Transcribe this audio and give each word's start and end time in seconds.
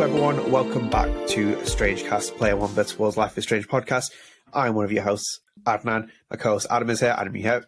Hello, 0.00 0.14
everyone. 0.14 0.50
Welcome 0.50 0.88
back 0.88 1.10
to 1.26 1.62
Strange 1.66 2.04
Cast, 2.04 2.34
Player 2.38 2.56
One 2.56 2.70
Versus 2.70 3.18
Life 3.18 3.36
is 3.36 3.44
Strange 3.44 3.68
podcast. 3.68 4.10
I'm 4.50 4.72
one 4.72 4.86
of 4.86 4.92
your 4.92 5.02
hosts, 5.02 5.40
Adnan. 5.64 6.08
My 6.30 6.38
co-host 6.38 6.68
Adam 6.70 6.88
is 6.88 7.00
here. 7.00 7.14
Adam, 7.18 7.36
you 7.36 7.42
here? 7.42 7.66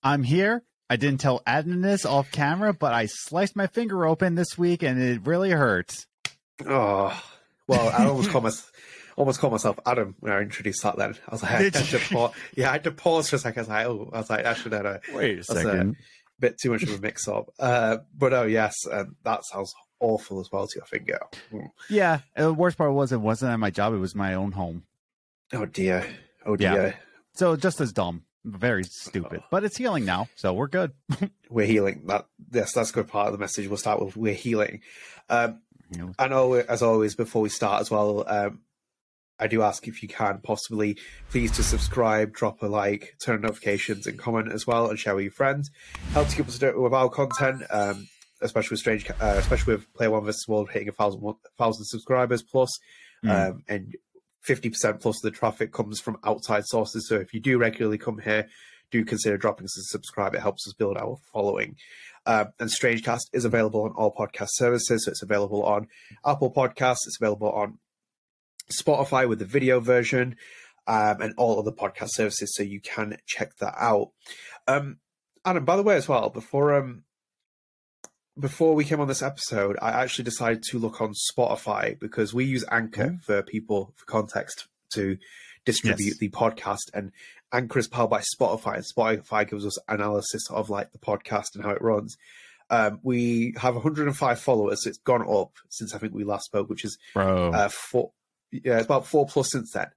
I'm 0.00 0.22
here. 0.22 0.62
I 0.88 0.94
didn't 0.94 1.18
tell 1.18 1.42
Adnan 1.44 1.82
this 1.82 2.06
off 2.06 2.30
camera, 2.30 2.72
but 2.72 2.94
I 2.94 3.06
sliced 3.06 3.56
my 3.56 3.66
finger 3.66 4.06
open 4.06 4.36
this 4.36 4.56
week, 4.56 4.84
and 4.84 5.02
it 5.02 5.26
really 5.26 5.50
hurts. 5.50 6.06
Oh, 6.64 7.20
well, 7.66 7.88
I 7.88 8.06
almost 8.06 8.30
called 8.30 8.44
myself, 8.44 8.70
almost 9.16 9.40
called 9.40 9.54
myself 9.54 9.80
Adam 9.84 10.14
when 10.20 10.32
I 10.32 10.42
introduced 10.42 10.84
that. 10.84 10.96
Then 10.96 11.16
I 11.26 11.32
was 11.32 11.42
like, 11.42 11.50
I 11.50 11.62
had 11.62 11.74
to 11.74 11.98
pause. 11.98 12.32
Yeah, 12.54 12.68
I 12.68 12.72
had 12.74 12.84
to 12.84 12.92
pause 12.92 13.28
for 13.28 13.34
a 13.34 13.38
second. 13.40 13.58
I 13.58 13.62
was 13.62 13.68
like, 13.68 13.86
oh, 13.86 14.10
I 14.12 14.18
was 14.18 14.30
like, 14.30 14.44
actually, 14.44 14.70
no, 14.76 14.82
no. 14.82 14.98
Wait 15.14 15.40
a 15.40 15.42
second. 15.42 15.96
A 15.98 16.40
bit 16.40 16.60
too 16.60 16.70
much 16.70 16.84
of 16.84 16.90
a 16.90 17.00
mix-up. 17.00 17.48
Uh, 17.58 17.96
but 18.16 18.32
oh 18.32 18.44
yes, 18.44 18.76
um, 18.88 19.16
that 19.24 19.44
sounds 19.44 19.74
awful 20.00 20.40
as 20.40 20.50
well 20.50 20.66
to 20.66 20.78
your 20.78 20.86
finger. 20.86 21.18
Mm. 21.52 21.70
Yeah, 21.88 22.20
the 22.36 22.52
worst 22.52 22.78
part 22.78 22.92
was 22.92 23.12
it 23.12 23.20
wasn't 23.20 23.52
at 23.52 23.58
my 23.58 23.70
job; 23.70 23.94
it 23.94 23.98
was 23.98 24.14
my 24.14 24.34
own 24.34 24.52
home. 24.52 24.84
Oh 25.52 25.66
dear. 25.66 26.06
Oh 26.44 26.56
dear. 26.56 26.72
Yeah. 26.72 26.94
So 27.34 27.56
just 27.56 27.80
as 27.80 27.92
dumb, 27.92 28.24
very 28.44 28.84
stupid, 28.84 29.42
but 29.50 29.64
it's 29.64 29.76
healing 29.76 30.04
now, 30.04 30.28
so 30.36 30.52
we're 30.52 30.68
good. 30.68 30.92
we're 31.50 31.66
healing. 31.66 32.02
That 32.06 32.26
yes, 32.52 32.72
that's 32.72 32.90
a 32.90 32.92
good 32.92 33.08
part 33.08 33.26
of 33.26 33.32
the 33.32 33.38
message. 33.38 33.68
We'll 33.68 33.76
start 33.76 34.02
with 34.02 34.16
we're 34.16 34.34
healing. 34.34 34.80
Um, 35.28 35.60
I 36.18 36.28
know, 36.28 36.54
as 36.54 36.82
always, 36.82 37.14
before 37.14 37.42
we 37.42 37.48
start 37.48 37.80
as 37.80 37.90
well, 37.90 38.24
um, 38.26 38.60
I 39.38 39.46
do 39.46 39.62
ask 39.62 39.86
if 39.86 40.02
you 40.02 40.08
can 40.08 40.40
possibly 40.42 40.98
please 41.30 41.52
to 41.52 41.62
subscribe, 41.62 42.32
drop 42.32 42.62
a 42.62 42.66
like, 42.66 43.16
turn 43.20 43.36
on 43.36 43.42
notifications, 43.42 44.06
and 44.06 44.18
comment 44.18 44.52
as 44.52 44.66
well, 44.66 44.88
and 44.88 44.98
share 44.98 45.14
with 45.14 45.24
your 45.24 45.32
friends. 45.32 45.70
Helps 46.12 46.34
keep 46.34 46.48
us 46.48 46.60
with 46.60 46.92
our 46.94 47.08
content. 47.08 47.62
Um, 47.70 48.08
especially 48.40 48.74
with 48.74 48.80
Strange, 48.80 49.10
uh, 49.10 49.34
especially 49.38 49.74
with 49.74 49.92
Player 49.94 50.10
One 50.10 50.24
versus 50.24 50.46
World 50.48 50.70
hitting 50.70 50.88
a 50.88 50.92
thousand 50.92 51.22
thousand 51.58 51.84
subscribers 51.86 52.42
plus, 52.42 52.70
mm. 53.24 53.30
um, 53.30 53.62
and 53.68 53.94
fifty 54.42 54.70
percent 54.70 55.00
plus 55.00 55.24
of 55.24 55.32
the 55.32 55.36
traffic 55.36 55.72
comes 55.72 56.00
from 56.00 56.18
outside 56.24 56.64
sources. 56.66 57.08
So 57.08 57.16
if 57.16 57.34
you 57.34 57.40
do 57.40 57.58
regularly 57.58 57.98
come 57.98 58.18
here, 58.18 58.48
do 58.90 59.04
consider 59.04 59.36
dropping 59.36 59.64
us 59.64 59.78
a 59.78 59.82
subscribe. 59.82 60.34
It 60.34 60.42
helps 60.42 60.66
us 60.66 60.74
build 60.74 60.96
our 60.96 61.16
following. 61.32 61.76
Um, 62.26 62.48
and 62.58 62.68
Strangecast 62.68 63.26
is 63.32 63.44
available 63.44 63.82
on 63.84 63.92
all 63.92 64.14
podcast 64.14 64.50
services. 64.52 65.04
So 65.04 65.10
it's 65.10 65.22
available 65.22 65.64
on 65.64 65.88
Apple 66.24 66.52
Podcasts. 66.52 67.06
It's 67.06 67.18
available 67.20 67.50
on 67.50 67.78
Spotify 68.72 69.28
with 69.28 69.38
the 69.38 69.44
video 69.44 69.80
version. 69.80 70.36
Um, 70.88 71.20
and 71.20 71.34
all 71.36 71.58
other 71.58 71.72
podcast 71.72 72.10
services, 72.12 72.54
so 72.54 72.62
you 72.62 72.80
can 72.80 73.16
check 73.26 73.56
that 73.56 73.74
out. 73.76 74.12
Um, 74.68 74.98
Adam, 75.44 75.64
by 75.64 75.74
the 75.74 75.82
way, 75.82 75.96
as 75.96 76.08
well, 76.08 76.30
before 76.30 76.76
um, 76.76 77.02
before 78.38 78.74
we 78.74 78.84
came 78.84 79.00
on 79.00 79.08
this 79.08 79.22
episode, 79.22 79.76
I 79.80 79.90
actually 79.90 80.24
decided 80.24 80.62
to 80.64 80.78
look 80.78 81.00
on 81.00 81.14
Spotify 81.32 81.98
because 81.98 82.34
we 82.34 82.44
use 82.44 82.64
Anchor 82.70 83.08
mm. 83.08 83.22
for 83.22 83.42
people, 83.42 83.94
for 83.96 84.04
context, 84.04 84.66
to 84.94 85.16
distribute 85.64 86.06
yes. 86.06 86.18
the 86.18 86.28
podcast. 86.30 86.90
And 86.92 87.12
Anchor 87.52 87.78
is 87.78 87.88
powered 87.88 88.10
by 88.10 88.22
Spotify, 88.38 88.76
and 88.76 88.84
Spotify 88.84 89.48
gives 89.48 89.64
us 89.64 89.78
analysis 89.88 90.50
of 90.50 90.68
like 90.68 90.92
the 90.92 90.98
podcast 90.98 91.54
and 91.54 91.64
how 91.64 91.70
it 91.70 91.82
runs. 91.82 92.16
Um, 92.68 93.00
we 93.02 93.54
have 93.58 93.74
105 93.74 94.40
followers. 94.40 94.82
So 94.82 94.88
it's 94.90 94.98
gone 94.98 95.22
up 95.22 95.52
since 95.70 95.94
I 95.94 95.98
think 95.98 96.12
we 96.12 96.24
last 96.24 96.46
spoke, 96.46 96.68
which 96.68 96.84
is 96.84 96.98
uh, 97.14 97.68
four. 97.68 98.10
Yeah, 98.52 98.76
it's 98.76 98.84
about 98.84 99.06
four 99.06 99.26
plus 99.26 99.50
since 99.50 99.72
then. 99.72 99.88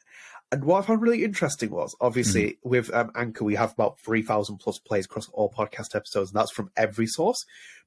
And 0.52 0.64
what 0.64 0.84
I 0.84 0.88
found 0.88 1.02
really 1.02 1.24
interesting 1.24 1.70
was 1.70 1.96
obviously 2.02 2.44
mm-hmm. 2.44 2.70
with 2.70 2.94
um, 2.94 3.12
Anchor, 3.16 3.46
we 3.46 3.56
have 3.56 3.74
about 3.74 4.00
3,000 4.00 4.58
plus 4.58 4.80
plays 4.80 5.06
across 5.06 5.30
all 5.30 5.52
podcast 5.52 5.96
episodes, 5.96 6.32
and 6.32 6.40
that's 6.40 6.52
from 6.52 6.72
every 6.76 7.06
source. 7.06 7.38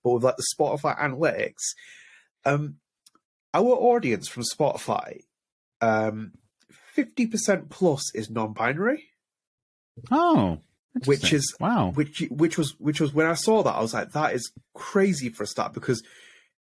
But 0.05 0.13
with 0.13 0.25
like 0.25 0.37
the 0.37 0.47
Spotify 0.57 0.97
analytics, 0.99 1.75
um, 2.45 2.77
our 3.53 3.73
audience 3.73 4.29
from 4.29 4.45
Spotify, 4.45 5.23
um, 5.81 6.33
50% 6.97 7.69
plus 7.69 8.15
is 8.15 8.31
non 8.31 8.53
binary. 8.53 9.09
Oh, 10.11 10.59
which 11.05 11.33
is 11.33 11.55
wow 11.59 11.91
which 11.95 12.23
which 12.31 12.59
was 12.59 12.79
which 12.79 13.01
was 13.01 13.15
when 13.15 13.27
i 13.27 13.35
saw 13.35 13.63
that 13.63 13.75
i 13.75 13.81
was 13.81 13.95
like 13.95 14.13
that 14.13 14.35
is 14.35 14.53
crazy 14.75 15.31
for 15.31 15.43
a 15.43 15.47
start 15.47 15.73
because 15.73 16.03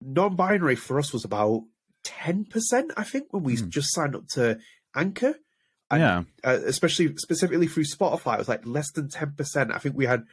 non-binary 0.01 0.75
for 0.75 0.99
us 0.99 1.13
was 1.13 1.25
about 1.25 1.63
10% 2.05 2.91
i 2.97 3.03
think 3.03 3.31
when 3.31 3.43
we 3.43 3.55
mm. 3.55 3.69
just 3.69 3.93
signed 3.93 4.15
up 4.15 4.27
to 4.27 4.57
anchor 4.95 5.35
and, 5.93 6.01
yeah. 6.43 6.49
Uh, 6.49 6.59
especially 6.65 7.15
specifically 7.17 7.67
through 7.67 7.85
Spotify, 7.85 8.35
it 8.35 8.39
was 8.39 8.49
like 8.49 8.65
less 8.65 8.91
than 8.91 9.09
ten 9.09 9.33
percent. 9.37 9.71
I 9.71 9.77
think 9.77 9.95
we 9.95 10.05
had 10.05 10.23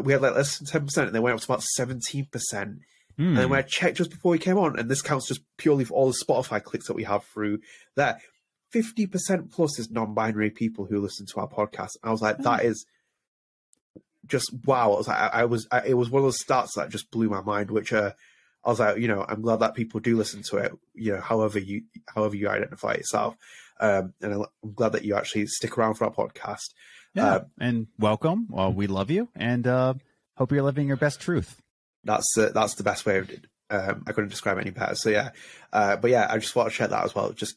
we 0.00 0.12
had 0.12 0.22
like 0.22 0.34
less 0.34 0.58
than 0.58 0.66
ten 0.66 0.84
percent, 0.84 1.06
and 1.06 1.14
then 1.14 1.22
went 1.22 1.34
up 1.34 1.40
to 1.40 1.52
about 1.52 1.62
seventeen 1.62 2.26
percent. 2.30 2.78
Mm. 3.18 3.26
And 3.28 3.36
then 3.36 3.48
when 3.50 3.58
I 3.58 3.62
checked 3.62 3.98
just 3.98 4.10
before 4.10 4.32
we 4.32 4.38
came 4.38 4.56
on, 4.56 4.78
and 4.78 4.90
this 4.90 5.02
counts 5.02 5.28
just 5.28 5.42
purely 5.58 5.84
for 5.84 5.94
all 5.94 6.06
the 6.06 6.24
Spotify 6.24 6.62
clicks 6.62 6.86
that 6.86 6.94
we 6.94 7.04
have 7.04 7.24
through 7.24 7.58
there, 7.94 8.18
fifty 8.70 9.06
percent 9.06 9.52
plus 9.52 9.78
is 9.78 9.90
non-binary 9.90 10.50
people 10.50 10.86
who 10.86 11.00
listen 11.00 11.26
to 11.26 11.40
our 11.40 11.48
podcast. 11.48 11.96
And 12.02 12.08
I 12.08 12.10
was 12.10 12.22
like, 12.22 12.38
mm. 12.38 12.44
that 12.44 12.64
is 12.64 12.86
just 14.26 14.50
wow. 14.64 14.92
I 14.92 14.96
was 14.96 15.08
like, 15.08 15.18
I, 15.18 15.26
I 15.40 15.44
was, 15.44 15.68
I, 15.70 15.82
it 15.86 15.94
was 15.94 16.08
one 16.08 16.20
of 16.20 16.26
those 16.26 16.42
stats 16.42 16.74
that 16.76 16.88
just 16.88 17.10
blew 17.10 17.28
my 17.28 17.42
mind. 17.42 17.70
Which 17.70 17.92
uh, 17.92 18.12
I 18.64 18.70
was 18.70 18.80
like, 18.80 18.96
you 18.98 19.08
know, 19.08 19.26
I'm 19.28 19.42
glad 19.42 19.60
that 19.60 19.74
people 19.74 20.00
do 20.00 20.16
listen 20.16 20.42
to 20.44 20.56
it. 20.56 20.72
You 20.94 21.12
know, 21.12 21.20
however 21.20 21.58
you, 21.58 21.82
however 22.14 22.36
you 22.36 22.48
identify 22.48 22.94
yourself. 22.94 23.36
Um, 23.82 24.14
and 24.22 24.32
I'm 24.62 24.74
glad 24.74 24.92
that 24.92 25.04
you 25.04 25.16
actually 25.16 25.46
stick 25.46 25.76
around 25.76 25.94
for 25.94 26.04
our 26.04 26.12
podcast. 26.12 26.70
Yeah, 27.14 27.26
uh, 27.26 27.44
and 27.58 27.88
welcome. 27.98 28.46
Well, 28.48 28.72
we 28.72 28.86
love 28.86 29.10
you, 29.10 29.28
and 29.34 29.66
uh, 29.66 29.94
hope 30.36 30.52
you're 30.52 30.62
living 30.62 30.86
your 30.86 30.96
best 30.96 31.20
truth. 31.20 31.60
That's 32.04 32.38
uh, 32.38 32.50
that's 32.54 32.76
the 32.76 32.84
best 32.84 33.04
way 33.04 33.18
of. 33.18 33.30
Um, 33.70 34.04
I 34.06 34.12
couldn't 34.12 34.30
describe 34.30 34.58
it 34.58 34.60
any 34.60 34.70
better. 34.70 34.94
So 34.94 35.10
yeah, 35.10 35.30
uh, 35.72 35.96
but 35.96 36.12
yeah, 36.12 36.28
I 36.30 36.38
just 36.38 36.54
want 36.54 36.68
to 36.68 36.74
share 36.74 36.86
that 36.86 37.04
as 37.04 37.12
well. 37.12 37.32
Just 37.32 37.56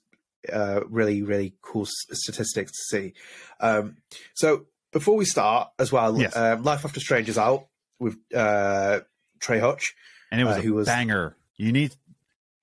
uh, 0.52 0.82
really, 0.90 1.22
really 1.22 1.54
cool 1.62 1.86
statistics 1.86 2.72
to 2.72 2.84
see. 2.90 3.14
Um, 3.60 3.98
so 4.34 4.66
before 4.92 5.16
we 5.18 5.26
start, 5.26 5.70
as 5.78 5.92
well, 5.92 6.20
yes. 6.20 6.36
um, 6.36 6.64
Life 6.64 6.86
After 6.86 7.00
Strange 7.00 7.30
is 7.30 7.38
out 7.38 7.68
with 8.00 8.18
uh, 8.34 9.02
Trey 9.40 9.60
Hutch, 9.60 9.94
and 10.32 10.42
it 10.42 10.46
was 10.46 10.58
uh, 10.58 10.62
a 10.62 10.70
was, 10.72 10.88
banger. 10.88 11.36
You 11.56 11.72
need, 11.72 11.96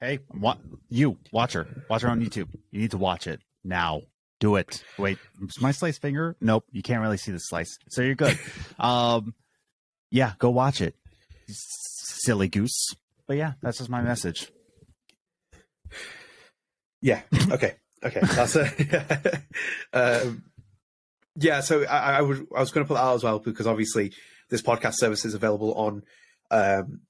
hey, 0.00 0.19
what 0.33 0.59
you 0.89 1.19
watch 1.31 1.53
her, 1.53 1.84
watch 1.89 2.03
her 2.03 2.09
on 2.09 2.21
YouTube. 2.21 2.49
You 2.73 2.81
need 2.81 2.91
to 2.91 2.99
watch 2.99 3.29
it 3.29 3.41
now. 3.65 4.03
Do 4.41 4.56
it. 4.56 4.83
Wait, 4.99 5.19
my 5.61 5.71
slice 5.71 5.99
finger? 5.99 6.37
Nope, 6.41 6.65
you 6.73 6.83
can't 6.83 7.00
really 7.00 7.17
see 7.17 7.31
the 7.31 7.39
slice, 7.39 7.78
so 7.91 8.03
you're 8.03 8.17
good. 8.17 8.37
um, 8.78 9.34
yeah, 10.11 10.33
go 10.39 10.50
watch 10.50 10.81
it, 10.81 10.97
silly 11.47 12.49
goose. 12.49 12.89
But 13.28 13.37
yeah, 13.37 13.53
that's 13.62 13.78
just 13.78 13.89
my 13.89 14.03
message. 14.03 14.50
Yeah. 17.00 17.23
Okay. 17.50 17.75
Okay. 18.05 18.21
That's 18.21 18.56
a. 18.56 19.43
um, 19.93 20.44
yeah. 21.37 21.61
So 21.61 21.84
I, 21.84 22.19
I 22.19 22.21
would. 22.23 22.47
I 22.55 22.61
was 22.61 22.71
going 22.71 22.84
to 22.84 22.89
put 22.89 22.94
that 22.94 23.05
out 23.05 23.15
as 23.15 23.25
well 23.25 23.39
because 23.39 23.67
obviously 23.67 24.12
this 24.50 24.62
podcast 24.62 24.94
service 24.94 25.25
is 25.25 25.34
available 25.34 25.75
on 25.75 26.03
um, 26.50 27.00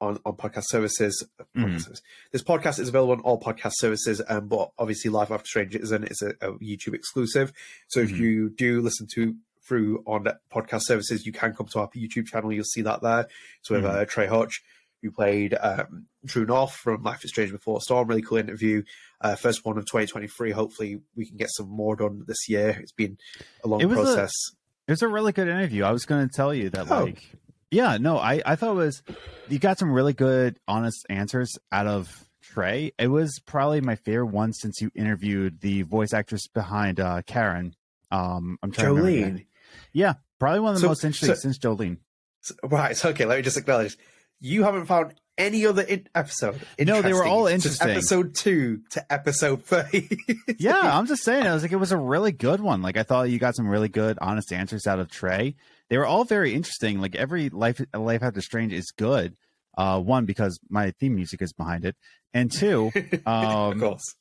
on, 0.00 0.18
on 0.24 0.34
podcast 0.34 0.64
services. 0.66 1.26
Mm. 1.56 2.00
This 2.32 2.42
podcast 2.42 2.78
is 2.78 2.88
available 2.88 3.12
on 3.12 3.20
all 3.20 3.40
podcast 3.40 3.72
services, 3.74 4.22
um, 4.28 4.48
but 4.48 4.70
obviously 4.78 5.10
Life 5.10 5.30
After 5.30 5.46
Strange 5.46 5.74
isn't. 5.74 6.04
It's 6.04 6.22
a, 6.22 6.30
a 6.40 6.52
YouTube 6.54 6.94
exclusive. 6.94 7.52
So 7.88 8.00
if 8.00 8.10
mm-hmm. 8.10 8.22
you 8.22 8.50
do 8.50 8.80
listen 8.80 9.06
to 9.14 9.34
through 9.66 10.02
on 10.06 10.26
podcast 10.52 10.82
services, 10.84 11.26
you 11.26 11.32
can 11.32 11.54
come 11.54 11.66
to 11.66 11.80
our 11.80 11.88
YouTube 11.90 12.26
channel. 12.26 12.52
You'll 12.52 12.64
see 12.64 12.82
that 12.82 13.02
there. 13.02 13.28
So 13.62 13.74
we 13.74 13.82
have 13.82 13.90
mm. 13.90 13.96
uh, 14.02 14.04
Trey 14.06 14.26
Hutch, 14.26 14.62
who 15.02 15.10
played 15.10 15.54
um, 15.54 16.06
True 16.26 16.46
North 16.46 16.72
from 16.72 17.02
Life 17.02 17.24
is 17.24 17.30
Strange 17.30 17.52
Before 17.52 17.80
Storm. 17.80 18.08
Really 18.08 18.22
cool 18.22 18.38
interview. 18.38 18.82
Uh, 19.20 19.34
first 19.34 19.64
one 19.64 19.78
of 19.78 19.84
2023. 19.84 20.50
Hopefully, 20.52 21.00
we 21.14 21.26
can 21.26 21.36
get 21.36 21.50
some 21.52 21.68
more 21.68 21.96
done 21.96 22.24
this 22.26 22.48
year. 22.48 22.78
It's 22.80 22.92
been 22.92 23.18
a 23.64 23.68
long 23.68 23.80
it 23.80 23.88
process. 23.88 24.32
A, 24.32 24.56
it 24.88 24.92
was 24.92 25.02
a 25.02 25.08
really 25.08 25.32
good 25.32 25.48
interview. 25.48 25.84
I 25.84 25.92
was 25.92 26.06
going 26.06 26.26
to 26.26 26.34
tell 26.34 26.54
you 26.54 26.70
that, 26.70 26.90
oh. 26.90 27.04
like, 27.04 27.22
yeah, 27.70 27.98
no, 27.98 28.18
I, 28.18 28.42
I 28.44 28.56
thought 28.56 28.72
it 28.72 28.76
was 28.76 29.02
you 29.48 29.58
got 29.58 29.78
some 29.78 29.92
really 29.92 30.12
good, 30.12 30.58
honest 30.66 31.06
answers 31.08 31.58
out 31.70 31.86
of 31.86 32.24
Trey. 32.42 32.92
It 32.98 33.08
was 33.08 33.40
probably 33.44 33.80
my 33.80 33.96
favorite 33.96 34.26
one 34.26 34.52
since 34.52 34.80
you 34.80 34.90
interviewed 34.94 35.60
the 35.60 35.82
voice 35.82 36.12
actress 36.12 36.46
behind 36.46 37.00
uh, 37.00 37.22
Karen. 37.26 37.74
Um, 38.10 38.58
I'm 38.62 38.72
trying 38.72 38.96
Jolene. 38.96 39.46
Yeah, 39.92 40.14
probably 40.38 40.60
one 40.60 40.70
of 40.70 40.76
the 40.76 40.82
so, 40.82 40.88
most 40.88 41.04
interesting 41.04 41.34
so, 41.34 41.40
since 41.40 41.58
Jolene. 41.58 41.98
So, 42.40 42.54
right. 42.64 42.96
So, 42.96 43.08
okay, 43.10 43.26
let 43.26 43.36
me 43.36 43.42
just 43.42 43.56
acknowledge 43.56 43.98
you 44.40 44.62
haven't 44.62 44.86
found 44.86 45.14
any 45.38 45.64
other 45.64 45.82
in- 45.82 46.06
episode. 46.14 46.60
No, 46.78 47.00
they 47.00 47.14
were 47.14 47.24
all 47.24 47.46
interesting. 47.46 47.88
Episode 47.88 48.34
two 48.34 48.82
to 48.90 49.12
episode 49.12 49.64
thirty. 49.64 50.10
yeah, 50.58 50.80
I'm 50.98 51.06
just 51.06 51.22
saying. 51.24 51.46
I 51.46 51.54
was 51.54 51.62
like, 51.62 51.72
it 51.72 51.76
was 51.76 51.92
a 51.92 51.96
really 51.96 52.32
good 52.32 52.60
one. 52.60 52.82
Like, 52.82 52.98
I 52.98 53.04
thought 53.04 53.30
you 53.30 53.38
got 53.38 53.56
some 53.56 53.68
really 53.68 53.88
good, 53.88 54.18
honest 54.20 54.52
answers 54.52 54.86
out 54.86 54.98
of 54.98 55.10
Trey 55.10 55.54
they 55.88 55.98
were 55.98 56.06
all 56.06 56.24
very 56.24 56.54
interesting. 56.54 57.00
Like 57.00 57.16
every 57.16 57.48
life 57.50 57.80
life 57.94 58.22
after 58.22 58.40
strange 58.40 58.72
is 58.72 58.90
good. 58.90 59.36
Uh, 59.76 60.00
one 60.00 60.24
because 60.24 60.58
my 60.68 60.90
theme 60.98 61.14
music 61.14 61.40
is 61.40 61.52
behind 61.52 61.84
it, 61.84 61.96
and 62.34 62.50
two, 62.50 62.90
um, 63.26 63.72
of 63.72 63.78
course. 63.78 64.14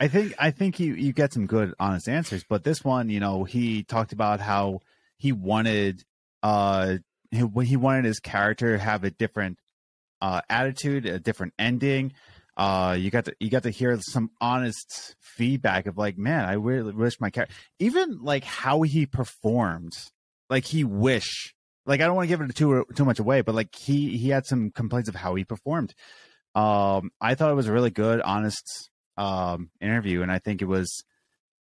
I 0.00 0.08
think 0.08 0.34
I 0.38 0.50
think 0.50 0.80
you 0.80 0.94
you 0.94 1.12
get 1.12 1.32
some 1.32 1.46
good 1.46 1.74
honest 1.78 2.08
answers, 2.08 2.44
but 2.48 2.64
this 2.64 2.82
one, 2.82 3.08
you 3.08 3.20
know, 3.20 3.44
he 3.44 3.84
talked 3.84 4.12
about 4.12 4.40
how 4.40 4.80
he 5.18 5.32
wanted 5.32 6.02
uh 6.42 6.96
he, 7.30 7.46
he 7.64 7.76
wanted 7.76 8.04
his 8.04 8.20
character 8.20 8.76
to 8.76 8.82
have 8.82 9.04
a 9.04 9.10
different 9.10 9.58
uh 10.22 10.40
attitude, 10.48 11.06
a 11.06 11.18
different 11.20 11.52
ending. 11.58 12.14
uh, 12.56 12.96
you 12.98 13.10
got 13.10 13.24
to 13.26 13.34
you 13.40 13.50
got 13.50 13.64
to 13.64 13.70
hear 13.70 13.98
some 14.00 14.30
honest 14.40 15.16
feedback 15.20 15.86
of 15.86 15.98
like, 15.98 16.18
man, 16.18 16.44
I 16.44 16.54
really 16.54 16.92
wish 16.92 17.20
my 17.20 17.30
character, 17.30 17.54
even 17.78 18.20
like 18.22 18.44
how 18.44 18.82
he 18.82 19.06
performed, 19.06 19.94
like 20.50 20.64
he 20.66 20.84
wish, 20.84 21.54
like 21.86 22.00
I 22.00 22.06
don't 22.06 22.16
want 22.16 22.28
to 22.28 22.36
give 22.36 22.42
it 22.42 22.54
too 22.54 22.86
too 22.94 23.04
much 23.06 23.18
away, 23.20 23.42
but 23.42 23.54
like 23.54 23.74
he 23.74 24.16
he 24.18 24.28
had 24.30 24.46
some 24.46 24.70
complaints 24.70 25.08
of 25.08 25.14
how 25.16 25.34
he 25.34 25.44
performed. 25.44 25.94
Um, 26.54 27.10
I 27.20 27.34
thought 27.34 27.50
it 27.50 27.54
was 27.56 27.68
a 27.68 27.72
really 27.72 27.90
good, 27.90 28.20
honest 28.22 28.90
um 29.16 29.70
interview, 29.80 30.22
and 30.22 30.32
I 30.32 30.38
think 30.38 30.62
it 30.62 30.66
was 30.66 31.04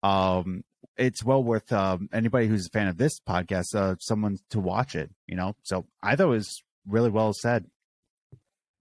um 0.03 0.65
it's 0.97 1.25
well 1.25 1.43
worth 1.43 1.73
um, 1.73 2.09
anybody 2.13 2.47
who's 2.47 2.67
a 2.67 2.71
fan 2.71 2.89
of 2.89 2.99
this 2.99 3.21
podcast, 3.21 3.75
uh, 3.75 3.97
someone 4.01 4.39
to 4.51 4.61
watch 4.61 4.95
it. 4.97 5.11
You 5.27 5.37
know, 5.37 5.55
so 5.63 5.87
I 6.03 6.17
thought 6.17 6.27
it 6.27 6.31
was 6.31 6.63
really 6.87 7.11
well 7.11 7.33
said. 7.33 7.67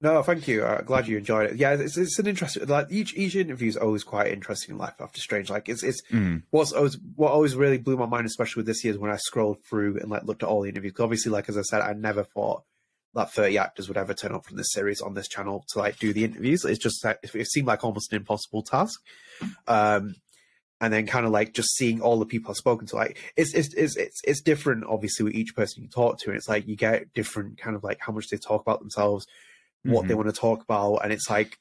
No, 0.01 0.23
thank 0.23 0.47
you. 0.47 0.63
Uh, 0.63 0.81
glad 0.81 1.07
you 1.07 1.17
enjoyed 1.17 1.51
it. 1.51 1.57
Yeah, 1.57 1.73
it's, 1.73 1.97
it's 1.97 2.17
an 2.19 2.27
interesting. 2.27 2.65
Like 2.67 2.87
each 2.89 3.13
each 3.15 3.35
interview 3.35 3.67
is 3.67 3.75
always 3.75 4.03
quite 4.03 4.31
interesting 4.31 4.77
Life 4.77 4.95
After 4.99 5.19
Strange. 5.19 5.49
Like 5.49 5.67
it's 5.67 5.83
it's 5.83 6.01
mm. 6.09 6.41
what's 6.51 6.71
always 6.71 6.97
what 7.15 7.33
always 7.33 7.55
really 7.55 7.77
blew 7.77 7.97
my 7.97 8.05
mind, 8.05 8.25
especially 8.25 8.61
with 8.61 8.67
this 8.67 8.83
year, 8.83 8.93
is 8.93 8.99
when 8.99 9.11
I 9.11 9.17
scrolled 9.17 9.57
through 9.69 9.97
and 9.97 10.09
like 10.09 10.23
looked 10.23 10.41
at 10.41 10.47
all 10.47 10.61
the 10.61 10.69
interviews. 10.69 10.93
Obviously, 10.99 11.33
like 11.33 11.49
as 11.49 11.57
I 11.57 11.63
said, 11.63 11.81
I 11.81 11.93
never 11.93 12.23
thought 12.23 12.63
that 13.13 13.33
30 13.33 13.57
actors 13.57 13.87
would 13.89 13.97
ever 13.97 14.13
turn 14.13 14.33
up 14.33 14.45
from 14.45 14.55
this 14.55 14.71
series 14.71 15.01
on 15.01 15.15
this 15.15 15.27
channel 15.27 15.65
to 15.69 15.79
like 15.79 15.99
do 15.99 16.13
the 16.13 16.23
interviews. 16.23 16.63
It's 16.63 16.79
just 16.79 17.03
like 17.03 17.19
it 17.21 17.47
seemed 17.47 17.67
like 17.67 17.83
almost 17.83 18.13
an 18.13 18.17
impossible 18.17 18.63
task. 18.63 19.01
Um, 19.67 20.15
and 20.81 20.93
then 20.93 21.07
kind 21.07 21.25
of 21.25 21.33
like 21.33 21.53
just 21.53 21.75
seeing 21.75 21.99
all 21.99 22.19
the 22.19 22.25
people 22.25 22.51
I've 22.51 22.57
spoken 22.57 22.87
to, 22.87 22.95
like 22.95 23.17
it's 23.35 23.53
it's 23.53 23.73
it's 23.73 23.97
it's, 23.97 24.21
it's 24.23 24.41
different, 24.41 24.85
obviously, 24.87 25.25
with 25.25 25.33
each 25.33 25.53
person 25.55 25.83
you 25.83 25.89
talk 25.89 26.19
to, 26.19 26.29
and 26.29 26.37
it's 26.37 26.47
like 26.47 26.67
you 26.67 26.77
get 26.77 27.13
different 27.13 27.57
kind 27.57 27.75
of 27.75 27.83
like 27.83 27.99
how 27.99 28.13
much 28.13 28.29
they 28.29 28.37
talk 28.37 28.61
about 28.61 28.79
themselves, 28.79 29.27
what 29.83 30.01
mm-hmm. 30.01 30.07
they 30.07 30.13
want 30.13 30.27
to 30.27 30.33
talk 30.33 30.63
about, 30.63 30.97
and 30.97 31.13
it's 31.13 31.29
like 31.29 31.57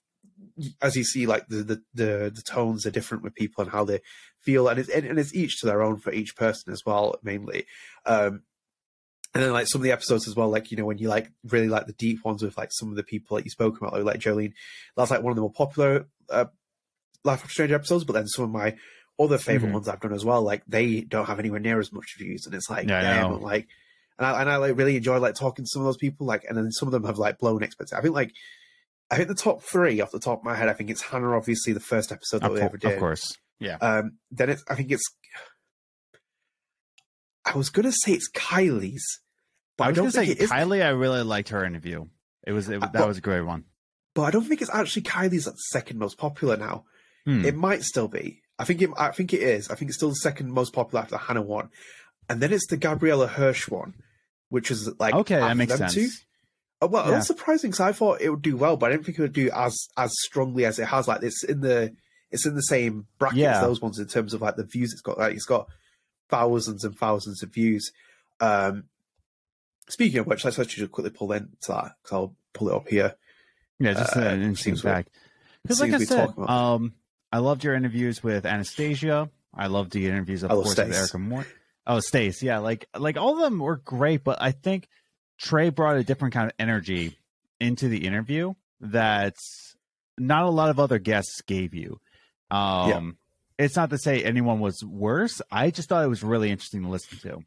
as 0.81 0.97
you 0.97 1.05
see, 1.05 1.27
like 1.27 1.47
the, 1.49 1.57
the 1.57 1.83
the 1.95 2.33
the, 2.35 2.43
tones 2.43 2.87
are 2.87 2.91
different 2.91 3.23
with 3.23 3.35
people 3.35 3.63
and 3.63 3.73
how 3.73 3.85
they 3.85 4.01
feel, 4.41 4.69
and 4.69 4.79
it's 4.79 4.89
and 4.89 5.19
it's 5.19 5.35
each 5.35 5.61
to 5.61 5.67
their 5.67 5.83
own 5.83 5.99
for 5.99 6.13
each 6.13 6.37
person 6.37 6.73
as 6.73 6.85
well, 6.85 7.17
mainly. 7.23 7.67
Um, 8.07 8.43
and 9.35 9.45
then 9.45 9.53
like 9.53 9.67
some 9.69 9.81
of 9.81 9.85
the 9.85 9.93
episodes 9.93 10.27
as 10.27 10.35
well, 10.35 10.49
like 10.49 10.71
you 10.71 10.77
know 10.77 10.85
when 10.85 10.99
you 10.99 11.09
like 11.09 11.31
really 11.45 11.69
like 11.69 11.87
the 11.87 11.93
deep 11.93 12.25
ones 12.25 12.43
with 12.43 12.57
like 12.57 12.71
some 12.73 12.91
of 12.91 12.97
the 12.97 13.03
people 13.03 13.37
that 13.37 13.45
you 13.45 13.51
spoke 13.51 13.81
about, 13.81 14.03
like 14.05 14.21
Jolene, 14.21 14.55
that's 14.97 15.11
like 15.11 15.23
one 15.23 15.31
of 15.31 15.37
the 15.37 15.43
more 15.43 15.53
popular 15.53 16.07
uh, 16.31 16.47
Life 17.25 17.45
of 17.45 17.51
Strange 17.51 17.73
episodes. 17.73 18.05
But 18.05 18.15
then 18.15 18.27
some 18.27 18.45
of 18.45 18.51
my 18.51 18.77
other 19.19 19.39
favorite 19.39 19.69
mm-hmm. 19.69 19.75
ones 19.75 19.89
I've 19.89 20.01
done 20.01 20.15
as 20.15 20.25
well, 20.25 20.43
like 20.43 20.63
they 20.67 21.01
don't 21.03 21.27
have 21.27 21.39
anywhere 21.39 21.61
near 21.61 21.79
as 21.79 21.93
much 21.93 22.17
views, 22.19 22.47
and 22.47 22.55
it's 22.55 22.71
like, 22.71 22.89
yeah, 22.89 23.03
damn, 23.03 23.41
like, 23.41 23.69
and 24.19 24.27
I 24.27 24.41
and 24.41 24.51
I 24.51 24.57
like 24.57 24.77
really 24.77 24.97
enjoy 24.97 25.19
like 25.19 25.35
talking 25.35 25.65
to 25.65 25.69
some 25.69 25.83
of 25.83 25.87
those 25.87 25.97
people, 25.97 26.27
like, 26.27 26.45
and 26.49 26.57
then 26.57 26.71
some 26.73 26.89
of 26.89 26.93
them 26.93 27.05
have 27.05 27.19
like 27.19 27.39
blown 27.39 27.63
expectations. 27.63 27.99
I 27.99 28.03
think 28.03 28.15
like, 28.15 28.33
I 29.11 29.17
think 29.17 29.29
the 29.29 29.35
top 29.35 29.63
three 29.63 30.01
off 30.01 30.11
the 30.11 30.19
top 30.19 30.41
of 30.41 30.45
my 30.45 30.55
head, 30.55 30.69
I 30.69 30.73
think 30.73 30.91
it's 30.91 31.03
Hannah, 31.03 31.37
obviously 31.37 31.73
the 31.73 31.81
first 31.81 32.13
episode 32.13 32.43
that 32.43 32.51
of 32.51 32.55
we 32.55 32.61
ever 32.61 32.77
did, 32.77 32.93
of 32.93 32.99
course, 32.99 33.37
yeah. 33.61 33.77
Um, 33.81 34.19
then 34.31 34.51
it's 34.51 34.65
I 34.69 34.75
think 34.75 34.91
it's, 34.91 35.05
I 37.45 37.57
was 37.57 37.71
gonna 37.71 37.93
say 37.93 38.13
it's 38.13 38.31
Kylie's, 38.31 39.21
but 39.77 39.85
I, 39.85 39.89
I 39.89 39.93
don't 39.93 40.11
think 40.11 40.39
say 40.39 40.47
Kylie. 40.47 40.85
I 40.85 40.91
really 40.91 41.23
liked 41.23 41.51
her 41.51 41.65
interview. 41.65 42.07
It 42.47 42.53
was 42.53 42.69
it, 42.69 42.77
uh, 42.83 42.87
that 42.87 42.93
but, 42.93 43.09
was 43.09 43.19
a 43.19 43.23
great 43.23 43.43
one, 43.43 43.65
but 44.15 44.23
I 44.23 44.31
don't 44.31 44.45
think 44.45 44.63
it's 44.63 44.75
actually 44.75 45.03
Kylie's 45.03 45.45
that's 45.45 45.71
second 45.71 45.99
most 45.99 46.19
popular 46.19 46.57
now. 46.57 46.85
Hmm. 47.25 47.45
It 47.45 47.55
might 47.55 47.83
still 47.83 48.09
be. 48.09 48.43
I 48.59 48.65
think 48.65 48.83
it. 48.83 48.91
I 48.99 49.13
think 49.13 49.33
it 49.33 49.43
is. 49.43 49.71
I 49.71 49.77
think 49.77 49.91
it's 49.91 49.97
still 49.97 50.09
the 50.09 50.17
second 50.17 50.51
most 50.51 50.73
popular 50.73 51.03
after 51.03 51.13
the 51.13 51.19
Hannah 51.19 51.43
one, 51.43 51.69
and 52.29 52.41
then 52.41 52.53
it's 52.53 52.67
the 52.67 52.77
Gabriela 52.77 53.29
Hirsch 53.29 53.69
one, 53.69 53.95
which 54.49 54.71
is 54.71 54.91
like 54.99 55.15
okay, 55.15 55.37
that 55.37 55.57
makes 55.57 55.77
sense. 55.77 55.95
Two. 55.95 56.09
Uh, 56.81 56.87
well, 56.87 57.07
yeah. 57.07 57.13
that's 57.13 57.27
surprising 57.27 57.71
because 57.71 57.81
I 57.81 57.93
thought 57.93 58.21
it 58.21 58.31
would 58.31 58.43
do 58.43 58.57
well, 58.57 58.77
but 58.77 58.87
I 58.87 58.93
didn't 58.93 59.07
think 59.07 59.19
it 59.19 59.23
would 59.23 59.33
do 59.33 59.51
as 59.55 59.89
as 59.97 60.13
strongly 60.21 60.65
as 60.65 60.79
it 60.79 60.87
has. 60.87 61.09
Like 61.09 61.23
it's 61.23 61.45
in 61.45 61.61
the 61.61 61.95
it's 62.31 62.47
in 62.47 62.55
the 62.55 62.63
same 62.63 63.07
bracket 63.19 63.39
yeah. 63.39 63.57
as 63.57 63.63
those 63.63 63.81
ones 63.81 63.99
in 63.99 64.07
terms 64.07 64.35
of 64.35 64.43
like 64.43 64.57
the 64.57 64.65
views 64.65 64.93
it's 64.93 65.03
got. 65.03 65.19
Like 65.19 65.35
it's 65.35 65.45
got 65.45 65.69
thousands 66.29 66.85
and 66.85 66.97
thousands 66.97 67.43
of 67.43 67.53
views. 67.53 67.91
Um, 68.41 68.85
speaking 69.89 70.21
of 70.21 70.27
which, 70.27 70.45
let's 70.45 70.59
actually 70.59 70.83
just 70.83 70.93
quickly 70.93 71.11
pull 71.11 71.33
into 71.33 71.57
that 71.69 71.93
because 72.03 72.13
I'll 72.13 72.35
pull 72.53 72.69
it 72.69 72.75
up 72.75 72.89
here. 72.89 73.15
Yeah, 73.79 73.95
just 73.95 74.17
uh, 74.17 74.21
an 74.21 74.43
interesting 74.43 74.77
fact. 74.77 75.11
Because, 75.63 75.81
like 75.81 75.93
I 75.93 75.99
said, 75.99 76.31
um, 76.39 76.95
I 77.33 77.39
loved 77.39 77.65
your 77.65 77.75
interviews 77.75 78.23
with 78.23 78.47
Anastasia. 78.47 79.31
I 79.55 79.67
loved 79.67 79.93
the 79.93 80.07
interviews, 80.07 80.43
of 80.43 80.51
course, 80.51 80.73
Stace. 80.73 80.89
with 80.89 80.97
Erika 80.97 81.19
Mori. 81.19 81.45
Oh, 81.89 82.01
Stace, 82.01 82.43
yeah, 82.43 82.59
like 82.59 82.87
like 82.95 83.17
all 83.17 83.33
of 83.33 83.39
them 83.39 83.59
were 83.59 83.77
great, 83.77 84.23
but 84.23 84.43
I 84.43 84.53
think 84.53 84.89
Trey 85.39 85.71
brought 85.71 85.97
a 85.97 86.05
different 86.05 86.35
kind 86.35 86.47
of 86.47 86.53
energy 86.59 87.17
into 87.59 87.89
the 87.89 88.07
interview 88.07 88.53
that 88.81 89.35
not 90.19 90.45
a 90.45 90.51
lot 90.51 90.69
of 90.69 90.79
other 90.79 90.99
guests 90.99 91.41
gave 91.47 91.75
you. 91.75 91.99
Um, 92.51 92.89
yeah. 93.59 93.65
It's 93.65 93.75
not 93.75 93.91
to 93.91 93.99
say 93.99 94.23
anyone 94.23 94.61
was 94.61 94.85
worse. 94.85 95.41
I 95.51 95.71
just 95.71 95.89
thought 95.89 96.05
it 96.05 96.09
was 96.09 96.23
really 96.23 96.51
interesting 96.51 96.83
to 96.83 96.89
listen 96.89 97.19
to. 97.21 97.41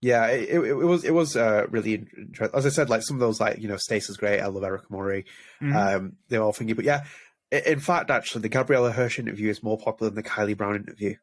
Yeah, 0.00 0.26
it, 0.26 0.48
it, 0.48 0.60
it 0.60 0.74
was 0.74 1.04
it 1.04 1.14
was 1.14 1.34
uh, 1.34 1.66
really 1.70 1.94
interesting. 1.94 2.50
As 2.54 2.66
I 2.66 2.68
said, 2.68 2.90
like 2.90 3.02
some 3.02 3.16
of 3.16 3.20
those, 3.20 3.40
like 3.40 3.58
you 3.58 3.68
know, 3.68 3.78
Stace 3.78 4.10
is 4.10 4.16
great. 4.16 4.40
I 4.40 4.46
love 4.46 4.62
Erika 4.62 4.86
Mori. 4.90 5.24
Mm-hmm. 5.62 5.76
Um, 5.76 6.12
they're 6.28 6.42
all 6.42 6.52
thingy, 6.52 6.76
but 6.76 6.84
yeah, 6.84 7.04
in 7.50 7.80
fact, 7.80 8.10
actually, 8.10 8.42
the 8.42 8.48
Gabriella 8.48 8.92
Hirsch 8.92 9.18
interview 9.18 9.50
is 9.50 9.62
more 9.62 9.78
popular 9.78 10.10
than 10.10 10.22
the 10.22 10.28
Kylie 10.28 10.56
Brown 10.56 10.76
interview. 10.76 11.16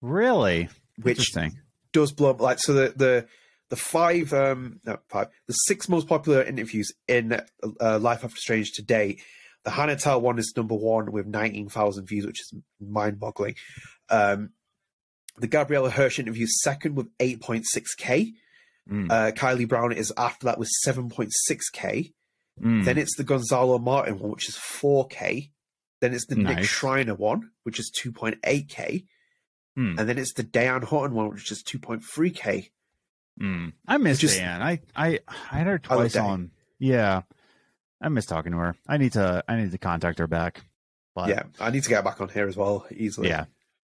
Really? 0.00 0.68
Which 1.02 1.32
does 1.94 2.12
blow 2.12 2.30
up. 2.30 2.40
Like, 2.42 2.58
so 2.58 2.74
the 2.74 2.92
the 2.94 3.26
the 3.70 3.76
five, 3.76 4.32
um, 4.34 4.80
no, 4.84 4.98
five, 5.08 5.28
the 5.46 5.54
six 5.54 5.88
most 5.88 6.06
popular 6.06 6.42
interviews 6.42 6.92
in 7.08 7.40
uh, 7.80 7.98
Life 7.98 8.24
After 8.24 8.36
Strange 8.36 8.72
to 8.72 8.82
date. 8.82 9.22
The 9.64 9.70
Hannah 9.70 9.96
Telle 9.96 10.20
one 10.20 10.38
is 10.38 10.52
number 10.54 10.74
one 10.74 11.10
with 11.10 11.26
19,000 11.26 12.06
views, 12.06 12.26
which 12.26 12.40
is 12.40 12.52
mind 12.78 13.18
boggling. 13.18 13.54
Um, 14.10 14.50
the 15.38 15.46
Gabriella 15.46 15.88
Hirsch 15.88 16.18
interview 16.18 16.44
is 16.44 16.60
second 16.62 16.96
with 16.96 17.08
8.6k. 17.18 18.34
Mm. 18.90 19.10
Uh, 19.10 19.32
Kylie 19.32 19.66
Brown 19.66 19.92
is 19.92 20.12
after 20.18 20.44
that 20.46 20.58
with 20.58 20.70
7.6k. 20.86 22.12
Mm. 22.62 22.84
Then 22.84 22.98
it's 22.98 23.16
the 23.16 23.24
Gonzalo 23.24 23.78
Martin 23.78 24.18
one, 24.18 24.32
which 24.32 24.50
is 24.50 24.56
4k. 24.56 25.50
Then 26.02 26.12
it's 26.12 26.26
the 26.26 26.36
nice. 26.36 26.56
Nick 26.56 26.64
Schreiner 26.66 27.14
one, 27.14 27.50
which 27.62 27.80
is 27.80 27.90
2.8k. 28.04 29.06
Mm. 29.78 29.98
And 29.98 30.08
then 30.08 30.18
it's 30.18 30.32
the 30.32 30.44
Dayeanne 30.44 30.84
Hutton 30.84 31.14
one, 31.14 31.30
which 31.30 31.50
is 31.50 31.62
2.3k. 31.62 32.70
Mm. 33.40 33.72
I 33.86 33.98
miss 33.98 34.18
just, 34.18 34.38
Dan. 34.38 34.62
I, 34.62 34.80
I 34.94 35.18
I 35.28 35.58
had 35.58 35.66
her 35.66 35.78
twice 35.78 36.16
on. 36.16 36.50
Yeah. 36.78 37.22
I 38.00 38.08
miss 38.08 38.26
talking 38.26 38.52
to 38.52 38.58
her. 38.58 38.76
I 38.86 38.98
need 38.98 39.12
to 39.12 39.42
I 39.48 39.56
need 39.56 39.72
to 39.72 39.78
contact 39.78 40.18
her 40.18 40.26
back. 40.26 40.64
But 41.14 41.28
yeah, 41.28 41.44
I 41.60 41.70
need 41.70 41.84
to 41.84 41.88
get 41.88 42.04
back 42.04 42.20
on 42.20 42.28
here 42.28 42.46
as 42.46 42.56
well 42.56 42.86
easily. 42.94 43.28
Yeah, 43.28 43.46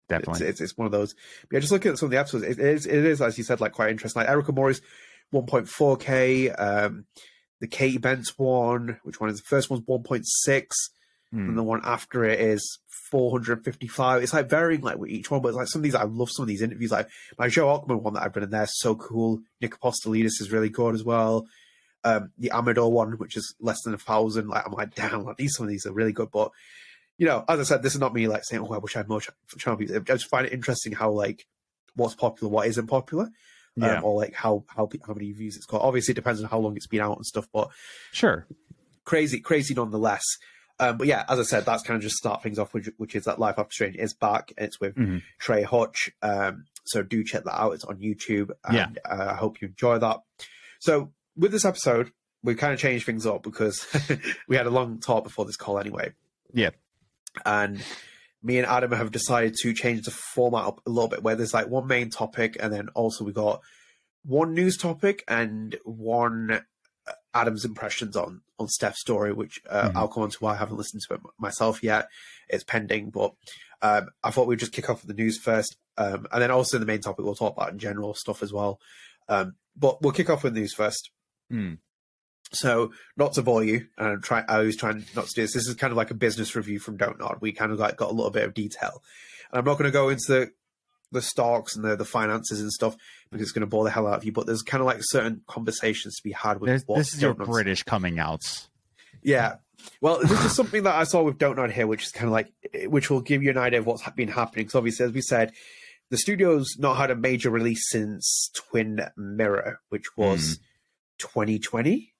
definitely. 0.09 0.47
It's, 0.47 0.61
it's, 0.61 0.71
it's 0.71 0.77
one 0.77 0.85
of 0.85 0.91
those. 0.91 1.13
But 1.43 1.57
yeah, 1.57 1.59
just 1.59 1.71
looking 1.71 1.91
at 1.91 1.97
some 1.97 2.07
of 2.07 2.11
the 2.11 2.19
episodes, 2.19 2.43
it 2.43 2.59
is 2.59 2.85
it 2.85 3.05
is 3.05 3.21
as 3.21 3.37
you 3.37 3.43
said, 3.43 3.61
like 3.61 3.73
quite 3.73 3.91
interesting. 3.91 4.21
Like 4.21 4.29
Erica 4.29 4.51
Morris, 4.51 4.81
1.4k. 5.33 6.55
Um, 6.59 7.05
the 7.59 7.67
Katy 7.67 7.99
Bentz 7.99 8.33
one, 8.37 8.99
which 9.03 9.19
one 9.19 9.29
is 9.29 9.37
the 9.37 9.47
first 9.47 9.69
one's 9.69 9.83
1.6 9.83 10.23
mm. 10.47 10.65
and 11.31 11.57
the 11.57 11.63
one 11.63 11.81
after 11.83 12.23
it 12.23 12.39
is 12.39 12.79
455. 13.11 14.23
It's 14.23 14.33
like 14.33 14.49
varying 14.49 14.81
like 14.81 14.97
with 14.97 15.09
each 15.09 15.31
one, 15.31 15.41
but 15.41 15.49
it's 15.49 15.57
like 15.57 15.67
some 15.67 15.79
of 15.79 15.83
these 15.83 15.95
I 15.95 16.03
love 16.03 16.29
some 16.31 16.43
of 16.43 16.47
these 16.47 16.61
interviews. 16.61 16.91
Like 16.91 17.09
my 17.37 17.47
Joe 17.47 17.67
Ochman 17.67 18.01
one 18.01 18.13
that 18.13 18.23
I've 18.23 18.33
been 18.33 18.43
in 18.43 18.49
there, 18.49 18.67
so 18.67 18.95
cool. 18.95 19.39
Nick 19.61 19.75
Apostolides 19.75 20.41
is 20.41 20.51
really 20.51 20.69
good 20.69 20.95
as 20.95 21.03
well. 21.03 21.47
Um, 22.03 22.31
the 22.37 22.51
Amador 22.51 22.91
one, 22.91 23.13
which 23.13 23.35
is 23.35 23.55
less 23.59 23.81
than 23.83 23.93
a 23.93 23.97
thousand, 23.97 24.47
like 24.47 24.65
I'm 24.65 24.73
like, 24.73 24.95
damn, 24.95 25.23
like 25.23 25.37
these 25.37 25.55
some 25.55 25.65
of 25.65 25.69
these 25.69 25.85
are 25.85 25.93
really 25.93 26.13
good. 26.13 26.29
But 26.31 26.51
you 27.17 27.25
know, 27.25 27.43
as 27.47 27.59
I 27.59 27.63
said, 27.63 27.83
this 27.83 27.95
is 27.95 27.99
not 27.99 28.13
me 28.13 28.27
like 28.27 28.43
saying, 28.45 28.63
oh, 28.63 28.73
I 28.73 28.77
wish 28.77 28.95
I 28.95 28.99
had 28.99 29.09
more 29.09 29.21
channel 29.57 29.77
views. 29.77 29.91
I 29.91 29.99
just 29.99 30.29
find 30.29 30.45
it 30.45 30.53
interesting 30.53 30.93
how 30.93 31.11
like 31.11 31.45
what's 31.95 32.15
popular, 32.15 32.51
what 32.51 32.67
isn't 32.67 32.87
popular. 32.87 33.23
Um, 33.23 33.83
yeah. 33.83 33.97
Um, 33.97 34.03
or 34.05 34.15
like 34.15 34.33
how 34.33 34.63
how 34.67 34.89
how 35.05 35.13
many 35.13 35.31
views 35.31 35.55
it's 35.55 35.65
got. 35.65 35.81
Obviously, 35.81 36.13
it 36.13 36.15
depends 36.15 36.41
on 36.41 36.49
how 36.49 36.59
long 36.59 36.75
it's 36.75 36.87
been 36.87 37.01
out 37.01 37.17
and 37.17 37.25
stuff. 37.25 37.47
But 37.51 37.69
sure, 38.11 38.47
crazy, 39.03 39.39
crazy 39.39 39.73
nonetheless. 39.73 40.23
Um, 40.79 40.97
but 40.97 41.07
yeah, 41.07 41.25
as 41.27 41.39
I 41.39 41.43
said, 41.43 41.65
that's 41.65 41.83
kind 41.83 41.95
of 41.95 42.03
just 42.03 42.17
start 42.17 42.43
things 42.43 42.59
off, 42.59 42.73
which, 42.73 42.89
which 42.97 43.15
is 43.15 43.25
that 43.25 43.39
Life 43.39 43.55
After 43.57 43.71
Strange 43.71 43.95
is 43.95 44.13
back. 44.13 44.53
It's 44.57 44.79
with 44.79 44.95
mm-hmm. 44.95 45.19
Trey 45.39 45.63
Hutch. 45.63 46.11
Um, 46.21 46.65
so 46.85 47.01
do 47.03 47.23
check 47.23 47.43
that 47.45 47.59
out. 47.59 47.73
It's 47.73 47.83
on 47.83 47.97
YouTube. 47.97 48.51
And, 48.63 48.75
yeah. 48.75 48.87
Uh, 49.09 49.31
I 49.31 49.35
hope 49.35 49.61
you 49.61 49.69
enjoy 49.69 49.97
that. 49.99 50.21
So 50.79 51.11
with 51.35 51.51
this 51.51 51.65
episode, 51.65 52.11
we 52.43 52.55
kind 52.55 52.73
of 52.73 52.79
changed 52.79 53.05
things 53.05 53.25
up 53.25 53.43
because 53.43 53.87
we 54.47 54.55
had 54.55 54.67
a 54.67 54.71
long 54.71 54.99
talk 54.99 55.23
before 55.23 55.45
this 55.45 55.57
call 55.57 55.79
anyway. 55.79 56.13
Yeah. 56.53 56.69
And 57.45 57.83
me 58.43 58.57
and 58.57 58.67
Adam 58.67 58.91
have 58.91 59.11
decided 59.11 59.55
to 59.61 59.73
change 59.73 60.05
the 60.05 60.11
format 60.11 60.65
up 60.65 60.81
a 60.85 60.89
little 60.89 61.09
bit 61.09 61.23
where 61.23 61.35
there's 61.35 61.53
like 61.53 61.67
one 61.67 61.87
main 61.87 62.09
topic 62.09 62.55
and 62.59 62.71
then 62.71 62.89
also 62.89 63.23
we 63.23 63.33
got 63.33 63.61
one 64.23 64.53
news 64.53 64.77
topic 64.77 65.23
and 65.27 65.77
one 65.83 66.61
Adam's 67.33 67.65
impressions 67.65 68.15
on 68.15 68.41
on 68.59 68.67
Steph's 68.67 69.01
story, 69.01 69.33
which 69.33 69.59
uh, 69.69 69.87
mm-hmm. 69.87 69.97
I'll 69.97 70.07
come 70.07 70.23
on 70.23 70.29
to. 70.29 70.37
Why 70.39 70.53
I 70.53 70.57
haven't 70.57 70.77
listened 70.77 71.01
to 71.07 71.15
it 71.15 71.21
myself 71.39 71.83
yet; 71.83 72.07
it's 72.49 72.63
pending. 72.63 73.09
But 73.09 73.33
um, 73.81 74.09
I 74.23 74.31
thought 74.31 74.47
we'd 74.47 74.59
just 74.59 74.71
kick 74.71 74.89
off 74.89 75.01
with 75.01 75.15
the 75.15 75.21
news 75.21 75.37
first, 75.37 75.77
um, 75.97 76.27
and 76.31 76.41
then 76.41 76.51
also 76.51 76.77
the 76.77 76.85
main 76.85 77.01
topic 77.01 77.25
we'll 77.25 77.35
talk 77.35 77.55
about 77.55 77.71
in 77.71 77.79
general 77.79 78.13
stuff 78.13 78.41
as 78.43 78.51
well. 78.53 78.79
Um, 79.29 79.55
but 79.75 80.01
we'll 80.01 80.13
kick 80.13 80.29
off 80.29 80.43
with 80.43 80.53
news 80.55 80.73
first. 80.73 81.11
Mm. 81.51 81.79
So, 82.51 82.91
not 83.17 83.33
to 83.33 83.43
bore 83.43 83.63
you, 83.63 83.87
and 83.97 84.07
I'm 84.07 84.21
try, 84.21 84.43
I 84.47 84.59
was 84.59 84.77
trying 84.77 85.05
not 85.15 85.27
to 85.27 85.33
do 85.33 85.41
this. 85.41 85.53
This 85.53 85.67
is 85.67 85.75
kind 85.75 85.91
of 85.91 85.97
like 85.97 86.11
a 86.11 86.15
business 86.15 86.55
review 86.55 86.79
from 86.79 86.97
Don't 86.97 87.19
Nod. 87.19 87.37
We 87.41 87.51
kind 87.51 87.71
of 87.71 87.79
like 87.79 87.97
got 87.97 88.09
a 88.09 88.13
little 88.13 88.31
bit 88.31 88.45
of 88.45 88.53
detail, 88.53 89.03
and 89.51 89.59
I'm 89.59 89.65
not 89.65 89.77
going 89.77 89.91
to 89.91 89.91
go 89.91 90.09
into 90.09 90.25
the 90.27 90.51
the 91.11 91.21
stocks 91.21 91.75
and 91.75 91.85
the, 91.85 91.95
the 91.95 92.05
finances 92.05 92.61
and 92.61 92.71
stuff 92.71 92.95
because 93.31 93.43
it's 93.43 93.51
going 93.51 93.61
to 93.61 93.67
bore 93.67 93.83
the 93.83 93.89
hell 93.89 94.07
out 94.07 94.17
of 94.17 94.23
you. 94.23 94.31
But 94.31 94.45
there's 94.45 94.61
kind 94.61 94.81
of 94.81 94.85
like 94.85 94.99
certain 95.01 95.41
conversations 95.47 96.15
to 96.17 96.23
be 96.23 96.31
had 96.31 96.59
with. 96.59 96.85
this 96.87 97.13
is 97.13 97.21
your 97.21 97.33
British 97.33 97.83
coming 97.83 98.19
outs. 98.19 98.69
Yeah. 99.23 99.55
Well, 100.01 100.19
this 100.19 100.43
is 100.45 100.55
something 100.55 100.83
that 100.83 100.95
I 100.95 101.03
saw 101.03 101.23
with 101.23 101.37
Don't 101.37 101.55
Nod 101.55 101.71
here, 101.71 101.87
which 101.87 102.03
is 102.03 102.11
kind 102.11 102.27
of 102.27 102.31
like, 102.31 102.51
which 102.87 103.09
will 103.09 103.21
give 103.21 103.43
you 103.43 103.51
an 103.51 103.57
idea 103.57 103.79
of 103.79 103.85
what's 103.85 104.07
been 104.11 104.27
happening. 104.27 104.65
Because 104.65 104.75
obviously, 104.75 105.05
as 105.05 105.11
we 105.11 105.21
said, 105.21 105.53
the 106.09 106.17
studio's 106.17 106.77
not 106.77 106.97
had 106.97 107.11
a 107.11 107.15
major 107.15 107.49
release 107.49 107.89
since 107.89 108.49
Twin 108.53 109.01
Mirror, 109.15 109.79
which 109.89 110.05
was 110.17 110.57
mm. 110.57 110.61
2020. 111.19 112.13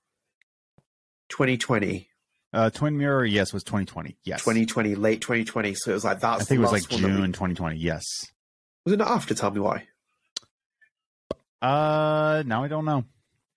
2020. 1.30 2.08
Uh, 2.54 2.70
Twin 2.70 2.98
Mirror, 2.98 3.26
yes, 3.26 3.54
was 3.54 3.64
2020. 3.64 4.18
Yes, 4.24 4.40
2020, 4.40 4.96
late 4.96 5.22
2020. 5.22 5.74
So 5.76 5.92
it 5.92 5.94
was 5.94 6.06
like 6.06 6.22
that. 6.22 6.42
I 6.42 6.44
think 6.44 6.60
it 6.60 6.62
was 6.62 6.72
like 6.72 6.88
June 6.90 7.34
2020. 7.34 7.78
Yes. 7.78 8.06
Was 8.88 8.94
it 8.94 9.00
not 9.00 9.10
after? 9.10 9.34
Tell 9.34 9.52
me 9.52 9.60
why. 9.60 9.86
Uh, 11.62 12.42
now 12.46 12.64
I 12.64 12.70
don't 12.70 12.86
know. 12.86 13.04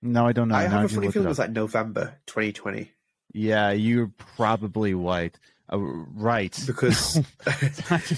No, 0.03 0.27
I 0.27 0.33
don't 0.33 0.49
know. 0.49 0.57
I 0.57 0.65
now 0.65 0.71
have 0.71 0.85
a 0.87 0.89
funny 0.89 1.07
feeling 1.13 1.27
it, 1.27 1.27
it 1.27 1.29
was 1.29 1.39
like 1.39 1.53
November 1.53 2.17
2020. 2.27 2.91
Yeah, 3.33 3.71
you're 3.71 4.11
probably 4.17 4.93
right. 4.93 5.39
Uh, 5.73 5.79
right. 5.79 6.61
Because, 6.67 7.21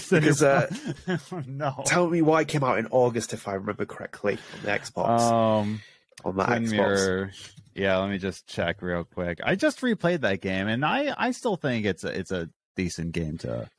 because 0.09 0.41
uh, 0.41 0.73
no. 1.45 1.83
Tell 1.85 2.09
me 2.09 2.23
why 2.23 2.41
it 2.41 2.47
came 2.47 2.63
out 2.63 2.79
in 2.79 2.87
August, 2.87 3.31
if 3.31 3.47
I 3.47 3.53
remember 3.53 3.85
correctly, 3.85 4.39
on 4.55 4.63
the 4.63 4.71
Xbox. 4.71 5.19
Um, 5.19 5.81
on 6.25 6.37
that 6.37 6.49
Xbox. 6.49 6.71
Mirror. 6.71 7.31
Yeah, 7.75 7.99
let 7.99 8.09
me 8.09 8.17
just 8.17 8.47
check 8.47 8.81
real 8.81 9.03
quick. 9.03 9.37
I 9.43 9.53
just 9.53 9.81
replayed 9.81 10.21
that 10.21 10.41
game, 10.41 10.67
and 10.67 10.83
I 10.83 11.13
I 11.15 11.29
still 11.29 11.57
think 11.57 11.85
it's 11.85 12.03
a 12.03 12.07
it's 12.07 12.31
a 12.31 12.49
decent 12.75 13.11
game 13.11 13.37
to 13.39 13.69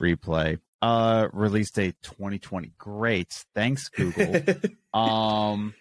replay. 0.00 0.58
Uh, 0.84 1.28
release 1.32 1.70
date 1.70 1.96
2020. 2.02 2.72
Great. 2.76 3.32
Thanks, 3.54 3.88
Google. 3.88 4.42
um, 4.94 5.72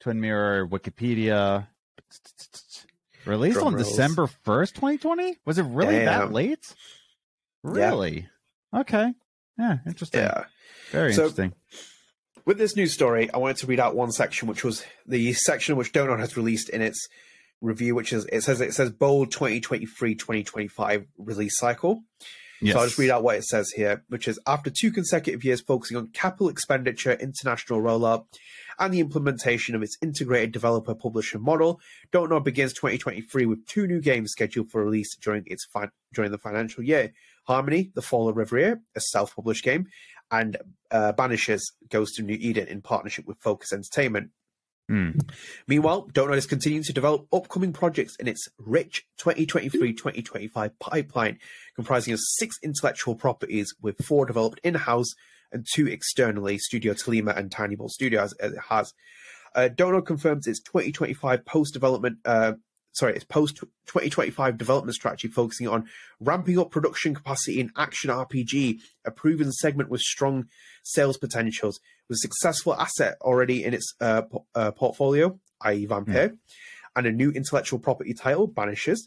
Twin 0.00 0.18
Mirror, 0.18 0.66
Wikipedia. 0.66 1.66
Released 3.26 3.56
Drum 3.56 3.66
on 3.66 3.74
rolls. 3.74 3.86
December 3.86 4.28
1st, 4.46 4.72
2020? 4.72 5.36
Was 5.44 5.58
it 5.58 5.64
really 5.64 5.96
Damn. 5.96 6.06
that 6.06 6.32
late? 6.32 6.74
Really? 7.62 8.28
Yeah. 8.72 8.80
Okay. 8.80 9.12
Yeah, 9.58 9.78
interesting. 9.86 10.22
Yeah. 10.22 10.44
Very 10.90 11.12
so, 11.12 11.24
interesting. 11.24 11.52
With 12.46 12.56
this 12.56 12.76
news 12.76 12.94
story, 12.94 13.30
I 13.30 13.36
wanted 13.36 13.58
to 13.58 13.66
read 13.66 13.78
out 13.78 13.94
one 13.94 14.10
section, 14.10 14.48
which 14.48 14.64
was 14.64 14.86
the 15.06 15.34
section 15.34 15.76
which 15.76 15.92
Don't 15.92 16.18
has 16.18 16.38
released 16.38 16.70
in 16.70 16.80
its 16.80 17.08
review, 17.60 17.94
which 17.94 18.14
is 18.14 18.24
it 18.32 18.40
says 18.40 18.62
it 18.62 18.72
says 18.72 18.88
bold 18.88 19.34
2023-2025 19.34 21.06
release 21.18 21.58
cycle. 21.58 22.04
Yes. 22.60 22.74
So 22.74 22.80
I'll 22.80 22.86
just 22.86 22.98
read 22.98 23.10
out 23.10 23.22
what 23.22 23.36
it 23.36 23.44
says 23.44 23.70
here, 23.70 24.04
which 24.08 24.28
is 24.28 24.38
after 24.46 24.70
two 24.70 24.92
consecutive 24.92 25.44
years 25.44 25.60
focusing 25.60 25.96
on 25.96 26.08
capital 26.08 26.48
expenditure, 26.48 27.12
international 27.12 27.80
rollout, 27.80 28.26
and 28.78 28.92
the 28.92 29.00
implementation 29.00 29.74
of 29.74 29.82
its 29.82 29.96
integrated 30.02 30.52
developer 30.52 30.94
publisher 30.94 31.38
model, 31.38 31.80
Don't 32.12 32.30
Nod 32.30 32.44
begins 32.44 32.72
2023 32.72 33.46
with 33.46 33.66
two 33.66 33.86
new 33.86 34.00
games 34.00 34.30
scheduled 34.32 34.70
for 34.70 34.82
release 34.84 35.16
during 35.16 35.44
its 35.46 35.66
during 36.12 36.30
the 36.30 36.38
financial 36.38 36.82
year. 36.82 37.12
Harmony, 37.46 37.90
The 37.94 38.02
Fall 38.02 38.28
of 38.28 38.36
Reverie, 38.36 38.76
a 38.94 39.00
self-published 39.00 39.64
game, 39.64 39.86
and 40.30 40.56
uh, 40.90 41.12
Banishers 41.12 41.62
Ghost 41.88 42.18
of 42.18 42.26
New 42.26 42.38
Eden 42.40 42.68
in 42.68 42.80
partnership 42.80 43.26
with 43.26 43.38
Focus 43.38 43.72
Entertainment. 43.72 44.30
Mm. 44.90 45.30
Meanwhile, 45.68 46.08
Don't 46.12 46.34
is 46.34 46.46
continuing 46.46 46.82
to 46.84 46.92
develop 46.92 47.26
upcoming 47.32 47.72
projects 47.72 48.16
in 48.16 48.26
its 48.26 48.48
rich 48.58 49.06
2023-2025 49.20 50.72
pipeline, 50.80 51.38
comprising 51.76 52.12
of 52.12 52.20
six 52.20 52.56
intellectual 52.62 53.14
properties 53.14 53.72
with 53.80 54.04
four 54.04 54.26
developed 54.26 54.60
in-house 54.64 55.14
and 55.52 55.64
two 55.74 55.86
externally, 55.86 56.58
Studio 56.58 56.92
Tolima 56.94 57.36
and 57.36 57.52
Tiny 57.52 57.76
Bull 57.76 57.88
Studios, 57.88 58.32
as 58.34 58.52
it 58.52 58.60
has. 58.68 58.92
Uh, 59.54 59.68
Don't 59.68 60.04
confirms 60.04 60.46
its 60.46 60.60
2025 60.60 61.44
post-development 61.44 62.18
uh, 62.24 62.52
sorry, 62.92 63.14
its 63.14 63.24
post 63.24 63.56
2025 63.56 64.58
development 64.58 64.94
strategy 64.94 65.28
focusing 65.28 65.68
on 65.68 65.86
ramping 66.18 66.58
up 66.58 66.70
production 66.70 67.14
capacity 67.14 67.60
in 67.60 67.70
action 67.76 68.10
RPG, 68.10 68.80
a 69.04 69.10
proven 69.10 69.52
segment 69.52 69.88
with 69.88 70.00
strong 70.00 70.46
sales 70.82 71.16
potentials, 71.16 71.80
with 72.08 72.16
a 72.16 72.18
successful 72.18 72.74
asset 72.74 73.16
already 73.20 73.64
in 73.64 73.74
its 73.74 73.94
uh, 74.00 74.22
uh, 74.54 74.70
portfolio, 74.72 75.38
i.e., 75.62 75.86
Vampyr, 75.86 76.30
mm. 76.30 76.38
and 76.96 77.06
a 77.06 77.12
new 77.12 77.30
intellectual 77.30 77.78
property 77.78 78.14
title, 78.14 78.48
Banishers. 78.48 78.98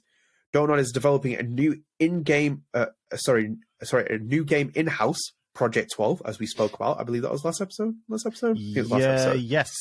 Don't 0.52 0.78
is 0.80 0.92
developing 0.92 1.34
a 1.34 1.42
new 1.42 1.82
in-game, 2.00 2.64
uh, 2.76 2.86
sorry, 3.16 3.56
sorry, 3.82 4.06
a 4.16 4.20
new 4.20 4.46
game 4.46 4.72
in-house, 4.76 5.20
Project 5.56 5.92
12, 5.94 6.22
as 6.26 6.40
we 6.40 6.46
spoke 6.46 6.74
about. 6.74 7.00
I 7.00 7.04
believe 7.04 7.24
that 7.24 7.32
was 7.32 7.46
last 7.46 7.62
episode. 7.62 7.96
Last 8.08 8.26
episode. 8.26 8.58
Yeah. 8.58 8.84
Last 8.88 9.04
episode. 9.04 9.40
Yes. 9.40 9.72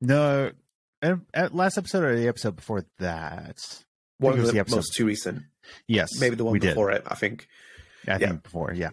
No, 0.00 0.50
at 1.02 1.54
last 1.54 1.78
episode 1.78 2.04
or 2.04 2.16
the 2.16 2.28
episode 2.28 2.56
before 2.56 2.86
that? 2.98 3.58
One 4.18 4.38
of 4.38 4.46
the, 4.46 4.52
the 4.52 4.76
most 4.76 4.94
too 4.94 5.06
recent. 5.06 5.42
Yes, 5.86 6.20
maybe 6.20 6.36
the 6.36 6.44
one 6.44 6.58
before 6.58 6.90
did. 6.90 6.98
it. 6.98 7.06
I 7.06 7.14
think. 7.14 7.48
I 8.06 8.12
yeah. 8.12 8.28
think 8.28 8.42
before, 8.44 8.72
yeah. 8.72 8.90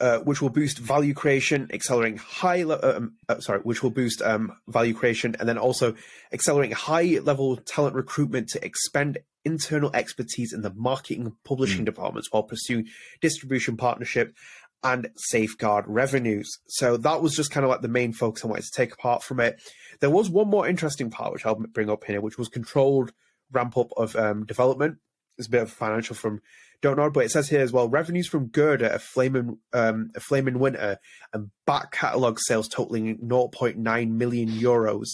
Uh, 0.00 0.18
which 0.20 0.40
will 0.40 0.48
boost 0.48 0.78
value 0.78 1.12
creation, 1.12 1.68
accelerating 1.72 2.18
high. 2.18 2.62
Le- 2.62 2.76
uh, 2.76 2.94
um, 2.96 3.14
uh, 3.28 3.38
sorry, 3.40 3.60
which 3.60 3.82
will 3.82 3.90
boost 3.90 4.22
um, 4.22 4.52
value 4.66 4.94
creation, 4.94 5.36
and 5.38 5.48
then 5.48 5.58
also 5.58 5.94
accelerating 6.32 6.74
high 6.74 7.18
level 7.22 7.56
talent 7.56 7.94
recruitment 7.94 8.48
to 8.48 8.64
expand 8.64 9.18
internal 9.44 9.90
expertise 9.94 10.52
in 10.52 10.62
the 10.62 10.72
marketing 10.74 11.22
and 11.22 11.32
publishing 11.44 11.82
mm. 11.82 11.86
departments 11.86 12.28
while 12.30 12.42
pursuing 12.42 12.86
distribution 13.20 13.76
partnership 13.76 14.34
and 14.82 15.08
safeguard 15.16 15.84
revenues. 15.86 16.50
So 16.68 16.96
that 16.98 17.22
was 17.22 17.34
just 17.34 17.50
kind 17.50 17.64
of 17.64 17.70
like 17.70 17.82
the 17.82 17.88
main 17.88 18.12
focus 18.12 18.44
I 18.44 18.48
wanted 18.48 18.64
to 18.64 18.70
take 18.70 18.92
apart 18.92 19.22
from 19.22 19.40
it. 19.40 19.60
There 20.00 20.10
was 20.10 20.30
one 20.30 20.48
more 20.48 20.66
interesting 20.66 21.10
part, 21.10 21.32
which 21.32 21.44
I'll 21.44 21.56
bring 21.56 21.90
up 21.90 22.04
here, 22.04 22.20
which 22.20 22.38
was 22.38 22.48
controlled 22.48 23.12
ramp 23.52 23.76
up 23.76 23.90
of 23.96 24.16
um, 24.16 24.46
development. 24.46 24.98
It's 25.38 25.48
a 25.48 25.50
bit 25.50 25.62
of 25.62 25.70
financial 25.70 26.14
from 26.14 26.40
Don't 26.82 26.96
Nod, 26.96 27.12
but 27.12 27.24
it 27.24 27.30
says 27.30 27.48
here 27.48 27.60
as 27.60 27.72
well 27.72 27.88
revenues 27.88 28.28
from 28.28 28.48
Gerda, 28.48 28.94
a 28.94 28.98
flaming, 28.98 29.58
um, 29.72 30.10
a 30.14 30.20
Flame 30.20 30.48
in 30.48 30.58
Winter, 30.58 30.98
and 31.32 31.50
back 31.66 31.92
catalogue 31.92 32.38
sales 32.40 32.68
totaling 32.68 33.18
0.9 33.18 34.10
million 34.10 34.48
euros 34.48 35.08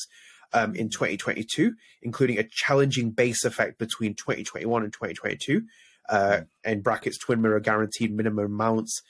um, 0.52 0.74
in 0.74 0.88
2022, 0.88 1.74
including 2.02 2.38
a 2.38 2.48
challenging 2.50 3.10
base 3.10 3.44
effect 3.44 3.78
between 3.78 4.14
2021 4.14 4.82
and 4.82 4.92
2022. 4.92 5.62
Uh, 6.08 6.42
in 6.64 6.82
brackets, 6.82 7.18
twin 7.18 7.42
mirror 7.42 7.60
guaranteed 7.60 8.12
minimum 8.12 8.46
amounts. 8.46 9.02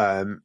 Um, 0.00 0.42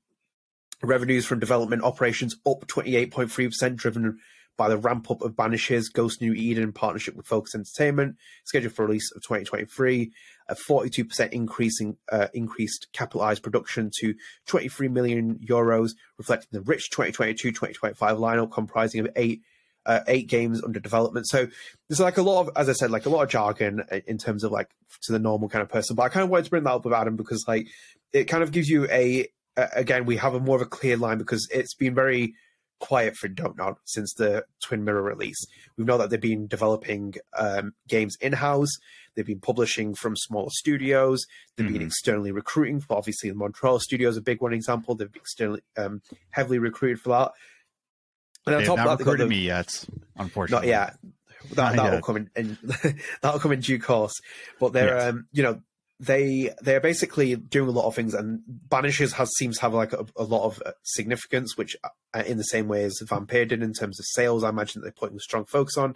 revenues 0.83 1.25
from 1.25 1.39
development 1.39 1.83
operations 1.83 2.35
up 2.45 2.67
28.3%, 2.67 3.75
driven 3.77 4.19
by 4.57 4.67
the 4.67 4.77
ramp 4.77 5.09
up 5.09 5.21
of 5.21 5.33
Banishers, 5.33 5.91
Ghost 5.91 6.21
New 6.21 6.33
Eden 6.33 6.63
in 6.63 6.73
partnership 6.73 7.15
with 7.15 7.25
Focus 7.25 7.55
Entertainment, 7.55 8.17
scheduled 8.43 8.73
for 8.73 8.85
release 8.85 9.11
of 9.15 9.21
2023. 9.21 10.11
A 10.47 10.55
42% 10.55 11.31
increase 11.31 11.81
in 11.81 11.97
uh, 12.11 12.27
increased 12.33 12.87
capitalized 12.93 13.43
production 13.43 13.91
to 13.99 14.13
23 14.47 14.89
million 14.89 15.39
euros, 15.47 15.91
reflecting 16.17 16.49
the 16.51 16.61
rich 16.61 16.89
2022-2025 16.91 17.95
lineup 17.95 18.51
comprising 18.51 18.99
of 18.99 19.09
eight 19.15 19.41
uh, 19.85 20.01
eight 20.07 20.27
games 20.27 20.63
under 20.63 20.79
development. 20.79 21.27
So 21.27 21.47
there's 21.87 21.99
like 21.99 22.17
a 22.17 22.23
lot 22.23 22.41
of, 22.41 22.49
as 22.55 22.69
I 22.69 22.73
said, 22.73 22.89
like 22.89 23.05
a 23.05 23.09
lot 23.09 23.21
of 23.21 23.29
jargon 23.29 23.83
in 24.07 24.17
terms 24.17 24.43
of 24.43 24.51
like 24.51 24.69
to 25.03 25.11
the 25.11 25.19
normal 25.19 25.47
kind 25.47 25.61
of 25.61 25.69
person. 25.69 25.95
But 25.95 26.03
I 26.03 26.09
kind 26.09 26.23
of 26.23 26.29
wanted 26.29 26.45
to 26.45 26.49
bring 26.49 26.63
that 26.63 26.73
up 26.73 26.85
with 26.85 26.93
Adam 26.93 27.15
because 27.15 27.45
like 27.47 27.67
it 28.13 28.25
kind 28.25 28.43
of 28.43 28.51
gives 28.51 28.69
you 28.69 28.87
a, 28.89 29.27
again 29.57 30.05
we 30.05 30.17
have 30.17 30.33
a 30.33 30.39
more 30.39 30.57
of 30.57 30.61
a 30.61 30.65
clear 30.65 30.97
line 30.97 31.17
because 31.17 31.47
it's 31.51 31.73
been 31.73 31.95
very 31.95 32.33
quiet 32.79 33.15
for 33.15 33.27
Don't 33.27 33.57
Nod 33.57 33.75
since 33.85 34.13
the 34.13 34.43
Twin 34.61 34.83
Mirror 34.83 35.01
release. 35.01 35.43
We 35.77 35.85
know 35.85 35.97
that 35.97 36.09
they've 36.09 36.19
been 36.19 36.47
developing 36.47 37.15
um, 37.37 37.73
games 37.87 38.15
in 38.21 38.33
house. 38.33 38.69
They've 39.15 39.25
been 39.25 39.39
publishing 39.39 39.95
from 39.95 40.15
smaller 40.15 40.49
studios. 40.51 41.25
They've 41.55 41.65
mm-hmm. 41.65 41.77
been 41.77 41.87
externally 41.87 42.31
recruiting 42.31 42.81
for 42.81 42.97
obviously 42.97 43.29
the 43.29 43.35
Montreal 43.35 43.79
studio 43.79 44.09
is 44.09 44.17
a 44.17 44.21
big 44.21 44.41
one 44.41 44.53
example. 44.53 44.95
They've 44.95 45.11
been 45.11 45.21
externally 45.21 45.61
um, 45.77 46.01
heavily 46.31 46.59
recruited 46.59 46.99
for 46.99 47.09
that. 47.09 47.31
And 48.45 48.55
on 48.55 48.63
top 48.63 48.79
of 48.79 48.85
that, 48.85 48.99
recruited 48.99 49.25
the, 49.25 49.29
me 49.29 49.39
yet, 49.39 49.85
unfortunately. 50.17 50.69
Not 50.69 50.79
yet. 50.87 50.97
That, 51.53 51.75
that'll 51.75 52.01
come 52.01 52.17
in, 52.17 52.29
in 52.35 52.57
that'll 53.21 53.39
come 53.39 53.51
in 53.51 53.59
due 53.59 53.77
course. 53.77 54.13
But 54.59 54.73
they're 54.73 54.97
yes. 54.97 55.09
um, 55.09 55.27
you 55.31 55.43
know 55.43 55.61
they 55.99 56.53
they're 56.61 56.81
basically 56.81 57.35
doing 57.35 57.69
a 57.69 57.71
lot 57.71 57.85
of 57.85 57.95
things, 57.95 58.13
and 58.13 58.41
Banishers 58.67 59.13
has 59.13 59.29
seems 59.37 59.57
to 59.57 59.61
have 59.61 59.73
like 59.73 59.93
a, 59.93 60.05
a 60.17 60.23
lot 60.23 60.45
of 60.45 60.61
uh, 60.65 60.71
significance, 60.83 61.55
which 61.57 61.75
uh, 61.83 62.23
in 62.25 62.37
the 62.37 62.43
same 62.43 62.67
way 62.67 62.83
as 62.83 62.99
Vampyr 63.03 63.47
did 63.47 63.63
in 63.63 63.73
terms 63.73 63.99
of 63.99 64.05
sales, 64.09 64.43
I 64.43 64.49
imagine 64.49 64.81
they're 64.81 64.91
putting 64.91 65.17
a 65.17 65.21
strong 65.21 65.45
focus 65.45 65.77
on, 65.77 65.95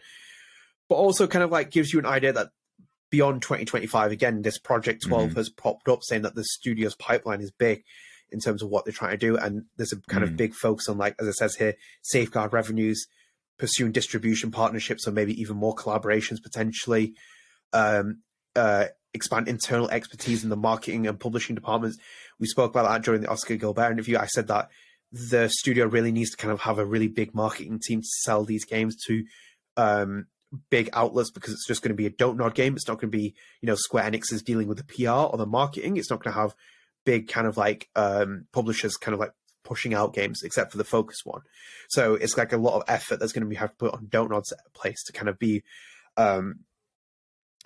but 0.88 0.96
also 0.96 1.28
kind 1.28 1.44
of 1.44 1.52
like 1.52 1.72
gives 1.72 1.92
you 1.92 2.00
an 2.00 2.06
idea 2.06 2.32
that 2.32 2.50
beyond 3.10 3.42
2025, 3.42 4.12
again, 4.12 4.42
this 4.42 4.58
Project 4.58 5.04
12 5.08 5.30
mm-hmm. 5.30 5.38
has 5.38 5.50
popped 5.50 5.90
up 5.90 6.04
saying 6.04 6.22
that 6.22 6.36
the 6.36 6.44
studio's 6.44 6.96
pipeline 6.96 7.42
is 7.42 7.52
big 7.52 7.84
in 8.32 8.40
terms 8.40 8.62
of 8.62 8.70
what 8.70 8.86
they're 8.86 8.94
trying 8.94 9.12
to 9.12 9.18
do, 9.18 9.36
and 9.36 9.66
there's 9.76 9.92
a 9.92 9.98
kind 9.98 10.24
mm-hmm. 10.24 10.32
of 10.32 10.38
big 10.38 10.54
focus 10.54 10.88
on 10.88 10.98
like 10.98 11.16
as 11.20 11.28
it 11.28 11.34
says 11.34 11.56
here, 11.56 11.76
safeguard 12.04 12.54
revenues. 12.54 13.06
pursuing 13.58 13.92
distribution 13.92 14.50
partnerships 14.50 15.06
or 15.06 15.12
maybe 15.12 15.34
even 15.42 15.58
more 15.58 15.76
collaborations 15.76 16.42
potentially. 16.42 17.14
Um, 17.74 18.22
uh, 18.56 18.86
expand 19.14 19.48
internal 19.48 19.90
expertise 19.90 20.44
in 20.44 20.50
the 20.50 20.58
marketing 20.58 21.08
and 21.08 21.20
publishing 21.20 21.56
departments. 21.56 21.98
We 22.40 22.48
spoke 22.48 22.72
about 22.72 22.90
that 22.90 23.04
during 23.04 23.22
the 23.22 23.30
Oskar 23.30 23.56
Guilbert 23.56 23.92
interview. 23.92 24.18
I 24.18 24.28
said 24.28 24.48
that 24.48 24.70
the 25.12 25.50
studio 25.50 25.88
really 25.88 26.12
needs 26.12 26.32
to 26.32 26.38
kind 26.38 26.52
of 26.52 26.62
have 26.62 26.78
a 26.78 26.86
really 26.86 27.08
big 27.08 27.34
marketing 27.34 27.80
team 27.84 28.02
to 28.02 28.08
sell 28.22 28.44
these 28.44 28.66
games 28.66 28.96
to 29.08 29.24
um, 29.78 30.28
big 30.70 30.90
outlets 30.94 31.32
because 31.32 31.54
it's 31.54 31.68
just 31.68 31.82
going 31.82 31.90
to 31.90 31.96
be 31.96 32.06
a 32.06 32.12
don't 32.12 32.38
nod 32.38 32.54
game. 32.54 32.76
It's 32.76 32.88
not 32.88 33.00
going 33.00 33.12
to 33.12 33.18
be, 33.18 33.34
you 33.62 33.68
know, 33.68 33.76
Square 33.76 34.10
Enix 34.10 34.32
is 34.32 34.44
dealing 34.44 34.68
with 34.68 34.78
the 34.78 34.84
PR 34.84 35.10
or 35.10 35.38
the 35.38 35.46
marketing. 35.46 35.98
It's 35.98 36.10
not 36.10 36.24
going 36.24 36.34
to 36.34 36.40
have 36.40 36.56
big 37.06 37.28
kind 37.28 37.48
of 37.48 37.58
like 37.58 37.90
um, 37.96 38.46
publishers 38.52 38.98
kind 38.98 39.14
of 39.14 39.20
like 39.20 39.32
pushing 39.64 39.94
out 39.94 40.14
games 40.14 40.42
except 40.44 40.72
for 40.72 40.78
the 40.78 40.84
focus 40.84 41.18
one. 41.24 41.42
So 41.90 42.16
it's 42.16 42.38
like 42.38 42.54
a 42.54 42.58
lot 42.58 42.76
of 42.76 42.84
effort 42.88 43.20
that's 43.20 43.32
going 43.32 43.44
to 43.44 43.50
be 43.50 43.56
have 43.56 43.72
to 43.72 43.76
put 43.78 43.94
on 43.94 44.08
don't 44.10 44.32
nod's 44.32 44.54
place 44.74 45.04
to 45.06 45.14
kind 45.14 45.30
of 45.30 45.40
be 45.40 45.64
um, 46.18 46.60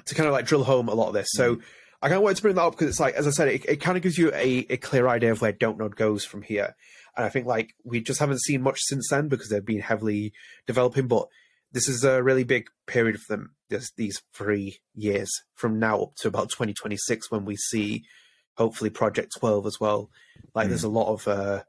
to 0.06 0.16
kind 0.16 0.28
of 0.28 0.34
like 0.34 0.46
drill 0.46 0.64
home 0.64 0.90
a 0.90 0.94
lot 0.94 1.08
of 1.08 1.14
this. 1.14 1.30
So 1.32 1.56
mm-hmm. 1.56 1.64
I 2.02 2.08
kind 2.08 2.18
of 2.18 2.24
wanted 2.24 2.38
to 2.38 2.42
bring 2.42 2.56
that 2.56 2.64
up 2.64 2.74
because 2.74 2.90
it's 2.90 3.00
like, 3.00 3.16
as 3.16 3.28
I 3.28 3.32
said, 3.32 3.48
it, 3.48 3.66
it 3.66 3.82
kind 3.82 3.96
of 3.98 4.04
gives 4.04 4.18
you 4.18 4.32
a, 4.34 4.66
a 4.70 4.78
clear 4.78 5.08
idea 5.08 5.32
of 5.32 5.42
where 5.42 5.52
Don't 5.52 5.78
Nod 5.78 5.96
goes 5.96 6.26
from 6.26 6.42
here. 6.42 6.76
And 7.16 7.26
I 7.26 7.30
think 7.30 7.46
like 7.46 7.76
we 7.84 8.02
just 8.02 8.20
haven't 8.20 8.42
seen 8.42 8.62
much 8.62 8.80
since 8.82 9.08
then 9.10 9.30
because 9.30 9.50
they've 9.50 9.66
been 9.66 9.80
heavily 9.80 10.34
developing. 10.68 11.08
But 11.08 11.28
this 11.72 11.88
is 11.88 12.04
a 12.04 12.22
really 12.22 12.44
big 12.44 12.68
period 12.88 13.20
for 13.20 13.36
them. 13.36 13.56
This, 13.70 13.92
these 13.96 14.22
three 14.34 14.80
years 14.94 15.32
from 15.56 15.80
now 15.80 16.02
up 16.02 16.16
to 16.18 16.28
about 16.28 16.50
2026 16.50 17.32
when 17.32 17.46
we 17.46 17.56
see 17.56 18.04
hopefully 18.56 18.90
Project 18.90 19.34
12 19.40 19.66
as 19.66 19.80
well. 19.80 20.10
Like 20.54 20.68
mm. 20.68 20.70
there's 20.70 20.84
a 20.84 20.90
lot 20.90 21.12
of 21.12 21.28
uh, 21.28 21.64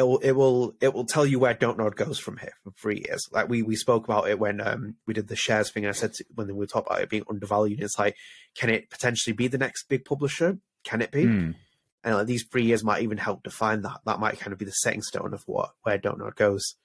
it 0.00 0.04
will 0.04 0.18
it 0.20 0.32
will 0.32 0.74
it 0.80 0.94
will 0.94 1.04
tell 1.04 1.26
you 1.26 1.38
where 1.38 1.52
Don't 1.52 1.76
Nod 1.76 1.94
goes 1.94 2.18
from 2.18 2.38
here 2.38 2.54
for 2.64 2.70
three 2.70 3.04
years. 3.06 3.28
Like 3.30 3.50
we 3.50 3.62
we 3.62 3.76
spoke 3.76 4.04
about 4.04 4.30
it 4.30 4.38
when 4.38 4.58
um 4.66 4.96
we 5.06 5.12
did 5.12 5.28
the 5.28 5.36
shares 5.36 5.70
thing. 5.70 5.84
I 5.86 5.90
said 5.90 6.14
to, 6.14 6.24
when 6.34 6.46
we 6.46 6.54
were 6.54 6.66
talking 6.66 6.90
about 6.90 7.02
it 7.02 7.10
being 7.10 7.24
undervalued, 7.28 7.82
it's 7.82 7.98
like, 7.98 8.16
can 8.56 8.70
it 8.70 8.88
potentially 8.88 9.34
be 9.34 9.46
the 9.46 9.58
next 9.58 9.90
big 9.90 10.06
publisher? 10.06 10.58
Can 10.84 11.02
it 11.02 11.10
be? 11.10 11.24
Mm. 11.24 11.54
And 12.02 12.14
like 12.14 12.26
these 12.26 12.46
three 12.50 12.64
years 12.64 12.82
might 12.82 13.02
even 13.02 13.18
help 13.18 13.42
define 13.42 13.82
that. 13.82 14.00
That 14.06 14.20
might 14.20 14.40
kind 14.40 14.54
of 14.54 14.58
be 14.58 14.64
the 14.64 14.70
setting 14.70 15.02
stone 15.02 15.34
of 15.34 15.42
what 15.44 15.72
where 15.82 15.98
Don't 15.98 16.18
Nod 16.18 16.34
goes. 16.34 16.76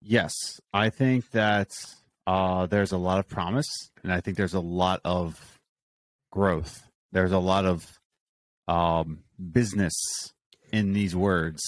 Yes, 0.00 0.32
I 0.72 0.88
think 0.88 1.32
that 1.32 1.68
uh, 2.26 2.64
there's 2.64 2.92
a 2.92 2.98
lot 2.98 3.18
of 3.18 3.28
promise, 3.28 3.90
and 4.02 4.10
I 4.10 4.22
think 4.22 4.38
there's 4.38 4.54
a 4.54 4.60
lot 4.60 5.02
of 5.04 5.58
growth. 6.32 6.82
There's 7.12 7.32
a 7.32 7.38
lot 7.38 7.66
of 7.66 7.98
um, 8.68 9.24
business 9.52 9.94
in 10.74 10.92
these 10.92 11.14
words 11.14 11.62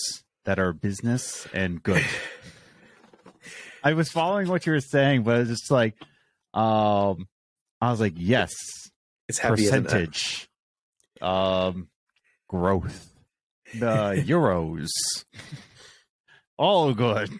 that 0.47 0.59
are 0.59 0.73
business 0.73 1.47
and 1.55 1.81
good. 1.81 2.05
I 3.85 3.93
was 3.93 4.11
following 4.11 4.49
what 4.49 4.67
you 4.67 4.73
were 4.73 4.81
saying, 4.81 5.23
but 5.23 5.43
it's 5.43 5.51
just 5.51 5.71
like, 5.71 5.95
um, 6.53 7.29
I 7.81 7.93
was 7.93 8.01
like, 8.01 8.15
yes, 8.17 8.53
it's 9.29 9.39
heavy, 9.39 9.63
percentage, 9.63 10.49
um, 11.23 11.89
growth, 12.49 13.13
the 13.75 14.25
euros, 14.27 14.89
all 16.59 16.93
good. 16.93 17.31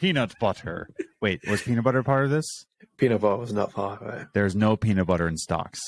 Peanut 0.00 0.34
butter. 0.40 0.88
Wait, 1.20 1.40
was 1.48 1.62
peanut 1.62 1.84
butter 1.84 2.02
part 2.02 2.24
of 2.24 2.32
this? 2.32 2.66
Peanut 2.96 3.20
butter 3.20 3.36
was 3.36 3.52
not 3.52 3.72
part 3.72 4.02
of 4.02 4.12
it. 4.12 4.26
There's 4.34 4.56
no 4.56 4.76
peanut 4.76 5.06
butter 5.06 5.28
in 5.28 5.36
stocks. 5.36 5.80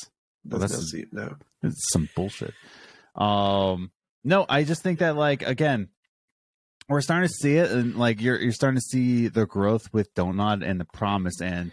Well, 0.45 0.61
that's 0.61 0.95
no, 0.95 1.03
no. 1.11 1.37
It's 1.65 1.91
some 1.91 2.09
bullshit. 2.15 2.55
Um, 3.17 3.91
no, 4.25 4.47
I 4.49 4.65
just 4.65 4.83
think 4.83 4.99
that 5.01 5.17
like 5.17 5.43
again, 5.43 5.89
we're 6.89 7.01
starting 7.03 7.29
to 7.29 7.35
see 7.35 7.57
it, 7.57 7.71
and 7.71 7.97
like 7.97 8.21
you're 8.21 8.41
you're 8.41 8.53
starting 8.53 8.79
to 8.79 8.87
see 8.87 9.29
the 9.29 9.47
growth 9.47 9.93
with 9.93 10.09
Nod 10.17 10.63
and 10.63 10.81
the 10.81 10.87
promise, 10.87 11.41
and 11.41 11.73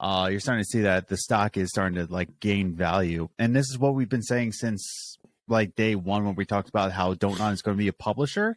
uh, 0.00 0.28
you're 0.30 0.40
starting 0.40 0.64
to 0.64 0.68
see 0.68 0.82
that 0.82 1.08
the 1.08 1.16
stock 1.16 1.56
is 1.56 1.70
starting 1.70 2.04
to 2.04 2.12
like 2.12 2.40
gain 2.40 2.74
value, 2.74 3.28
and 3.38 3.54
this 3.54 3.70
is 3.70 3.78
what 3.78 3.94
we've 3.94 4.08
been 4.08 4.22
saying 4.22 4.52
since 4.52 5.18
like 5.48 5.74
day 5.76 5.94
one 5.94 6.24
when 6.24 6.34
we 6.34 6.44
talked 6.44 6.68
about 6.68 6.92
how 6.92 7.14
Nod 7.20 7.52
is 7.52 7.62
going 7.62 7.76
to 7.76 7.82
be 7.82 7.88
a 7.88 7.92
publisher. 7.92 8.56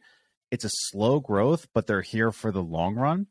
It's 0.49 0.65
a 0.65 0.69
slow 0.71 1.19
growth, 1.19 1.67
but 1.73 1.87
they're 1.87 2.01
here 2.01 2.31
for 2.31 2.51
the 2.51 2.63
long 2.63 2.95
run. 2.95 3.27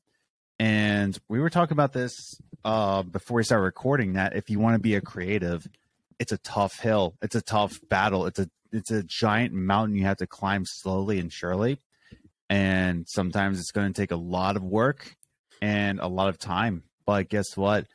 And 0.58 1.18
we 1.28 1.40
were 1.40 1.50
talking 1.50 1.74
about 1.74 1.92
this 1.92 2.38
uh, 2.64 3.02
before 3.02 3.36
we 3.36 3.44
started 3.44 3.64
recording 3.64 4.14
that 4.14 4.36
if 4.36 4.50
you 4.50 4.58
want 4.58 4.74
to 4.74 4.80
be 4.80 4.94
a 4.94 5.00
creative, 5.00 5.66
it's 6.18 6.32
a 6.32 6.38
tough 6.38 6.78
hill. 6.80 7.16
It's 7.22 7.34
a 7.34 7.42
tough 7.42 7.78
battle. 7.88 8.26
It's 8.26 8.38
a 8.38 8.48
it's 8.72 8.90
a 8.90 9.02
giant 9.02 9.54
mountain 9.54 9.96
you 9.96 10.04
have 10.04 10.16
to 10.18 10.26
climb 10.26 10.64
slowly 10.66 11.18
and 11.18 11.32
surely. 11.32 11.80
And 12.48 13.06
sometimes 13.08 13.58
it's 13.58 13.70
going 13.70 13.92
to 13.92 14.00
take 14.00 14.10
a 14.10 14.16
lot 14.16 14.56
of 14.56 14.62
work 14.62 15.16
and 15.62 15.98
a 16.00 16.06
lot 16.06 16.28
of 16.28 16.38
time. 16.38 16.84
But 17.04 17.28
guess 17.28 17.56
what? 17.56 17.86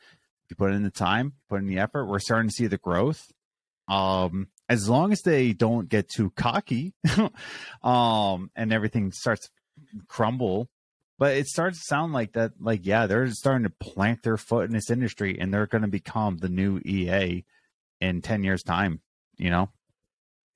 You 0.48 0.56
put 0.56 0.72
in 0.72 0.82
the 0.82 0.90
time 0.90 1.32
put 1.48 1.60
in 1.60 1.66
the 1.66 1.78
effort 1.78 2.06
we're 2.06 2.18
starting 2.18 2.50
to 2.50 2.54
see 2.54 2.66
the 2.66 2.78
growth. 2.78 3.22
Um 3.88 4.48
as 4.68 4.88
long 4.88 5.12
as 5.12 5.20
they 5.22 5.52
don't 5.52 5.88
get 5.88 6.08
too 6.08 6.30
cocky 6.30 6.94
um 7.82 8.50
and 8.54 8.72
everything 8.72 9.12
starts 9.12 9.50
crumble 10.08 10.68
but 11.18 11.36
it 11.36 11.46
starts 11.46 11.78
to 11.78 11.84
sound 11.84 12.12
like 12.12 12.32
that 12.32 12.52
like 12.60 12.84
yeah 12.84 13.06
they're 13.06 13.28
starting 13.30 13.64
to 13.64 13.70
plant 13.80 14.22
their 14.22 14.36
foot 14.36 14.66
in 14.66 14.72
this 14.72 14.90
industry 14.90 15.38
and 15.38 15.52
they're 15.52 15.66
going 15.66 15.82
to 15.82 15.88
become 15.88 16.36
the 16.38 16.48
new 16.48 16.80
ea 16.84 17.44
in 18.02 18.20
10 18.20 18.44
years 18.44 18.62
time 18.62 19.00
you 19.38 19.50
know 19.50 19.70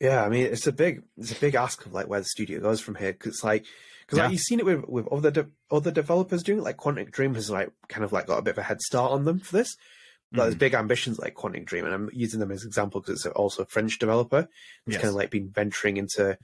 yeah, 0.00 0.24
I 0.24 0.28
mean 0.28 0.46
it's 0.46 0.66
a 0.66 0.72
big 0.72 1.02
it's 1.16 1.32
a 1.32 1.40
big 1.40 1.54
ask 1.54 1.84
of 1.86 1.94
like 1.94 2.06
where 2.06 2.20
the 2.20 2.26
studio 2.26 2.60
goes 2.60 2.80
from 2.80 2.96
here 2.96 3.12
because 3.12 3.42
like 3.42 3.64
because 4.06 4.18
yeah. 4.18 4.24
like 4.24 4.32
you've 4.32 4.42
seen 4.42 4.60
it 4.60 4.66
with 4.66 4.86
with 4.86 5.08
other 5.08 5.30
de- 5.30 5.50
other 5.70 5.90
developers 5.90 6.42
doing 6.42 6.58
it. 6.58 6.64
Like 6.64 6.76
Quantic 6.76 7.10
Dream 7.10 7.34
has 7.34 7.50
like 7.50 7.70
kind 7.88 8.04
of 8.04 8.12
like 8.12 8.26
got 8.26 8.38
a 8.38 8.42
bit 8.42 8.52
of 8.52 8.58
a 8.58 8.62
head 8.62 8.82
start 8.82 9.12
on 9.12 9.24
them 9.24 9.40
for 9.40 9.56
this. 9.56 9.76
But 10.32 10.40
mm. 10.40 10.44
there's 10.44 10.54
big 10.56 10.74
ambitions 10.74 11.18
like 11.18 11.34
Quantic 11.34 11.64
Dream, 11.64 11.86
and 11.86 11.94
I'm 11.94 12.10
using 12.12 12.40
them 12.40 12.50
as 12.50 12.62
an 12.62 12.68
example 12.68 13.00
because 13.00 13.24
it's 13.24 13.34
also 13.34 13.62
a 13.62 13.66
French 13.66 13.98
developer. 13.98 14.48
It's 14.86 14.94
yes. 14.94 14.96
kind 14.96 15.08
of 15.08 15.14
like 15.14 15.30
been 15.30 15.48
venturing 15.48 15.96
into 15.96 16.36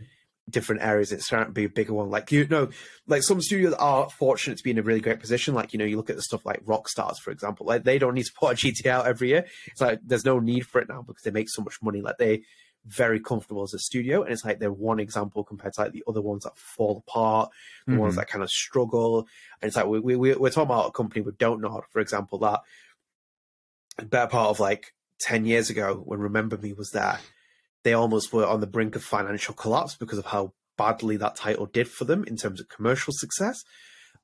different 0.53 0.83
areas. 0.83 1.12
It's 1.12 1.27
starting 1.27 1.49
to 1.49 1.53
be 1.53 1.65
a 1.65 1.69
bigger 1.69 1.95
one. 1.95 2.11
Like 2.11 2.31
you 2.31 2.47
know, 2.47 2.69
like 3.07 3.23
some 3.23 3.41
studios 3.41 3.75
are 3.75 4.09
fortunate 4.11 4.59
to 4.59 4.65
be 4.65 4.71
in 4.71 4.79
a 4.79 4.83
really 4.83 5.01
great 5.01 5.21
position. 5.21 5.55
Like 5.55 5.73
you 5.73 5.79
know, 5.79 5.85
you 5.85 5.97
look 5.97 6.11
at 6.11 6.17
the 6.17 6.23
stuff 6.23 6.47
like 6.47 6.65
Rockstars, 6.65 7.19
for 7.19 7.31
example. 7.31 7.67
Like 7.67 7.85
they 7.85 7.99
don't 7.99 8.15
need 8.15 8.27
to 8.27 8.33
put 8.38 8.53
a 8.65 8.67
GTA 8.67 8.91
out 8.91 9.07
every 9.07 9.29
year. 9.29 9.47
It's 9.67 9.81
like 9.81 10.01
there's 10.05 10.25
no 10.25 10.38
need 10.38 10.67
for 10.67 10.81
it 10.81 10.88
now 10.88 11.03
because 11.03 11.23
they 11.23 11.31
make 11.31 11.49
so 11.49 11.62
much 11.62 11.83
money. 11.83 12.01
Like 12.01 12.19
they 12.19 12.43
very 12.85 13.21
comfortable 13.21 13.62
as 13.62 13.75
a 13.75 13.79
studio, 13.79 14.23
and 14.23 14.33
it's 14.33 14.45
like 14.45 14.59
they're 14.59 14.73
one 14.73 15.01
example 15.01 15.45
compared 15.45 15.73
to 15.75 15.83
like 15.83 15.93
the 15.93 16.05
other 16.09 16.21
ones 16.21 16.45
that 16.45 16.57
fall 16.57 17.05
apart, 17.07 17.51
the 17.87 17.93
mm-hmm. 17.93 18.01
ones 18.01 18.17
that 18.17 18.29
kind 18.29 18.43
of 18.43 18.51
struggle. 18.51 19.27
And 19.61 19.69
it's 19.69 19.77
like 19.77 19.87
we, 19.87 20.01
we 20.01 20.17
we're 20.17 20.51
talking 20.51 20.62
about 20.62 20.88
a 20.88 20.93
company 20.93 21.21
with 21.21 21.38
Don't 21.38 21.61
Nod, 21.61 21.85
for 21.91 22.01
example, 22.01 22.38
that 22.41 22.61
a 23.99 24.05
better 24.05 24.29
part 24.29 24.51
of 24.51 24.61
like 24.61 24.95
ten 25.21 25.45
years 25.45 25.71
ago 25.71 26.03
when 26.05 26.21
Remember 26.21 26.57
Me 26.59 26.73
was 26.73 26.91
there, 26.91 27.21
they 27.85 27.92
almost 27.95 28.33
were 28.33 28.47
on 28.47 28.61
the 28.61 28.66
brink 28.66 28.97
of 28.97 29.05
financial 29.05 29.55
collapse 29.55 29.97
because 29.97 30.18
of 30.18 30.27
how 30.27 30.53
badly 30.79 31.16
that 31.16 31.37
title 31.37 31.66
did 31.66 31.88
for 31.88 32.05
them 32.05 32.25
in 32.25 32.37
terms 32.37 32.61
of 32.61 32.68
commercial 32.68 33.12
success, 33.16 33.62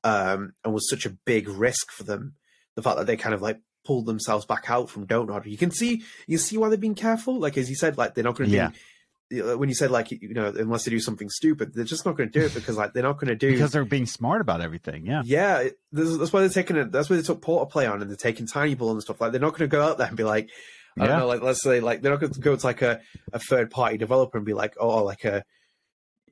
um, 0.03 0.53
and 0.63 0.73
was 0.73 0.89
such 0.89 1.05
a 1.05 1.17
big 1.25 1.47
risk 1.47 1.91
for 1.91 2.03
them. 2.03 2.35
The 2.75 2.81
fact 2.81 2.97
that 2.97 3.07
they 3.07 3.17
kind 3.17 3.35
of 3.35 3.41
like 3.41 3.59
pulled 3.85 4.05
themselves 4.05 4.45
back 4.45 4.69
out 4.69 4.89
from 4.89 5.05
Don't 5.05 5.27
Nod. 5.27 5.45
You 5.45 5.57
can 5.57 5.71
see 5.71 6.03
you 6.27 6.37
see 6.37 6.57
why 6.57 6.69
they're 6.69 6.77
being 6.77 6.95
careful. 6.95 7.39
Like 7.39 7.57
as 7.57 7.69
you 7.69 7.75
said, 7.75 7.97
like 7.97 8.15
they're 8.15 8.23
not 8.23 8.35
going 8.35 8.49
to 8.49 8.55
yeah. 8.55 8.69
do. 8.69 9.57
When 9.57 9.69
you 9.69 9.75
said 9.75 9.91
like 9.91 10.09
you 10.09 10.33
know 10.33 10.47
unless 10.47 10.85
they 10.85 10.91
do 10.91 10.99
something 10.99 11.29
stupid, 11.29 11.73
they're 11.73 11.83
just 11.83 12.05
not 12.05 12.17
going 12.17 12.31
to 12.31 12.39
do 12.39 12.45
it 12.45 12.53
because 12.53 12.77
like 12.77 12.93
they're 12.93 13.03
not 13.03 13.19
going 13.19 13.27
to 13.27 13.35
do 13.35 13.51
because 13.51 13.71
they're 13.71 13.85
being 13.85 14.07
smart 14.07 14.41
about 14.41 14.61
everything. 14.61 15.05
Yeah, 15.05 15.21
yeah. 15.23 15.69
That's 15.91 16.33
why 16.33 16.39
they're 16.39 16.49
taking 16.49 16.77
it. 16.77 16.91
That's 16.91 17.09
why 17.09 17.17
they 17.17 17.21
took 17.21 17.41
PortaPlay 17.41 17.91
on 17.91 18.01
and 18.01 18.09
they're 18.09 18.17
taking 18.17 18.47
Tiny 18.47 18.73
Bull 18.73 18.91
and 18.91 19.01
stuff. 19.01 19.21
Like 19.21 19.31
they're 19.31 19.41
not 19.41 19.51
going 19.51 19.69
to 19.69 19.75
go 19.75 19.83
out 19.83 19.99
there 19.99 20.07
and 20.07 20.17
be 20.17 20.23
like, 20.23 20.49
I 20.97 21.07
don't 21.07 21.19
know, 21.19 21.27
like 21.27 21.41
let's 21.41 21.63
say 21.63 21.79
like 21.79 22.01
they're 22.01 22.11
not 22.11 22.19
going 22.19 22.33
to 22.33 22.39
go 22.39 22.55
to 22.55 22.65
like 22.65 22.81
a, 22.81 23.01
a 23.31 23.39
third 23.39 23.71
party 23.71 23.97
developer 23.97 24.37
and 24.37 24.45
be 24.45 24.53
like, 24.53 24.75
oh, 24.79 25.03
like 25.03 25.23
a 25.25 25.43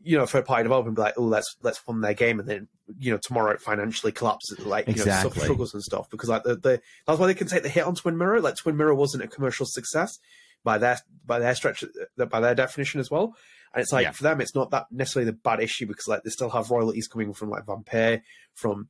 you 0.01 0.17
know, 0.17 0.25
third 0.25 0.45
party 0.45 0.63
developer 0.63 0.87
and 0.87 0.95
be 0.95 1.01
like, 1.01 1.15
oh, 1.17 1.23
let's 1.23 1.55
let's 1.63 1.77
fund 1.77 2.03
their 2.03 2.13
game, 2.13 2.39
and 2.39 2.47
then 2.47 2.67
you 2.97 3.11
know 3.11 3.19
tomorrow 3.21 3.51
it 3.51 3.61
financially 3.61 4.11
collapses, 4.11 4.65
like 4.65 4.87
you 4.87 4.91
exactly. 4.91 5.37
know, 5.37 5.43
struggles 5.43 5.73
and 5.73 5.83
stuff 5.83 6.09
because 6.09 6.29
like 6.29 6.43
the, 6.43 6.55
the 6.55 6.81
that's 7.05 7.19
why 7.19 7.27
they 7.27 7.33
can 7.33 7.47
take 7.47 7.63
the 7.63 7.69
hit 7.69 7.83
on 7.83 7.95
Twin 7.95 8.17
Mirror. 8.17 8.41
Like 8.41 8.55
Twin 8.55 8.77
Mirror 8.77 8.95
wasn't 8.95 9.23
a 9.23 9.27
commercial 9.27 9.65
success 9.65 10.17
by 10.63 10.77
their 10.77 10.99
by 11.25 11.39
their 11.39 11.55
stretch 11.55 11.83
by 12.29 12.39
their 12.39 12.55
definition 12.55 12.99
as 12.99 13.11
well. 13.11 13.35
And 13.73 13.81
it's 13.81 13.91
like 13.91 14.03
yeah. 14.03 14.11
for 14.11 14.23
them, 14.23 14.39
it's 14.39 14.55
not 14.55 14.71
that 14.71 14.85
necessarily 14.91 15.29
the 15.29 15.37
bad 15.37 15.59
issue 15.59 15.87
because 15.87 16.07
like 16.07 16.23
they 16.23 16.29
still 16.29 16.49
have 16.49 16.71
royalties 16.71 17.07
coming 17.07 17.33
from 17.33 17.49
like 17.49 17.65
Vampyr, 17.65 18.21
from 18.53 18.87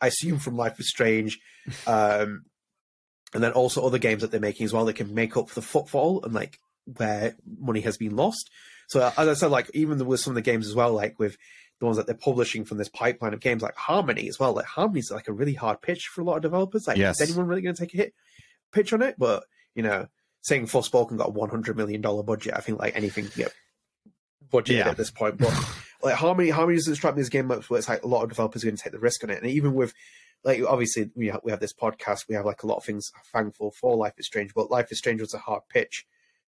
I 0.00 0.08
assume 0.08 0.38
from 0.38 0.56
Life 0.56 0.78
is 0.80 0.90
Strange, 0.90 1.38
um, 1.86 2.44
and 3.34 3.42
then 3.42 3.52
also 3.52 3.84
other 3.84 3.98
games 3.98 4.22
that 4.22 4.30
they're 4.30 4.40
making 4.40 4.64
as 4.64 4.72
well. 4.72 4.84
They 4.84 4.92
can 4.92 5.14
make 5.14 5.36
up 5.36 5.48
for 5.48 5.54
the 5.54 5.66
footfall 5.66 6.22
and 6.24 6.34
like 6.34 6.58
where 6.96 7.34
money 7.58 7.80
has 7.80 7.96
been 7.96 8.16
lost. 8.16 8.50
So 8.88 9.12
as 9.16 9.28
I 9.28 9.34
said, 9.34 9.50
like 9.50 9.70
even 9.74 10.04
with 10.04 10.20
some 10.20 10.32
of 10.32 10.34
the 10.34 10.42
games 10.42 10.68
as 10.68 10.74
well, 10.74 10.92
like 10.92 11.18
with 11.18 11.36
the 11.80 11.86
ones 11.86 11.96
that 11.96 12.06
they're 12.06 12.14
publishing 12.14 12.64
from 12.64 12.78
this 12.78 12.88
pipeline 12.88 13.34
of 13.34 13.40
games, 13.40 13.62
like 13.62 13.76
Harmony 13.76 14.28
as 14.28 14.38
well. 14.38 14.52
Like 14.52 14.66
Harmony's 14.66 15.10
like 15.10 15.28
a 15.28 15.32
really 15.32 15.54
hard 15.54 15.80
pitch 15.80 16.08
for 16.08 16.20
a 16.20 16.24
lot 16.24 16.36
of 16.36 16.42
developers. 16.42 16.86
Like, 16.86 16.96
yes. 16.96 17.20
is 17.20 17.30
anyone 17.30 17.48
really 17.48 17.62
going 17.62 17.74
to 17.74 17.80
take 17.82 17.94
a 17.94 17.96
hit 17.96 18.14
pitch 18.72 18.92
on 18.92 19.02
it? 19.02 19.16
But 19.18 19.44
you 19.74 19.82
know, 19.82 20.06
saying 20.42 20.66
Forspoken 20.66 21.16
got 21.16 21.28
a 21.28 21.32
one 21.32 21.50
hundred 21.50 21.76
million 21.76 22.00
dollar 22.00 22.22
budget, 22.22 22.54
I 22.54 22.60
think 22.60 22.78
like 22.78 22.96
anything 22.96 23.26
can 23.26 23.44
get 23.44 23.54
budgeted 24.52 24.78
yeah. 24.78 24.90
at 24.90 24.96
this 24.96 25.10
point. 25.10 25.38
But 25.38 25.52
like 26.02 26.14
how 26.14 26.34
many 26.34 26.50
does 26.50 26.88
it 26.88 26.96
strike 26.96 27.16
me 27.16 27.22
as 27.22 27.28
game 27.28 27.48
where 27.48 27.60
it's 27.78 27.88
like 27.88 28.02
a 28.02 28.08
lot 28.08 28.22
of 28.22 28.28
developers 28.28 28.62
are 28.62 28.66
going 28.66 28.76
to 28.76 28.82
take 28.82 28.92
the 28.92 28.98
risk 28.98 29.24
on 29.24 29.30
it, 29.30 29.42
and 29.42 29.50
even 29.50 29.74
with 29.74 29.94
like 30.44 30.62
obviously 30.66 31.10
we 31.14 31.28
have, 31.28 31.40
we 31.44 31.50
have 31.50 31.60
this 31.60 31.74
podcast, 31.74 32.28
we 32.28 32.34
have 32.34 32.46
like 32.46 32.62
a 32.62 32.66
lot 32.66 32.76
of 32.76 32.84
things 32.84 33.10
thankful 33.32 33.72
for 33.80 33.96
Life 33.96 34.14
is 34.18 34.26
Strange, 34.26 34.52
but 34.54 34.70
Life 34.70 34.90
is 34.90 34.98
Strange 34.98 35.20
was 35.20 35.34
a 35.34 35.38
hard 35.38 35.62
pitch. 35.68 36.04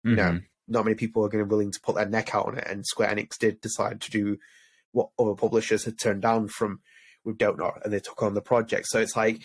You 0.05 0.13
mm-hmm. 0.13 0.17
know, 0.17 0.41
not 0.69 0.85
many 0.85 0.95
people 0.95 1.25
are 1.25 1.29
going 1.29 1.43
to 1.43 1.47
be 1.47 1.51
willing 1.51 1.73
to 1.73 1.81
put 1.81 1.97
their 1.97 2.09
neck 2.09 2.35
out 2.35 2.47
on 2.47 2.59
it, 2.59 2.67
and 2.67 2.87
Square 2.87 3.15
Enix 3.15 3.39
did 3.39 3.61
decide 3.61 4.01
to 4.03 4.11
do 4.11 4.39
what 4.93 5.11
other 5.19 5.35
publishers 5.35 5.85
had 5.85 5.99
turned 5.99 6.23
down 6.23 6.49
from 6.49 6.81
with 7.25 7.39
Dontnod, 7.39 7.83
and 7.85 7.93
they 7.93 8.01
took 8.01 8.23
on 8.23 8.35
the 8.35 8.41
project. 8.41 8.87
So 8.89 9.01
it's 9.01 9.17
like, 9.17 9.43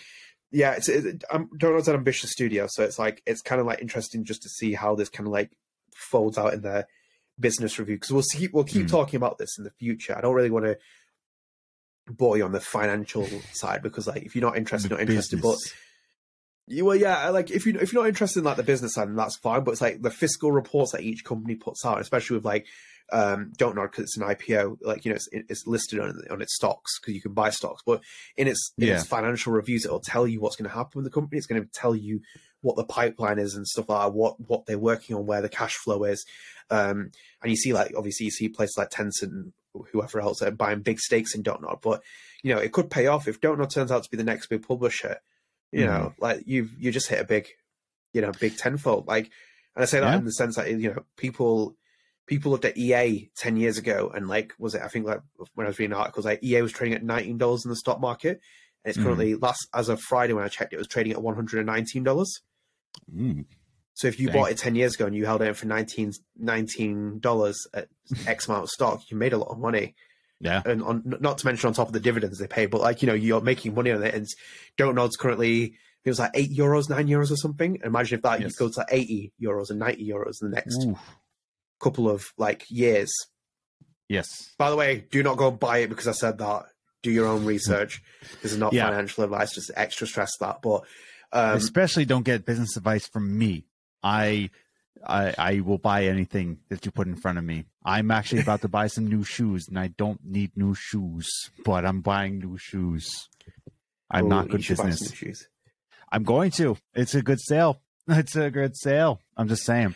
yeah, 0.50 0.72
it's 0.72 0.88
it, 0.88 1.24
um, 1.30 1.48
Dontnod's 1.58 1.88
an 1.88 1.96
ambitious 1.96 2.30
studio, 2.30 2.66
so 2.68 2.84
it's 2.84 2.98
like 2.98 3.22
it's 3.26 3.42
kind 3.42 3.60
of 3.60 3.66
like 3.66 3.80
interesting 3.80 4.24
just 4.24 4.42
to 4.42 4.48
see 4.48 4.74
how 4.74 4.94
this 4.94 5.08
kind 5.08 5.26
of 5.26 5.32
like 5.32 5.56
folds 5.94 6.38
out 6.38 6.54
in 6.54 6.62
their 6.62 6.86
business 7.40 7.78
review 7.78 7.96
because 7.96 8.12
we'll 8.12 8.22
see 8.22 8.48
we'll 8.52 8.64
keep 8.64 8.86
mm. 8.86 8.90
talking 8.90 9.16
about 9.16 9.38
this 9.38 9.58
in 9.58 9.64
the 9.64 9.70
future. 9.70 10.16
I 10.16 10.20
don't 10.20 10.34
really 10.34 10.50
want 10.50 10.66
to 10.66 10.78
you 12.36 12.44
on 12.44 12.52
the 12.52 12.60
financial 12.60 13.26
side 13.52 13.82
because 13.82 14.06
like 14.06 14.22
if 14.22 14.34
you're 14.34 14.44
not 14.44 14.56
interested, 14.56 14.90
the 14.90 14.94
not 14.94 15.02
interested, 15.02 15.40
but 15.40 15.56
you 16.66 16.84
well, 16.84 16.96
yeah, 16.96 17.28
like 17.28 17.50
if 17.50 17.66
you 17.66 17.78
if 17.80 17.92
you're 17.92 18.02
not 18.02 18.08
interested 18.08 18.40
in 18.40 18.44
like 18.44 18.56
the 18.56 18.62
business 18.62 18.94
side, 18.94 19.08
then 19.08 19.16
that's 19.16 19.36
fine. 19.36 19.64
But 19.64 19.72
it's 19.72 19.80
like 19.80 20.00
the 20.00 20.10
fiscal 20.10 20.52
reports 20.52 20.92
that 20.92 21.02
each 21.02 21.24
company 21.24 21.54
puts 21.56 21.84
out, 21.84 22.00
especially 22.00 22.36
with 22.36 22.44
like 22.44 22.66
um, 23.12 23.52
know 23.60 23.74
because 23.74 24.04
it's 24.04 24.16
an 24.16 24.22
IPO, 24.22 24.78
like 24.82 25.04
you 25.04 25.10
know, 25.10 25.16
it's, 25.16 25.28
it's 25.32 25.66
listed 25.66 26.00
on 26.00 26.18
on 26.30 26.40
its 26.40 26.54
stocks 26.54 26.98
because 26.98 27.14
you 27.14 27.20
can 27.20 27.34
buy 27.34 27.50
stocks. 27.50 27.82
But 27.84 28.00
in 28.36 28.48
its 28.48 28.72
in 28.78 28.88
yeah. 28.88 28.94
its 28.94 29.06
financial 29.06 29.52
reviews, 29.52 29.84
it'll 29.84 30.00
tell 30.00 30.26
you 30.26 30.40
what's 30.40 30.56
going 30.56 30.68
to 30.68 30.74
happen 30.74 31.02
with 31.02 31.04
the 31.04 31.10
company. 31.10 31.36
It's 31.36 31.46
going 31.46 31.62
to 31.62 31.68
tell 31.70 31.94
you 31.94 32.20
what 32.62 32.76
the 32.76 32.84
pipeline 32.84 33.38
is 33.38 33.54
and 33.54 33.66
stuff 33.66 33.90
like 33.90 34.06
that, 34.06 34.14
what 34.14 34.36
what 34.40 34.64
they're 34.64 34.78
working 34.78 35.16
on, 35.16 35.26
where 35.26 35.42
the 35.42 35.50
cash 35.50 35.74
flow 35.74 36.04
is. 36.04 36.24
Um, 36.70 37.10
and 37.42 37.50
you 37.50 37.56
see, 37.56 37.74
like 37.74 37.92
obviously, 37.94 38.24
you 38.24 38.30
see 38.30 38.48
places 38.48 38.78
like 38.78 38.88
Tencent, 38.88 39.52
whoever 39.92 40.20
else, 40.20 40.42
are 40.42 40.50
buying 40.50 40.80
big 40.80 41.00
stakes 41.00 41.34
in 41.34 41.42
Dontnod. 41.42 41.82
But 41.82 42.02
you 42.42 42.54
know, 42.54 42.60
it 42.60 42.72
could 42.72 42.90
pay 42.90 43.06
off 43.06 43.28
if 43.28 43.40
Dontnod 43.40 43.70
turns 43.70 43.90
out 43.90 44.04
to 44.04 44.10
be 44.10 44.16
the 44.16 44.24
next 44.24 44.48
big 44.48 44.66
publisher 44.66 45.18
you 45.74 45.86
know, 45.86 46.12
mm. 46.16 46.22
like 46.22 46.44
you've 46.46 46.70
you 46.78 46.92
just 46.92 47.08
hit 47.08 47.20
a 47.20 47.24
big, 47.24 47.48
you 48.12 48.22
know, 48.22 48.30
big 48.38 48.56
tenfold. 48.56 49.08
Like, 49.08 49.30
and 49.74 49.82
I 49.82 49.86
say 49.86 49.98
that 49.98 50.12
yeah. 50.12 50.18
in 50.18 50.24
the 50.24 50.32
sense 50.32 50.54
that 50.54 50.70
you 50.70 50.94
know 50.94 51.04
people 51.16 51.74
people 52.26 52.52
looked 52.52 52.64
at 52.64 52.78
EA 52.78 53.28
ten 53.36 53.56
years 53.56 53.76
ago 53.76 54.10
and 54.14 54.28
like 54.28 54.54
was 54.56 54.76
it? 54.76 54.82
I 54.82 54.88
think 54.88 55.04
like 55.04 55.20
when 55.54 55.66
I 55.66 55.70
was 55.70 55.78
reading 55.80 55.96
articles, 55.96 56.24
like 56.24 56.44
EA 56.44 56.62
was 56.62 56.70
trading 56.70 56.94
at 56.94 57.02
nineteen 57.02 57.38
dollars 57.38 57.64
in 57.64 57.70
the 57.70 57.76
stock 57.76 58.00
market, 58.00 58.40
and 58.84 58.94
it's 58.94 59.02
currently 59.02 59.34
mm. 59.34 59.42
last 59.42 59.66
as 59.74 59.88
of 59.88 60.00
Friday 60.00 60.32
when 60.32 60.44
I 60.44 60.48
checked, 60.48 60.72
it 60.72 60.78
was 60.78 60.86
trading 60.86 61.12
at 61.12 61.22
one 61.22 61.34
hundred 61.34 61.58
and 61.58 61.66
nineteen 61.66 62.04
dollars. 62.04 62.40
Mm. 63.12 63.46
So 63.94 64.08
if 64.08 64.18
you 64.18 64.26
Dang. 64.26 64.36
bought 64.36 64.50
it 64.50 64.58
ten 64.58 64.74
years 64.74 64.94
ago 64.96 65.06
and 65.06 65.14
you 65.14 65.24
held 65.24 65.42
it 65.42 65.56
for 65.56 65.66
19 65.66 67.18
dollars 67.20 67.66
at 67.72 67.88
X 68.26 68.48
amount 68.48 68.64
of 68.64 68.70
stock, 68.70 69.02
you 69.10 69.16
made 69.16 69.32
a 69.32 69.38
lot 69.38 69.50
of 69.50 69.58
money. 69.58 69.94
Yeah. 70.40 70.62
And 70.64 70.82
on, 70.82 71.16
not 71.20 71.38
to 71.38 71.46
mention 71.46 71.68
on 71.68 71.74
top 71.74 71.86
of 71.86 71.94
the 71.94 72.00
dividends 72.00 72.38
they 72.38 72.46
pay, 72.46 72.66
but 72.66 72.80
like, 72.80 73.02
you 73.02 73.08
know, 73.08 73.14
you're 73.14 73.40
making 73.40 73.74
money 73.74 73.90
on 73.92 74.02
it. 74.02 74.14
And 74.14 74.26
Dontnod's 74.76 75.16
currently, 75.16 75.74
it 76.04 76.10
was 76.10 76.18
like 76.18 76.32
eight 76.34 76.52
euros, 76.52 76.90
nine 76.90 77.06
euros 77.06 77.30
or 77.30 77.36
something. 77.36 77.78
Imagine 77.82 78.18
if 78.18 78.22
that 78.22 78.40
yes. 78.40 78.54
goes 78.56 78.74
to 78.74 78.84
80 78.88 79.32
euros 79.42 79.70
and 79.70 79.78
90 79.78 80.06
euros 80.06 80.42
in 80.42 80.50
the 80.50 80.54
next 80.54 80.86
couple 81.80 82.10
of 82.10 82.26
like 82.36 82.64
years. 82.68 83.12
Yes. 84.08 84.28
By 84.58 84.70
the 84.70 84.76
way, 84.76 85.06
do 85.10 85.22
not 85.22 85.38
go 85.38 85.50
buy 85.50 85.78
it 85.78 85.88
because 85.88 86.08
I 86.08 86.12
said 86.12 86.38
that. 86.38 86.66
Do 87.02 87.10
your 87.10 87.26
own 87.26 87.44
research. 87.44 88.02
this 88.42 88.52
is 88.52 88.58
not 88.58 88.72
yeah. 88.72 88.88
financial 88.88 89.24
advice, 89.24 89.54
just 89.54 89.70
extra 89.76 90.06
stress 90.06 90.30
that. 90.40 90.62
But 90.62 90.84
um, 91.32 91.56
especially 91.56 92.04
don't 92.04 92.22
get 92.22 92.46
business 92.46 92.76
advice 92.76 93.06
from 93.06 93.36
me. 93.36 93.66
I 94.04 94.50
I, 95.06 95.34
I 95.36 95.60
will 95.60 95.78
buy 95.78 96.04
anything 96.04 96.58
that 96.68 96.84
you 96.84 96.92
put 96.92 97.06
in 97.06 97.16
front 97.16 97.38
of 97.38 97.44
me. 97.44 97.64
I'm 97.84 98.10
actually 98.10 98.42
about 98.42 98.62
to 98.62 98.68
buy 98.68 98.86
some 98.86 99.06
new 99.06 99.24
shoes, 99.24 99.68
and 99.68 99.78
I 99.78 99.88
don't 99.88 100.20
need 100.24 100.52
new 100.56 100.74
shoes, 100.74 101.28
but 101.64 101.84
I'm 101.84 102.00
buying 102.00 102.38
new 102.38 102.56
shoes. 102.56 103.28
I'm 104.10 104.26
oh, 104.26 104.28
not 104.28 104.48
good 104.48 104.66
business. 104.66 105.46
I'm 106.10 106.22
going 106.22 106.50
to. 106.52 106.76
It's 106.94 107.14
a 107.14 107.22
good 107.22 107.40
sale. 107.40 107.80
It's 108.06 108.36
a 108.36 108.50
good 108.50 108.76
sale. 108.76 109.18
I'm 109.34 109.48
just 109.48 109.64
saying. 109.64 109.94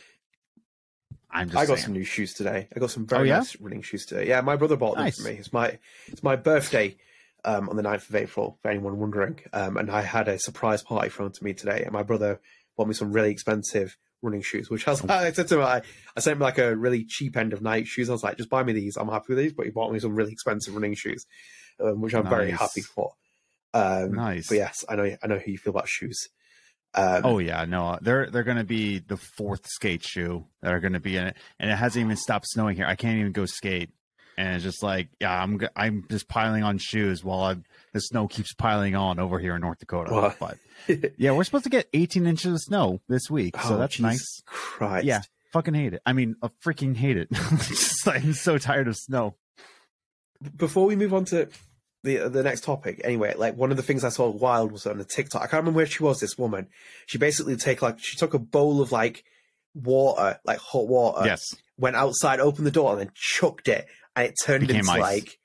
I'm 1.31 1.49
just. 1.49 1.59
I 1.59 1.67
got 1.67 1.75
saying. 1.77 1.85
some 1.85 1.93
new 1.93 2.05
shoes 2.05 2.33
today. 2.33 2.69
I 2.75 2.81
got 2.81 2.91
some 2.91 3.07
very 3.07 3.31
oh, 3.31 3.35
yeah? 3.35 3.39
nice 3.39 3.61
running 3.61 3.83
shoes 3.83 4.07
today. 4.07 4.27
Yeah, 4.27 4.41
my 4.41 4.57
brother 4.57 4.77
bought 4.77 4.97
nice. 4.97 5.17
them 5.17 5.27
for 5.27 5.31
me. 5.31 5.39
It's 5.39 5.53
my 5.53 5.79
it's 6.07 6.23
my 6.23 6.35
birthday 6.35 6.97
um, 7.45 7.69
on 7.69 7.77
the 7.77 7.83
9th 7.83 8.09
of 8.09 8.15
April. 8.15 8.59
For 8.63 8.71
anyone 8.71 8.99
wondering, 8.99 9.41
um, 9.53 9.77
and 9.77 9.91
I 9.91 10.01
had 10.01 10.27
a 10.27 10.39
surprise 10.39 10.83
party 10.83 11.11
thrown 11.11 11.33
to 11.33 11.45
me 11.45 11.53
today, 11.53 11.83
and 11.85 11.93
my 11.93 12.03
brother 12.03 12.41
bought 12.79 12.89
me 12.89 12.95
some 12.95 13.13
really 13.13 13.31
expensive 13.31 13.99
running 14.23 14.41
shoes, 14.41 14.71
which 14.71 14.89
I 14.89 14.93
was 14.93 15.05
like, 15.05 15.11
I 15.11 15.33
said 15.33 15.49
to 15.49 15.57
him, 15.57 15.63
I, 15.63 15.83
I 16.17 16.21
sent 16.21 16.37
him 16.37 16.41
like 16.41 16.59
a 16.59 16.75
really 16.75 17.05
cheap 17.05 17.37
end 17.37 17.53
of 17.53 17.61
night 17.61 17.87
shoes. 17.87 18.09
I 18.09 18.13
was 18.13 18.23
like, 18.23 18.39
just 18.39 18.49
buy 18.49 18.63
me 18.63 18.73
these. 18.73 18.97
I'm 18.97 19.09
happy 19.09 19.27
with 19.31 19.39
these. 19.39 19.53
But 19.53 19.67
he 19.67 19.73
bought 19.73 19.93
me 19.93 19.99
some 19.99 20.15
really 20.15 20.33
expensive 20.33 20.75
running 20.75 20.95
shoes, 20.95 21.27
um, 21.81 22.01
which 22.01 22.15
I'm 22.15 22.25
nice. 22.25 22.31
very 22.31 22.51
happy 22.53 22.81
for. 22.81 23.13
Um, 23.75 24.13
nice. 24.13 24.49
But 24.49 24.57
yes, 24.57 24.85
I 24.89 24.97
know, 24.97 25.17
I 25.23 25.27
know 25.27 25.37
how 25.37 25.45
you 25.45 25.59
feel 25.59 25.73
about 25.73 25.89
shoes. 25.89 26.29
Um, 26.95 27.21
oh 27.25 27.39
yeah, 27.39 27.67
no, 27.67 27.99
they're 28.01 28.31
they're 28.31 28.45
going 28.45 28.57
to 28.57 28.65
be 28.65 28.99
the 28.99 29.19
fourth 29.19 29.67
skate 29.67 30.03
shoe 30.03 30.47
that 30.63 30.73
are 30.73 30.81
going 30.81 30.95
to 30.95 31.01
be 31.01 31.19
in 31.19 31.27
it, 31.27 31.37
and 31.61 31.71
it 31.71 31.77
hasn't 31.77 32.03
even 32.03 32.17
stopped 32.17 32.47
snowing 32.49 32.77
here. 32.77 32.87
I 32.87 32.97
can't 32.97 33.19
even 33.19 33.33
go 33.33 33.45
skate, 33.45 33.91
and 34.39 34.55
it's 34.55 34.65
just 34.65 34.83
like, 34.83 35.09
yeah, 35.21 35.43
I'm 35.43 35.61
I'm 35.77 36.07
just 36.11 36.29
piling 36.29 36.63
on 36.63 36.79
shoes 36.79 37.23
while 37.23 37.43
I'm 37.43 37.65
the 37.99 38.03
snow 38.03 38.29
keeps 38.29 38.55
piling 38.55 38.95
on 38.95 39.19
over 39.19 39.39
here 39.39 39.57
in 39.57 39.61
North 39.61 39.79
Dakota. 39.79 40.13
Well, 40.13 40.35
but 40.39 40.59
yeah, 41.19 41.33
we're 41.33 41.45
supposed 41.45 41.65
to 41.65 41.71
get 41.71 41.89
18 41.93 42.27
inches 42.27 42.53
of 42.53 42.61
snow 42.61 43.01
this 43.09 43.29
week, 43.29 43.57
so 43.61 43.75
oh, 43.75 43.79
that's 43.79 43.99
nice. 43.99 44.43
Christ. 44.47 45.05
Yeah, 45.05 45.23
fucking 45.53 45.75
hate 45.75 45.95
it. 45.95 46.03
I 46.07 46.13
mean, 46.13 46.37
I 46.43 46.49
freaking 46.65 46.97
hate 46.97 47.17
it. 47.17 47.29
I'm 48.07 48.33
so 48.33 48.59
tired 48.59 48.89
of 48.89 48.97
snow. 48.97 49.35
Before 50.57 50.87
we 50.87 50.95
move 50.95 51.13
on 51.13 51.25
to 51.27 51.49
the 52.05 52.21
uh, 52.21 52.29
the 52.29 52.43
next 52.45 52.63
topic, 52.63 53.01
anyway, 53.03 53.35
like 53.37 53.57
one 53.57 53.71
of 53.71 53.77
the 53.77 53.83
things 53.83 54.05
I 54.05 54.11
saw 54.11 54.29
wild 54.29 54.71
was 54.71 54.87
on 54.87 54.99
the 54.99 55.05
TikTok. 55.05 55.43
I 55.43 55.47
can't 55.47 55.63
remember 55.63 55.79
where 55.79 55.87
she 55.87 56.03
was. 56.03 56.21
This 56.21 56.39
woman, 56.39 56.69
she 57.07 57.19
basically 57.19 57.57
take 57.57 57.83
like 57.83 57.99
she 57.99 58.17
took 58.17 58.35
a 58.35 58.39
bowl 58.39 58.81
of 58.81 58.93
like 58.93 59.25
water, 59.75 60.39
like 60.45 60.59
hot 60.59 60.87
water. 60.87 61.27
Yes. 61.27 61.43
Went 61.77 61.97
outside, 61.97 62.41
opened 62.41 62.67
the 62.67 62.73
door, 62.73 62.93
and 62.93 63.01
then 63.01 63.11
chucked 63.15 63.69
it, 63.69 63.87
and 64.17 64.27
it 64.27 64.35
turned 64.45 64.67
Became 64.67 64.81
into 64.81 64.93
ice. 64.93 65.01
like 65.01 65.39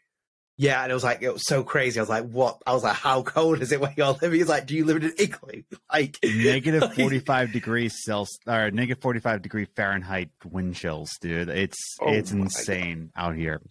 yeah, 0.56 0.84
and 0.84 0.92
it 0.92 0.94
was 0.94 1.04
like 1.04 1.22
it 1.22 1.34
was 1.34 1.46
so 1.46 1.63
crazy. 1.63 2.00
I 2.00 2.04
was 2.04 2.10
like, 2.10 2.30
"What?" 2.30 2.62
I 2.68 2.74
was 2.74 2.84
like, 2.84 2.96
"How 2.96 3.24
cold 3.24 3.62
is 3.62 3.72
it 3.72 3.82
where 3.82 3.94
you're 3.98 4.12
living?" 4.12 4.34
He's 4.34 4.48
like, 4.48 4.68
"Do 4.68 4.76
you 4.76 4.86
live 4.86 4.98
in 4.98 5.06
an 5.06 5.13
igloo?" 5.18 5.63
Like 5.92 6.18
negative 6.24 6.94
forty 6.96 7.20
five 7.20 7.52
degrees 7.52 7.96
Celsius 8.04 8.38
or 8.48 8.72
negative 8.72 9.02
forty 9.02 9.20
five 9.20 9.42
degree 9.42 9.66
Fahrenheit 9.76 10.30
wind 10.44 10.76
chills, 10.76 11.12
dude. 11.22 11.50
It's 11.50 11.78
oh 12.02 12.12
it's 12.12 12.32
insane 12.32 13.12
God. 13.16 13.30
out 13.30 13.36
here. 13.36 13.62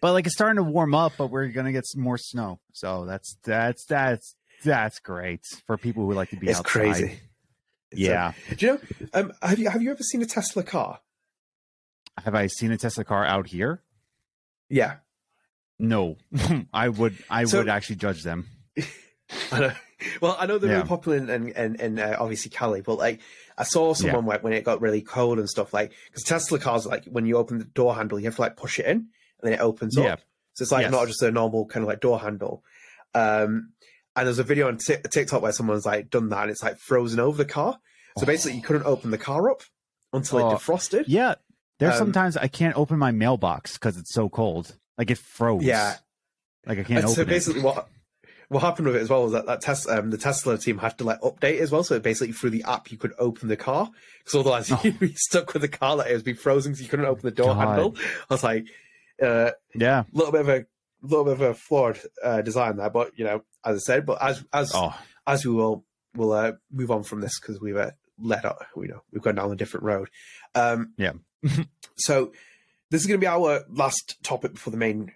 But 0.00 0.12
like 0.12 0.26
it's 0.26 0.34
starting 0.34 0.56
to 0.56 0.62
warm 0.62 0.94
up, 0.94 1.12
but 1.18 1.30
we're 1.30 1.48
gonna 1.48 1.72
get 1.72 1.86
some 1.86 2.02
more 2.02 2.18
snow. 2.18 2.60
So 2.72 3.04
that's 3.04 3.36
that's 3.44 3.84
that's 3.86 4.34
that's 4.64 4.98
great 5.00 5.40
for 5.66 5.76
people 5.76 6.06
who 6.06 6.12
like 6.14 6.30
to 6.30 6.36
be 6.36 6.48
it's 6.48 6.58
outside. 6.58 6.70
crazy. 6.70 7.20
Yeah. 7.92 8.32
Do 8.56 8.66
you 8.66 8.72
know? 8.72 8.80
Um, 9.12 9.32
have 9.42 9.58
you 9.58 9.68
have 9.68 9.82
you 9.82 9.90
ever 9.90 10.02
seen 10.02 10.22
a 10.22 10.26
Tesla 10.26 10.62
car? 10.62 11.00
Have 12.24 12.34
I 12.34 12.46
seen 12.46 12.72
a 12.72 12.78
Tesla 12.78 13.04
car 13.04 13.24
out 13.24 13.48
here? 13.48 13.82
Yeah. 14.68 14.96
No, 15.80 16.16
I 16.72 16.88
would. 16.88 17.16
I 17.28 17.44
so, 17.44 17.58
would 17.58 17.68
actually 17.68 17.96
judge 17.96 18.22
them. 18.22 18.46
I 19.52 19.60
know. 19.60 19.72
Well, 20.20 20.36
I 20.38 20.46
know 20.46 20.58
they're 20.58 20.70
yeah. 20.70 20.76
really 20.76 20.88
popular 20.88 21.18
in, 21.18 21.48
in, 21.52 21.74
in 21.76 21.98
uh, 21.98 22.16
obviously 22.18 22.50
Cali, 22.50 22.80
but 22.80 22.96
like 22.96 23.20
I 23.58 23.64
saw 23.64 23.92
someone 23.92 24.26
yeah. 24.26 24.38
when 24.40 24.52
it 24.54 24.64
got 24.64 24.80
really 24.80 25.02
cold 25.02 25.38
and 25.38 25.48
stuff 25.48 25.74
like 25.74 25.92
because 26.06 26.22
Tesla 26.22 26.58
cars 26.58 26.86
like 26.86 27.04
when 27.04 27.26
you 27.26 27.36
open 27.36 27.58
the 27.58 27.64
door 27.64 27.94
handle, 27.94 28.18
you 28.18 28.24
have 28.26 28.36
to 28.36 28.40
like 28.40 28.56
push 28.56 28.78
it 28.78 28.86
in 28.86 28.96
and 28.96 29.08
then 29.42 29.52
it 29.52 29.60
opens 29.60 29.96
yeah. 29.96 30.14
up. 30.14 30.20
So 30.54 30.62
it's 30.62 30.72
like 30.72 30.84
yes. 30.84 30.92
not 30.92 31.06
just 31.06 31.22
a 31.22 31.30
normal 31.30 31.66
kind 31.66 31.84
of 31.84 31.88
like 31.88 32.00
door 32.00 32.18
handle. 32.18 32.64
Um, 33.14 33.72
and 34.16 34.26
there's 34.26 34.38
a 34.38 34.44
video 34.44 34.68
on 34.68 34.78
t- 34.78 34.96
TikTok 35.10 35.42
where 35.42 35.52
someone's 35.52 35.86
like 35.86 36.10
done 36.10 36.28
that 36.30 36.42
and 36.42 36.50
it's 36.50 36.62
like 36.62 36.78
frozen 36.78 37.20
over 37.20 37.36
the 37.36 37.48
car. 37.48 37.78
So 38.18 38.24
oh. 38.24 38.26
basically, 38.26 38.56
you 38.56 38.62
couldn't 38.62 38.86
open 38.86 39.10
the 39.10 39.18
car 39.18 39.50
up 39.50 39.62
until 40.12 40.38
oh. 40.40 40.50
it 40.50 40.54
defrosted. 40.54 41.04
Yeah, 41.06 41.34
there's 41.78 41.94
um, 41.94 41.98
sometimes 41.98 42.36
I 42.36 42.48
can't 42.48 42.76
open 42.76 42.98
my 42.98 43.10
mailbox 43.10 43.74
because 43.74 43.96
it's 43.96 44.12
so 44.12 44.28
cold. 44.28 44.76
Like 45.00 45.10
it 45.10 45.16
froze. 45.16 45.64
Yeah. 45.64 45.96
Like 46.66 46.80
I 46.80 46.82
can't. 46.82 47.08
so 47.08 47.24
basically, 47.24 47.60
it. 47.60 47.64
what 47.64 47.88
what 48.48 48.60
happened 48.60 48.86
with 48.86 48.96
it 48.96 49.00
as 49.00 49.08
well 49.08 49.22
was 49.22 49.32
that 49.32 49.46
that 49.46 49.62
test 49.62 49.88
um, 49.88 50.10
the 50.10 50.18
Tesla 50.18 50.58
team 50.58 50.76
had 50.76 50.98
to 50.98 51.04
like 51.04 51.18
update 51.22 51.58
as 51.60 51.70
well. 51.70 51.82
So 51.82 51.98
basically, 51.98 52.34
through 52.34 52.50
the 52.50 52.64
app, 52.64 52.92
you 52.92 52.98
could 52.98 53.14
open 53.18 53.48
the 53.48 53.56
car 53.56 53.90
because 54.18 54.38
otherwise 54.38 54.70
oh. 54.70 54.78
you'd 54.84 54.98
be 54.98 55.14
stuck 55.14 55.54
with 55.54 55.62
the 55.62 55.68
car 55.68 55.96
that 55.96 56.02
like, 56.02 56.10
it 56.10 56.16
would 56.16 56.24
be 56.24 56.34
frozen, 56.34 56.74
so 56.74 56.82
you 56.82 56.88
couldn't 56.90 57.06
open 57.06 57.22
the 57.22 57.30
door 57.30 57.54
God. 57.54 57.66
handle. 57.66 57.96
I 58.28 58.34
was 58.34 58.44
like, 58.44 58.66
uh, 59.22 59.52
yeah, 59.74 60.00
a 60.00 60.06
little 60.12 60.32
bit 60.32 60.42
of 60.42 60.48
a 60.50 60.66
little 61.00 61.24
bit 61.24 61.32
of 61.32 61.40
a 61.40 61.54
flawed 61.54 61.98
uh, 62.22 62.42
design 62.42 62.76
there, 62.76 62.90
but 62.90 63.18
you 63.18 63.24
know, 63.24 63.42
as 63.64 63.76
I 63.76 63.78
said, 63.78 64.04
but 64.04 64.22
as 64.22 64.44
as 64.52 64.70
oh. 64.74 64.94
as 65.26 65.46
we 65.46 65.54
will 65.54 65.86
we'll 66.14 66.32
uh, 66.32 66.52
move 66.70 66.90
on 66.90 67.04
from 67.04 67.22
this 67.22 67.40
because 67.40 67.58
we've 67.58 67.78
uh, 67.78 67.92
led 68.20 68.44
up, 68.44 68.66
you 68.76 68.88
know, 68.88 69.02
we've 69.12 69.22
gone 69.22 69.36
down 69.36 69.50
a 69.50 69.56
different 69.56 69.84
road. 69.84 70.10
Um, 70.54 70.92
yeah. 70.98 71.12
so 71.96 72.32
this 72.90 73.00
is 73.00 73.06
going 73.06 73.20
to 73.20 73.24
be 73.24 73.28
our 73.28 73.64
last 73.68 74.16
topic 74.22 74.54
before 74.54 74.70
the 74.70 74.76
main 74.76 75.12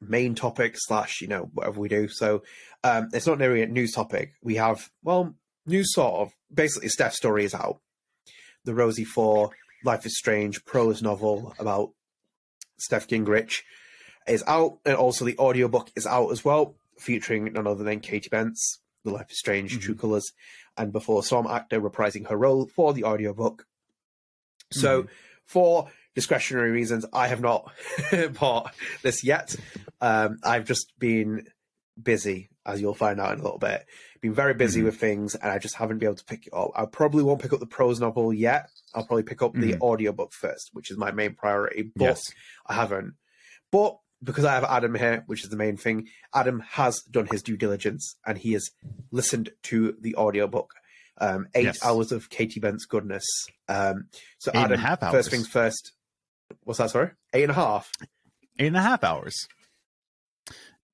main 0.00 0.34
topic 0.34 0.74
slash 0.76 1.20
you 1.20 1.28
know 1.28 1.50
whatever 1.54 1.80
we 1.80 1.88
do. 1.88 2.08
So 2.08 2.42
um, 2.84 3.08
it's 3.12 3.26
not 3.26 3.38
nearly 3.38 3.62
a 3.62 3.66
news 3.66 3.92
topic. 3.92 4.32
We 4.42 4.56
have 4.56 4.90
well 5.02 5.34
news 5.66 5.94
sort 5.94 6.20
of 6.20 6.32
basically 6.52 6.88
Steph's 6.88 7.16
story 7.16 7.44
is 7.44 7.54
out. 7.54 7.80
The 8.64 8.72
Rosiee 8.72 9.06
Thor 9.06 9.50
Life 9.84 10.04
is 10.04 10.18
Strange 10.18 10.64
prose 10.64 11.02
novel 11.02 11.54
about 11.58 11.92
Steph 12.78 13.08
Gingrich. 13.08 13.62
is 14.26 14.44
out, 14.46 14.78
and 14.84 14.96
also 14.96 15.24
the 15.24 15.38
audiobook 15.38 15.90
is 15.96 16.06
out 16.06 16.30
as 16.30 16.44
well, 16.44 16.76
featuring 16.98 17.52
none 17.52 17.66
other 17.66 17.84
than 17.84 18.00
Katy 18.00 18.28
Bentz, 18.28 18.78
The 19.04 19.10
Life 19.10 19.30
is 19.30 19.38
Strange, 19.38 19.72
mm-hmm. 19.72 19.80
True 19.80 19.94
Colors, 19.94 20.32
and 20.76 20.92
Before 20.92 21.22
Storm 21.22 21.46
actor 21.46 21.80
reprising 21.80 22.28
her 22.28 22.36
role 22.36 22.66
for 22.66 22.92
the 22.92 23.04
audiobook. 23.04 23.66
So, 24.72 25.02
mm-hmm. 25.02 25.12
for 25.46 25.88
discretionary 26.14 26.70
reasons, 26.70 27.06
I 27.12 27.28
have 27.28 27.40
not 27.40 27.72
bought 28.38 28.74
this 29.02 29.24
yet. 29.24 29.54
Um, 30.00 30.38
I've 30.44 30.64
just 30.64 30.92
been 30.98 31.46
busy, 32.00 32.50
as 32.66 32.80
you'll 32.80 32.94
find 32.94 33.20
out 33.20 33.34
in 33.34 33.40
a 33.40 33.42
little 33.42 33.58
bit. 33.58 33.86
Been 34.20 34.34
very 34.34 34.54
busy 34.54 34.80
mm-hmm. 34.80 34.86
with 34.86 34.96
things, 34.96 35.34
and 35.34 35.50
I 35.50 35.58
just 35.58 35.76
haven't 35.76 35.98
been 35.98 36.08
able 36.08 36.16
to 36.16 36.24
pick 36.24 36.46
it 36.46 36.52
up. 36.54 36.72
I 36.74 36.84
probably 36.86 37.22
won't 37.22 37.40
pick 37.40 37.52
up 37.52 37.60
the 37.60 37.66
prose 37.66 38.00
novel 38.00 38.32
yet. 38.32 38.68
I'll 38.94 39.06
probably 39.06 39.22
pick 39.22 39.42
up 39.42 39.52
mm-hmm. 39.52 39.62
the 39.62 39.80
audiobook 39.80 40.32
first, 40.32 40.70
which 40.72 40.90
is 40.90 40.98
my 40.98 41.10
main 41.10 41.34
priority. 41.34 41.90
But 41.96 42.04
yes. 42.04 42.22
I 42.66 42.74
haven't. 42.74 43.14
But 43.72 43.96
because 44.22 44.44
I 44.44 44.54
have 44.54 44.64
Adam 44.64 44.94
here, 44.94 45.24
which 45.26 45.44
is 45.44 45.50
the 45.50 45.56
main 45.56 45.76
thing, 45.76 46.08
Adam 46.34 46.62
has 46.70 47.00
done 47.02 47.28
his 47.30 47.42
due 47.42 47.56
diligence 47.56 48.16
and 48.26 48.36
he 48.36 48.52
has 48.52 48.70
listened 49.10 49.50
to 49.64 49.96
the 50.00 50.16
audiobook. 50.16 50.74
Um, 51.22 51.48
eight 51.54 51.64
yes. 51.64 51.84
hours 51.84 52.12
of 52.12 52.30
Katy 52.30 52.60
Bentz's 52.60 52.86
goodness. 52.86 53.24
Um, 53.68 54.08
so, 54.38 54.50
eight 54.54 54.70
Adam, 54.72 55.10
first 55.10 55.30
things 55.30 55.46
first. 55.46 55.92
What's 56.64 56.78
that? 56.78 56.90
Sorry, 56.90 57.10
eight 57.32 57.44
and 57.44 57.52
a 57.52 57.54
half. 57.54 57.90
Eight 58.58 58.66
and 58.68 58.76
a 58.76 58.82
half 58.82 59.04
hours. 59.04 59.46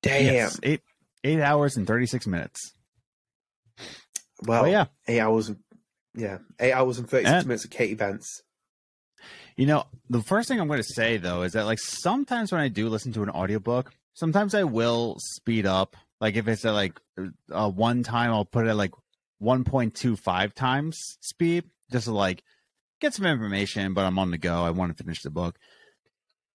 Damn. 0.02 0.24
Yes, 0.24 0.60
eight 0.62 0.82
eight 1.24 1.40
hours 1.40 1.76
and 1.76 1.86
thirty 1.86 2.06
six 2.06 2.26
minutes. 2.26 2.72
Well, 4.46 4.64
oh, 4.64 4.68
yeah, 4.68 4.86
eight 5.08 5.20
hours. 5.20 5.50
Yeah, 6.14 6.38
eight 6.60 6.72
hours 6.72 6.98
and 6.98 7.08
thirty 7.08 7.26
six 7.26 7.44
minutes 7.44 7.64
of 7.64 7.70
Katy 7.70 7.94
Bentz's. 7.94 8.42
You 9.56 9.66
know, 9.66 9.84
the 10.10 10.22
first 10.22 10.48
thing 10.48 10.60
I'm 10.60 10.68
going 10.68 10.82
to 10.82 10.84
say 10.94 11.16
though 11.16 11.42
is 11.42 11.52
that 11.52 11.64
like 11.64 11.78
sometimes 11.78 12.52
when 12.52 12.60
I 12.60 12.68
do 12.68 12.88
listen 12.88 13.12
to 13.14 13.22
an 13.22 13.30
audiobook, 13.30 13.92
sometimes 14.12 14.54
I 14.54 14.64
will 14.64 15.16
speed 15.18 15.64
up. 15.64 15.96
Like 16.20 16.36
if 16.36 16.46
it's 16.46 16.64
at 16.64 16.72
like 16.72 17.00
uh, 17.50 17.70
one 17.70 18.02
time, 18.02 18.30
I'll 18.30 18.44
put 18.44 18.66
it 18.66 18.70
at 18.70 18.76
like 18.76 18.92
1.25 19.42 20.52
times 20.54 20.98
speed 21.20 21.64
just 21.90 22.04
to 22.04 22.12
like 22.12 22.42
get 23.00 23.14
some 23.14 23.26
information, 23.26 23.94
but 23.94 24.04
I'm 24.04 24.18
on 24.18 24.30
the 24.30 24.38
go. 24.38 24.64
I 24.64 24.70
want 24.70 24.96
to 24.96 25.02
finish 25.02 25.22
the 25.22 25.30
book. 25.30 25.58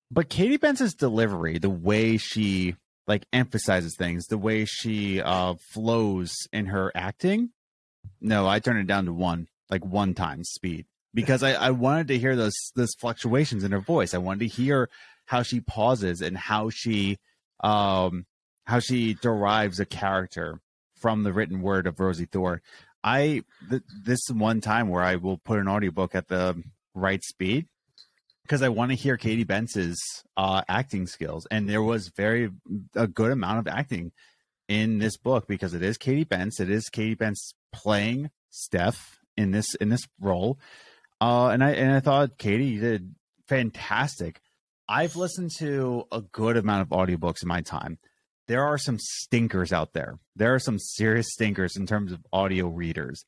But 0.10 0.30
Katy 0.30 0.58
Bentz's 0.58 0.94
delivery, 0.94 1.58
the 1.58 1.70
way 1.70 2.18
she 2.18 2.76
like 3.08 3.26
emphasizes 3.34 3.96
things, 3.96 4.26
the 4.28 4.38
way 4.38 4.66
she 4.66 5.22
uh 5.22 5.56
flows 5.74 6.34
in 6.52 6.68
her 6.68 6.92
acting, 6.96 7.52
no, 8.20 8.48
I 8.48 8.60
turn 8.60 8.78
it 8.78 8.88
down 8.88 9.06
to 9.06 9.14
one, 9.14 9.48
like 9.70 9.86
one 9.86 10.14
times 10.14 10.50
speed 10.50 10.86
because 11.14 11.44
I, 11.44 11.54
I 11.54 11.72
wanted 11.72 12.08
to 12.10 12.18
hear 12.18 12.36
those 12.36 12.56
those 12.76 12.94
fluctuations 13.00 13.64
in 13.64 13.72
her 13.72 13.80
voice. 13.80 14.14
I 14.14 14.20
wanted 14.20 14.50
to 14.50 14.56
hear 14.56 14.90
how 15.26 15.44
she 15.44 15.60
pauses 15.60 16.22
and 16.22 16.38
how 16.38 16.70
she 16.70 17.18
um 17.62 18.26
how 18.66 18.80
she 18.80 19.14
derives 19.16 19.80
a 19.80 19.86
character 19.86 20.62
from 20.96 21.24
the 21.24 21.34
written 21.34 21.62
word 21.62 21.88
of 21.88 21.96
Rosiee 21.96 22.30
Thor. 22.30 22.62
I 23.04 23.44
th- 23.70 23.84
this 24.04 24.20
one 24.32 24.62
time 24.62 24.90
where 24.90 25.04
I 25.04 25.16
will 25.16 25.38
put 25.38 25.60
an 25.60 25.68
audiobook 25.68 26.16
at 26.16 26.28
the 26.28 26.62
right 26.94 27.24
speed 27.24 27.68
because 28.44 28.62
I 28.62 28.70
want 28.70 28.92
to 28.92 28.96
hear 28.96 29.18
Katy 29.18 29.46
Bentz's 29.46 30.00
uh, 30.38 30.62
acting 30.68 31.08
skills, 31.08 31.48
and 31.50 31.70
there 31.70 31.82
was 31.82 32.10
very 32.10 32.52
a 32.96 33.08
good 33.08 33.32
amount 33.32 33.60
of 33.60 33.68
acting 33.68 34.12
in 34.68 35.00
this 35.00 35.18
book 35.18 35.48
because 35.48 35.74
it 35.74 35.82
is 35.82 35.98
Katy 35.98 36.26
Bentz. 36.26 36.60
It 36.60 36.70
is 36.70 36.90
Katy 36.90 37.16
Bentz 37.16 37.54
playing 37.72 38.30
Steph 38.50 39.20
in 39.38 39.52
this 39.52 39.74
in 39.76 39.90
this 39.90 40.08
role, 40.20 40.60
uh, 41.20 41.48
and 41.48 41.64
I 41.64 41.72
and 41.72 41.92
I 41.94 42.00
thought 42.00 42.38
Katy 42.38 42.66
you 42.66 42.82
did 42.82 43.16
fantastic. 43.48 44.42
I've 44.88 45.16
listened 45.16 45.52
to 45.60 46.06
a 46.12 46.22
good 46.22 46.58
amount 46.58 46.82
of 46.82 46.90
audiobooks 46.90 47.44
in 47.44 47.48
my 47.48 47.62
time. 47.62 47.98
There 48.52 48.66
are 48.66 48.78
some 48.78 49.00
stinkers 49.00 49.72
out 49.72 49.94
there. 49.94 50.20
There 50.36 50.54
are 50.54 50.60
some 50.60 50.78
serious 50.78 51.32
stinkers 51.32 51.78
in 51.78 51.88
terms 51.88 52.12
of 52.12 52.20
audio 52.34 52.68
readers. 52.68 53.24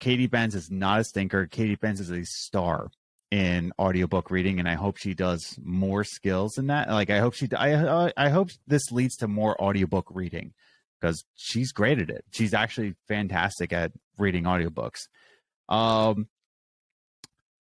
Katy 0.00 0.28
Bentz 0.28 0.54
is 0.54 0.70
not 0.70 1.00
a 1.00 1.04
stinker. 1.04 1.46
Katy 1.46 1.76
Bentz 1.76 1.98
is 1.98 2.10
a 2.10 2.26
star 2.26 2.90
in 3.30 3.72
audiobook 3.78 4.30
reading 4.30 4.58
and 4.58 4.68
I 4.68 4.74
hope 4.74 4.98
she 4.98 5.14
does 5.14 5.58
more 5.64 6.04
skills 6.04 6.58
in 6.58 6.66
that. 6.66 6.90
Like 6.90 7.08
I 7.08 7.20
hope 7.20 7.32
she 7.32 7.48
I 7.56 8.12
I 8.18 8.28
hope 8.28 8.50
this 8.66 8.92
leads 8.92 9.16
to 9.16 9.28
more 9.28 9.58
audiobook 9.58 10.08
reading 10.10 10.52
because 11.00 11.24
she's 11.36 11.72
great 11.72 11.98
at 11.98 12.10
it. 12.10 12.26
She's 12.32 12.52
actually 12.52 12.96
fantastic 13.08 13.72
at 13.72 13.92
reading 14.18 14.44
audiobooks. 14.44 15.08
Um 15.70 16.28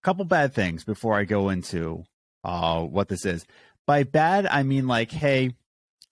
couple 0.03 0.25
bad 0.25 0.53
things 0.53 0.83
before 0.83 1.17
I 1.17 1.23
go 1.23 1.47
into 1.47 2.03
uh, 2.43 2.81
what 2.81 3.07
this 3.07 3.25
is. 3.25 3.45
By 3.85 4.03
bad, 4.03 4.45
I 4.45 4.63
mean 4.63 4.87
like, 4.87 5.11
hey, 5.11 5.53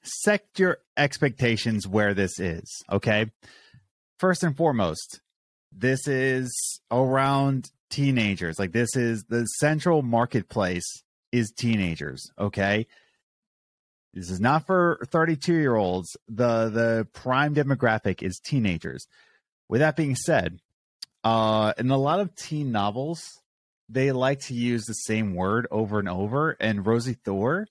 set 0.06 0.46
your 0.58 0.80
expectations 0.98 1.88
where 1.88 2.14
this 2.14 2.40
is. 2.40 2.84
Okay. 2.92 3.32
First 4.20 4.44
and 4.44 4.56
foremost, 4.56 5.22
this 5.72 6.08
is 6.08 6.80
around 6.92 7.72
teenagers. 7.90 8.58
Like, 8.60 8.72
this 8.72 8.96
is 8.96 9.26
the 9.26 9.46
central 9.60 10.02
marketplace 10.02 11.04
is 11.32 11.52
teenagers. 11.52 12.32
Okay. 12.40 12.88
This 14.14 14.30
is 14.30 14.40
not 14.40 14.66
for 14.66 15.00
32 15.12 15.54
year 15.54 15.76
olds. 15.76 16.16
The 16.30 16.70
the 16.70 17.08
prime 17.12 17.54
demographic 17.54 18.24
is 18.24 18.40
teenagers. 18.40 19.06
With 19.68 19.82
that 19.82 19.98
being 19.98 20.16
said, 20.16 20.60
uh, 21.24 21.74
in 21.78 21.90
a 21.92 21.98
lot 21.98 22.22
of 22.22 22.34
teen 22.36 22.72
novels, 22.72 23.42
they 23.90 24.14
like 24.14 24.40
to 24.42 24.54
use 24.54 24.86
the 24.86 24.94
same 24.94 25.36
word 25.36 25.68
over 25.70 26.00
and 26.00 26.08
over. 26.08 26.56
And 26.60 26.86
Rosiee 26.86 27.18
Thor 27.26 27.68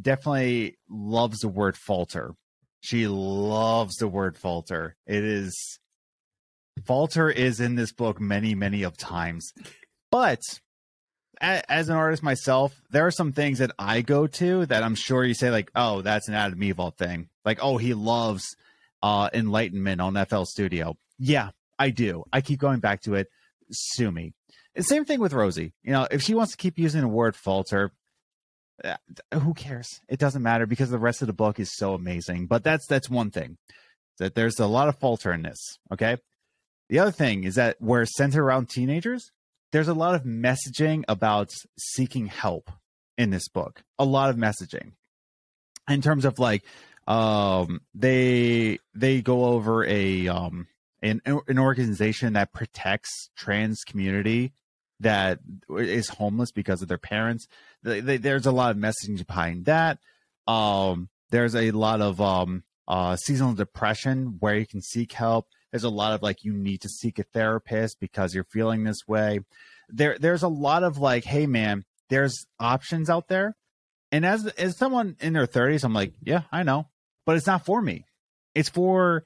definitely 0.00 0.78
loves 0.88 1.38
the 1.40 1.48
word 1.48 1.76
falter. 1.76 2.34
She 2.80 3.08
loves 3.08 3.96
the 3.96 4.08
word 4.08 4.36
falter. 4.36 4.96
It 5.06 5.24
is 5.24 5.78
falter 6.84 7.30
is 7.30 7.60
in 7.60 7.74
this 7.74 7.92
book 7.92 8.20
many, 8.20 8.54
many 8.54 8.82
of 8.82 8.96
times. 8.96 9.52
But 10.10 10.40
as 11.40 11.88
an 11.88 11.96
artist 11.96 12.22
myself, 12.22 12.80
there 12.90 13.06
are 13.06 13.10
some 13.10 13.32
things 13.32 13.58
that 13.58 13.72
I 13.78 14.02
go 14.02 14.26
to 14.26 14.66
that 14.66 14.82
I'm 14.82 14.94
sure 14.94 15.24
you 15.24 15.34
say 15.34 15.50
like, 15.50 15.70
oh, 15.74 16.02
that's 16.02 16.28
an 16.28 16.34
Adam 16.34 16.62
Ewald 16.62 16.96
thing. 16.96 17.28
Like, 17.44 17.58
oh, 17.62 17.76
he 17.76 17.94
loves 17.94 18.56
uh 19.02 19.28
enlightenment 19.34 20.00
on 20.00 20.24
FL 20.26 20.44
Studio. 20.44 20.96
Yeah, 21.18 21.50
I 21.78 21.90
do. 21.90 22.24
I 22.32 22.40
keep 22.40 22.60
going 22.60 22.80
back 22.80 23.02
to 23.02 23.14
it. 23.14 23.28
Sue 23.70 24.10
me. 24.10 24.32
Same 24.78 25.04
thing 25.04 25.20
with 25.20 25.32
Rosiee. 25.32 25.72
You 25.82 25.92
know, 25.92 26.06
if 26.10 26.22
she 26.22 26.34
wants 26.34 26.52
to 26.52 26.58
keep 26.58 26.78
using 26.78 27.00
the 27.00 27.08
word 27.08 27.34
falter, 27.34 27.92
who 29.32 29.54
cares? 29.54 30.00
It 30.08 30.18
doesn't 30.18 30.42
matter 30.42 30.66
because 30.66 30.90
the 30.90 30.98
rest 30.98 31.22
of 31.22 31.26
the 31.26 31.32
book 31.32 31.58
is 31.58 31.74
so 31.74 31.94
amazing. 31.94 32.46
But 32.46 32.64
that's 32.64 32.86
that's 32.86 33.10
one 33.10 33.30
thing. 33.30 33.58
That 34.18 34.34
there's 34.34 34.58
a 34.58 34.66
lot 34.66 34.88
of 34.88 34.98
falter 34.98 35.32
in 35.32 35.42
this. 35.42 35.78
Okay. 35.92 36.16
The 36.88 37.00
other 37.00 37.10
thing 37.10 37.44
is 37.44 37.56
that 37.56 37.76
we're 37.80 38.06
centered 38.06 38.42
around 38.42 38.68
teenagers. 38.68 39.30
There's 39.72 39.88
a 39.88 39.94
lot 39.94 40.14
of 40.14 40.22
messaging 40.22 41.04
about 41.08 41.50
seeking 41.78 42.26
help 42.26 42.70
in 43.18 43.30
this 43.30 43.48
book. 43.48 43.82
A 43.98 44.04
lot 44.04 44.30
of 44.30 44.36
messaging 44.36 44.92
in 45.88 46.02
terms 46.02 46.24
of 46.24 46.38
like 46.38 46.64
um 47.06 47.80
they 47.94 48.78
they 48.94 49.22
go 49.22 49.46
over 49.46 49.84
a 49.84 50.28
um 50.28 50.66
an, 51.02 51.20
an 51.24 51.58
organization 51.58 52.32
that 52.32 52.52
protects 52.52 53.30
trans 53.36 53.82
community 53.86 54.52
that 55.00 55.38
is 55.70 56.08
homeless 56.08 56.52
because 56.52 56.82
of 56.82 56.88
their 56.88 56.98
parents. 56.98 57.46
There's 57.86 58.46
a 58.46 58.52
lot 58.52 58.72
of 58.72 58.76
messaging 58.76 59.24
behind 59.26 59.66
that. 59.66 59.98
Um, 60.46 61.08
there's 61.30 61.54
a 61.54 61.70
lot 61.70 62.00
of 62.00 62.20
um, 62.20 62.64
uh, 62.88 63.16
seasonal 63.16 63.54
depression 63.54 64.36
where 64.40 64.56
you 64.56 64.66
can 64.66 64.82
seek 64.82 65.12
help. 65.12 65.46
There's 65.70 65.84
a 65.84 65.90
lot 65.90 66.12
of 66.12 66.22
like 66.22 66.44
you 66.44 66.52
need 66.52 66.80
to 66.82 66.88
seek 66.88 67.18
a 67.18 67.24
therapist 67.24 67.98
because 68.00 68.34
you're 68.34 68.44
feeling 68.44 68.84
this 68.84 69.06
way. 69.06 69.40
There, 69.88 70.16
there's 70.18 70.42
a 70.42 70.48
lot 70.48 70.82
of 70.82 70.98
like, 70.98 71.24
hey 71.24 71.46
man, 71.46 71.84
there's 72.08 72.46
options 72.58 73.10
out 73.10 73.28
there. 73.28 73.56
And 74.12 74.24
as 74.24 74.46
as 74.46 74.76
someone 74.76 75.16
in 75.20 75.32
their 75.32 75.46
30s, 75.46 75.84
I'm 75.84 75.92
like, 75.92 76.14
yeah, 76.22 76.42
I 76.52 76.62
know, 76.62 76.88
but 77.24 77.36
it's 77.36 77.46
not 77.46 77.66
for 77.66 77.82
me. 77.82 78.04
It's 78.54 78.68
for 78.68 79.24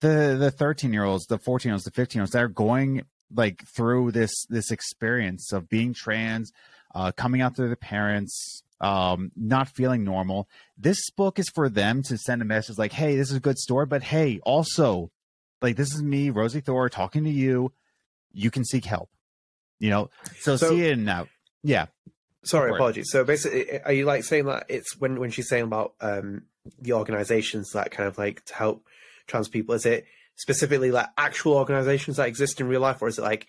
the 0.00 0.36
the 0.38 0.50
13 0.50 0.92
year 0.92 1.04
olds, 1.04 1.26
the 1.26 1.38
14 1.38 1.68
year 1.68 1.74
olds, 1.74 1.84
the 1.84 1.90
15 1.90 2.18
year 2.18 2.22
olds 2.22 2.32
that 2.32 2.42
are 2.42 2.48
going 2.48 3.04
like 3.34 3.62
through 3.76 4.12
this 4.12 4.32
this 4.48 4.70
experience 4.70 5.52
of 5.52 5.68
being 5.68 5.92
trans, 5.92 6.52
uh, 6.94 7.12
coming 7.12 7.40
out 7.40 7.56
to 7.56 7.62
their 7.62 7.76
parents, 7.76 8.62
um, 8.80 9.32
not 9.36 9.68
feeling 9.68 10.04
normal. 10.04 10.48
This 10.78 11.10
book 11.10 11.38
is 11.38 11.48
for 11.48 11.68
them 11.68 12.02
to 12.04 12.16
send 12.18 12.42
a 12.42 12.44
message 12.44 12.78
like, 12.78 12.92
"Hey, 12.92 13.16
this 13.16 13.30
is 13.30 13.36
a 13.36 13.40
good 13.40 13.58
story, 13.58 13.86
but 13.86 14.02
hey, 14.02 14.40
also, 14.44 15.10
like 15.62 15.76
this 15.76 15.94
is 15.94 16.02
me, 16.02 16.30
Rosiee 16.30 16.64
Thor, 16.64 16.88
talking 16.88 17.24
to 17.24 17.30
you. 17.30 17.72
You 18.32 18.50
can 18.50 18.64
seek 18.64 18.84
help." 18.84 19.10
You 19.78 19.90
know, 19.90 20.10
so, 20.38 20.56
so 20.56 20.70
see 20.70 20.82
it 20.82 20.92
in 20.92 21.04
now. 21.04 21.26
Yeah. 21.62 21.86
Sorry, 22.44 22.72
apologies. 22.72 23.10
So 23.10 23.24
basically, 23.24 23.80
are 23.80 23.92
you 23.92 24.04
like 24.04 24.22
saying 24.24 24.44
that 24.46 24.66
it's 24.68 24.98
when 24.98 25.18
when 25.18 25.30
she's 25.30 25.48
saying 25.48 25.64
about 25.64 25.94
um 26.00 26.42
the 26.78 26.92
organizations 26.92 27.70
that 27.72 27.90
kind 27.90 28.06
of 28.08 28.18
like 28.18 28.44
to 28.46 28.54
help 28.54 28.86
trans 29.26 29.48
people? 29.48 29.74
Is 29.74 29.86
it 29.86 30.04
specifically 30.36 30.90
like 30.90 31.08
actual 31.16 31.54
organizations 31.54 32.18
that 32.18 32.28
exist 32.28 32.60
in 32.60 32.68
real 32.68 32.80
life, 32.80 33.00
or 33.00 33.08
is 33.08 33.18
it 33.18 33.22
like 33.22 33.46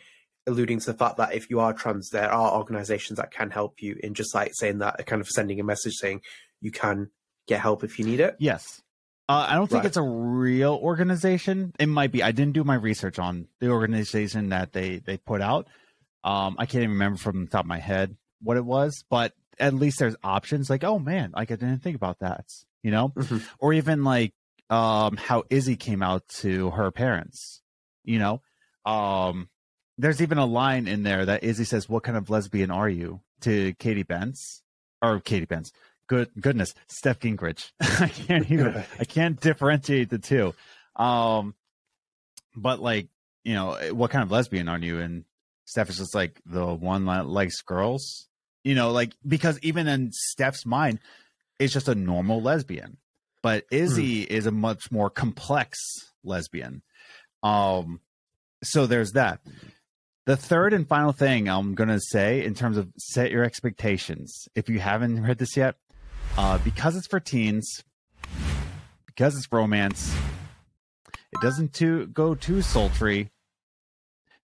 alluding 0.47 0.79
to 0.79 0.87
the 0.87 0.97
fact 0.97 1.17
that 1.17 1.33
if 1.33 1.49
you 1.49 1.59
are 1.59 1.73
trans, 1.73 2.09
there 2.09 2.31
are 2.31 2.57
organizations 2.57 3.17
that 3.17 3.31
can 3.31 3.49
help 3.49 3.81
you 3.81 3.97
in 4.01 4.13
just 4.13 4.33
like 4.35 4.51
saying 4.53 4.79
that, 4.79 5.05
kind 5.05 5.21
of 5.21 5.27
sending 5.27 5.59
a 5.59 5.63
message 5.63 5.93
saying 5.93 6.21
you 6.61 6.71
can 6.71 7.09
get 7.47 7.59
help 7.59 7.83
if 7.83 7.99
you 7.99 8.05
need 8.05 8.19
it. 8.19 8.35
Yes. 8.39 8.81
Uh, 9.27 9.47
I 9.49 9.55
don't 9.55 9.67
think 9.67 9.79
right. 9.79 9.87
it's 9.87 9.97
a 9.97 10.03
real 10.03 10.75
organization. 10.75 11.73
It 11.79 11.87
might 11.87 12.11
be. 12.11 12.21
I 12.21 12.31
didn't 12.31 12.53
do 12.53 12.63
my 12.63 12.75
research 12.75 13.17
on 13.17 13.47
the 13.59 13.69
organization 13.69 14.49
that 14.49 14.71
they 14.71 14.99
they 14.99 15.17
put 15.17 15.41
out. 15.41 15.67
Um, 16.23 16.55
I 16.59 16.67
can't 16.67 16.83
even 16.83 16.91
remember 16.91 17.17
from 17.17 17.45
the 17.45 17.51
top 17.51 17.65
of 17.65 17.67
my 17.67 17.79
head 17.79 18.17
what 18.41 18.57
it 18.57 18.65
was, 18.65 19.03
but 19.09 19.33
at 19.59 19.73
least 19.73 19.97
there's 19.97 20.15
options. 20.23 20.69
Like, 20.69 20.83
oh 20.83 20.99
man, 20.99 21.31
like 21.35 21.51
I 21.51 21.55
didn't 21.55 21.79
think 21.79 21.95
about 21.95 22.19
that. 22.19 22.45
You 22.83 22.91
know, 22.91 23.09
mm-hmm. 23.09 23.39
or 23.57 23.73
even 23.73 24.03
like 24.03 24.33
um, 24.69 25.17
how 25.17 25.43
Izzy 25.49 25.75
came 25.75 26.03
out 26.03 26.27
to 26.39 26.69
her 26.71 26.91
parents. 26.91 27.61
You 28.03 28.19
know, 28.19 28.41
um, 28.85 29.49
there's 29.97 30.21
even 30.21 30.37
a 30.37 30.45
line 30.45 30.87
in 30.87 31.03
there 31.03 31.25
that 31.25 31.43
Izzy 31.43 31.63
says, 31.63 31.89
"What 31.89 32.03
kind 32.03 32.17
of 32.17 32.29
lesbian 32.29 32.71
are 32.71 32.89
you?" 32.89 33.21
to 33.41 33.73
Katy 33.75 34.03
Bentz 34.03 34.61
or 35.01 35.19
Katy 35.19 35.45
Bentz. 35.45 35.71
Good 36.07 36.29
goodness, 36.39 36.73
Steph 36.87 37.19
Gingrich. 37.19 37.71
I 37.81 38.07
can't 38.09 38.49
even. 38.51 38.83
I 38.99 39.05
can't 39.05 39.39
differentiate 39.39 40.09
the 40.09 40.19
two. 40.19 40.53
Um, 40.95 41.55
but 42.55 42.79
like 42.79 43.07
you 43.43 43.53
know, 43.53 43.77
what 43.91 44.11
kind 44.11 44.23
of 44.23 44.31
lesbian 44.31 44.67
are 44.67 44.79
you? 44.79 44.99
And 44.99 45.25
Steph 45.65 45.89
is 45.89 45.97
just 45.97 46.15
like 46.15 46.41
the 46.45 46.65
one 46.65 47.05
that 47.05 47.27
likes 47.27 47.61
girls. 47.61 48.27
You 48.63 48.75
know, 48.75 48.91
like 48.91 49.13
because 49.25 49.59
even 49.61 49.87
in 49.87 50.11
Steph's 50.11 50.65
mind, 50.65 50.99
it's 51.59 51.73
just 51.73 51.87
a 51.87 51.95
normal 51.95 52.41
lesbian. 52.41 52.97
But 53.41 53.65
Izzy 53.69 54.25
mm. 54.25 54.27
is 54.27 54.47
a 54.47 54.51
much 54.51 54.91
more 54.91 55.09
complex 55.11 55.77
lesbian. 56.23 56.81
Um, 57.43 58.01
so 58.63 58.87
there's 58.87 59.11
that. 59.11 59.39
The 60.25 60.35
third 60.35 60.73
and 60.73 60.87
final 60.87 61.11
thing 61.11 61.47
I'm 61.47 61.75
going 61.75 61.89
to 61.89 61.99
say 61.99 62.43
in 62.43 62.55
terms 62.55 62.77
of 62.77 62.91
set 62.97 63.29
your 63.29 63.43
expectations. 63.43 64.47
If 64.55 64.69
you 64.69 64.79
haven't 64.79 65.21
read 65.21 65.37
this 65.37 65.55
yet, 65.55 65.75
uh, 66.35 66.57
because 66.57 66.95
it's 66.95 67.05
for 67.05 67.19
teens, 67.19 67.83
because 69.05 69.37
it's 69.37 69.47
romance, 69.51 70.15
it 71.31 71.41
doesn't 71.41 71.73
too, 71.73 72.07
go 72.07 72.33
too 72.33 72.63
sultry. 72.63 73.29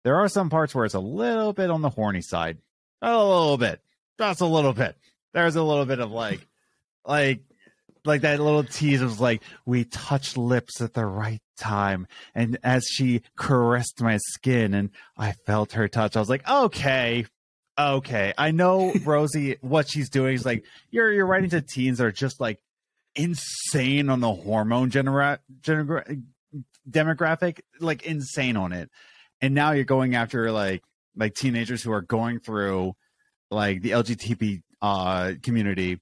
There 0.03 0.17
are 0.17 0.29
some 0.29 0.51
parts 0.51 0.75
where 0.75 0.85
it's 0.85 0.95
a 0.95 1.01
little 1.01 1.53
bit 1.53 1.71
on 1.71 1.83
the 1.83 1.91
horny 1.91 2.23
side. 2.23 2.59
A 3.01 3.17
little 3.17 3.57
bit. 3.57 3.81
Just 4.19 4.41
a 4.41 4.47
little 4.47 4.73
bit. 4.73 4.97
There's 5.33 5.55
a 5.55 5.63
little 5.63 5.87
bit 5.87 6.01
of 6.01 6.11
like, 6.11 6.45
like 7.05 7.41
like 8.05 8.23
that 8.23 8.41
little 8.41 8.65
tease 8.65 9.03
was 9.03 9.21
like 9.21 9.43
we 9.65 9.85
touched 9.85 10.37
lips 10.37 10.81
at 10.81 10.95
the 10.95 11.05
right 11.05 11.41
time 11.59 12.07
and 12.35 12.59
as 12.63 12.85
she 12.85 13.23
caressed 13.37 14.01
my 14.01 14.19
skin 14.19 14.75
and 14.75 14.91
i 15.17 15.33
felt 15.47 15.73
her 15.73 15.89
touch 15.89 16.17
i 16.17 16.21
was 16.21 16.29
like 16.29 16.49
okay 16.49 17.27
okay 17.79 18.33
i 18.39 18.51
know 18.51 18.91
rosiee 19.05 19.57
what 19.61 19.89
she's 19.89 20.09
doing 20.09 20.35
is 20.35 20.47
like 20.47 20.65
you're 20.91 21.13
you're 21.13 21.27
writing 21.27 21.51
to 21.51 21.61
teens 21.61 21.99
that 21.99 22.05
are 22.05 22.13
just 22.13 22.41
like 22.41 22.59
insane 23.15 24.09
on 24.09 24.21
the 24.21 24.33
hormone 24.33 24.91
genera- 24.91 25.41
demographic 26.89 27.61
like 27.81 28.05
insane 28.05 28.57
on 28.57 28.73
it 28.73 28.91
and 29.41 29.55
now 29.55 29.73
you're 29.73 29.85
going 29.85 30.15
after 30.15 30.51
like 30.53 30.83
like 31.17 31.35
teenagers 31.35 31.83
who 31.83 31.93
are 31.93 32.03
going 32.03 32.39
through 32.39 32.95
like 33.51 33.83
the 33.83 33.91
lgbt 33.91 34.63
uh 34.81 35.33
community 35.43 35.99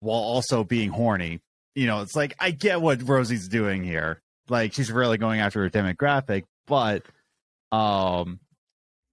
while 0.00 0.20
also 0.20 0.64
being 0.64 0.90
horny. 0.90 1.40
You 1.74 1.86
know, 1.86 2.00
it's 2.00 2.16
like 2.16 2.34
I 2.38 2.50
get 2.50 2.80
what 2.80 3.02
Rosiee's 3.02 3.48
doing 3.48 3.82
here. 3.82 4.22
Like 4.48 4.72
she's 4.72 4.92
really 4.92 5.18
going 5.18 5.40
after 5.40 5.62
her 5.62 5.70
demographic, 5.70 6.44
but 6.66 7.02
um, 7.72 8.40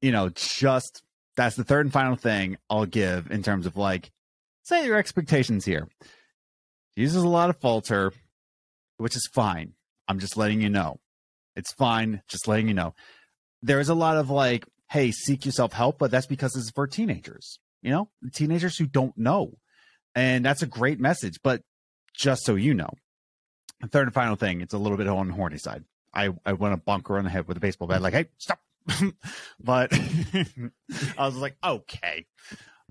you 0.01 0.11
know, 0.11 0.29
just 0.29 1.01
that's 1.35 1.55
the 1.55 1.63
third 1.63 1.85
and 1.85 1.93
final 1.93 2.15
thing 2.15 2.57
I'll 2.69 2.85
give 2.85 3.31
in 3.31 3.43
terms 3.43 3.65
of 3.65 3.77
like 3.77 4.11
set 4.63 4.85
your 4.85 4.97
expectations 4.97 5.65
here. 5.65 5.87
She 6.95 7.01
uses 7.01 7.23
a 7.23 7.27
lot 7.27 7.49
of 7.49 7.57
falter, 7.57 8.13
which 8.97 9.15
is 9.15 9.29
fine. 9.33 9.73
I'm 10.07 10.19
just 10.19 10.37
letting 10.37 10.61
you 10.61 10.69
know. 10.69 10.99
It's 11.55 11.73
fine, 11.73 12.21
just 12.27 12.47
letting 12.47 12.67
you 12.67 12.73
know. 12.73 12.93
There 13.61 13.79
is 13.79 13.89
a 13.89 13.95
lot 13.95 14.17
of 14.17 14.29
like, 14.29 14.65
hey, 14.89 15.11
seek 15.11 15.45
yourself 15.45 15.73
help, 15.73 15.97
but 15.97 16.11
that's 16.11 16.27
because 16.27 16.55
it's 16.55 16.71
for 16.71 16.87
teenagers, 16.87 17.59
you 17.81 17.91
know, 17.91 18.09
teenagers 18.33 18.77
who 18.77 18.85
don't 18.85 19.17
know. 19.17 19.57
And 20.15 20.45
that's 20.45 20.61
a 20.61 20.67
great 20.67 20.99
message. 20.99 21.39
But 21.43 21.61
just 22.15 22.43
so 22.43 22.55
you 22.55 22.73
know, 22.73 22.89
third 23.87 24.07
and 24.07 24.13
final 24.13 24.35
thing, 24.35 24.61
it's 24.61 24.73
a 24.73 24.77
little 24.77 24.97
bit 24.97 25.07
on 25.07 25.27
the 25.27 25.33
horny 25.33 25.57
side. 25.57 25.83
I, 26.13 26.29
I 26.45 26.53
went 26.53 26.73
a 26.73 26.77
bunker 26.77 27.17
on 27.17 27.23
the 27.23 27.29
head 27.29 27.47
with 27.47 27.57
a 27.57 27.59
baseball 27.59 27.87
bat, 27.87 28.01
like, 28.01 28.13
hey, 28.13 28.27
stop. 28.37 28.59
but 29.63 29.91
I 31.17 31.25
was 31.25 31.35
like, 31.35 31.55
okay. 31.63 32.25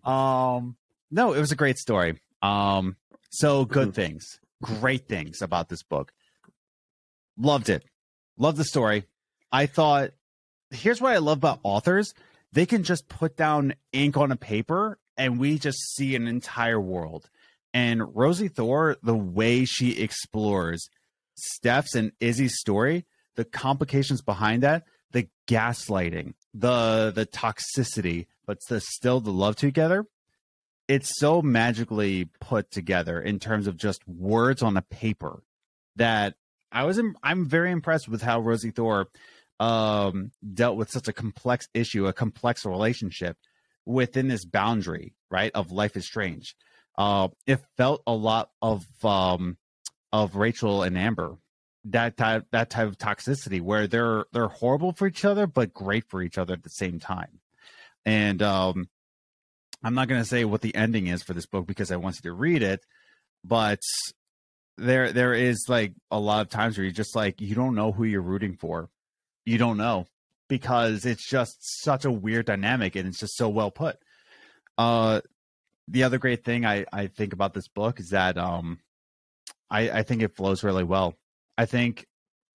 Um, 0.04 0.76
no, 1.10 1.32
it 1.32 1.40
was 1.40 1.52
a 1.52 1.56
great 1.56 1.78
story. 1.78 2.20
Um, 2.40 2.96
so 3.30 3.64
good 3.64 3.88
mm-hmm. 3.88 3.92
things, 3.92 4.40
great 4.62 5.06
things 5.06 5.42
about 5.42 5.68
this 5.68 5.82
book. 5.82 6.12
Loved 7.38 7.68
it. 7.68 7.84
Loved 8.36 8.58
the 8.58 8.64
story. 8.64 9.04
I 9.52 9.66
thought, 9.66 10.10
here's 10.70 11.00
what 11.00 11.12
I 11.12 11.18
love 11.18 11.38
about 11.38 11.60
authors 11.62 12.14
they 12.52 12.66
can 12.66 12.82
just 12.82 13.08
put 13.08 13.36
down 13.36 13.74
ink 13.92 14.16
on 14.16 14.30
a 14.30 14.36
paper 14.36 14.98
and 15.16 15.38
we 15.38 15.58
just 15.58 15.78
see 15.94 16.14
an 16.14 16.26
entire 16.26 16.80
world. 16.80 17.30
And 17.74 18.02
Rosiee 18.02 18.54
Thor, 18.54 18.96
the 19.02 19.16
way 19.16 19.64
she 19.64 20.00
explores 20.02 20.88
Steph's 21.34 21.94
and 21.94 22.12
Izzy's 22.20 22.58
story, 22.58 23.06
the 23.36 23.44
complications 23.44 24.20
behind 24.20 24.62
that, 24.62 24.84
the 25.12 25.28
gaslighting, 25.48 26.34
the 26.54 27.12
the 27.14 27.26
toxicity, 27.26 28.26
but 28.46 28.58
the, 28.68 28.80
still 28.80 29.20
the 29.20 29.30
love 29.30 29.56
together. 29.56 30.06
It's 30.88 31.18
so 31.18 31.40
magically 31.40 32.28
put 32.40 32.70
together 32.70 33.20
in 33.20 33.38
terms 33.38 33.66
of 33.66 33.76
just 33.76 34.06
words 34.06 34.62
on 34.62 34.76
a 34.76 34.82
paper 34.82 35.42
that 35.96 36.34
I 36.70 36.84
was. 36.84 37.00
I'm 37.22 37.48
very 37.48 37.70
impressed 37.70 38.08
with 38.08 38.20
how 38.20 38.42
Rosiee 38.42 38.74
Thor 38.74 39.08
um, 39.60 40.32
dealt 40.52 40.76
with 40.76 40.90
such 40.90 41.08
a 41.08 41.12
complex 41.12 41.66
issue, 41.72 42.06
a 42.06 42.12
complex 42.12 42.66
relationship 42.66 43.36
within 43.86 44.28
this 44.28 44.44
boundary, 44.44 45.14
right, 45.30 45.52
of 45.54 45.70
Life 45.70 45.96
is 45.96 46.06
Strange. 46.06 46.56
Uh, 46.96 47.28
it 47.46 47.60
felt 47.76 48.02
a 48.06 48.12
lot 48.12 48.50
of 48.60 48.84
um, 49.04 49.56
of 50.12 50.36
Rachel 50.36 50.82
and 50.82 50.96
Amber, 50.96 51.36
that 51.84 52.16
type 52.16 52.46
that 52.52 52.70
type 52.70 52.88
of 52.88 52.98
toxicity 52.98 53.60
where 53.60 53.86
they're 53.86 54.26
they're 54.32 54.48
horrible 54.48 54.92
for 54.92 55.06
each 55.06 55.24
other 55.24 55.46
but 55.46 55.72
great 55.72 56.04
for 56.08 56.22
each 56.22 56.38
other 56.38 56.52
at 56.54 56.62
the 56.62 56.70
same 56.70 57.00
time. 57.00 57.40
And 58.04 58.42
um, 58.42 58.88
I'm 59.82 59.94
not 59.94 60.08
going 60.08 60.20
to 60.20 60.28
say 60.28 60.44
what 60.44 60.60
the 60.60 60.74
ending 60.74 61.06
is 61.06 61.22
for 61.22 61.34
this 61.34 61.46
book 61.46 61.66
because 61.66 61.90
I 61.90 61.96
want 61.96 62.16
you 62.16 62.30
to 62.30 62.34
read 62.34 62.62
it, 62.62 62.84
but 63.44 63.80
there 64.78 65.12
there 65.12 65.34
is 65.34 65.66
like 65.68 65.94
a 66.10 66.18
lot 66.18 66.42
of 66.42 66.50
times 66.50 66.76
where 66.76 66.84
you're 66.84 66.92
just 66.92 67.16
like 67.16 67.40
you 67.40 67.54
don't 67.54 67.74
know 67.74 67.92
who 67.92 68.04
you're 68.04 68.20
rooting 68.20 68.56
for. 68.56 68.88
You 69.44 69.58
don't 69.58 69.76
know 69.76 70.06
because 70.48 71.06
it's 71.06 71.26
just 71.26 71.56
such 71.82 72.04
a 72.04 72.12
weird 72.12 72.46
dynamic 72.46 72.94
and 72.96 73.08
it's 73.08 73.20
just 73.20 73.36
so 73.36 73.48
well 73.48 73.70
put. 73.70 73.96
Uh, 74.76 75.20
the 75.88 76.04
other 76.04 76.18
great 76.18 76.44
thing 76.44 76.64
I, 76.64 76.86
I 76.92 77.06
think 77.06 77.32
about 77.32 77.54
this 77.54 77.68
book 77.68 78.00
is 78.00 78.10
that 78.10 78.38
um, 78.38 78.78
I, 79.70 79.90
I 79.90 80.02
think 80.02 80.22
it 80.22 80.36
flows 80.36 80.62
really 80.62 80.84
well. 80.84 81.14
I 81.58 81.66
think 81.66 82.06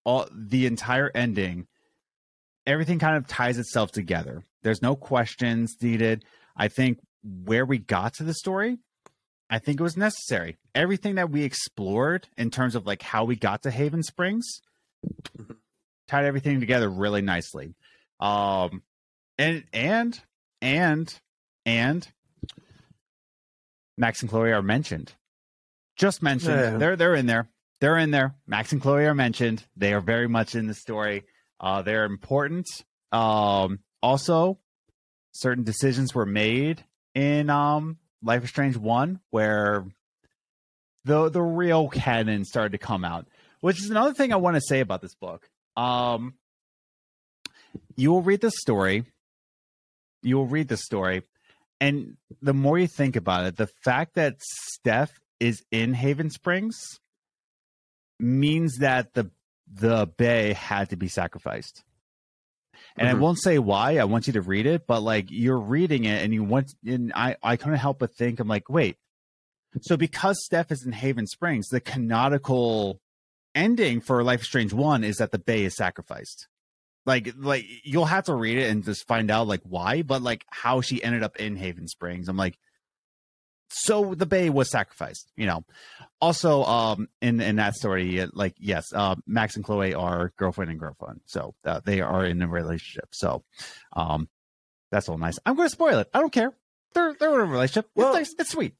all 0.04 0.28
the 0.32 0.66
entire 0.66 1.12
ending, 1.14 1.68
everything 2.66 3.00
kind 3.00 3.18
of 3.18 3.28
ties 3.28 3.58
itself 3.58 3.92
together. 3.92 4.44
There's 4.64 4.82
no 4.82 4.96
questions 4.96 5.76
needed. 5.82 6.24
I 6.56 6.68
think 6.68 7.00
where 7.24 7.66
we 7.66 7.78
got 7.78 8.14
to 8.16 8.24
the 8.24 8.34
story, 8.34 8.78
I 9.50 9.60
think 9.60 9.80
it 9.80 9.84
was 9.84 9.98
necessary. 9.98 10.58
Everything 10.76 11.16
that 11.16 11.30
we 11.30 11.44
explored 11.44 12.28
in 12.38 12.52
terms 12.52 12.76
of 12.76 12.86
like 12.86 13.02
how 13.02 13.26
we 13.26 13.36
got 13.36 13.64
to 13.64 13.72
Haven 13.72 14.04
Springs 14.04 14.62
mm-hmm. 15.38 15.54
tied 16.08 16.26
everything 16.26 16.60
together 16.60 16.90
really 16.90 17.22
nicely. 17.22 17.76
Um, 18.20 18.82
and 19.38 19.64
and 19.72 20.20
and 20.62 21.20
and 21.66 22.08
Max 23.98 24.22
and 24.22 24.30
Chloe 24.30 24.52
are 24.52 24.62
mentioned. 24.62 25.14
Just 25.96 26.22
mentioned. 26.22 26.60
Yeah. 26.60 26.78
They're 26.78 26.96
they're 26.96 27.16
in 27.16 27.26
there. 27.26 27.50
They're 27.82 27.98
in 27.98 28.12
there. 28.12 28.36
Max 28.46 28.72
and 28.72 28.82
Chloe 28.82 29.06
are 29.06 29.16
mentioned. 29.16 29.64
They 29.76 29.94
are 29.94 30.02
very 30.02 30.28
much 30.28 30.56
in 30.56 30.68
the 30.68 30.74
story. 30.74 31.24
Uh, 31.60 31.82
they're 31.82 32.06
important. 32.06 32.68
Um, 33.12 33.80
also, 34.02 34.60
certain 35.32 35.64
decisions 35.64 36.14
were 36.14 36.26
made 36.26 36.84
in 37.16 37.50
um, 37.50 37.98
Life 38.24 38.44
is 38.44 38.50
Strange 38.50 38.78
one 38.78 39.20
where 39.32 39.86
the 41.06 41.30
the 41.30 41.42
real 41.42 41.90
canon 41.90 42.46
started 42.46 42.74
to 42.74 42.78
come 42.78 43.04
out, 43.04 43.28
which 43.62 43.80
is 43.80 43.90
another 43.90 44.14
thing 44.14 44.32
I 44.32 44.38
want 44.38 44.56
to 44.56 44.62
say 44.62 44.80
about 44.80 45.02
this 45.02 45.16
book. 45.16 45.50
Um, 45.76 46.36
you 47.96 48.12
will 48.12 48.22
read 48.22 48.42
the 48.42 48.52
story. 48.52 49.06
You 50.22 50.38
will 50.38 50.48
read 50.48 50.68
the 50.68 50.78
story. 50.78 51.24
And 51.80 52.18
the 52.42 52.54
more 52.54 52.78
you 52.78 52.88
think 52.88 53.16
about 53.16 53.46
it, 53.46 53.58
the 53.58 53.70
fact 53.84 54.16
that 54.16 54.42
Steph 54.42 55.20
is 55.40 55.64
in 55.72 55.94
Haven 55.94 56.30
Springs 56.30 56.76
means 58.20 58.78
that 58.78 59.14
the 59.14 59.30
the 59.72 60.08
bay 60.18 60.54
had 60.54 60.90
to 60.90 60.96
be 60.96 61.08
sacrificed. 61.08 61.84
And 62.96 63.08
mm-hmm. 63.08 63.18
I 63.18 63.20
won't 63.20 63.42
say 63.42 63.60
why. 63.60 63.98
I 63.98 64.06
want 64.06 64.28
you 64.28 64.34
to 64.34 64.42
read 64.42 64.66
it, 64.66 64.88
but 64.88 65.02
like 65.02 65.28
you're 65.30 65.60
reading 65.60 66.06
it 66.06 66.24
and 66.24 66.34
you 66.34 66.44
want 66.44 66.74
and 66.86 67.12
I 67.14 67.36
I 67.44 67.58
couldn't 67.58 67.78
help 67.78 68.00
but 68.00 68.16
think 68.16 68.40
I'm 68.40 68.48
like, 68.48 68.70
wait, 68.70 68.98
So 69.82 69.98
because 69.98 70.44
Steph 70.44 70.72
is 70.72 70.86
in 70.86 70.94
Haven 70.94 71.28
Springs, 71.28 71.68
the 71.68 71.82
canonical 71.82 73.02
ending 73.54 74.02
for 74.02 74.24
Life 74.24 74.44
Strange 74.44 74.74
one 74.74 75.04
is 75.04 75.18
that 75.18 75.32
the 75.32 75.40
Bay 75.40 75.64
is 75.64 75.76
sacrificed. 75.76 76.48
Like, 77.08 77.34
like 77.38 77.66
you'll 77.84 78.06
have 78.06 78.26
to 78.26 78.36
read 78.36 78.58
it 78.58 78.70
and 78.70 78.84
just 78.84 79.08
find 79.08 79.32
out 79.32 79.48
like 79.48 79.62
why, 79.64 80.02
but 80.02 80.22
like 80.22 80.46
how 80.50 80.82
she 80.82 81.02
ended 81.02 81.24
up 81.24 81.38
in 81.38 81.56
Haven 81.56 81.88
Springs. 81.88 82.28
I'm 82.28 82.36
like, 82.36 82.60
so 83.70 84.14
the 84.14 84.26
Bay 84.26 84.50
was 84.50 84.70
sacrificed, 84.70 85.32
you 85.36 85.46
know. 85.46 85.64
Also, 86.22 86.64
um, 86.66 87.08
in 87.22 87.40
in 87.42 87.56
that 87.58 87.76
story, 87.76 88.28
like 88.34 88.56
yes, 88.60 88.92
uh, 88.94 89.16
Max 89.26 89.56
and 89.56 89.64
Chloe 89.64 89.94
are 89.94 90.34
girlfriend 90.38 90.70
and 90.70 90.80
girlfriend, 90.80 91.22
so 91.26 91.56
uh, 91.66 91.80
they 91.84 92.02
are 92.02 92.26
in 92.26 92.42
a 92.42 92.48
relationship. 92.48 93.10
So, 93.12 93.44
um, 93.94 94.28
that's 94.92 95.08
all 95.10 95.18
nice. 95.18 95.40
I'm 95.46 95.56
going 95.56 95.68
to 95.68 95.72
spoil 95.72 96.00
it. 96.00 96.10
I 96.14 96.20
don't 96.20 96.32
care. 96.32 96.54
They're 96.94 97.14
they're 97.14 97.34
in 97.36 97.48
a 97.48 97.52
relationship. 97.52 97.90
Well, 97.96 98.16
it's, 98.16 98.32
nice. 98.32 98.36
it's 98.40 98.52
sweet. 98.52 98.74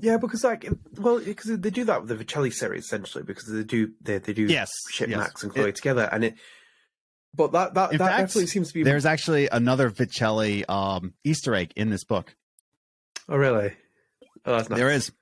Yeah, 0.00 0.18
because 0.18 0.44
like, 0.44 0.68
well, 0.96 1.18
because 1.18 1.58
they 1.58 1.70
do 1.70 1.84
that 1.84 2.02
with 2.02 2.08
the 2.16 2.24
Vieceli 2.24 2.52
series 2.52 2.84
essentially, 2.84 3.24
because 3.24 3.46
they 3.46 3.64
do 3.64 3.92
they 4.00 4.18
they 4.18 4.32
do 4.32 4.44
yes, 4.44 4.70
ship 4.90 5.08
yes. 5.08 5.18
Max 5.18 5.42
and 5.42 5.52
Chloe 5.52 5.70
it, 5.70 5.76
together, 5.76 6.08
and 6.12 6.24
it. 6.24 6.34
But 7.34 7.52
that 7.52 7.74
that, 7.74 7.90
that 7.92 7.98
fact, 7.98 8.18
definitely 8.18 8.46
seems 8.46 8.68
to 8.68 8.74
be. 8.74 8.82
There's 8.82 9.06
actually 9.06 9.48
another 9.48 9.90
Vieceli 9.90 10.68
um, 10.68 11.14
Easter 11.24 11.54
egg 11.54 11.72
in 11.76 11.90
this 11.90 12.04
book. 12.04 12.34
Oh 13.28 13.36
really? 13.36 13.72
Oh, 14.44 14.56
nice. 14.56 14.68
There 14.68 14.90
is. 14.90 15.12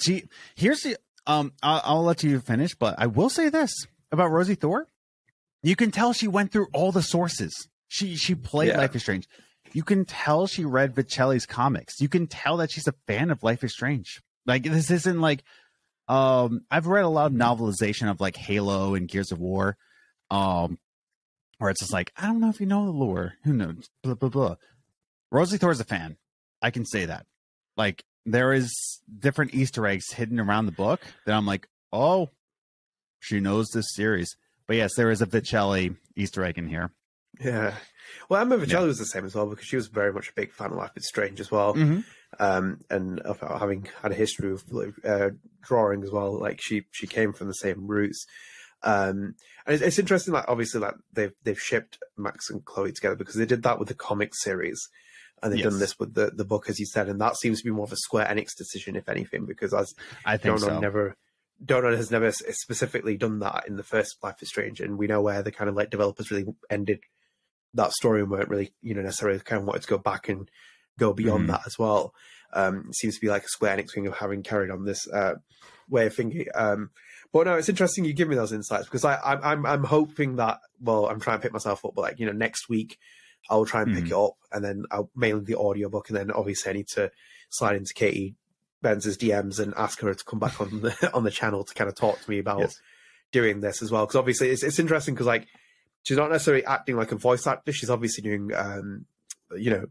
Gee, 0.00 0.24
here's 0.54 0.80
the. 0.80 0.96
Um, 1.26 1.52
I'll, 1.62 1.80
I'll 1.84 2.04
let 2.04 2.22
you 2.22 2.40
finish, 2.40 2.74
but 2.74 2.94
I 2.98 3.06
will 3.06 3.28
say 3.28 3.50
this 3.50 3.70
about 4.10 4.30
Rosiee 4.30 4.58
Thor. 4.58 4.86
You 5.62 5.76
can 5.76 5.90
tell 5.90 6.12
she 6.12 6.28
went 6.28 6.52
through 6.52 6.68
all 6.72 6.92
the 6.92 7.02
sources. 7.02 7.68
She 7.88 8.16
she 8.16 8.34
played 8.34 8.68
yeah. 8.68 8.78
Life 8.78 8.94
is 8.96 9.02
Strange. 9.02 9.28
You 9.72 9.82
can 9.82 10.04
tell 10.04 10.46
she 10.46 10.64
read 10.64 10.94
Vieceli's 10.94 11.46
comics. 11.46 12.00
You 12.00 12.08
can 12.08 12.26
tell 12.26 12.58
that 12.58 12.70
she's 12.70 12.88
a 12.88 12.94
fan 13.06 13.30
of 13.30 13.42
Life 13.42 13.64
is 13.64 13.72
Strange. 13.72 14.22
Like 14.46 14.62
this 14.62 14.90
isn't 14.90 15.20
like 15.20 15.42
um 16.06 16.62
I've 16.70 16.86
read 16.86 17.04
a 17.04 17.08
lot 17.08 17.26
of 17.26 17.32
novelization 17.32 18.10
of 18.10 18.20
like 18.20 18.36
Halo 18.36 18.94
and 18.94 19.08
Gears 19.08 19.32
of 19.32 19.38
War. 19.38 19.76
Um 20.30 20.78
where 21.58 21.70
it's 21.70 21.80
just 21.80 21.92
like, 21.92 22.12
I 22.16 22.26
don't 22.26 22.40
know 22.40 22.48
if 22.48 22.60
you 22.60 22.66
know 22.66 22.84
the 22.86 22.92
lore. 22.92 23.34
Who 23.44 23.52
knows? 23.52 23.88
Blah 24.02 24.14
blah 24.14 24.28
blah. 24.28 24.56
Rosiee 25.32 25.60
Thor's 25.60 25.80
a 25.80 25.84
fan. 25.84 26.16
I 26.62 26.70
can 26.70 26.84
say 26.84 27.04
that. 27.04 27.26
Like 27.76 28.04
there 28.24 28.52
is 28.52 29.00
different 29.18 29.54
Easter 29.54 29.86
eggs 29.86 30.12
hidden 30.12 30.40
around 30.40 30.66
the 30.66 30.72
book 30.72 31.00
that 31.26 31.34
I'm 31.34 31.46
like, 31.46 31.68
oh, 31.92 32.30
she 33.20 33.40
knows 33.40 33.68
this 33.68 33.94
series. 33.94 34.36
But 34.66 34.76
yes, 34.76 34.94
there 34.96 35.10
is 35.10 35.22
a 35.22 35.26
Vieceli 35.26 35.96
Easter 36.16 36.44
egg 36.44 36.58
in 36.58 36.68
here. 36.68 36.92
Yeah. 37.40 37.74
Well, 38.28 38.40
Emma 38.40 38.58
Vieceli 38.58 38.70
yeah. 38.72 38.80
was 38.80 38.98
the 38.98 39.06
same 39.06 39.24
as 39.24 39.34
well 39.34 39.46
because 39.46 39.66
she 39.66 39.76
was 39.76 39.86
very 39.86 40.12
much 40.12 40.30
a 40.30 40.34
big 40.34 40.52
fan 40.52 40.70
of 40.70 40.76
Life 40.76 40.90
is 40.96 41.06
Strange 41.06 41.40
as 41.40 41.50
well. 41.50 41.74
Mm-hmm. 41.74 42.00
Um, 42.38 42.80
and 42.90 43.22
having 43.40 43.88
had 44.02 44.12
a 44.12 44.14
history 44.14 44.52
of 44.52 44.62
uh, 45.04 45.30
drawing 45.62 46.02
as 46.02 46.10
well, 46.10 46.38
like 46.38 46.60
she 46.60 46.82
she 46.90 47.06
came 47.06 47.32
from 47.32 47.48
the 47.48 47.54
same 47.54 47.86
roots. 47.86 48.26
Um, 48.82 49.34
and 49.66 49.74
it's, 49.74 49.82
it's 49.82 49.98
interesting, 49.98 50.34
like 50.34 50.46
obviously, 50.48 50.80
like 50.80 50.94
they've 51.12 51.32
they've 51.42 51.60
shipped 51.60 51.98
Max 52.16 52.50
and 52.50 52.64
Chloe 52.64 52.92
together 52.92 53.16
because 53.16 53.34
they 53.34 53.46
did 53.46 53.62
that 53.64 53.78
with 53.78 53.88
the 53.88 53.94
comic 53.94 54.34
series, 54.34 54.80
and 55.42 55.52
they've 55.52 55.60
yes. 55.60 55.70
done 55.70 55.78
this 55.80 55.98
with 55.98 56.14
the 56.14 56.30
the 56.34 56.44
book, 56.44 56.68
as 56.68 56.78
you 56.78 56.86
said, 56.86 57.08
and 57.08 57.20
that 57.20 57.36
seems 57.36 57.58
to 57.58 57.64
be 57.64 57.74
more 57.74 57.84
of 57.84 57.92
a 57.92 57.96
Square 57.96 58.26
Enix 58.26 58.56
decision, 58.56 58.96
if 58.96 59.08
anything, 59.08 59.46
because 59.46 59.74
as 59.74 59.94
I 60.24 60.36
think 60.36 60.58
Don't 60.58 60.68
Nod 60.68 60.76
so. 60.76 60.80
never 60.80 61.16
Don't 61.64 61.82
Nod 61.82 61.94
has 61.94 62.10
never 62.10 62.30
specifically 62.32 63.16
done 63.16 63.40
that 63.40 63.66
in 63.66 63.76
the 63.76 63.82
first 63.82 64.16
Life 64.22 64.42
is 64.42 64.48
Strange, 64.48 64.80
and 64.80 64.96
we 64.96 65.06
know 65.06 65.22
where 65.22 65.42
the 65.42 65.52
kind 65.52 65.68
of 65.68 65.74
like 65.74 65.90
developers 65.90 66.30
really 66.30 66.46
ended 66.70 67.00
that 67.74 67.92
story 67.92 68.20
and 68.20 68.30
weren't 68.30 68.48
really, 68.48 68.72
you 68.80 68.94
know, 68.94 69.02
necessarily 69.02 69.38
kind 69.40 69.60
of 69.60 69.66
wanted 69.66 69.82
to 69.82 69.88
go 69.88 69.98
back 69.98 70.28
and 70.28 70.48
go 70.98 71.12
beyond 71.12 71.42
mm-hmm. 71.42 71.52
that 71.52 71.62
as 71.66 71.78
well. 71.78 72.14
Um, 72.52 72.90
seems 72.94 73.14
to 73.16 73.20
be 73.20 73.28
like 73.28 73.44
a 73.44 73.48
Square 73.48 73.76
Enix 73.76 73.92
thing 73.92 74.06
of 74.06 74.16
having 74.16 74.42
carried 74.42 74.70
on 74.70 74.84
this 74.84 75.06
uh, 75.08 75.34
way 75.88 76.06
of 76.06 76.14
thinking. 76.14 76.46
Um, 76.54 76.90
but 77.32 77.46
no, 77.46 77.54
it's 77.54 77.68
interesting 77.68 78.04
you 78.04 78.12
give 78.12 78.28
me 78.28 78.36
those 78.36 78.52
insights 78.52 78.84
because 78.84 79.04
I, 79.04 79.18
I'm, 79.24 79.42
I'm, 79.42 79.66
I'm 79.66 79.84
hoping 79.84 80.36
that. 80.36 80.60
Well, 80.80 81.06
I'm 81.06 81.20
trying 81.20 81.38
to 81.38 81.42
pick 81.42 81.52
myself 81.52 81.84
up, 81.84 81.92
but 81.94 82.02
like 82.02 82.18
you 82.18 82.26
know, 82.26 82.32
next 82.32 82.68
week 82.68 82.98
I'll 83.50 83.66
try 83.66 83.82
and 83.82 83.94
pick 83.94 84.04
mm-hmm. 84.04 84.12
it 84.12 84.24
up, 84.24 84.36
and 84.52 84.64
then 84.64 84.84
I'll 84.90 85.10
mail 85.14 85.40
the 85.40 85.56
audiobook, 85.56 86.08
and 86.08 86.16
then 86.16 86.30
obviously 86.30 86.70
I 86.70 86.74
need 86.74 86.88
to 86.88 87.10
slide 87.50 87.76
into 87.76 87.94
Katy 87.94 88.34
Bentz's 88.82 89.18
DMs 89.18 89.58
and 89.58 89.74
ask 89.76 90.00
her 90.00 90.14
to 90.14 90.24
come 90.24 90.38
back 90.38 90.60
on 90.60 90.80
the 90.80 91.10
on 91.14 91.24
the 91.24 91.30
channel 91.30 91.64
to 91.64 91.74
kind 91.74 91.88
of 91.88 91.96
talk 91.96 92.20
to 92.20 92.30
me 92.30 92.38
about 92.38 92.60
yes. 92.60 92.80
doing 93.32 93.60
this 93.60 93.82
as 93.82 93.90
well. 93.90 94.06
Because 94.06 94.16
obviously 94.16 94.50
it's 94.50 94.62
it's 94.62 94.78
interesting 94.78 95.14
because 95.14 95.26
like 95.26 95.46
she's 96.04 96.16
not 96.16 96.30
necessarily 96.30 96.64
acting 96.64 96.96
like 96.96 97.12
a 97.12 97.16
voice 97.16 97.46
actor. 97.46 97.72
She's 97.72 97.90
obviously 97.90 98.22
doing, 98.22 98.50
um, 98.54 99.06
you 99.56 99.70
know, 99.70 99.86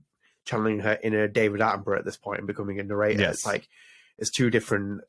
channeling 0.45 0.79
her 0.79 0.97
inner 1.03 1.27
David 1.27 1.61
Attenborough 1.61 1.99
at 1.99 2.05
this 2.05 2.17
point 2.17 2.39
and 2.39 2.47
becoming 2.47 2.79
a 2.79 2.83
narrator. 2.83 3.21
Yes. 3.21 3.35
It's 3.35 3.45
like 3.45 3.67
it's 4.17 4.31
two 4.31 4.49
different 4.49 5.01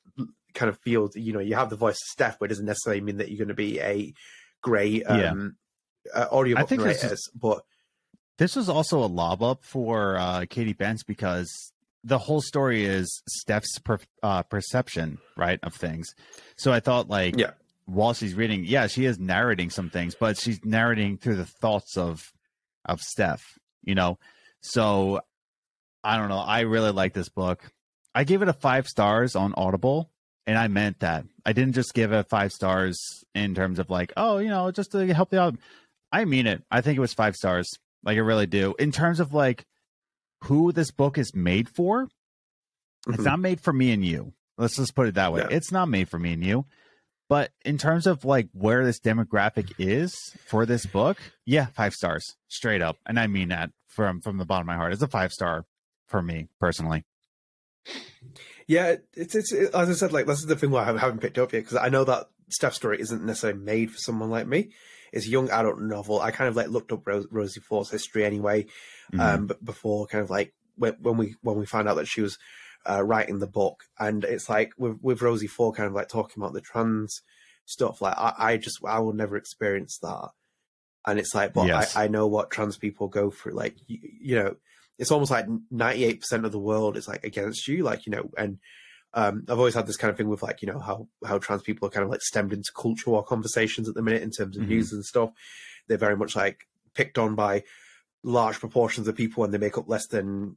kind 0.59 0.69
of 0.69 0.79
fields. 0.79 1.17
You 1.17 1.33
know, 1.33 1.41
you 1.41 1.55
have 1.55 1.71
the 1.71 1.77
voice 1.77 1.95
of 1.95 2.09
Steph, 2.11 2.39
but 2.39 2.47
it 2.47 2.49
doesn't 2.49 2.67
necessarily 2.67 3.01
mean 3.01 3.19
that 3.19 3.31
you're 3.31 3.39
going 3.39 3.49
to 3.49 3.55
be 3.55 3.81
a 3.81 4.13
great 4.63 5.05
um, 5.07 5.57
yeah. 6.15 6.23
uh, 6.23 6.29
audio 6.31 6.57
narrator. 6.57 7.17
But 7.35 7.63
this 8.37 8.57
was 8.57 8.69
also 8.69 9.03
a 9.03 9.07
lob 9.07 9.43
up 9.43 9.65
for 9.65 10.17
uh, 10.19 10.45
Katy 10.49 10.75
Bentz 10.75 11.07
because 11.07 11.51
the 12.05 12.19
whole 12.19 12.41
story 12.41 12.85
is 12.85 13.23
Steph's 13.29 13.79
per, 13.79 13.99
uh, 14.23 14.43
perception, 14.43 15.19
right, 15.37 15.59
of 15.63 15.75
things. 15.75 16.15
So 16.57 16.73
I 16.73 16.81
thought, 16.81 17.09
like, 17.09 17.39
yeah 17.39 17.53
while 17.89 18.13
she's 18.13 18.35
reading, 18.35 18.65
yeah, 18.65 18.87
she 18.87 19.07
is 19.07 19.19
narrating 19.19 19.71
some 19.71 19.89
things, 19.89 20.15
but 20.15 20.39
she's 20.39 20.63
narrating 20.63 21.17
through 21.17 21.37
the 21.37 21.47
thoughts 21.47 21.97
of 21.97 22.33
of 22.85 23.01
Steph, 23.01 23.43
you 23.83 23.95
know. 23.95 24.19
So 24.61 25.21
I 26.05 26.19
don't 26.19 26.29
know. 26.29 26.39
I 26.39 26.61
really 26.61 26.93
like 26.93 27.15
this 27.15 27.31
book. 27.31 27.73
I 28.15 28.25
gave 28.25 28.43
it 28.43 28.49
a 28.49 28.53
five 28.53 28.87
stars 28.87 29.35
on 29.37 29.55
Audible, 29.57 30.11
and 30.49 30.57
I 30.57 30.67
meant 30.67 31.01
that. 31.01 31.27
I 31.45 31.53
didn't 31.53 31.75
just 31.75 31.93
give 31.93 32.11
it 32.11 32.29
five 32.31 32.53
stars 32.53 32.99
in 33.35 33.55
terms 33.55 33.79
of 33.79 33.91
like, 33.91 34.15
oh, 34.17 34.39
you 34.39 34.49
know, 34.49 34.71
just 34.71 34.93
to 34.93 35.13
help 35.13 35.31
you 35.31 35.39
out. 35.39 35.57
I 36.11 36.25
mean 36.25 36.47
it. 36.47 36.63
I 36.71 36.81
think 36.81 36.97
it 36.97 37.03
was 37.03 37.13
five 37.13 37.37
stars. 37.37 37.71
Like 38.03 38.17
I 38.17 38.21
really 38.21 38.47
do. 38.47 38.75
In 38.79 38.91
terms 38.91 39.21
of 39.21 39.35
like 39.35 39.67
who 40.45 40.73
this 40.73 40.91
book 40.91 41.19
is 41.19 41.35
made 41.35 41.69
for, 41.69 42.07
mm-hmm. 42.07 43.13
it's 43.13 43.25
not 43.25 43.41
made 43.41 43.61
for 43.61 43.75
me 43.75 43.93
and 43.93 44.03
you. 44.03 44.33
Let's 44.57 44.77
just 44.77 44.95
put 44.95 45.07
it 45.07 45.17
that 45.17 45.35
way. 45.35 45.43
Yeah. 45.43 45.55
It's 45.55 45.71
not 45.71 45.91
made 45.91 46.09
for 46.09 46.19
me 46.19 46.33
and 46.33 46.43
you. 46.43 46.65
But 47.29 47.51
in 47.63 47.77
terms 47.77 48.07
of 48.07 48.25
like 48.25 48.49
where 48.55 48.87
this 48.87 49.01
demographic 49.01 49.75
is 49.79 50.15
for 50.47 50.65
this 50.65 50.87
book, 50.87 51.19
yeah, 51.45 51.67
five 51.67 51.93
stars 51.93 52.37
straight 52.49 52.81
up, 52.81 52.97
and 53.05 53.21
I 53.21 53.27
mean 53.27 53.51
that 53.51 53.71
from 53.87 54.23
from 54.23 54.39
the 54.39 54.47
bottom 54.47 54.63
of 54.63 54.69
my 54.69 54.77
heart. 54.77 54.95
It's 54.95 55.03
a 55.03 55.09
five 55.09 55.31
star 55.31 55.67
for 56.07 56.23
me 56.23 56.49
personally. 56.59 57.05
Yeah, 58.67 58.97
it's 59.15 59.35
it's 59.35 59.53
it, 59.53 59.75
as 59.75 59.89
I 59.89 59.95
said, 59.95 60.13
like 60.13 60.27
this 60.27 60.41
is 60.41 60.47
the 60.47 60.57
thing 60.57 60.71
why 60.71 60.83
I 60.83 60.99
haven't 60.99 61.21
picked 61.21 61.39
up 61.39 61.53
yet 61.53 61.61
because 61.65 61.79
I 61.79 61.89
know 61.89 62.05
that 62.05 62.29
Steph's 62.51 62.77
story 62.77 63.01
isn't 63.01 63.25
necessarily 63.25 63.59
made 63.59 63.91
for 63.91 63.99
someone 63.99 64.31
like 64.31 64.47
me. 64.47 64.71
It's 65.13 65.27
a 65.27 65.31
young 65.31 65.49
adult 65.51 65.81
novel. 65.81 66.21
I 66.21 66.31
kind 66.31 66.49
of 66.49 66.57
like 66.57 66.69
looked 66.69 66.93
up 66.93 67.05
Rosiee 67.05 67.63
Thor's 67.63 67.91
history 67.91 68.25
anyway, 68.25 68.65
mm-hmm. 69.13 69.21
um, 69.21 69.47
but 69.47 69.65
before 69.65 70.07
kind 70.07 70.23
of 70.23 70.29
like 70.29 70.55
when, 70.77 70.97
when 71.01 71.17
we 71.17 71.37
when 71.41 71.57
we 71.57 71.65
found 71.67 71.89
out 71.89 71.95
that 71.95 72.09
she 72.09 72.21
was 72.21 72.39
uh, 72.89 73.03
writing 73.03 73.39
the 73.39 73.47
book, 73.47 73.85
and 73.99 74.25
it's 74.25 74.49
like 74.49 74.73
with 74.77 74.99
with 75.01 75.23
Rosie 75.23 75.47
Thor 75.47 75.73
kind 75.73 75.87
of 75.87 75.95
like 75.95 76.09
talking 76.09 76.43
about 76.43 76.53
the 76.53 76.61
trans 76.61 77.23
stuff. 77.65 78.01
Like 78.03 78.17
I, 78.19 78.35
I 78.37 78.57
just 78.57 78.85
I 78.85 78.99
will 79.01 79.15
never 79.15 79.37
experience 79.37 79.99
that, 80.03 80.31
and 81.07 81.19
it's 81.19 81.35
like, 81.35 81.55
but 81.55 81.67
yes. 81.67 81.97
I, 81.97 82.05
I 82.05 82.09
know 82.09 82.27
what 82.27 82.51
trans 82.51 82.77
people 82.77 83.09
go 83.09 83.31
through. 83.31 83.55
Like 83.55 83.77
you, 83.87 83.99
you 84.21 84.37
know, 84.37 84.57
it's 84.99 85.11
almost 85.11 85.31
like 85.31 85.47
ninety 85.71 86.05
eight 86.05 86.21
percent 86.21 86.45
of 86.45 86.53
the 86.53 86.59
world 86.59 86.97
is 86.97 87.09
like 87.09 87.25
against 87.25 87.69
you. 87.69 87.83
Like 87.83 88.07
you 88.07 88.13
know, 88.13 88.31
and 88.37 88.59
um, 89.15 89.45
I've 89.49 89.59
always 89.59 89.75
had 89.75 89.87
this 89.87 89.97
kind 89.97 90.11
of 90.11 90.17
thing 90.17 90.29
with 90.29 90.43
like 90.43 90.63
you 90.63 90.71
know 90.71 90.79
how 90.79 91.09
how 91.27 91.39
trans 91.39 91.63
people 91.63 91.89
are 91.89 91.91
kind 91.91 92.05
of 92.05 92.11
like 92.11 92.23
stemmed 92.23 92.53
into 92.53 92.73
culture 92.77 93.11
war 93.11 93.25
conversations 93.25 93.89
at 93.89 93.95
the 93.95 94.03
minute 94.03 94.23
in 94.23 94.31
terms 94.31 94.57
of 94.57 94.63
mm-hmm. 94.63 94.73
news 94.73 94.93
and 94.93 95.05
stuff. 95.05 95.31
They're 95.87 95.97
very 95.97 96.17
much 96.17 96.37
like 96.37 96.67
picked 96.95 97.19
on 97.19 97.35
by 97.35 97.65
large 98.23 98.59
proportions 98.59 99.09
of 99.09 99.15
people 99.15 99.45
and 99.45 99.55
they 99.55 99.59
make 99.59 99.79
up 99.79 99.89
less 99.89 100.07
than 100.09 100.57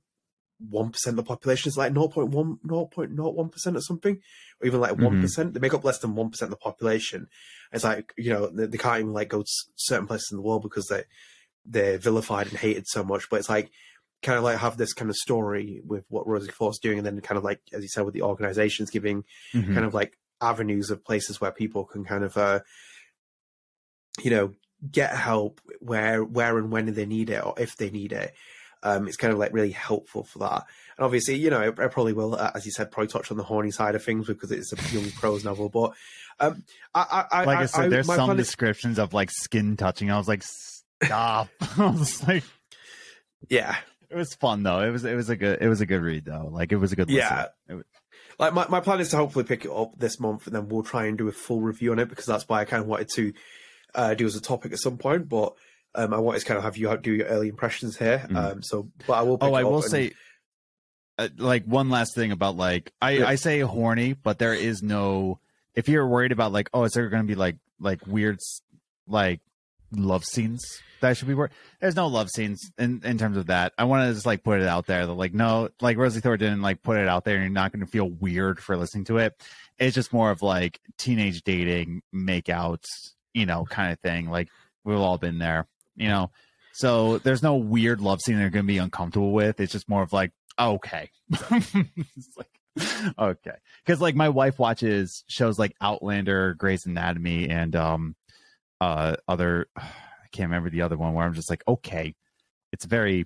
one 0.69 0.91
percent 0.91 1.17
of 1.17 1.25
the 1.25 1.27
population 1.27 1.69
is 1.69 1.77
like 1.77 1.93
0.1 1.93 2.59
0.01 2.65 3.51
percent 3.51 3.77
or 3.77 3.81
something, 3.81 4.19
or 4.59 4.67
even 4.67 4.79
like 4.79 4.97
one 4.97 5.21
mm-hmm. 5.21 5.51
They 5.51 5.59
make 5.59 5.73
up 5.73 5.83
less 5.83 5.99
than 5.99 6.15
one 6.15 6.29
percent 6.29 6.51
of 6.51 6.59
the 6.59 6.63
population. 6.63 7.27
It's 7.71 7.83
like 7.83 8.13
you 8.17 8.31
know 8.31 8.47
they, 8.47 8.67
they, 8.67 8.77
can't 8.77 8.99
even 8.99 9.13
like 9.13 9.29
go 9.29 9.41
to 9.41 9.51
certain 9.75 10.07
places 10.07 10.29
in 10.31 10.37
the 10.37 10.43
world 10.43 10.61
because 10.61 10.87
they 10.87 11.03
they're 11.65 11.97
vilified 11.97 12.47
and 12.47 12.57
hated 12.57 12.87
so 12.87 13.03
much. 13.03 13.29
But 13.29 13.37
it's 13.37 13.49
like 13.49 13.71
kind 14.21 14.37
of 14.37 14.43
like 14.43 14.57
have 14.59 14.77
this 14.77 14.93
kind 14.93 15.09
of 15.09 15.15
story 15.15 15.81
with 15.85 16.05
what 16.09 16.27
Rosiee 16.27 16.51
Thor's 16.51 16.79
doing, 16.79 16.97
and 16.97 17.05
then 17.05 17.19
kind 17.21 17.37
of 17.37 17.43
like 17.43 17.61
as 17.73 17.81
you 17.81 17.89
said 17.89 18.05
with 18.05 18.13
the 18.13 18.23
organizations 18.23 18.89
giving 18.89 19.23
mm-hmm. 19.53 19.73
kind 19.73 19.85
of 19.85 19.93
like 19.93 20.17
avenues 20.41 20.89
of 20.89 21.05
places 21.05 21.39
where 21.39 21.51
people 21.51 21.85
can 21.85 22.03
kind 22.03 22.23
of 22.23 22.35
uh 22.35 22.59
you 24.23 24.31
know 24.31 24.51
get 24.89 25.15
help 25.15 25.61
where 25.79 26.23
where 26.23 26.57
and 26.57 26.71
when 26.71 26.91
they 26.93 27.05
need 27.05 27.29
it 27.29 27.45
or 27.45 27.53
if 27.57 27.75
they 27.77 27.91
need 27.91 28.11
it 28.11 28.33
um, 28.83 29.07
it's 29.07 29.17
kind 29.17 29.31
of 29.31 29.39
like 29.39 29.53
really 29.53 29.71
helpful 29.71 30.23
for 30.23 30.39
that. 30.39 30.65
And 30.97 31.05
obviously, 31.05 31.35
you 31.35 31.49
know, 31.49 31.59
I, 31.59 31.67
I 31.67 31.87
probably 31.87 32.13
will, 32.13 32.35
uh, 32.35 32.51
as 32.55 32.65
you 32.65 32.71
said, 32.71 32.91
probably 32.91 33.07
touch 33.07 33.31
on 33.31 33.37
the 33.37 33.43
horny 33.43 33.71
side 33.71 33.95
of 33.95 34.03
things 34.03 34.27
because 34.27 34.51
it's 34.51 34.73
a 34.73 34.95
young 34.95 35.11
prose 35.11 35.43
novel. 35.43 35.69
But 35.69 35.93
um, 36.39 36.63
I, 36.95 37.25
I, 37.31 37.43
like 37.43 37.59
I, 37.59 37.65
said, 37.67 37.91
there's 37.91 38.07
some 38.07 38.35
descriptions 38.35 38.93
is... 38.93 38.99
of 38.99 39.13
like 39.13 39.29
skin 39.31 39.77
touching. 39.77 40.09
I 40.09 40.17
was 40.17 40.27
like, 40.27 40.43
stop. 41.03 41.49
I 41.77 41.91
was 41.91 42.27
like, 42.27 42.43
yeah, 43.49 43.75
it 44.11 44.15
was 44.15 44.33
fun 44.35 44.63
though. 44.63 44.81
It 44.81 44.91
was 44.91 45.05
it 45.05 45.15
was 45.15 45.29
a 45.29 45.35
good 45.35 45.59
it 45.61 45.67
was 45.67 45.81
a 45.81 45.85
good 45.85 46.01
read 46.01 46.25
though. 46.25 46.49
Like 46.51 46.71
it 46.71 46.77
was 46.77 46.91
a 46.91 46.95
good 46.95 47.09
yeah. 47.09 47.47
Was... 47.69 47.83
like 48.37 48.53
my, 48.53 48.67
my 48.67 48.79
plan 48.81 48.99
is 48.99 49.09
to 49.09 49.17
hopefully 49.17 49.45
pick 49.45 49.65
it 49.65 49.71
up 49.71 49.97
this 49.97 50.19
month, 50.19 50.47
and 50.47 50.55
then 50.55 50.67
we'll 50.67 50.83
try 50.83 51.05
and 51.05 51.17
do 51.17 51.27
a 51.27 51.31
full 51.31 51.61
review 51.61 51.91
on 51.91 51.99
it 51.99 52.09
because 52.09 52.25
that's 52.25 52.47
why 52.47 52.59
I 52.59 52.65
kind 52.65 52.81
of 52.81 52.87
wanted 52.87 53.09
to 53.15 53.33
uh, 53.95 54.13
do 54.13 54.25
as 54.25 54.35
a 54.35 54.41
topic 54.41 54.73
at 54.73 54.79
some 54.79 54.97
point. 54.97 55.29
But 55.29 55.53
um, 55.95 56.13
I 56.13 56.19
wanted 56.19 56.39
to 56.39 56.45
kind 56.45 56.57
of 56.57 56.63
have 56.63 56.77
you 56.77 56.95
do 56.97 57.13
your 57.13 57.27
early 57.27 57.47
impressions 57.47 57.97
here. 57.97 58.25
Mm. 58.29 58.35
Um, 58.35 58.63
so, 58.63 58.89
but 59.07 59.13
I 59.13 59.21
will. 59.21 59.37
oh, 59.39 59.53
I 59.53 59.63
will 59.63 59.81
and... 59.81 59.91
say, 59.91 60.11
uh, 61.17 61.29
like 61.37 61.63
one 61.65 61.89
last 61.89 62.13
thing 62.13 62.31
about 62.31 62.57
like 62.57 62.91
I 63.01 63.11
yeah. 63.11 63.27
I 63.27 63.35
say 63.35 63.61
horny, 63.61 64.13
but 64.13 64.39
there 64.39 64.53
is 64.53 64.83
no. 64.83 65.39
If 65.73 65.87
you're 65.87 66.07
worried 66.07 66.33
about 66.33 66.51
like, 66.51 66.69
oh, 66.73 66.83
is 66.83 66.91
there 66.91 67.07
going 67.09 67.23
to 67.23 67.27
be 67.27 67.35
like 67.35 67.55
like 67.79 68.05
weird 68.05 68.39
like 69.07 69.39
love 69.91 70.23
scenes 70.23 70.63
that 71.01 71.17
should 71.17 71.27
be 71.27 71.33
work. 71.33 71.51
There's 71.79 71.95
no 71.95 72.07
love 72.07 72.29
scenes 72.29 72.71
in, 72.77 73.01
in 73.03 73.17
terms 73.17 73.35
of 73.35 73.47
that. 73.47 73.73
I 73.77 73.83
want 73.83 74.07
to 74.07 74.13
just 74.13 74.25
like 74.25 74.43
put 74.43 74.61
it 74.61 74.67
out 74.67 74.85
there 74.85 75.05
that 75.05 75.13
like 75.13 75.33
no, 75.33 75.69
like 75.81 75.97
Rosiee 75.97 76.21
Thor 76.21 76.37
didn't 76.37 76.61
like 76.61 76.81
put 76.81 76.97
it 76.97 77.07
out 77.07 77.25
there, 77.25 77.35
and 77.35 77.43
you're 77.43 77.51
not 77.51 77.71
going 77.71 77.85
to 77.85 77.91
feel 77.91 78.09
weird 78.09 78.59
for 78.59 78.77
listening 78.77 79.05
to 79.05 79.17
it. 79.17 79.33
It's 79.77 79.95
just 79.95 80.13
more 80.13 80.31
of 80.31 80.41
like 80.41 80.79
teenage 80.97 81.41
dating, 81.41 82.03
makeouts, 82.13 82.85
you 83.33 83.45
know, 83.45 83.65
kind 83.65 83.91
of 83.91 83.99
thing. 83.99 84.29
Like 84.29 84.49
we've 84.83 84.97
all 84.97 85.17
been 85.17 85.39
there, 85.39 85.67
you 85.95 86.07
know. 86.07 86.31
So 86.73 87.17
there's 87.17 87.43
no 87.43 87.55
weird 87.55 87.99
love 87.99 88.21
scene 88.21 88.37
they're 88.37 88.49
going 88.49 88.65
to 88.65 88.67
be 88.67 88.77
uncomfortable 88.77 89.33
with. 89.33 89.59
It's 89.59 89.73
just 89.73 89.89
more 89.89 90.03
of 90.03 90.13
like 90.13 90.31
okay, 90.59 91.09
like 91.51 93.15
okay, 93.19 93.55
because 93.83 93.99
like 93.99 94.15
my 94.15 94.29
wife 94.29 94.59
watches 94.59 95.23
shows 95.27 95.57
like 95.57 95.75
Outlander, 95.81 96.53
Grey's 96.53 96.85
Anatomy, 96.85 97.49
and 97.49 97.75
um 97.75 98.15
uh 98.81 99.15
other 99.27 99.67
I 99.77 100.27
can't 100.33 100.49
remember 100.49 100.69
the 100.69 100.81
other 100.81 100.97
one 100.97 101.13
where 101.13 101.25
I'm 101.25 101.33
just 101.33 101.49
like, 101.49 101.63
okay, 101.67 102.15
it's 102.73 102.85
very 102.85 103.25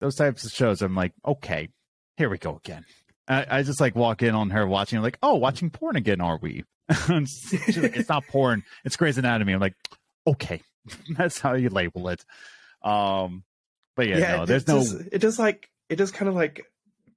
those 0.00 0.16
types 0.16 0.44
of 0.44 0.50
shows. 0.52 0.82
I'm 0.82 0.94
like, 0.94 1.12
okay, 1.26 1.68
here 2.16 2.28
we 2.28 2.38
go 2.38 2.56
again. 2.56 2.84
I, 3.26 3.46
I 3.48 3.62
just 3.62 3.80
like 3.80 3.96
walk 3.96 4.22
in 4.22 4.34
on 4.34 4.50
her 4.50 4.66
watching, 4.66 5.00
like, 5.00 5.18
oh, 5.22 5.36
watching 5.36 5.70
porn 5.70 5.96
again, 5.96 6.20
are 6.20 6.38
we? 6.40 6.64
like, 6.88 6.98
it's 7.08 8.08
not 8.08 8.26
porn, 8.26 8.62
it's 8.84 8.96
Grey's 8.96 9.18
Anatomy. 9.18 9.54
I'm 9.54 9.60
like, 9.60 9.74
okay, 10.26 10.60
that's 11.10 11.40
how 11.40 11.54
you 11.54 11.70
label 11.70 12.08
it. 12.08 12.24
Um, 12.82 13.44
but 13.96 14.08
yeah, 14.08 14.18
yeah 14.18 14.36
no, 14.36 14.46
there's 14.46 14.68
no. 14.68 14.84
It 15.10 15.20
does 15.20 15.38
like 15.38 15.70
it 15.88 15.96
does 15.96 16.10
kind 16.10 16.28
of 16.28 16.34
like 16.34 16.66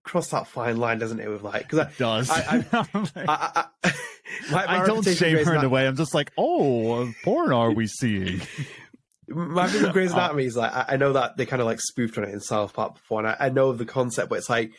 cross 0.04 0.30
that 0.30 0.48
fine 0.48 0.78
line, 0.78 1.00
doesn't 1.00 1.20
it? 1.20 1.28
With 1.28 1.42
like, 1.42 1.64
because 1.64 1.80
it 1.80 1.98
does. 1.98 2.30
I, 2.30 2.66
I, 2.72 2.88
I, 3.16 3.66
I, 3.84 3.94
my, 4.52 4.66
my 4.66 4.82
I 4.82 4.86
don't 4.86 5.04
shame 5.04 5.44
her 5.44 5.56
in 5.56 5.64
a 5.64 5.70
way. 5.70 5.88
I'm 5.88 5.96
just 5.96 6.14
like, 6.14 6.32
oh, 6.38 7.12
porn 7.24 7.52
are 7.52 7.72
we 7.72 7.88
seeing? 7.88 8.42
my 9.28 9.68
thing 9.68 9.84
with 9.84 9.94
Grey's 9.94 10.14
Anatomy 10.14 10.46
is 10.46 10.56
like, 10.56 10.72
I, 10.74 10.96
know 10.98 11.14
that 11.14 11.38
they 11.38 11.46
kind 11.46 11.62
of 11.62 11.66
like 11.66 11.82
spoofed 11.82 12.18
on 12.18 12.24
it 12.24 12.30
in 12.30 12.40
South 12.40 12.74
Park 12.74 12.96
before, 12.96 13.26
and 13.26 13.36
I, 13.40 13.50
know 13.50 13.74
the 13.74 13.86
concept, 13.86 14.30
but 14.30 14.38
it's 14.38 14.50
like, 14.50 14.72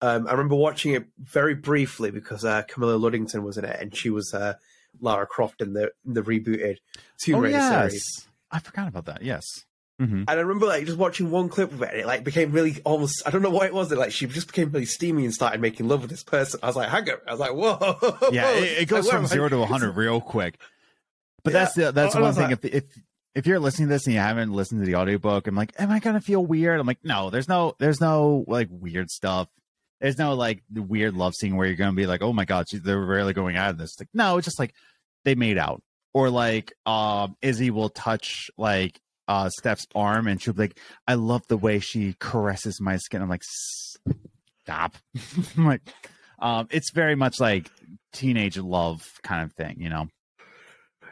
um, 0.00 0.26
I 0.26 0.32
remember 0.32 0.56
watching 0.56 0.94
it 0.94 1.06
very 1.18 1.54
briefly 1.54 2.10
because 2.10 2.44
uh, 2.44 2.62
Camilla 2.62 2.98
Luddington 2.98 3.42
was 3.42 3.56
in 3.56 3.64
it, 3.64 3.80
and 3.80 3.96
she 3.96 4.10
was 4.10 4.34
uh, 4.34 4.54
Lara 5.00 5.26
Croft 5.26 5.60
in 5.60 5.72
the 5.74 5.92
in 6.04 6.14
the 6.14 6.22
rebooted 6.22 6.78
Tomb 7.22 7.36
oh, 7.36 7.40
Raider 7.40 7.58
yes. 7.58 7.90
series. 7.90 8.28
I 8.50 8.58
forgot 8.58 8.88
about 8.88 9.06
that. 9.06 9.22
Yes. 9.22 9.44
Mm-hmm. 10.02 10.24
And 10.26 10.30
I 10.30 10.34
remember 10.34 10.66
like 10.66 10.84
just 10.84 10.98
watching 10.98 11.30
one 11.30 11.48
clip 11.48 11.70
of 11.70 11.80
it, 11.82 11.90
and 11.90 12.00
it 12.00 12.06
like 12.06 12.24
became 12.24 12.50
really 12.50 12.80
almost 12.84 13.22
I 13.24 13.30
don't 13.30 13.42
know 13.42 13.50
what 13.50 13.66
it 13.66 13.74
was. 13.74 13.92
It 13.92 13.98
like 13.98 14.10
she 14.10 14.26
just 14.26 14.48
became 14.48 14.70
really 14.70 14.86
steamy 14.86 15.24
and 15.24 15.32
started 15.32 15.60
making 15.60 15.86
love 15.86 16.00
with 16.00 16.10
this 16.10 16.24
person. 16.24 16.58
I 16.60 16.66
was 16.66 16.74
like, 16.74 16.88
hang 16.88 17.08
on. 17.08 17.18
I 17.28 17.30
was 17.30 17.40
like, 17.40 17.54
whoa. 17.54 18.30
Yeah, 18.32 18.50
it, 18.50 18.82
it 18.82 18.88
goes 18.88 19.06
like, 19.06 19.14
from 19.16 19.26
zero 19.26 19.48
to 19.48 19.64
hundred 19.64 19.92
real 19.92 20.20
quick. 20.20 20.58
But 21.44 21.52
yeah. 21.52 21.58
that's 21.60 21.74
the 21.74 21.92
that's 21.92 22.14
one 22.16 22.34
thing. 22.34 22.50
Like, 22.50 22.64
if 22.64 22.74
if 22.74 22.84
if 23.34 23.46
you're 23.46 23.60
listening 23.60 23.88
to 23.88 23.94
this 23.94 24.06
and 24.06 24.14
you 24.14 24.20
haven't 24.20 24.52
listened 24.52 24.80
to 24.80 24.86
the 24.86 24.96
audiobook, 24.96 25.46
I'm 25.46 25.54
like, 25.54 25.72
am 25.78 25.92
I 25.92 26.00
gonna 26.00 26.20
feel 26.20 26.44
weird? 26.44 26.80
I'm 26.80 26.86
like, 26.86 27.04
no, 27.04 27.30
there's 27.30 27.48
no 27.48 27.76
there's 27.78 28.00
no 28.00 28.44
like 28.48 28.68
weird 28.70 29.08
stuff. 29.08 29.48
There's 30.00 30.18
no 30.18 30.34
like 30.34 30.64
the 30.68 30.82
weird 30.82 31.14
love 31.14 31.34
scene 31.34 31.56
where 31.56 31.68
you're 31.68 31.76
gonna 31.76 31.92
be 31.92 32.06
like, 32.06 32.22
oh 32.22 32.32
my 32.32 32.44
god, 32.44 32.66
they're 32.72 32.98
really 32.98 33.34
going 33.34 33.56
out 33.56 33.70
of 33.70 33.78
this. 33.78 34.00
Like, 34.00 34.08
no, 34.12 34.36
it's 34.38 34.46
just 34.46 34.58
like 34.58 34.74
they 35.24 35.36
made 35.36 35.58
out. 35.58 35.80
Or 36.12 36.28
like 36.28 36.72
um 36.86 37.36
Izzy 37.40 37.70
will 37.70 37.88
touch 37.88 38.50
like 38.58 39.00
uh, 39.32 39.48
Steph's 39.48 39.86
arm, 39.94 40.26
and 40.26 40.40
she'll 40.40 40.52
be 40.52 40.64
like, 40.64 40.78
"I 41.08 41.14
love 41.14 41.42
the 41.48 41.56
way 41.56 41.80
she 41.80 42.14
caresses 42.18 42.80
my 42.80 42.98
skin." 42.98 43.22
I'm 43.22 43.30
like, 43.30 43.44
"Stop!" 44.62 44.96
I'm 45.56 45.66
like, 45.66 45.80
um, 46.38 46.68
it's 46.70 46.90
very 46.92 47.14
much 47.14 47.40
like 47.40 47.70
teenage 48.12 48.58
love 48.58 49.08
kind 49.22 49.42
of 49.42 49.52
thing, 49.54 49.76
you 49.80 49.88
know. 49.88 50.08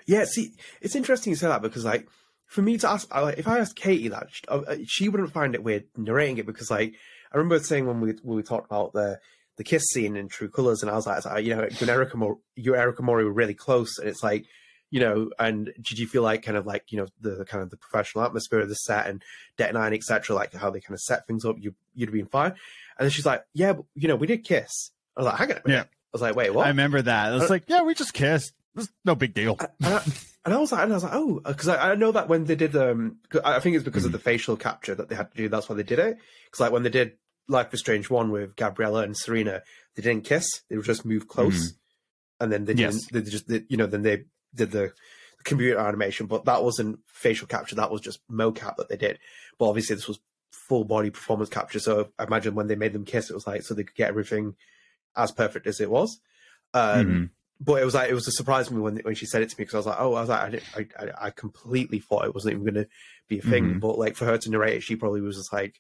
Yeah, 0.07 0.25
see, 0.25 0.53
it's 0.83 0.95
interesting 0.95 1.31
you 1.31 1.37
say 1.37 1.49
that 1.49 1.63
because, 1.63 1.85
like, 1.85 2.09
for 2.47 2.61
me 2.61 2.77
to 2.79 2.91
ask, 2.91 3.15
like, 3.15 3.39
if 3.39 3.49
I 3.49 3.59
asked 3.59 3.77
Katy 3.77 4.09
that, 4.09 4.27
uh, 4.49 4.77
she 4.87 5.09
wouldn't 5.09 5.33
find 5.33 5.55
it 5.55 5.65
weird 5.65 5.85
narrating 5.97 6.39
it 6.39 6.47
because, 6.47 6.71
like, 6.71 6.95
I 7.33 7.39
remember 7.39 7.59
saying 7.61 7.87
when 7.87 8.01
we 8.01 8.15
when 8.23 8.37
we 8.37 8.43
talked 8.43 8.67
about 8.67 8.93
the 8.93 9.19
the 9.57 9.65
kiss 9.65 9.85
scene 9.85 10.17
in 10.17 10.29
True 10.29 10.51
Colors, 10.51 10.83
and 10.83 10.91
I 10.91 10.95
was 10.95 11.07
like, 11.07 11.25
you 11.45 11.55
know, 11.55 11.63
you 11.63 11.77
and 11.81 11.91
Erika 11.91 13.03
Mori 13.03 13.25
were 13.25 13.33
really 13.33 13.55
close, 13.55 13.99
and 13.99 14.09
it's 14.09 14.23
like 14.23 14.45
you 14.91 15.01
know, 15.01 15.31
and 15.39 15.73
did 15.81 15.99
you 15.99 16.07
feel 16.07 16.23
like 16.23 16.43
kind 16.43 16.57
of 16.57 16.67
like, 16.67 16.91
you 16.91 16.99
know, 16.99 17.07
the, 17.21 17.31
the 17.37 17.45
kind 17.45 17.63
of 17.63 17.71
the 17.71 17.77
professional 17.77 18.25
atmosphere 18.25 18.61
of 18.61 18.69
the 18.69 18.75
set 18.75 19.07
and 19.07 19.23
Deck 19.57 19.73
Nine, 19.73 19.95
etc., 19.95 20.35
like 20.35 20.53
how 20.53 20.71
they 20.71 20.81
kind 20.81 20.95
of 20.95 21.01
set 21.01 21.27
things 21.27 21.45
up, 21.45 21.57
you, 21.59 21.75
you'd 21.95 22.09
have 22.09 22.15
been 22.15 22.27
fine. 22.27 22.51
And 22.99 23.07
then 23.07 23.11
she's 23.11 23.27
like, 23.27 23.45
yeah, 23.55 23.73
but, 23.73 23.85
you 23.95 24.09
know, 24.09 24.17
we 24.17 24.27
did 24.27 24.45
kiss. 24.45 24.91
I 25.17 25.21
was 25.21 25.27
like, 25.27 25.39
hang 25.39 25.53
on 25.53 25.57
a 25.65 25.69
minute. 25.69 25.77
Yeah. 25.77 25.83
I 25.83 26.13
was 26.13 26.23
like, 26.23 26.35
wait, 26.35 26.53
what? 26.53 26.67
I 26.67 26.71
remember 26.71 27.01
that. 27.03 27.33
It's 27.35 27.51
like, 27.51 27.65
yeah, 27.69 27.83
we 27.83 27.95
just 27.95 28.13
kissed. 28.13 28.53
It's 28.77 28.89
no 29.05 29.15
big 29.15 29.33
deal. 29.33 29.57
And 29.61 29.95
I, 29.95 30.03
and 30.45 30.55
I, 30.55 30.59
was 30.59 30.73
like, 30.73 30.83
and 30.83 30.93
I 30.93 30.97
was 30.97 31.05
like, 31.05 31.15
oh, 31.15 31.41
because 31.45 31.69
I, 31.69 31.93
I, 31.93 31.95
know 31.95 32.13
that 32.13 32.29
when 32.29 32.45
they 32.45 32.57
did, 32.57 32.75
um, 32.77 33.19
I 33.45 33.61
think 33.61 33.77
it's 33.77 33.85
because 33.85 34.03
mm. 34.03 34.07
of 34.07 34.13
the 34.13 34.19
facial 34.19 34.57
capture 34.57 34.95
that 34.95 35.09
they 35.09 35.15
had 35.15 35.31
to 35.31 35.37
do. 35.37 35.49
That's 35.49 35.69
why 35.69 35.77
they 35.77 35.83
did 35.83 35.99
it. 35.99 36.19
Because 36.45 36.61
like 36.61 36.73
when 36.73 36.83
they 36.83 36.91
did 36.91 37.13
Life 37.49 37.73
is 37.75 37.81
Strange 37.81 38.11
one 38.11 38.31
with 38.31 38.57
Gabriella 38.57 39.03
and 39.03 39.17
Serena, 39.17 39.63
they 39.95 40.03
didn't 40.03 40.25
kiss. 40.25 40.49
They 40.69 40.77
would 40.77 40.87
just 40.87 41.05
move 41.05 41.29
close, 41.29 41.73
mm. 41.73 41.77
and 42.41 42.53
then 42.53 42.65
they 42.65 42.75
didn't. 42.75 42.95
Yes. 42.95 43.07
They 43.11 43.23
just, 43.23 43.49
they, 43.49 43.65
you 43.69 43.77
know, 43.77 43.87
then 43.87 44.03
they 44.03 44.25
did 44.55 44.71
the 44.71 44.93
computer 45.45 45.79
animation, 45.79 46.27
but 46.27 46.45
that 46.45 46.63
wasn't 46.63 47.01
facial 47.07 47.47
capture. 47.47 47.77
That 47.77 47.91
was 47.91 48.01
just 48.01 48.21
mocap 48.29 48.77
that 48.77 48.89
they 48.89 48.97
did. 48.97 49.19
But 49.59 49.69
obviously, 49.69 49.97
this 49.97 50.09
was 50.09 50.21
full 50.51 50.85
body 50.85 51.11
performance 51.11 51.49
capture. 51.49 51.81
So 51.81 52.09
I 52.19 52.25
imagine 52.25 52.55
when 52.55 52.67
they 52.67 52.77
made 52.77 52.93
them 52.93 53.05
kiss, 53.05 53.31
it 53.31 53.35
was 53.35 53.47
like 53.47 53.63
so 53.63 53.75
they 53.75 53.85
could 53.85 53.97
get 53.97 54.09
everything 54.09 54.55
as 55.17 55.33
perfect 55.33 55.67
as 55.67 55.81
it 55.81 55.91
was. 55.91 56.21
Um, 56.75 57.07
mm-hmm. 57.07 57.25
But 57.63 57.83
it 57.83 57.85
was 57.85 57.95
like 57.95 58.11
it 58.11 58.15
was 58.15 58.27
a 58.27 58.33
surprise 58.33 58.69
to 58.69 58.75
me 58.75 58.81
when 58.81 58.97
when 58.99 59.15
she 59.15 59.27
said 59.27 59.43
it 59.43 59.51
to 59.51 59.57
me 59.59 59.65
because 59.65 59.75
I 59.75 59.79
was 59.79 59.87
like, 59.87 60.01
oh, 60.01 60.15
I 60.15 60.21
was 60.21 60.29
like, 60.31 60.63
I, 60.77 60.87
I, 60.99 61.27
I 61.27 61.31
completely 61.31 61.99
thought 61.99 62.25
it 62.25 62.35
wasn't 62.35 62.53
even 62.53 62.65
going 62.65 62.85
to 62.85 62.89
be 63.29 63.39
a 63.39 63.43
thing. 63.43 63.65
Mm-hmm. 63.65 63.79
But 63.81 63.99
like 63.99 64.17
for 64.17 64.25
her 64.25 64.39
to 64.39 64.51
narrate 64.51 64.77
it, 64.77 64.83
she 64.83 64.97
probably 64.97 65.21
was 65.21 65.37
just 65.37 65.53
like, 65.53 65.79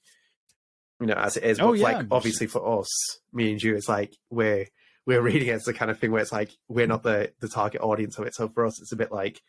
you 1.00 1.06
know, 1.06 1.14
as 1.14 1.38
it 1.38 1.44
is. 1.44 1.58
Oh, 1.58 1.68
but 1.68 1.78
yeah. 1.78 1.84
like 1.84 2.06
obviously 2.10 2.48
for 2.48 2.80
us, 2.80 2.88
me 3.32 3.52
and 3.52 3.62
you, 3.62 3.76
it's 3.76 3.88
like 3.88 4.14
we're 4.28 4.66
we're 5.06 5.22
reading 5.22 5.48
it 5.48 5.52
as 5.52 5.64
the 5.64 5.74
kind 5.74 5.90
of 5.90 5.98
thing 5.98 6.12
where 6.12 6.22
it's 6.22 6.32
like 6.32 6.50
we're 6.68 6.86
not 6.86 7.02
the 7.02 7.32
the 7.40 7.48
target 7.48 7.80
audience 7.80 8.18
of 8.18 8.26
it. 8.26 8.34
So 8.34 8.48
for 8.48 8.66
us, 8.66 8.80
it's 8.80 8.92
a 8.92 8.96
bit 8.96 9.12
like 9.12 9.40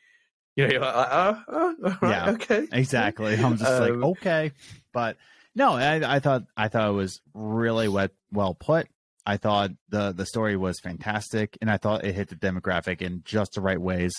you 0.56 0.66
know, 0.66 0.72
you're 0.72 0.82
like, 0.82 1.08
oh, 1.12 1.44
oh 1.48 1.76
right, 2.02 2.12
yeah, 2.12 2.30
okay, 2.32 2.68
exactly. 2.72 3.36
I'm 3.36 3.58
just 3.58 3.72
um, 3.72 4.02
like, 4.02 4.10
okay, 4.12 4.52
but 4.94 5.18
no, 5.56 5.74
I, 5.74 6.16
I 6.16 6.20
thought 6.20 6.44
I 6.58 6.68
thought 6.68 6.90
it 6.90 6.94
was 6.94 7.22
really 7.34 7.88
well, 7.88 8.10
well 8.32 8.54
put. 8.54 8.88
I 9.26 9.38
thought 9.38 9.72
the 9.90 10.12
the 10.12 10.26
story 10.26 10.58
was 10.58 10.80
fantastic, 10.80 11.58
and 11.62 11.70
I 11.70 11.78
thought 11.78 12.06
it 12.06 12.16
hit 12.16 12.30
the 12.30 12.36
demographic 12.36 13.02
in 13.02 13.22
just 13.24 13.54
the 13.54 13.62
right 13.62 13.80
ways. 13.80 14.14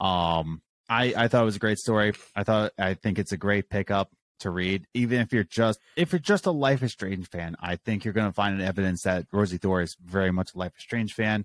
Um, 0.00 0.62
I 0.88 1.14
I 1.16 1.28
thought 1.28 1.42
it 1.42 1.46
was 1.46 1.56
a 1.56 1.60
great 1.60 1.78
story. 1.78 2.12
I 2.34 2.44
thought 2.44 2.72
I 2.78 2.94
think 2.94 3.18
it's 3.18 3.32
a 3.32 3.36
great 3.36 3.70
pickup 3.70 4.10
to 4.42 4.50
read, 4.50 4.86
even 4.94 5.20
if 5.20 5.32
you're 5.32 5.44
just 5.44 5.80
if 5.96 6.12
you're 6.12 6.18
just 6.18 6.46
a 6.46 6.50
Life 6.50 6.82
is 6.82 6.92
Strange 6.92 7.28
fan. 7.28 7.56
I 7.60 7.76
think 7.76 8.04
you're 8.04 8.14
going 8.14 8.28
to 8.28 8.32
find 8.32 8.60
evidence 8.60 9.02
that 9.02 9.28
Rosiee 9.30 9.60
Thor 9.60 9.82
is 9.82 9.96
very 10.04 10.30
much 10.30 10.54
a 10.54 10.58
Life 10.58 10.72
is 10.76 10.82
Strange 10.82 11.12
fan. 11.12 11.44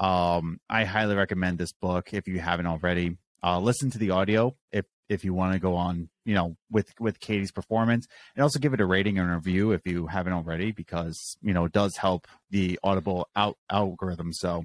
Um, 0.00 0.60
I 0.68 0.84
highly 0.84 1.16
recommend 1.16 1.58
this 1.58 1.72
book 1.72 2.12
if 2.12 2.28
you 2.28 2.40
haven't 2.40 2.66
already. 2.66 3.16
Uh, 3.42 3.60
listen 3.60 3.90
to 3.90 3.98
the 3.98 4.10
audio 4.10 4.56
if 4.72 4.84
if 5.08 5.24
you 5.24 5.32
want 5.32 5.54
to 5.54 5.58
go 5.58 5.74
on, 5.74 6.08
you 6.24 6.34
know, 6.34 6.56
with 6.70 6.92
with 7.00 7.20
Katy's 7.20 7.52
performance, 7.52 8.06
and 8.34 8.42
also 8.42 8.58
give 8.58 8.74
it 8.74 8.80
a 8.80 8.86
rating 8.86 9.18
and 9.18 9.30
review 9.30 9.72
if 9.72 9.86
you 9.86 10.06
haven't 10.06 10.32
already, 10.32 10.72
because 10.72 11.36
you 11.40 11.52
know 11.52 11.64
it 11.64 11.72
does 11.72 11.96
help 11.96 12.26
the 12.50 12.78
Audible 12.82 13.28
out 13.34 13.56
algorithm. 13.70 14.32
So, 14.32 14.64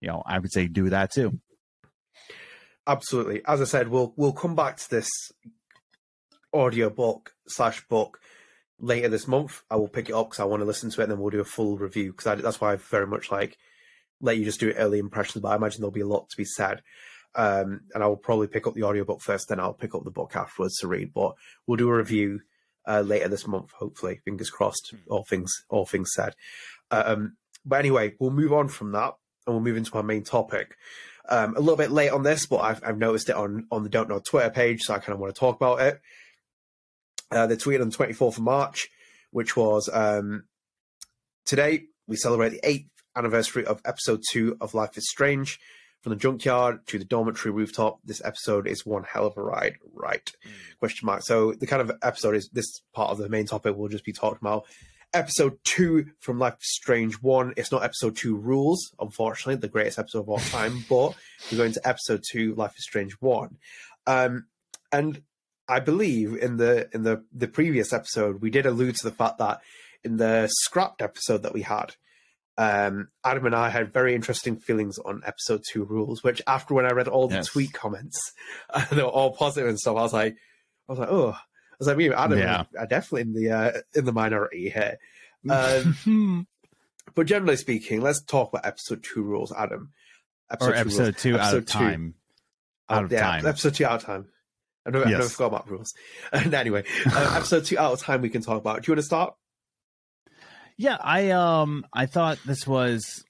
you 0.00 0.08
know, 0.08 0.22
I 0.26 0.38
would 0.38 0.52
say 0.52 0.66
do 0.66 0.90
that 0.90 1.12
too. 1.12 1.40
Absolutely. 2.86 3.42
As 3.46 3.60
I 3.60 3.64
said, 3.64 3.88
we'll 3.88 4.12
we'll 4.16 4.32
come 4.32 4.54
back 4.54 4.76
to 4.78 4.90
this 4.90 5.08
audio 6.54 6.88
book 6.88 7.34
slash 7.48 7.86
book 7.88 8.20
later 8.78 9.08
this 9.08 9.28
month. 9.28 9.62
I 9.70 9.76
will 9.76 9.88
pick 9.88 10.08
it 10.08 10.14
up 10.14 10.28
because 10.30 10.40
I 10.40 10.44
want 10.44 10.60
to 10.60 10.66
listen 10.66 10.90
to 10.90 11.00
it, 11.00 11.04
and 11.04 11.12
then 11.12 11.18
we'll 11.18 11.30
do 11.30 11.40
a 11.40 11.44
full 11.44 11.76
review 11.76 12.12
because 12.12 12.40
that's 12.40 12.60
why 12.60 12.72
I 12.72 12.76
very 12.76 13.06
much 13.06 13.30
like 13.30 13.58
let 14.20 14.38
you 14.38 14.44
just 14.44 14.60
do 14.60 14.72
early 14.72 14.98
impressions. 14.98 15.42
But 15.42 15.48
I 15.48 15.56
imagine 15.56 15.80
there'll 15.80 15.90
be 15.90 16.00
a 16.00 16.06
lot 16.06 16.28
to 16.30 16.36
be 16.36 16.44
said. 16.44 16.82
Um, 17.36 17.80
and 17.92 18.02
I 18.02 18.06
will 18.06 18.16
probably 18.16 18.46
pick 18.46 18.66
up 18.66 18.74
the 18.74 18.84
audiobook 18.84 19.20
first, 19.20 19.48
then 19.48 19.58
I'll 19.58 19.74
pick 19.74 19.94
up 19.94 20.04
the 20.04 20.10
book 20.10 20.36
afterwards 20.36 20.78
to 20.78 20.86
read. 20.86 21.12
But 21.12 21.34
we'll 21.66 21.76
do 21.76 21.88
a 21.88 21.96
review 21.96 22.42
uh, 22.86 23.00
later 23.00 23.28
this 23.28 23.46
month, 23.46 23.72
hopefully. 23.72 24.20
Fingers 24.24 24.50
crossed. 24.50 24.90
Hmm. 24.90 25.12
All 25.12 25.24
things, 25.24 25.52
all 25.68 25.86
things 25.86 26.10
said. 26.14 26.34
Um, 26.90 27.36
but 27.64 27.80
anyway, 27.80 28.14
we'll 28.18 28.30
move 28.30 28.52
on 28.52 28.68
from 28.68 28.92
that, 28.92 29.14
and 29.46 29.54
we'll 29.54 29.64
move 29.64 29.76
into 29.76 29.96
our 29.96 30.02
main 30.02 30.22
topic. 30.22 30.76
Um, 31.28 31.56
a 31.56 31.60
little 31.60 31.76
bit 31.76 31.90
late 31.90 32.10
on 32.10 32.22
this, 32.22 32.46
but 32.46 32.58
I've, 32.58 32.82
I've 32.84 32.98
noticed 32.98 33.30
it 33.30 33.36
on 33.36 33.66
on 33.70 33.82
the 33.82 33.88
Don't 33.88 34.10
Nod 34.10 34.24
Twitter 34.24 34.50
page, 34.50 34.82
so 34.82 34.94
I 34.94 34.98
kind 34.98 35.14
of 35.14 35.18
want 35.18 35.34
to 35.34 35.40
talk 35.40 35.56
about 35.56 35.80
it. 35.80 36.00
Uh, 37.30 37.46
they 37.46 37.56
tweeted 37.56 37.80
on 37.80 37.90
the 37.90 37.96
24th 37.96 38.36
of 38.36 38.40
March, 38.40 38.88
which 39.30 39.56
was 39.56 39.88
um, 39.92 40.44
today. 41.44 41.84
We 42.06 42.16
celebrate 42.16 42.50
the 42.50 42.60
eighth 42.62 42.90
anniversary 43.16 43.64
of 43.64 43.80
episode 43.84 44.22
two 44.30 44.56
of 44.60 44.74
Life 44.74 44.96
is 44.96 45.08
Strange. 45.08 45.58
From 46.02 46.10
the 46.10 46.16
junkyard 46.16 46.86
to 46.88 46.98
the 46.98 47.04
dormitory 47.06 47.50
rooftop, 47.50 47.98
this 48.04 48.20
episode 48.22 48.66
is 48.66 48.84
one 48.84 49.04
hell 49.04 49.26
of 49.26 49.38
a 49.38 49.42
ride, 49.42 49.76
right? 49.94 50.30
Mm. 50.46 50.78
Question 50.78 51.06
mark. 51.06 51.22
So 51.24 51.52
the 51.52 51.66
kind 51.66 51.80
of 51.80 51.92
episode 52.02 52.34
is 52.34 52.50
this 52.52 52.82
part 52.92 53.10
of 53.10 53.16
the 53.16 53.30
main 53.30 53.46
topic 53.46 53.74
we'll 53.74 53.88
just 53.88 54.04
be 54.04 54.12
talking 54.12 54.38
about. 54.42 54.66
Episode 55.14 55.56
two 55.64 56.10
from 56.20 56.38
Life 56.38 56.56
is 56.60 56.74
Strange 56.74 57.14
one. 57.22 57.54
It's 57.56 57.72
not 57.72 57.84
episode 57.84 58.16
two 58.16 58.36
rules, 58.36 58.92
unfortunately, 59.00 59.56
the 59.56 59.68
greatest 59.68 59.98
episode 59.98 60.20
of 60.20 60.28
all 60.28 60.38
time, 60.38 60.84
but 60.90 61.14
we're 61.50 61.56
going 61.56 61.72
to 61.72 61.88
episode 61.88 62.22
two, 62.30 62.54
Life 62.54 62.74
is 62.76 62.84
Strange 62.84 63.14
one. 63.20 63.56
Um, 64.06 64.44
and 64.92 65.22
I 65.68 65.80
believe 65.80 66.36
in 66.36 66.56
the 66.56 66.88
in 66.92 67.02
the 67.02 67.24
the 67.32 67.48
previous 67.48 67.92
episode 67.92 68.40
we 68.40 68.50
did 68.50 68.66
allude 68.66 68.96
to 68.96 69.08
the 69.08 69.14
fact 69.14 69.38
that 69.38 69.60
in 70.02 70.16
the 70.16 70.48
scrapped 70.48 71.00
episode 71.00 71.42
that 71.44 71.54
we 71.54 71.62
had, 71.62 71.94
um, 72.58 73.08
Adam 73.24 73.46
and 73.46 73.54
I 73.54 73.70
had 73.70 73.92
very 73.92 74.14
interesting 74.14 74.56
feelings 74.56 74.98
on 74.98 75.22
episode 75.24 75.62
two 75.72 75.84
rules, 75.84 76.22
which 76.22 76.42
after 76.46 76.74
when 76.74 76.86
I 76.86 76.92
read 76.92 77.08
all 77.08 77.28
the 77.28 77.36
yes. 77.36 77.48
tweet 77.48 77.72
comments, 77.72 78.18
uh, 78.70 78.84
they 78.92 79.02
were 79.02 79.08
all 79.08 79.34
positive 79.34 79.68
and 79.68 79.78
stuff. 79.78 79.96
I 79.96 80.02
was 80.02 80.12
like, 80.12 80.36
I 80.88 80.92
was 80.92 80.98
like, 80.98 81.08
oh, 81.10 81.30
I 81.30 81.76
was 81.78 81.88
like, 81.88 81.96
me 81.96 82.12
Adam 82.12 82.38
yeah. 82.38 82.64
are 82.78 82.86
definitely 82.86 83.22
in 83.22 83.34
the 83.34 83.50
uh, 83.50 83.72
in 83.94 84.04
the 84.04 84.12
minority 84.12 84.70
here. 84.70 84.98
Um, 85.46 86.46
but 87.14 87.26
generally 87.26 87.58
speaking, 87.58 88.00
let's 88.00 88.22
talk 88.22 88.48
about 88.48 88.64
episode 88.64 89.04
two 89.04 89.22
rules, 89.22 89.52
Adam. 89.52 89.92
Episode 90.50 90.70
or 90.70 90.74
episode 90.74 91.02
rules. 91.02 91.16
two 91.16 91.34
episode 91.34 91.46
out 91.46 91.54
of 91.54 91.66
two. 91.66 91.78
time. 91.78 92.14
Out 92.88 93.04
of 93.04 93.12
yeah, 93.12 93.20
time. 93.20 93.46
Episode 93.46 93.74
two 93.74 93.84
out 93.84 93.96
of 93.96 94.04
time. 94.04 94.28
I 94.86 94.90
never, 94.90 95.04
yes. 95.04 95.14
I 95.14 95.18
never 95.18 95.28
forgot 95.28 95.46
about 95.46 95.70
rules. 95.70 95.94
And 96.32 96.52
anyway, 96.54 96.84
uh, 97.06 97.32
episode 97.36 97.64
two 97.64 97.78
out 97.78 97.92
of 97.92 98.00
time 98.00 98.22
we 98.22 98.30
can 98.30 98.42
talk 98.42 98.58
about. 98.58 98.82
Do 98.82 98.90
you 98.90 98.92
want 98.94 99.00
to 99.00 99.06
start? 99.06 99.34
Yeah, 100.76 100.96
I 101.00 101.30
um 101.30 101.86
I 101.92 102.06
thought 102.06 102.38
this 102.44 102.66
was 102.66 103.24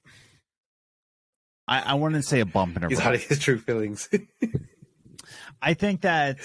I, 1.67 1.79
I 1.81 1.93
wanted 1.95 2.17
to 2.17 2.23
say 2.23 2.39
a 2.39 2.45
bump 2.45 2.77
in 2.77 2.83
a 2.83 2.89
He's 2.89 2.99
his 3.27 3.39
true 3.39 3.57
feelings. 3.57 4.09
I 5.61 5.73
think 5.73 6.01
that 6.01 6.37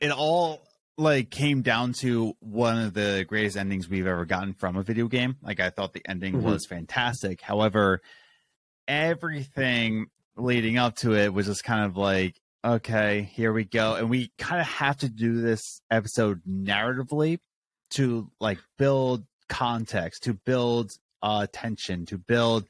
it 0.00 0.10
all 0.10 0.62
like 0.98 1.30
came 1.30 1.62
down 1.62 1.94
to 1.94 2.34
one 2.40 2.78
of 2.78 2.94
the 2.94 3.24
greatest 3.26 3.56
endings 3.56 3.88
we've 3.88 4.06
ever 4.06 4.26
gotten 4.26 4.52
from 4.54 4.76
a 4.76 4.82
video 4.82 5.08
game. 5.08 5.36
Like 5.42 5.60
I 5.60 5.70
thought 5.70 5.92
the 5.92 6.02
ending 6.06 6.34
mm-hmm. 6.34 6.44
was 6.44 6.66
fantastic. 6.66 7.40
However, 7.40 8.02
everything 8.86 10.06
leading 10.36 10.76
up 10.76 10.96
to 10.96 11.14
it 11.14 11.32
was 11.32 11.46
just 11.46 11.64
kind 11.64 11.84
of 11.84 11.96
like, 11.96 12.40
okay, 12.64 13.30
here 13.32 13.52
we 13.52 13.64
go. 13.64 13.94
And 13.94 14.10
we 14.10 14.32
kind 14.38 14.60
of 14.60 14.66
have 14.66 14.98
to 14.98 15.08
do 15.08 15.40
this 15.40 15.80
episode 15.90 16.42
narratively 16.48 17.38
to 17.90 18.30
like 18.40 18.58
build 18.78 19.24
context, 19.48 20.24
to 20.24 20.34
build 20.34 20.92
uh, 21.22 21.46
tension, 21.52 22.06
to 22.06 22.18
build 22.18 22.66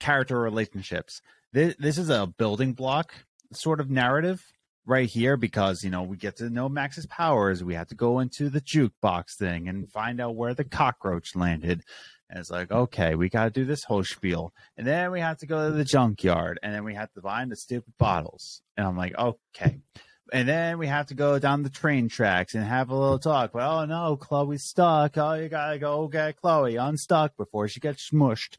character 0.00 0.38
relationships. 0.38 1.22
This, 1.52 1.74
this 1.78 1.98
is 1.98 2.10
a 2.10 2.26
building 2.26 2.72
block 2.72 3.12
sort 3.52 3.80
of 3.80 3.90
narrative 3.90 4.44
right 4.84 5.08
here 5.08 5.36
because 5.36 5.82
you 5.82 5.90
know 5.90 6.02
we 6.02 6.16
get 6.16 6.36
to 6.36 6.50
know 6.50 6.68
Max's 6.68 7.06
powers. 7.06 7.62
We 7.64 7.74
have 7.74 7.88
to 7.88 7.94
go 7.94 8.20
into 8.20 8.48
the 8.48 8.60
jukebox 8.60 9.36
thing 9.38 9.68
and 9.68 9.90
find 9.90 10.20
out 10.20 10.36
where 10.36 10.54
the 10.54 10.64
cockroach 10.64 11.34
landed. 11.34 11.82
And 12.28 12.40
it's 12.40 12.50
like, 12.50 12.72
okay, 12.72 13.14
we 13.14 13.28
got 13.28 13.44
to 13.44 13.50
do 13.50 13.64
this 13.64 13.84
whole 13.84 14.02
spiel, 14.02 14.52
and 14.76 14.86
then 14.86 15.12
we 15.12 15.20
have 15.20 15.38
to 15.38 15.46
go 15.46 15.70
to 15.70 15.76
the 15.76 15.84
junkyard, 15.84 16.58
and 16.62 16.74
then 16.74 16.84
we 16.84 16.94
have 16.94 17.12
to 17.12 17.20
find 17.20 17.50
the 17.50 17.56
stupid 17.56 17.92
bottles. 17.98 18.62
And 18.76 18.86
I'm 18.86 18.96
like, 18.96 19.16
okay, 19.16 19.78
and 20.32 20.48
then 20.48 20.78
we 20.78 20.88
have 20.88 21.06
to 21.06 21.14
go 21.14 21.38
down 21.38 21.62
the 21.62 21.70
train 21.70 22.08
tracks 22.08 22.54
and 22.54 22.64
have 22.64 22.90
a 22.90 22.96
little 22.96 23.20
talk. 23.20 23.54
Well, 23.54 23.80
oh 23.80 23.84
no, 23.84 24.16
Chloe's 24.16 24.64
stuck. 24.64 25.16
Oh, 25.16 25.34
you 25.34 25.48
gotta 25.48 25.78
go 25.78 26.08
get 26.08 26.36
Chloe 26.36 26.76
unstuck 26.76 27.36
before 27.36 27.68
she 27.68 27.80
gets 27.80 28.10
smushed. 28.10 28.56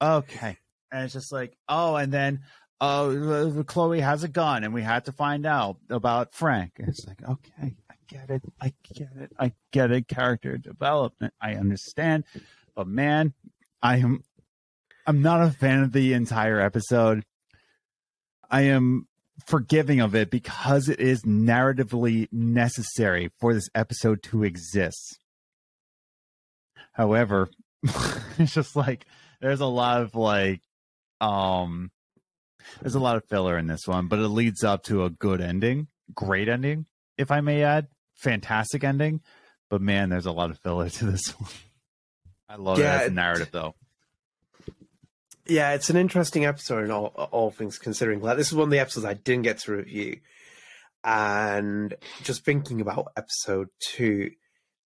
Okay, 0.00 0.56
and 0.90 1.04
it's 1.04 1.12
just 1.12 1.30
like, 1.30 1.56
oh, 1.68 1.96
and 1.96 2.10
then 2.10 2.40
oh, 2.80 3.58
uh, 3.58 3.62
Chloe 3.64 4.00
has 4.00 4.24
a 4.24 4.28
gun, 4.28 4.64
and 4.64 4.72
we 4.72 4.82
had 4.82 5.04
to 5.04 5.12
find 5.12 5.46
out 5.46 5.76
about 5.90 6.34
Frank. 6.34 6.72
And 6.78 6.88
it's 6.88 7.06
like, 7.06 7.22
okay, 7.22 7.76
I 7.90 7.94
get 8.08 8.30
it, 8.30 8.42
I 8.60 8.72
get 8.94 9.10
it, 9.16 9.32
I 9.38 9.52
get 9.72 9.90
it. 9.90 10.08
Character 10.08 10.56
development, 10.56 11.34
I 11.40 11.54
understand, 11.54 12.24
but 12.80 12.86
man, 12.86 13.34
I 13.82 13.98
am, 13.98 14.24
I'm 15.06 15.20
not 15.20 15.42
a 15.42 15.50
fan 15.50 15.82
of 15.82 15.92
the 15.92 16.14
entire 16.14 16.58
episode. 16.58 17.26
I 18.50 18.62
am 18.62 19.06
forgiving 19.44 20.00
of 20.00 20.14
it 20.14 20.30
because 20.30 20.88
it 20.88 20.98
is 20.98 21.24
narratively 21.24 22.28
necessary 22.32 23.32
for 23.38 23.52
this 23.52 23.68
episode 23.74 24.22
to 24.22 24.44
exist. 24.44 25.18
However, 26.92 27.50
it's 28.38 28.54
just 28.54 28.74
like 28.74 29.04
there's 29.42 29.60
a 29.60 29.66
lot 29.66 30.00
of 30.00 30.14
like 30.14 30.62
um 31.20 31.90
there's 32.80 32.94
a 32.94 32.98
lot 32.98 33.16
of 33.16 33.26
filler 33.26 33.58
in 33.58 33.66
this 33.66 33.86
one, 33.86 34.06
but 34.06 34.20
it 34.20 34.28
leads 34.28 34.64
up 34.64 34.84
to 34.84 35.04
a 35.04 35.10
good 35.10 35.42
ending, 35.42 35.88
great 36.14 36.48
ending, 36.48 36.86
if 37.18 37.30
I 37.30 37.42
may 37.42 37.62
add, 37.62 37.88
fantastic 38.14 38.84
ending. 38.84 39.20
But 39.68 39.82
man, 39.82 40.08
there's 40.08 40.24
a 40.24 40.32
lot 40.32 40.48
of 40.48 40.58
filler 40.60 40.88
to 40.88 41.04
this 41.04 41.28
one. 41.38 41.50
I 42.50 42.56
love 42.56 42.78
yeah, 42.78 42.96
it 42.96 43.02
as 43.02 43.08
a 43.08 43.14
narrative 43.14 43.48
though 43.52 43.74
yeah, 45.50 45.72
it's 45.72 45.90
an 45.90 45.96
interesting 45.96 46.46
episode 46.46 46.84
in 46.84 46.90
all, 46.90 47.06
all 47.06 47.50
things 47.50 47.78
considering. 47.78 48.20
Like 48.20 48.36
this 48.36 48.48
is 48.48 48.54
one 48.54 48.68
of 48.68 48.70
the 48.70 48.78
episodes 48.78 49.04
I 49.04 49.14
didn't 49.14 49.42
get 49.42 49.58
to 49.60 49.72
review, 49.72 50.20
and 51.04 51.94
just 52.22 52.44
thinking 52.44 52.80
about 52.80 53.12
episode 53.16 53.68
two 53.80 54.30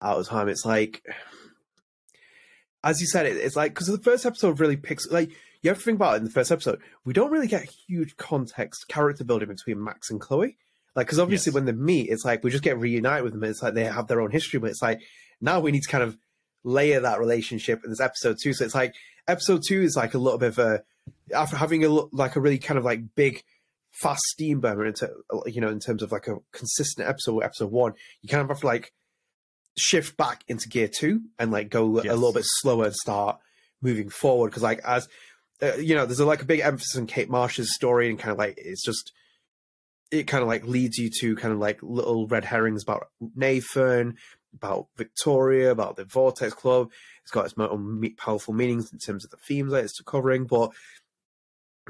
out 0.01 0.19
of 0.19 0.27
time, 0.27 0.49
it's 0.49 0.65
like, 0.65 1.03
as 2.83 3.01
you 3.01 3.07
said, 3.07 3.27
it, 3.27 3.37
it's 3.37 3.57
like 3.57 3.75
because 3.75 3.89
the 3.89 3.99
first 3.99 4.25
episode 4.25 4.59
really 4.59 4.77
picks 4.77 5.11
like 5.11 5.31
you 5.63 5.71
have 5.71 5.79
to 5.79 5.85
think 5.85 5.97
about 5.97 6.15
it 6.15 6.19
in 6.19 6.25
the 6.25 6.31
first 6.31 6.51
episode. 6.51 6.81
We 7.05 7.13
don't 7.13 7.31
really 7.31 7.49
get 7.49 7.69
huge 7.87 8.17
context, 8.17 8.89
character 8.89 9.25
building 9.25 9.49
between 9.49 9.83
Max 9.83 10.11
and 10.11 10.21
Chloe. 10.21 10.57
Like, 10.97 11.07
because 11.07 11.19
obviously 11.19 11.51
yes. 11.51 11.55
when 11.55 11.65
they 11.65 11.73
meet, 11.73 12.09
it's 12.09 12.25
like 12.25 12.45
we 12.45 12.53
just 12.53 12.63
get 12.63 12.79
reunited 12.79 13.25
with 13.25 13.33
them. 13.33 13.43
It's 13.43 13.63
like 13.63 13.75
they 13.75 13.85
have 13.85 14.07
their 14.07 14.21
own 14.21 14.31
history, 14.31 14.61
but 14.61 14.71
it's 14.71 14.83
like 14.83 15.01
now 15.41 15.61
we 15.61 15.73
need 15.73 15.83
to 15.83 15.91
kind 15.91 16.05
of 16.05 16.17
layer 16.65 17.01
that 17.01 17.21
relationship 17.21 17.83
in 17.85 17.91
this 17.91 18.01
episode 18.01 18.39
too. 18.43 18.53
So 18.53 18.65
it's 18.65 18.75
like 18.75 18.95
episode 19.29 19.63
two 19.67 19.83
is 19.83 19.97
like 19.97 20.15
a 20.15 20.19
little 20.19 20.39
bit 20.39 20.49
of 20.49 20.59
a 20.59 20.83
after 21.35 21.57
having 21.57 21.85
a 21.85 21.89
like 21.89 22.37
a 22.37 22.41
really 22.41 22.59
kind 22.59 22.79
of 22.79 22.85
like 22.85 23.15
big 23.15 23.43
fast 23.93 24.23
steam 24.25 24.61
burner 24.61 24.87
into 24.87 25.09
you 25.47 25.61
know 25.61 25.69
in 25.69 25.79
terms 25.79 26.03
of 26.03 26.11
like 26.11 26.27
a 26.27 26.37
consistent 26.53 27.09
episode 27.09 27.41
episode 27.41 27.71
one 27.71 27.95
you 28.23 28.29
kind 28.29 28.43
of 28.43 28.49
have 28.49 28.61
to 28.61 28.67
like 28.67 28.93
shift 29.77 30.17
back 30.17 30.43
into 30.49 30.69
gear 30.69 30.89
two 30.89 31.21
and 31.39 31.53
like 31.53 31.69
go 31.69 32.01
yes. 32.03 32.13
a 32.13 32.15
little 32.15 32.33
bit 32.33 32.45
slower 32.45 32.87
and 32.87 32.95
start 32.95 33.39
moving 33.83 34.09
forward 34.09 34.49
because 34.49 34.63
like 34.63 34.81
as 34.85 35.09
uh, 35.63 35.75
you 35.77 35.95
know 35.95 36.07
there's 36.07 36.21
a, 36.21 36.27
like 36.27 36.43
a 36.43 36.47
big 36.47 36.61
emphasis 36.61 36.97
on 36.99 37.07
kate 37.07 37.31
marsh's 37.31 37.73
story 37.75 38.09
and 38.09 38.19
kind 38.19 38.33
of 38.33 38.39
like 38.39 38.55
it's 38.57 38.85
just 38.85 39.13
it 40.11 40.25
kind 40.25 40.43
of 40.43 40.49
like 40.49 40.67
leads 40.67 40.99
you 40.99 41.11
to 41.21 41.37
kind 41.37 41.53
of 41.53 41.61
like 41.61 41.79
little 41.83 42.27
red 42.27 42.45
herrings 42.45 42.83
about 42.83 43.09
nathan 43.37 44.17
about 44.55 44.87
victoria 44.97 45.71
about 45.71 45.97
the 45.97 46.05
vortex 46.05 46.55
club 46.55 46.91
it's 47.25 47.31
got 47.31 47.47
its 47.47 47.55
own 47.57 48.15
powerful 48.19 48.53
meanings 48.53 48.93
in 48.93 48.99
terms 48.99 49.25
of 49.25 49.31
the 49.31 49.39
themes 49.39 49.73
that 49.73 49.83
it's 49.83 49.99
covering, 50.03 50.45
but 50.45 50.73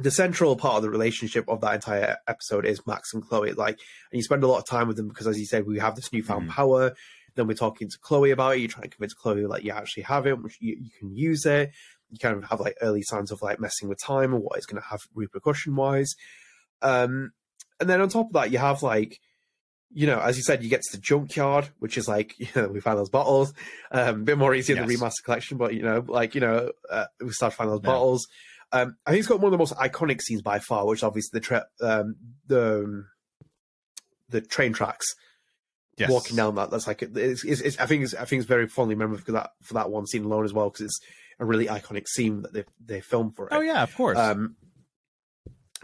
the 0.00 0.12
central 0.12 0.54
part 0.54 0.76
of 0.76 0.82
the 0.82 0.90
relationship 0.90 1.48
of 1.48 1.60
that 1.60 1.74
entire 1.74 2.16
episode 2.28 2.64
is 2.64 2.86
Max 2.86 3.12
and 3.12 3.26
Chloe. 3.26 3.52
Like, 3.52 3.80
and 4.12 4.18
you 4.18 4.22
spend 4.22 4.44
a 4.44 4.46
lot 4.46 4.58
of 4.58 4.66
time 4.66 4.86
with 4.86 4.96
them 4.96 5.08
because, 5.08 5.26
as 5.26 5.38
you 5.38 5.44
said, 5.44 5.66
we 5.66 5.80
have 5.80 5.96
this 5.96 6.12
newfound 6.12 6.48
mm. 6.48 6.52
power. 6.52 6.94
Then 7.34 7.48
we're 7.48 7.54
talking 7.54 7.88
to 7.90 7.98
Chloe 7.98 8.30
about 8.30 8.54
it. 8.54 8.60
You 8.60 8.68
try 8.68 8.82
and 8.82 8.92
convince 8.92 9.12
Chloe 9.12 9.44
like 9.46 9.64
you 9.64 9.72
actually 9.72 10.04
have 10.04 10.26
it, 10.26 10.38
you, 10.60 10.76
you 10.80 10.90
can 11.00 11.16
use 11.16 11.44
it. 11.46 11.72
You 12.10 12.18
kind 12.20 12.36
of 12.36 12.44
have 12.44 12.60
like 12.60 12.76
early 12.80 13.02
signs 13.02 13.32
of 13.32 13.42
like 13.42 13.58
messing 13.58 13.88
with 13.88 14.00
time 14.00 14.32
and 14.32 14.42
what 14.42 14.56
it's 14.56 14.66
going 14.66 14.80
to 14.80 14.88
have 14.88 15.00
repercussion 15.16 15.74
wise. 15.74 16.14
Um, 16.80 17.32
and 17.80 17.90
then 17.90 18.00
on 18.00 18.08
top 18.08 18.26
of 18.26 18.32
that, 18.34 18.52
you 18.52 18.58
have 18.58 18.84
like 18.84 19.18
you 19.92 20.06
know, 20.06 20.20
as 20.20 20.36
you 20.36 20.42
said, 20.42 20.62
you 20.62 20.70
get 20.70 20.82
to 20.82 20.96
the 20.96 21.02
junkyard, 21.02 21.68
which 21.78 21.96
is 21.96 22.08
like, 22.08 22.34
you 22.38 22.48
know, 22.54 22.68
we 22.68 22.80
find 22.80 22.98
those 22.98 23.10
bottles. 23.10 23.52
Um, 23.90 24.22
a 24.22 24.24
bit 24.24 24.38
more 24.38 24.54
easy 24.54 24.72
in 24.72 24.78
yes. 24.78 24.88
the 24.88 24.96
remaster 24.96 25.24
collection, 25.24 25.56
but 25.58 25.74
you 25.74 25.82
know, 25.82 26.04
like, 26.06 26.34
you 26.34 26.40
know, 26.40 26.72
uh, 26.90 27.06
we 27.20 27.30
start 27.30 27.54
finding 27.54 27.74
those 27.74 27.84
yeah. 27.84 27.90
bottles. 27.90 28.26
Um, 28.72 28.96
I 29.06 29.10
think 29.10 29.20
it's 29.20 29.28
got 29.28 29.38
one 29.38 29.46
of 29.46 29.52
the 29.52 29.58
most 29.58 29.74
iconic 29.74 30.20
scenes 30.20 30.42
by 30.42 30.58
far, 30.58 30.86
which 30.86 31.04
obviously 31.04 31.38
the 31.38 31.44
tra- 31.44 31.66
um, 31.80 32.16
the 32.46 32.84
um, 32.84 33.06
the 34.30 34.40
train 34.40 34.72
tracks. 34.72 35.14
Yes. 35.96 36.10
Walking 36.10 36.36
down 36.36 36.56
that, 36.56 36.72
that's 36.72 36.88
like 36.88 37.02
it's, 37.02 37.44
it's, 37.44 37.60
it's, 37.60 37.78
I 37.78 37.86
think 37.86 38.02
it's 38.02 38.14
I 38.14 38.24
think 38.24 38.40
it's 38.40 38.48
very 38.48 38.66
fondly 38.66 38.96
remembered 38.96 39.24
for 39.24 39.30
that 39.30 39.50
for 39.62 39.74
that 39.74 39.90
one 39.90 40.08
scene 40.08 40.24
alone 40.24 40.44
as 40.44 40.52
well 40.52 40.68
because 40.68 40.86
it's 40.86 40.98
a 41.38 41.44
really 41.44 41.66
iconic 41.66 42.08
scene 42.08 42.42
that 42.42 42.52
they 42.52 42.64
they 42.84 43.00
filmed 43.00 43.36
for 43.36 43.46
it. 43.46 43.52
Oh 43.52 43.60
yeah, 43.60 43.84
of 43.84 43.94
course. 43.94 44.18
Um, 44.18 44.56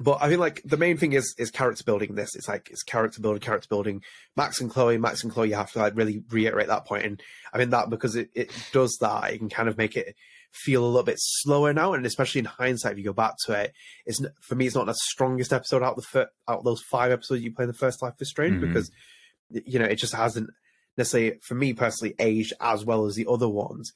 but 0.00 0.18
I 0.22 0.28
think 0.28 0.40
like 0.40 0.62
the 0.64 0.78
main 0.78 0.96
thing 0.96 1.12
is 1.12 1.34
is 1.38 1.50
character 1.50 1.84
building. 1.84 2.14
This 2.14 2.34
it's 2.34 2.48
like 2.48 2.70
it's 2.70 2.82
character 2.82 3.20
building, 3.20 3.40
character 3.40 3.68
building. 3.68 4.02
Max 4.34 4.60
and 4.60 4.70
Chloe, 4.70 4.96
Max 4.96 5.22
and 5.22 5.32
Chloe, 5.32 5.50
you 5.50 5.54
have 5.54 5.72
to 5.72 5.78
like 5.78 5.94
really 5.94 6.22
reiterate 6.30 6.68
that 6.68 6.86
point, 6.86 7.04
and 7.04 7.22
I 7.52 7.58
mean 7.58 7.70
that 7.70 7.90
because 7.90 8.16
it, 8.16 8.30
it 8.34 8.50
does 8.72 8.96
that, 9.00 9.32
it 9.32 9.38
can 9.38 9.50
kind 9.50 9.68
of 9.68 9.76
make 9.76 9.96
it 9.96 10.16
feel 10.52 10.84
a 10.84 10.86
little 10.86 11.02
bit 11.02 11.18
slower 11.18 11.72
now, 11.74 11.92
and 11.92 12.06
especially 12.06 12.40
in 12.40 12.46
hindsight, 12.46 12.92
if 12.92 12.98
you 12.98 13.04
go 13.04 13.12
back 13.12 13.34
to 13.44 13.52
it, 13.52 13.72
it's 14.06 14.20
for 14.40 14.54
me, 14.54 14.66
it's 14.66 14.74
not 14.74 14.86
the 14.86 14.94
strongest 14.94 15.52
episode 15.52 15.82
out 15.82 15.96
the 15.96 16.02
fir- 16.02 16.30
out 16.48 16.64
those 16.64 16.82
five 16.90 17.12
episodes 17.12 17.42
you 17.42 17.52
play 17.52 17.64
in 17.64 17.70
the 17.70 17.74
first 17.74 18.02
Life 18.02 18.14
is 18.20 18.30
Strange 18.30 18.56
mm-hmm. 18.56 18.68
because 18.68 18.90
you 19.50 19.78
know 19.78 19.84
it 19.84 19.96
just 19.96 20.14
hasn't 20.14 20.48
necessarily 20.96 21.38
for 21.42 21.54
me 21.54 21.74
personally 21.74 22.14
aged 22.18 22.54
as 22.60 22.84
well 22.84 23.04
as 23.04 23.14
the 23.16 23.26
other 23.28 23.48
ones. 23.48 23.92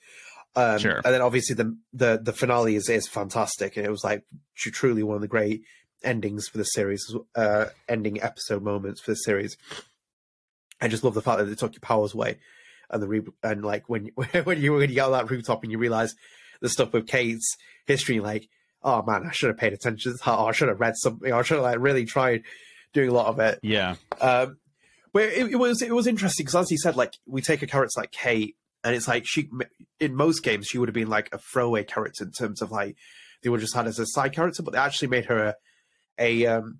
Um, 0.56 0.78
sure. 0.78 1.00
And 1.04 1.14
then 1.14 1.22
obviously 1.22 1.56
the 1.56 1.76
the 1.92 2.20
the 2.22 2.32
finale 2.32 2.76
is 2.76 2.88
is 2.88 3.08
fantastic, 3.08 3.76
and 3.76 3.86
it 3.86 3.90
was 3.90 4.04
like 4.04 4.24
truly 4.54 5.02
one 5.02 5.16
of 5.16 5.22
the 5.22 5.28
great 5.28 5.62
endings 6.04 6.48
for 6.48 6.58
the 6.58 6.64
series, 6.64 7.14
uh, 7.34 7.66
ending 7.88 8.22
episode 8.22 8.62
moments 8.62 9.00
for 9.00 9.12
the 9.12 9.16
series. 9.16 9.56
I 10.80 10.88
just 10.88 11.04
love 11.04 11.14
the 11.14 11.22
fact 11.22 11.38
that 11.38 11.44
they 11.44 11.54
took 11.54 11.74
your 11.74 11.80
powers 11.80 12.14
away, 12.14 12.38
and 12.90 13.02
the 13.02 13.08
re- 13.08 13.22
and 13.42 13.64
like 13.64 13.88
when 13.88 14.06
when 14.44 14.60
you 14.60 14.74
when 14.74 14.88
you 14.88 14.94
get 14.94 15.06
on 15.06 15.12
that 15.12 15.30
rooftop 15.30 15.62
and 15.62 15.72
you 15.72 15.78
realize 15.78 16.14
the 16.60 16.68
stuff 16.68 16.92
with 16.92 17.06
Kate's 17.06 17.56
history, 17.86 18.20
like 18.20 18.48
oh 18.84 19.02
man, 19.02 19.26
I 19.26 19.32
should 19.32 19.48
have 19.48 19.56
paid 19.56 19.72
attention. 19.72 20.14
Oh, 20.26 20.46
I 20.46 20.52
should 20.52 20.68
have 20.68 20.80
read 20.80 20.96
something. 20.96 21.32
Or 21.32 21.40
I 21.40 21.42
should 21.42 21.56
have 21.56 21.64
like 21.64 21.78
really 21.80 22.04
tried 22.04 22.42
doing 22.92 23.08
a 23.08 23.14
lot 23.14 23.26
of 23.26 23.40
it. 23.40 23.58
Yeah. 23.62 23.96
Um, 24.20 24.58
but 25.12 25.24
it, 25.24 25.52
it 25.52 25.56
was 25.56 25.82
it 25.82 25.94
was 25.94 26.06
interesting 26.06 26.44
because 26.44 26.66
as 26.66 26.70
he 26.70 26.76
said, 26.76 26.96
like 26.96 27.14
we 27.26 27.40
take 27.40 27.62
a 27.62 27.66
character 27.66 28.00
like 28.00 28.12
Kate, 28.12 28.56
and 28.84 28.94
it's 28.94 29.08
like 29.08 29.24
she 29.26 29.48
in 29.98 30.14
most 30.14 30.42
games 30.42 30.66
she 30.66 30.78
would 30.78 30.88
have 30.88 30.94
been 30.94 31.08
like 31.08 31.30
a 31.32 31.38
throwaway 31.38 31.84
character 31.84 32.24
in 32.24 32.32
terms 32.32 32.60
of 32.60 32.70
like 32.70 32.96
they 33.42 33.48
would 33.48 33.60
just 33.60 33.74
had 33.74 33.86
as 33.86 33.98
a 33.98 34.06
side 34.06 34.34
character, 34.34 34.62
but 34.62 34.72
they 34.72 34.78
actually 34.78 35.08
made 35.08 35.26
her 35.26 35.38
a 35.38 35.54
a, 36.18 36.46
um, 36.46 36.78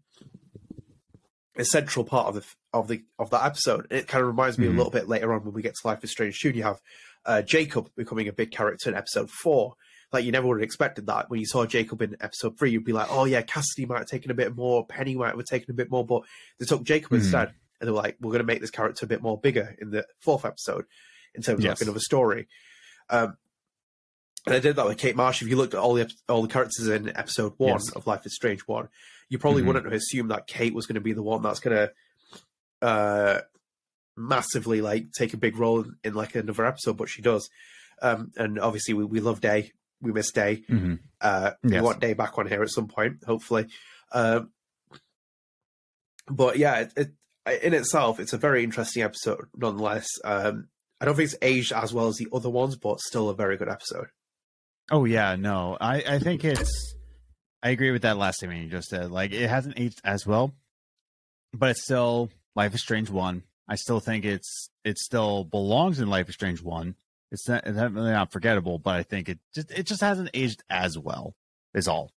a 1.56 1.64
central 1.64 2.04
part 2.04 2.28
of 2.28 2.34
the 2.34 2.44
of 2.72 2.88
the 2.88 3.02
of 3.18 3.30
that 3.30 3.44
episode. 3.44 3.86
It 3.90 4.08
kind 4.08 4.22
of 4.22 4.28
reminds 4.28 4.58
me 4.58 4.66
mm-hmm. 4.66 4.74
a 4.74 4.78
little 4.78 4.92
bit 4.92 5.08
later 5.08 5.32
on 5.32 5.44
when 5.44 5.54
we 5.54 5.62
get 5.62 5.74
to 5.74 5.86
Life 5.86 6.02
is 6.02 6.10
Strange 6.10 6.40
2. 6.40 6.50
You 6.50 6.64
have 6.64 6.80
uh, 7.24 7.42
Jacob 7.42 7.90
becoming 7.96 8.28
a 8.28 8.32
big 8.32 8.50
character 8.50 8.90
in 8.90 8.96
episode 8.96 9.30
four. 9.30 9.74
Like 10.12 10.24
you 10.24 10.32
never 10.32 10.46
would 10.46 10.58
have 10.58 10.64
expected 10.64 11.06
that 11.06 11.30
when 11.30 11.40
you 11.40 11.46
saw 11.46 11.66
Jacob 11.66 12.02
in 12.02 12.16
episode 12.20 12.58
three. 12.58 12.70
You'd 12.70 12.84
be 12.84 12.92
like, 12.92 13.08
"Oh 13.10 13.24
yeah, 13.24 13.42
Cassidy 13.42 13.86
might 13.86 13.98
have 13.98 14.06
taken 14.06 14.30
a 14.30 14.34
bit 14.34 14.54
more, 14.54 14.86
Penny 14.86 15.14
might 15.14 15.34
have 15.34 15.44
taken 15.44 15.70
a 15.70 15.74
bit 15.74 15.90
more," 15.90 16.06
but 16.06 16.22
they 16.58 16.66
took 16.66 16.84
Jacob 16.84 17.06
mm-hmm. 17.06 17.22
instead, 17.22 17.48
and 17.80 17.88
they 17.88 17.90
were 17.90 17.96
like, 17.96 18.16
"We're 18.20 18.30
going 18.30 18.42
to 18.42 18.46
make 18.46 18.60
this 18.60 18.70
character 18.70 19.06
a 19.06 19.08
bit 19.08 19.22
more 19.22 19.40
bigger 19.40 19.74
in 19.80 19.90
the 19.90 20.06
fourth 20.20 20.44
episode 20.44 20.84
in 21.34 21.42
terms 21.42 21.64
yes. 21.64 21.72
of 21.72 21.80
like 21.80 21.86
another 21.86 22.00
story." 22.00 22.46
Um, 23.10 23.36
and 24.46 24.54
I 24.54 24.58
did 24.58 24.76
that 24.76 24.86
with 24.86 24.98
Kate 24.98 25.16
Marsh. 25.16 25.42
If 25.42 25.48
you 25.48 25.56
looked 25.56 25.74
at 25.74 25.80
all 25.80 25.94
the 25.94 26.10
all 26.28 26.42
the 26.42 26.48
characters 26.48 26.88
in 26.88 27.16
episode 27.16 27.54
one 27.56 27.72
yes. 27.72 27.92
of 27.92 28.06
Life 28.06 28.26
is 28.26 28.34
Strange 28.34 28.62
one, 28.62 28.88
you 29.28 29.38
probably 29.38 29.60
mm-hmm. 29.60 29.68
wouldn't 29.68 29.84
have 29.86 29.94
assumed 29.94 30.30
that 30.30 30.46
Kate 30.46 30.74
was 30.74 30.86
going 30.86 30.94
to 30.94 31.00
be 31.00 31.12
the 31.12 31.22
one 31.22 31.42
that's 31.42 31.60
going 31.60 31.76
to 31.76 32.86
uh, 32.86 33.40
massively 34.16 34.80
like 34.80 35.12
take 35.12 35.34
a 35.34 35.38
big 35.38 35.56
role 35.56 35.80
in, 35.80 35.96
in, 36.04 36.14
like 36.14 36.34
another 36.34 36.66
episode, 36.66 36.96
but 36.96 37.08
she 37.08 37.22
does. 37.22 37.48
Um, 38.02 38.32
and 38.36 38.58
obviously, 38.58 38.94
we, 38.94 39.04
we 39.04 39.20
love 39.20 39.40
Day. 39.40 39.72
We 40.00 40.12
miss 40.12 40.30
Day. 40.32 40.64
Mm-hmm. 40.68 40.94
Uh, 41.20 41.52
yes. 41.62 41.72
We 41.72 41.80
want 41.80 42.00
Day 42.00 42.12
back 42.12 42.36
on 42.38 42.46
here 42.46 42.62
at 42.62 42.70
some 42.70 42.88
point, 42.88 43.24
hopefully. 43.26 43.66
Um, 44.12 44.50
but 46.28 46.58
yeah, 46.58 46.80
it, 46.80 46.92
it, 46.96 47.62
in 47.62 47.74
itself, 47.74 48.20
it's 48.20 48.32
a 48.32 48.38
very 48.38 48.64
interesting 48.64 49.02
episode, 49.02 49.46
nonetheless. 49.56 50.06
Um, 50.24 50.68
I 51.00 51.06
don't 51.06 51.16
think 51.16 51.26
it's 51.26 51.38
aged 51.42 51.72
as 51.72 51.92
well 51.92 52.08
as 52.08 52.16
the 52.16 52.28
other 52.32 52.50
ones, 52.50 52.76
but 52.76 53.00
still 53.00 53.28
a 53.28 53.34
very 53.34 53.56
good 53.56 53.68
episode. 53.68 54.08
Oh 54.90 55.04
yeah, 55.04 55.36
no, 55.36 55.76
I 55.80 56.02
I 56.06 56.18
think 56.18 56.44
it's. 56.44 56.94
I 57.62 57.70
agree 57.70 57.90
with 57.90 58.02
that 58.02 58.18
last 58.18 58.36
statement 58.36 58.62
you 58.62 58.68
just 58.68 58.88
said. 58.88 59.10
Like 59.10 59.32
it 59.32 59.48
hasn't 59.48 59.78
aged 59.78 60.00
as 60.04 60.26
well, 60.26 60.52
but 61.52 61.70
it's 61.70 61.82
still 61.82 62.30
Life 62.54 62.74
is 62.74 62.82
Strange 62.82 63.10
one. 63.10 63.42
I 63.66 63.76
still 63.76 64.00
think 64.00 64.24
it's 64.24 64.70
it 64.84 64.98
still 64.98 65.44
belongs 65.44 66.00
in 66.00 66.08
Life 66.08 66.28
is 66.28 66.34
Strange 66.34 66.62
one. 66.62 66.96
It's 67.32 67.48
not 67.48 67.66
it's 67.66 67.76
definitely 67.76 68.12
not 68.12 68.32
forgettable, 68.32 68.78
but 68.78 68.94
I 68.94 69.02
think 69.02 69.28
it 69.28 69.38
just 69.54 69.70
it 69.70 69.86
just 69.86 70.02
hasn't 70.02 70.30
aged 70.34 70.62
as 70.68 70.98
well. 70.98 71.34
Is 71.72 71.88
all. 71.88 72.12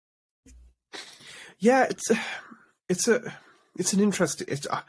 Yeah, 1.60 1.86
it's 1.90 2.12
it's 2.90 3.08
a 3.08 3.34
it's 3.78 3.94
an 3.94 4.02
interesting. 4.02 4.48
It's 4.50 4.68
uh, 4.70 4.82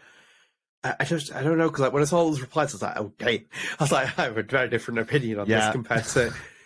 I 0.85 1.05
just 1.05 1.35
I 1.35 1.43
don't 1.43 1.59
know 1.59 1.68
because 1.68 1.81
like 1.81 1.93
when 1.93 2.03
I 2.03 2.07
saw 2.07 2.24
those 2.24 2.41
replies, 2.41 2.72
I 2.72 2.74
was 2.74 2.83
like, 2.83 2.97
okay, 2.97 3.45
I 3.79 3.83
was 3.85 3.93
like 3.93 4.18
I 4.18 4.24
have 4.24 4.37
a 4.37 4.43
very 4.43 4.68
different 4.68 5.01
opinion 5.01 5.39
on 5.39 5.47
yeah. 5.47 5.61
this 5.61 5.72
compared 5.72 6.05
to 6.05 6.35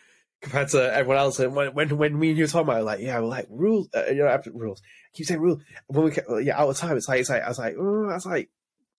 compared 0.43 0.69
to 0.69 0.95
everyone 0.95 1.19
else. 1.19 1.39
And 1.39 1.55
when 1.55 1.73
when, 1.75 1.97
when 1.97 2.19
me 2.19 2.31
and 2.31 2.39
you 2.39 2.45
were 2.45 2.49
talking 2.49 2.69
about 2.69 2.81
it, 2.81 2.85
like, 2.85 3.01
yeah, 3.01 3.19
we're 3.21 3.27
like 3.27 3.47
rules, 3.49 3.89
uh, 3.95 4.07
you 4.07 4.17
know, 4.17 4.43
rules. 4.53 4.83
I 4.85 5.17
keep 5.17 5.27
saying 5.27 5.41
rules. 5.41 5.63
When 5.87 6.05
we 6.05 6.11
get, 6.11 6.27
yeah, 6.43 6.61
out 6.61 6.69
of 6.69 6.77
time, 6.77 6.97
it's 6.97 7.09
like 7.09 7.21
it's 7.21 7.31
like 7.31 7.43
I 7.43 7.49
was 7.49 7.59
like, 7.59 7.77
oh, 7.79 8.09
I 8.11 8.15
was 8.15 8.27
like, 8.27 8.51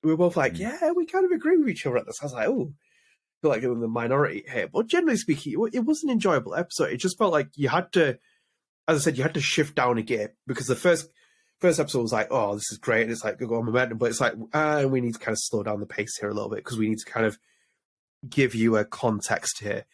we 0.01 0.11
were 0.11 0.17
both 0.17 0.37
like, 0.37 0.53
mm. 0.53 0.59
yeah, 0.59 0.91
we 0.91 1.05
kind 1.05 1.25
of 1.25 1.31
agree 1.31 1.57
with 1.57 1.69
each 1.69 1.85
other 1.85 1.97
at 1.97 2.05
this. 2.05 2.19
I 2.21 2.25
was 2.25 2.33
like, 2.33 2.47
oh, 2.47 2.73
feel 3.41 3.51
like 3.51 3.63
in 3.63 3.79
the 3.79 3.87
minority 3.87 4.45
here. 4.51 4.69
But 4.71 4.87
generally 4.87 5.17
speaking, 5.17 5.53
it 5.73 5.85
was 5.85 6.03
an 6.03 6.09
enjoyable 6.09 6.55
episode. 6.55 6.91
It 6.91 6.97
just 6.97 7.17
felt 7.17 7.33
like 7.33 7.49
you 7.55 7.69
had 7.69 7.91
to, 7.93 8.17
as 8.87 8.97
I 8.97 8.99
said, 8.99 9.17
you 9.17 9.23
had 9.23 9.33
to 9.35 9.41
shift 9.41 9.75
down 9.75 9.97
a 9.97 10.01
gear 10.01 10.33
because 10.47 10.67
the 10.67 10.75
first 10.75 11.09
first 11.59 11.79
episode 11.79 12.01
was 12.01 12.13
like, 12.13 12.27
oh, 12.31 12.55
this 12.55 12.71
is 12.71 12.77
great. 12.77 13.03
And 13.03 13.11
it's 13.11 13.23
like, 13.23 13.39
go 13.39 13.55
on 13.55 13.65
momentum. 13.65 13.97
But 13.97 14.09
it's 14.09 14.21
like, 14.21 14.33
uh, 14.53 14.85
we 14.89 15.01
need 15.01 15.13
to 15.13 15.19
kind 15.19 15.33
of 15.33 15.39
slow 15.39 15.63
down 15.63 15.79
the 15.79 15.85
pace 15.85 16.17
here 16.19 16.29
a 16.29 16.33
little 16.33 16.49
bit 16.49 16.57
because 16.57 16.77
we 16.77 16.89
need 16.89 16.99
to 16.99 17.11
kind 17.11 17.25
of 17.25 17.37
give 18.29 18.55
you 18.55 18.77
a 18.77 18.85
context 18.85 19.59
here 19.59 19.85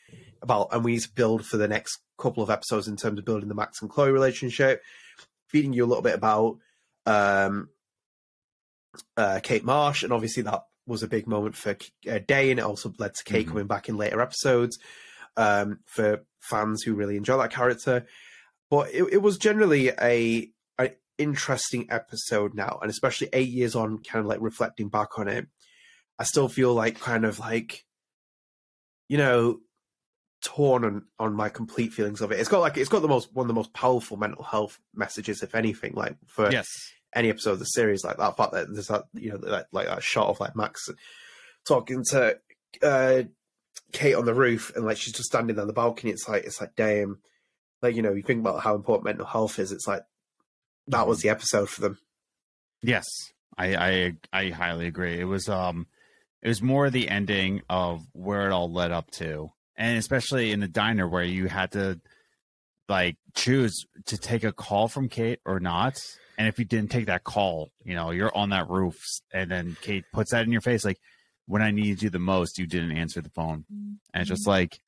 about, 0.42 0.70
and 0.72 0.84
we 0.84 0.94
need 0.94 1.02
to 1.02 1.14
build 1.14 1.46
for 1.46 1.58
the 1.58 1.68
next 1.68 2.00
couple 2.18 2.44
of 2.44 2.50
episodes 2.50 2.88
in 2.88 2.98
terms 2.98 3.20
of 3.20 3.26
building 3.26 3.50
the 3.50 3.56
Max 3.56 3.82
and 3.82 3.90
Chloe 3.90 4.12
relationship, 4.12 4.82
feeding 5.48 5.74
you 5.74 5.86
a 5.86 5.88
little 5.88 6.04
bit 6.04 6.16
about 6.16 6.58
um, 7.06 7.70
uh, 9.18 9.40
Kate 9.42 9.64
Marsh, 9.64 10.04
and 10.04 10.14
obviously 10.14 10.44
that 10.44 10.64
was 10.86 11.04
a 11.04 11.08
big 11.08 11.28
moment 11.28 11.56
for 11.56 11.78
uh, 12.10 12.20
Day, 12.28 12.52
and 12.52 12.60
it 12.60 12.64
also 12.64 12.94
led 12.98 13.14
to 13.14 13.24
Kate 13.24 13.42
mm-hmm. 13.42 13.52
coming 13.52 13.68
back 13.68 13.90
in 13.90 13.98
later 13.98 14.22
episodes 14.22 14.80
um, 15.38 15.80
for 15.86 16.26
fans 16.40 16.84
who 16.84 16.96
really 16.96 17.18
enjoy 17.18 17.38
that 17.38 17.52
character. 17.52 18.06
But 18.70 18.94
it, 18.94 19.04
it 19.14 19.22
was 19.22 19.38
generally 19.38 19.90
a 19.90 20.52
an 20.78 20.92
interesting 21.18 21.88
episode 21.90 22.54
now, 22.54 22.80
and 22.82 22.90
especially 22.90 23.30
eight 23.34 23.50
years 23.50 23.76
on, 23.76 24.00
kind 24.04 24.24
of 24.24 24.28
like 24.28 24.42
reflecting 24.42 24.90
back 24.90 25.18
on 25.18 25.28
it, 25.28 25.48
I 26.18 26.24
still 26.24 26.50
feel 26.50 26.74
like 26.74 27.00
kind 27.00 27.26
of 27.26 27.40
like, 27.40 27.86
you 29.08 29.18
know, 29.18 29.60
torn 30.42 30.86
on, 30.86 31.06
on 31.20 31.34
my 31.34 31.50
complete 31.50 31.94
feelings 31.94 32.22
of 32.22 32.32
it. 32.32 32.40
It's 32.40 32.50
got 32.50 32.60
like 32.60 32.78
it's 32.78 32.90
got 32.90 33.02
the 33.02 33.08
most 33.08 33.34
one 33.34 33.46
of 33.46 33.48
the 33.48 33.54
most 33.54 33.74
powerful 33.74 34.18
mental 34.18 34.44
health 34.44 34.80
messages, 34.94 35.44
if 35.44 35.56
anything, 35.56 35.94
like 35.96 36.16
for 36.28 36.52
yes. 36.52 36.68
any 37.14 37.30
episode 37.30 37.54
of 37.54 37.60
the 37.60 37.66
series. 37.66 38.04
Like 38.04 38.18
that 38.18 38.38
fact 38.38 38.54
that 38.54 38.74
there's 38.74 38.88
that 38.88 39.06
you 39.14 39.32
know 39.32 39.38
that, 39.38 39.68
like 39.72 39.88
that 39.88 40.04
shot 40.04 40.30
of 40.30 40.40
like 40.40 40.56
Max 40.56 40.90
talking 41.68 42.04
to 42.12 42.40
uh, 42.82 43.24
Kate 43.92 44.16
on 44.16 44.26
the 44.26 44.34
roof, 44.34 44.72
and 44.76 44.86
like 44.86 44.98
she's 44.98 45.14
just 45.14 45.30
standing 45.30 45.60
on 45.60 45.68
the 45.68 45.74
balcony. 45.74 46.12
It's 46.12 46.28
like 46.28 46.46
it's 46.46 46.62
like 46.62 46.76
damn, 46.76 47.20
like 47.82 47.96
you 47.96 48.02
know 48.02 48.14
you 48.14 48.24
think 48.24 48.40
about 48.40 48.62
how 48.62 48.76
important 48.76 49.06
mental 49.06 49.26
health 49.26 49.60
is. 49.60 49.72
It's 49.72 49.88
like 49.88 50.04
that 50.88 51.08
was 51.08 51.20
the 51.22 51.30
episode 51.30 51.70
for 51.70 51.82
them. 51.82 52.00
Yes, 52.82 53.06
I 53.58 53.76
I 53.76 54.14
I 54.32 54.50
highly 54.50 54.88
agree. 54.88 55.20
It 55.20 55.26
was 55.26 55.50
um 55.50 55.88
it 56.42 56.48
was 56.48 56.62
more 56.62 56.90
the 56.90 57.10
ending 57.10 57.62
of 57.70 58.02
where 58.14 58.48
it 58.48 58.54
all 58.54 58.72
led 58.72 58.92
up 58.92 59.12
to 59.12 59.52
and 59.80 59.98
especially 59.98 60.52
in 60.52 60.60
the 60.60 60.68
diner 60.68 61.08
where 61.08 61.24
you 61.24 61.48
had 61.48 61.72
to 61.72 62.00
like 62.90 63.16
choose 63.34 63.86
to 64.06 64.18
take 64.18 64.44
a 64.44 64.52
call 64.52 64.90
from 64.90 65.08
Kate 65.08 65.40
or 65.46 65.60
not. 65.60 65.98
And 66.38 66.48
if 66.48 66.60
you 66.60 66.66
didn't 66.66 66.92
take 66.92 67.06
that 67.06 67.24
call, 67.24 67.70
you 67.84 67.96
know, 67.96 68.12
you're 68.12 68.36
on 68.36 68.50
that 68.50 68.70
roof 68.70 68.98
and 69.34 69.50
then 69.50 69.78
Kate 69.82 70.04
puts 70.14 70.32
that 70.32 70.44
in 70.44 70.52
your 70.52 70.62
face 70.62 70.84
like 70.84 71.00
when 71.48 71.62
I 71.62 71.72
needed 71.72 72.04
you 72.04 72.10
the 72.10 72.20
most, 72.20 72.60
you 72.60 72.68
didn't 72.68 72.92
answer 72.92 73.22
the 73.22 73.30
phone. 73.30 73.66
And 74.14 74.22
it's 74.22 74.30
just 74.30 74.46
like, 74.46 74.80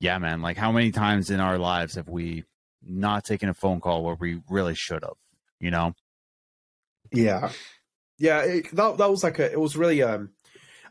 yeah, 0.00 0.18
man, 0.18 0.42
like 0.42 0.56
how 0.56 0.72
many 0.72 0.90
times 0.90 1.30
in 1.30 1.38
our 1.38 1.58
lives 1.58 1.94
have 1.94 2.08
we 2.08 2.44
not 2.84 3.24
taken 3.24 3.48
a 3.48 3.54
phone 3.54 3.80
call 3.80 4.02
where 4.02 4.16
we 4.18 4.40
really 4.48 4.74
should 4.74 5.04
have, 5.04 5.14
you 5.60 5.70
know? 5.70 5.92
Yeah. 7.12 7.52
Yeah, 8.18 8.40
it, 8.40 8.74
that 8.74 8.98
that 8.98 9.10
was 9.10 9.22
like 9.22 9.38
a 9.38 9.50
it 9.50 9.60
was 9.60 9.76
really 9.76 10.02
um 10.02 10.30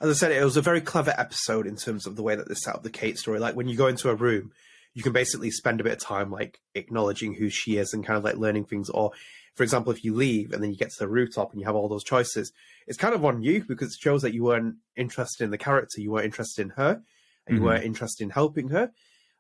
as 0.01 0.09
I 0.09 0.13
said, 0.13 0.31
it 0.31 0.43
was 0.43 0.57
a 0.57 0.61
very 0.61 0.81
clever 0.81 1.13
episode 1.15 1.67
in 1.67 1.75
terms 1.75 2.07
of 2.07 2.15
the 2.15 2.23
way 2.23 2.35
that 2.35 2.47
they 2.47 2.55
set 2.55 2.75
up 2.75 2.83
the 2.83 2.89
Kate 2.89 3.17
story. 3.17 3.39
Like 3.39 3.55
when 3.55 3.67
you 3.67 3.77
go 3.77 3.87
into 3.87 4.09
a 4.09 4.15
room, 4.15 4.51
you 4.93 5.03
can 5.03 5.13
basically 5.13 5.51
spend 5.51 5.79
a 5.79 5.83
bit 5.83 5.93
of 5.93 5.99
time 5.99 6.31
like 6.31 6.59
acknowledging 6.75 7.35
who 7.35 7.49
she 7.49 7.77
is 7.77 7.93
and 7.93 8.05
kind 8.05 8.17
of 8.17 8.23
like 8.23 8.35
learning 8.35 8.65
things. 8.65 8.89
Or, 8.89 9.11
for 9.55 9.63
example, 9.63 9.91
if 9.91 10.03
you 10.03 10.15
leave 10.15 10.51
and 10.51 10.63
then 10.63 10.71
you 10.71 10.77
get 10.77 10.89
to 10.89 10.99
the 10.99 11.07
rooftop 11.07 11.51
and 11.51 11.61
you 11.61 11.67
have 11.67 11.75
all 11.75 11.87
those 11.87 12.03
choices, 12.03 12.51
it's 12.87 12.97
kind 12.97 13.13
of 13.13 13.23
on 13.23 13.43
you 13.43 13.63
because 13.63 13.89
it 13.89 13.99
shows 14.01 14.23
that 14.23 14.33
you 14.33 14.43
weren't 14.43 14.75
interested 14.97 15.43
in 15.43 15.51
the 15.51 15.57
character, 15.57 16.01
you 16.01 16.11
weren't 16.11 16.25
interested 16.25 16.63
in 16.63 16.69
her, 16.71 17.01
and 17.45 17.55
mm-hmm. 17.55 17.55
you 17.55 17.63
weren't 17.63 17.85
interested 17.85 18.23
in 18.23 18.31
helping 18.31 18.69
her. 18.69 18.91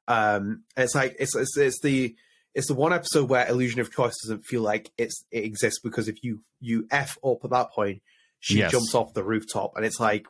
Um, 0.07 0.63
it's 0.77 0.93
like 0.95 1.15
it's, 1.19 1.35
it's 1.35 1.57
it's 1.57 1.81
the 1.81 2.15
it's 2.53 2.67
the 2.67 2.73
one 2.73 2.93
episode 2.93 3.29
where 3.29 3.47
illusion 3.47 3.79
of 3.79 3.93
choice 3.93 4.13
doesn't 4.23 4.45
feel 4.45 4.61
like 4.61 4.91
it's 4.97 5.25
it 5.31 5.43
exists 5.43 5.79
because 5.79 6.07
if 6.07 6.23
you 6.23 6.43
you 6.59 6.87
f 6.91 7.17
up 7.25 7.43
at 7.43 7.49
that 7.49 7.71
point, 7.71 8.01
she 8.39 8.59
yes. 8.59 8.71
jumps 8.71 8.93
off 8.93 9.13
the 9.13 9.23
rooftop 9.23 9.73
and 9.75 9.85
it's 9.85 9.99
like 9.99 10.27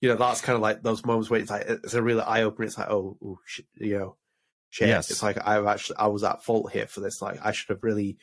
you 0.00 0.08
know, 0.08 0.16
that's 0.16 0.40
kind 0.40 0.56
of 0.56 0.62
like 0.62 0.82
those 0.82 1.04
moments 1.04 1.30
where 1.30 1.40
it's 1.40 1.50
like 1.50 1.66
it's 1.66 1.94
a 1.94 2.02
really 2.02 2.22
eye 2.22 2.42
opener. 2.42 2.66
It's 2.66 2.78
like, 2.78 2.90
oh, 2.90 3.16
oh 3.24 3.38
you 3.76 3.98
know, 3.98 4.16
shit. 4.70 4.88
Yes. 4.88 5.10
It's 5.10 5.22
like 5.22 5.38
I've 5.46 5.66
actually 5.66 5.96
I 5.98 6.08
was 6.08 6.24
at 6.24 6.44
fault 6.44 6.72
here 6.72 6.86
for 6.86 7.00
this. 7.00 7.22
Like 7.22 7.38
I 7.44 7.52
should 7.52 7.68
have 7.70 7.82
really 7.82 8.18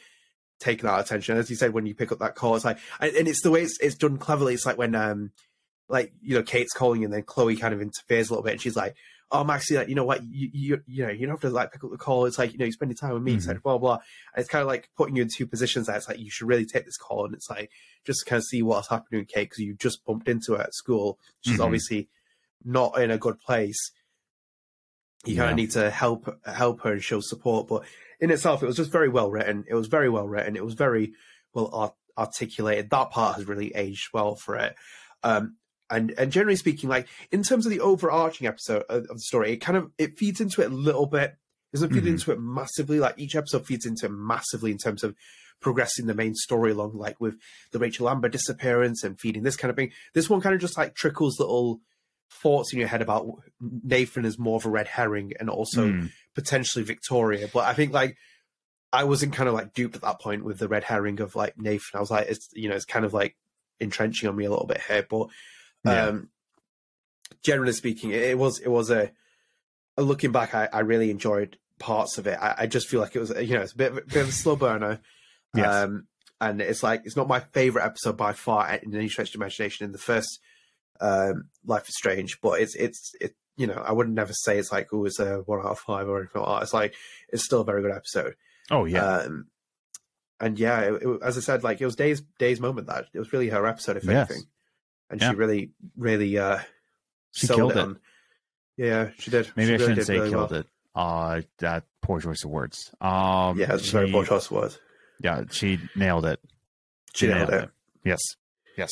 taken 0.60 0.88
that 0.88 1.00
attention. 1.00 1.38
As 1.38 1.50
you 1.50 1.56
said, 1.56 1.74
when 1.74 1.86
you 1.86 1.96
pick 1.96 2.12
up 2.12 2.20
that 2.20 2.36
call, 2.36 2.56
it's 2.56 2.66
like, 2.66 2.80
and 3.00 3.28
it's 3.28 3.42
the 3.42 3.52
way 3.52 3.64
it's, 3.64 3.78
it's 3.82 3.96
done 3.96 4.18
cleverly. 4.18 4.54
It's 4.54 4.66
like 4.66 4.78
when 4.78 4.96
um, 4.96 5.32
like 5.90 6.14
you 6.22 6.36
know, 6.36 6.44
Kate's 6.44 6.74
calling 6.74 7.04
and 7.04 7.14
then 7.14 7.24
Chloe 7.24 7.56
kind 7.56 7.74
of 7.74 7.82
interferes 7.82 8.30
a 8.30 8.34
little 8.34 8.44
bit, 8.44 8.54
and 8.54 8.62
she's 8.62 8.76
like, 8.76 8.96
oh 9.34 9.44
Maxie, 9.44 9.76
like, 9.76 9.90
you 9.90 9.96
know 9.96 10.06
what, 10.06 10.24
you, 10.24 10.50
you 10.54 10.82
you 10.88 11.06
know, 11.06 11.12
you 11.12 11.26
don't 11.26 11.32
have 11.32 11.42
to 11.42 11.50
like 11.50 11.74
pick 11.74 11.84
up 11.84 11.92
the 11.92 11.98
call. 11.98 12.26
It's 12.26 12.38
like, 12.38 12.54
you 12.54 12.58
know, 12.60 12.66
you 12.66 12.72
spend 12.72 12.92
your 12.92 12.96
time 12.96 13.16
with 13.16 13.24
me, 13.24 13.36
mm-hmm. 13.36 13.50
like 13.50 13.64
blah 13.64 13.78
blah. 13.80 13.96
And 13.96 14.42
it's 14.42 14.50
kind 14.50 14.62
of 14.62 14.68
like 14.68 14.90
putting 14.96 15.16
you 15.16 15.24
in 15.24 15.30
two 15.36 15.48
positions 15.48 15.88
that 15.88 15.98
it's 15.98 16.08
like 16.08 16.20
you 16.20 16.30
should 16.30 16.48
really 16.48 16.66
take 16.66 16.86
this 16.86 16.98
call, 16.98 17.26
and 17.26 17.34
it's 17.34 17.50
like 17.50 17.70
just 18.06 18.20
to 18.22 18.26
kind 18.26 18.38
of 18.38 18.46
see 18.46 18.62
what's 18.62 18.90
happening 18.90 19.22
with 19.22 19.28
Kate 19.28 19.50
because 19.50 19.58
you 19.60 19.76
just 19.76 20.06
bumped 20.06 20.30
into 20.30 20.54
her 20.54 20.62
at 20.62 20.74
school. 20.74 21.18
She's 21.42 21.56
mm-hmm. 21.56 21.64
obviously 21.64 22.10
not 22.64 22.98
in 23.02 23.12
a 23.12 23.18
good 23.18 23.40
place. 23.42 23.92
you 25.26 25.36
kind 25.36 25.50
of 25.50 25.56
need 25.56 25.72
to 25.72 25.90
help 25.90 26.40
help 26.46 26.82
her 26.82 26.94
and 26.94 27.04
show 27.04 27.20
support. 27.22 27.68
But 27.68 27.84
in 28.20 28.32
itself, 28.32 28.62
it 28.62 28.68
was 28.68 28.76
just 28.76 28.92
very 28.92 29.10
well 29.10 29.32
written. 29.32 29.64
It 29.68 29.76
was 29.76 29.88
very 29.88 30.10
well 30.10 30.28
written. 30.28 30.56
It 30.56 30.66
was 30.66 30.74
very 30.74 31.14
well 31.54 31.70
art- 31.74 31.96
articulated. 32.18 32.90
That 32.90 33.12
part 33.12 33.38
has 33.38 33.48
really 33.48 33.74
aged 33.76 34.10
well 34.14 34.36
for 34.36 34.58
it. 34.58 34.76
Um, 35.24 35.56
and 35.96 36.12
and 36.18 36.32
generally 36.32 36.56
speaking, 36.56 36.90
like 36.90 37.08
in 37.32 37.44
terms 37.44 37.66
of 37.66 37.70
the 37.72 37.80
overarching 37.80 38.48
episode 38.48 38.84
of, 38.90 39.04
of 39.10 39.18
the 39.18 39.20
story, 39.20 39.52
it 39.52 39.58
kind 39.58 39.78
of 39.78 39.92
it 39.98 40.18
feeds 40.18 40.42
into 40.42 40.62
it 40.62 40.72
a 40.72 40.76
little 40.76 41.06
bit. 41.06 41.32
It 41.72 41.78
doesn't 41.78 41.94
feed 41.94 42.04
Mhm. 42.04 42.08
into 42.08 42.32
it 42.32 42.40
massively. 42.40 43.00
Like 43.00 43.16
each 43.18 43.36
episode 43.36 43.66
feeds 43.66 43.86
into 43.86 44.06
it 44.06 44.12
massively 44.12 44.72
in 44.72 44.78
terms 44.78 45.04
of 45.04 45.16
progressing 45.62 46.06
the 46.08 46.14
main 46.14 46.36
story 46.36 46.72
along, 46.72 46.98
like 46.98 47.20
with 47.22 47.36
the 47.72 47.80
Rachel 47.80 48.10
Amber 48.10 48.30
disappearance 48.30 49.04
and 49.04 49.20
feeding 49.20 49.44
this 49.44 49.56
kind 49.56 49.70
of 49.70 49.76
thing. 49.78 49.92
This 50.14 50.30
one 50.30 50.42
kind 50.42 50.54
of 50.54 50.62
just 50.62 50.78
like 50.78 50.94
trickles 50.94 51.40
little 51.40 51.80
thoughts 52.42 52.74
in 52.74 52.80
your 52.80 52.88
head 52.90 53.02
about 53.02 53.28
Nathan 53.62 54.26
as 54.26 54.38
more 54.40 54.58
of 54.58 54.66
a 54.66 54.70
red 54.70 54.88
herring 54.88 55.34
and 55.40 55.50
also 55.50 55.88
Mm. 55.90 56.12
potentially 56.36 56.84
Victoria. 56.84 57.48
But 57.54 57.66
I 57.66 57.74
think 57.74 57.94
like 57.94 58.18
I 58.92 59.06
wasn't 59.06 59.34
kind 59.34 59.48
of 59.50 59.56
like 59.56 59.74
duped 59.74 59.96
at 59.96 60.02
that 60.02 60.20
point 60.22 60.44
with 60.44 60.60
the 60.60 60.68
red 60.68 60.84
herring 60.84 61.20
of 61.22 61.36
like 61.36 61.58
Nathan. 61.58 61.96
I 61.98 62.00
was 62.00 62.12
like, 62.12 62.28
it's 62.30 62.50
you 62.54 62.70
know, 62.70 62.76
it's 62.76 62.86
kind 62.86 63.06
of 63.06 63.14
like 63.14 63.36
entrenching 63.80 64.30
on 64.30 64.36
me 64.36 64.46
a 64.46 64.50
little 64.52 64.68
bit 64.68 64.82
here. 64.88 65.06
But 65.10 65.30
Yeah. 65.86 66.06
um 66.08 66.30
generally 67.44 67.74
speaking, 67.74 68.12
it, 68.12 68.22
it 68.24 68.38
was 68.38 68.60
it 68.60 68.70
was 68.70 68.90
a, 68.90 69.12
a 69.98 70.02
looking 70.02 70.32
back. 70.32 70.54
I, 70.56 70.70
I 70.72 70.80
really 70.80 71.10
enjoyed 71.12 71.58
parts 71.80 72.18
of 72.18 72.28
it. 72.28 72.38
I, 72.42 72.56
I 72.60 72.68
just 72.68 72.88
feel 72.88 73.02
like 73.02 73.16
it 73.16 73.20
was 73.20 73.30
you 73.42 73.56
know 73.56 73.62
it's 73.62 73.74
a 73.74 73.78
bit, 73.78 73.92
of 73.92 73.98
a- 73.98 74.02
bit 74.02 74.22
of 74.24 74.30
a 74.30 74.32
slow 74.32 74.56
burner. 74.56 75.00
Yes. 75.56 75.68
Um, 75.84 76.08
and 76.42 76.62
it's 76.62 76.84
like 76.84 77.02
it's 77.06 77.16
not 77.16 77.28
my 77.28 77.40
favorite 77.40 77.86
episode 77.86 78.18
by 78.18 78.34
far 78.34 78.74
in 78.76 78.96
any 78.96 79.08
stretch 79.10 79.30
of 79.30 79.36
imagination. 79.36 79.86
In 79.86 79.92
the 79.92 79.98
first 79.98 80.40
um, 81.00 81.46
Life 81.66 81.88
is 81.90 81.96
Strange, 81.98 82.40
but 82.42 82.60
it's 82.62 82.76
it's 82.76 83.12
it 83.22 83.36
you 83.56 83.68
know 83.68 83.82
I 83.86 83.92
wouldn't 83.92 84.16
never 84.16 84.34
say 84.34 84.58
it's 84.58 84.72
like 84.72 84.88
oh 84.94 85.06
it's 85.06 85.20
a 85.20 85.38
one 85.46 85.60
out 85.60 85.66
of 85.66 85.80
five 85.80 86.08
or 86.08 86.20
anything 86.20 86.42
like 86.42 86.50
that. 86.60 86.64
It's 86.64 86.74
like 86.74 86.96
it's 87.30 87.46
still 87.46 87.62
a 87.62 87.66
very 87.66 87.82
good 87.82 87.92
episode. 87.92 88.36
oh 88.72 88.86
yeah. 88.86 89.06
Um, 89.06 89.46
and 90.40 90.60
yeah, 90.60 90.82
it, 90.82 90.94
it, 91.04 91.20
as 91.24 91.38
I 91.38 91.42
said, 91.42 91.64
like 91.64 91.80
it 91.80 91.86
was 91.86 91.96
Day's 91.96 92.22
Day's 92.40 92.60
moment 92.60 92.88
that 92.88 93.06
it 93.14 93.20
was 93.20 93.32
really 93.32 93.50
her 93.50 93.66
episode, 93.66 93.96
if 93.98 94.04
Yes. 94.04 94.30
anything, 94.30 94.48
and 95.14 95.22
Yeah. 95.22 95.30
she 95.32 95.36
really, 95.38 95.72
really 95.96 96.38
uh, 96.38 96.60
she 97.32 97.48
sold 97.48 97.58
killed 97.58 97.72
it. 97.72 97.78
it. 97.78 97.82
On, 97.82 98.00
yeah, 98.78 99.10
she 99.18 99.32
did. 99.32 99.50
Maybe 99.56 99.68
she 99.68 99.74
I 99.74 99.78
really 99.78 99.88
shouldn't 99.90 100.08
say 100.08 100.18
really 100.18 100.30
killed 100.32 100.52
well. 100.52 100.60
it. 100.60 100.68
Uh, 100.96 101.42
that 101.60 101.86
poor 102.02 102.20
choice 102.20 102.44
of 102.44 102.50
words. 102.52 102.94
Um, 103.02 103.58
Yeah, 103.60 103.74
it's 103.76 103.86
she, 103.86 103.92
very 103.92 104.12
poor 104.12 104.26
choice 104.26 104.46
of 104.48 104.52
words. 104.52 104.80
Yeah, 105.22 105.44
she 105.52 105.80
nailed 105.96 106.26
it. 106.26 106.40
She 107.16 107.28
nailed 107.28 107.50
it. 107.52 107.70
Yes. 108.04 108.20
Yes. 108.78 108.90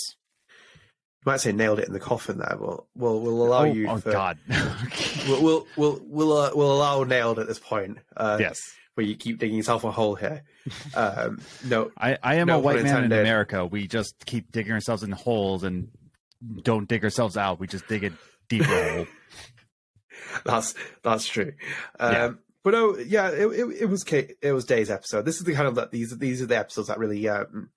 You 0.47 1.31
might 1.31 1.41
say 1.41 1.51
nailed 1.51 1.79
it 1.79 1.87
in 1.87 1.93
the 1.93 1.99
coffin 1.99 2.37
there, 2.39 2.57
but 2.59 2.83
we'll 2.95 3.19
we'll 3.19 3.43
allow 3.45 3.61
oh, 3.61 3.63
you. 3.65 3.87
oh 3.87 3.97
for, 3.97 4.11
God. 4.11 4.37
We'll 5.27 5.41
we'll 5.43 5.67
we'll 5.75 6.01
we'll, 6.07 6.33
uh, 6.37 6.51
we'll 6.55 6.71
allow 6.71 7.03
nailed 7.03 7.37
at 7.37 7.47
this 7.47 7.59
point. 7.59 7.97
Uh, 8.17 8.37
yes. 8.39 8.57
where 8.95 9.05
you 9.05 9.15
keep 9.15 9.37
digging 9.37 9.57
yourself 9.57 9.83
a 9.83 9.91
hole 9.91 10.15
here. 10.15 10.43
Um, 10.95 11.41
no, 11.65 11.89
I, 11.97 12.17
I 12.21 12.35
am 12.35 12.47
No 12.47 12.57
a 12.57 12.59
white 12.59 12.83
man 12.83 13.05
in. 13.05 13.11
America. 13.11 13.65
We 13.65 13.87
just 13.87 14.25
keep 14.27 14.51
digging 14.51 14.73
ourselves 14.73 15.01
in 15.01 15.11
holes 15.11 15.63
and 15.63 15.89
don't 16.63 16.87
dig 16.87 17.03
ourselves 17.03 17.37
out. 17.37 17.59
We 17.59 17.67
just 17.67 17.87
dig 17.87 18.03
a 18.03 18.11
deeper 18.49 18.65
hole. 18.89 19.05
that's 20.45 20.73
that's 21.03 21.27
true. 21.27 21.53
Um, 21.99 22.11
Yeah. 22.13 22.31
But 22.63 22.73
no, 22.75 22.95
yeah, 22.95 23.29
it, 23.31 23.47
it, 23.47 23.81
it 23.81 23.85
was 23.89 24.03
Kate, 24.03 24.33
it 24.39 24.51
was 24.51 24.65
Day's 24.65 24.91
episode. 24.91 25.25
This 25.25 25.37
is 25.37 25.45
the 25.45 25.53
kind 25.55 25.67
of 25.67 25.73
that 25.75 25.89
these 25.91 26.15
these 26.19 26.43
are 26.43 26.45
the 26.45 26.59
episodes 26.59 26.89
that 26.89 26.99
really 26.99 27.27
um, 27.27 27.71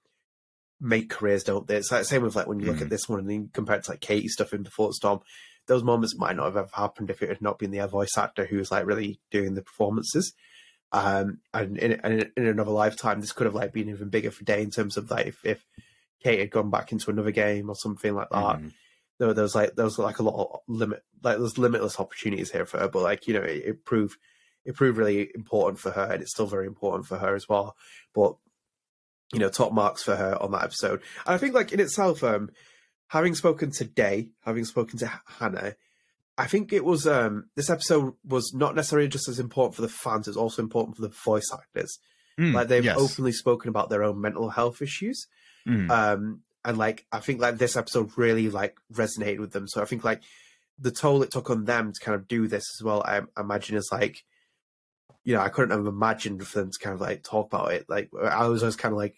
make 0.78 1.08
careers, 1.08 1.42
don't 1.42 1.66
they? 1.66 1.76
It's 1.76 1.90
like 1.90 2.04
same 2.04 2.22
with 2.22 2.36
like 2.36 2.46
when 2.46 2.60
you 2.60 2.66
look 2.66 2.76
Mhm. 2.76 2.82
at 2.82 2.88
this 2.90 3.08
one 3.08 3.18
and 3.20 3.30
then 3.30 3.48
compare 3.54 3.76
it 3.76 3.84
to 3.84 3.92
like 3.92 4.02
Katy's 4.02 4.34
stuff 4.34 4.52
in 4.52 4.62
Before 4.62 4.88
the 4.88 4.92
Storm. 4.94 5.20
Those 5.68 5.82
moments 5.82 6.18
might 6.18 6.36
not 6.36 6.44
have 6.44 6.56
ever 6.58 6.68
happened 6.74 7.08
if 7.08 7.22
it 7.22 7.30
had 7.30 7.40
not 7.40 7.58
been 7.58 7.70
the 7.70 7.86
voice 7.86 8.18
actor 8.18 8.44
who 8.44 8.58
was 8.58 8.70
like 8.70 8.84
really 8.84 9.18
doing 9.30 9.54
the 9.54 9.62
performances. 9.62 10.34
Um, 10.92 11.38
and 11.54 11.78
in, 11.78 11.92
and 12.04 12.30
in 12.36 12.46
another 12.46 12.70
lifetime, 12.70 13.22
this 13.22 13.32
could 13.32 13.46
have 13.46 13.54
like 13.54 13.72
been 13.72 13.88
even 13.88 14.10
bigger 14.10 14.30
for 14.30 14.44
Day 14.44 14.62
in 14.62 14.70
terms 14.70 14.98
of 14.98 15.10
like 15.10 15.28
if, 15.28 15.38
if 15.46 15.64
Kate 16.24 16.40
had 16.40 16.50
gone 16.50 16.70
back 16.70 16.90
into 16.90 17.10
another 17.10 17.30
game 17.30 17.68
or 17.68 17.76
something 17.76 18.14
like 18.14 18.30
that. 18.30 18.58
Mhm. 18.58 18.72
there, 19.18 19.32
there 19.34 19.42
was 19.42 19.54
like 19.54 19.76
there 19.76 19.84
was 19.84 19.98
like 19.98 20.18
a 20.18 20.22
lot 20.22 20.34
of 20.40 20.60
limit 20.66 21.04
like 21.22 21.38
there's 21.38 21.58
limitless 21.58 22.00
opportunities 22.00 22.50
here 22.50 22.66
for 22.66 22.80
her 22.80 22.88
but 22.88 23.02
like 23.02 23.28
you 23.28 23.34
know 23.34 23.42
it, 23.42 23.62
it 23.64 23.84
proved 23.84 24.18
it 24.64 24.74
proved 24.74 24.98
really 24.98 25.30
important 25.34 25.78
for 25.78 25.90
her 25.92 26.08
and 26.10 26.22
it's 26.22 26.32
still 26.32 26.46
very 26.46 26.66
important 26.66 27.06
for 27.06 27.18
her 27.18 27.34
as 27.34 27.48
well. 27.48 27.76
But 28.14 28.34
you 29.32 29.38
know 29.38 29.48
top 29.48 29.72
marks 29.72 30.02
for 30.02 30.16
her 30.16 30.40
on 30.40 30.52
that 30.52 30.64
episode. 30.64 31.02
And 31.26 31.34
i 31.34 31.38
think 31.38 31.54
like 31.54 31.72
in 31.72 31.80
itself 31.80 32.22
um 32.24 32.50
having 33.08 33.34
spoken 33.34 33.70
today 33.70 34.30
having 34.44 34.64
spoken 34.64 34.98
to 34.98 35.10
hannah 35.38 35.74
i 36.38 36.46
think 36.46 36.72
it 36.72 36.84
was 36.84 37.06
um 37.06 37.44
this 37.54 37.70
episode 37.70 38.14
was 38.24 38.52
not 38.54 38.74
necessarily 38.74 39.08
just 39.08 39.28
as 39.28 39.38
important 39.38 39.74
for 39.74 39.82
the 39.82 39.88
fans 39.88 40.26
it's 40.26 40.36
also 40.36 40.62
important 40.62 40.96
for 40.96 41.02
the 41.02 41.14
voice 41.24 41.50
actors. 41.52 41.98
Mm, 42.38 42.52
like 42.52 42.66
they've 42.68 42.84
yes. 42.84 42.98
openly 42.98 43.30
spoken 43.30 43.68
about 43.68 43.90
their 43.90 44.02
own 44.02 44.20
mental 44.20 44.50
health 44.50 44.82
issues 44.82 45.26
Mm. 45.66 45.90
um 45.90 46.40
and 46.64 46.76
like 46.78 47.06
i 47.12 47.20
think 47.20 47.40
like 47.40 47.56
this 47.58 47.76
episode 47.76 48.10
really 48.16 48.50
like 48.50 48.76
resonated 48.92 49.38
with 49.38 49.52
them. 49.52 49.66
So 49.68 49.80
i 49.82 49.84
think 49.86 50.04
like 50.04 50.22
the 50.78 50.90
toll 50.90 51.22
it 51.22 51.30
took 51.30 51.48
on 51.50 51.64
them 51.64 51.92
to 51.92 52.00
kind 52.04 52.14
of 52.16 52.26
do 52.28 52.46
this 52.48 52.64
as 52.78 52.82
well 52.84 53.02
i, 53.06 53.18
I 53.36 53.40
imagine 53.40 53.76
is 53.76 53.88
like 53.92 54.24
you 55.22 55.34
know 55.34 55.40
i 55.40 55.48
couldn't 55.48 55.76
have 55.76 55.86
imagined 55.86 56.46
for 56.46 56.58
them 56.60 56.70
to 56.70 56.78
kind 56.78 56.94
of 56.94 57.00
like 57.00 57.22
talk 57.22 57.46
about 57.46 57.72
it. 57.72 57.86
Like 57.88 58.10
i 58.22 58.46
was 58.48 58.60
just 58.62 58.78
kind 58.78 58.92
of 58.92 58.98
like 58.98 59.16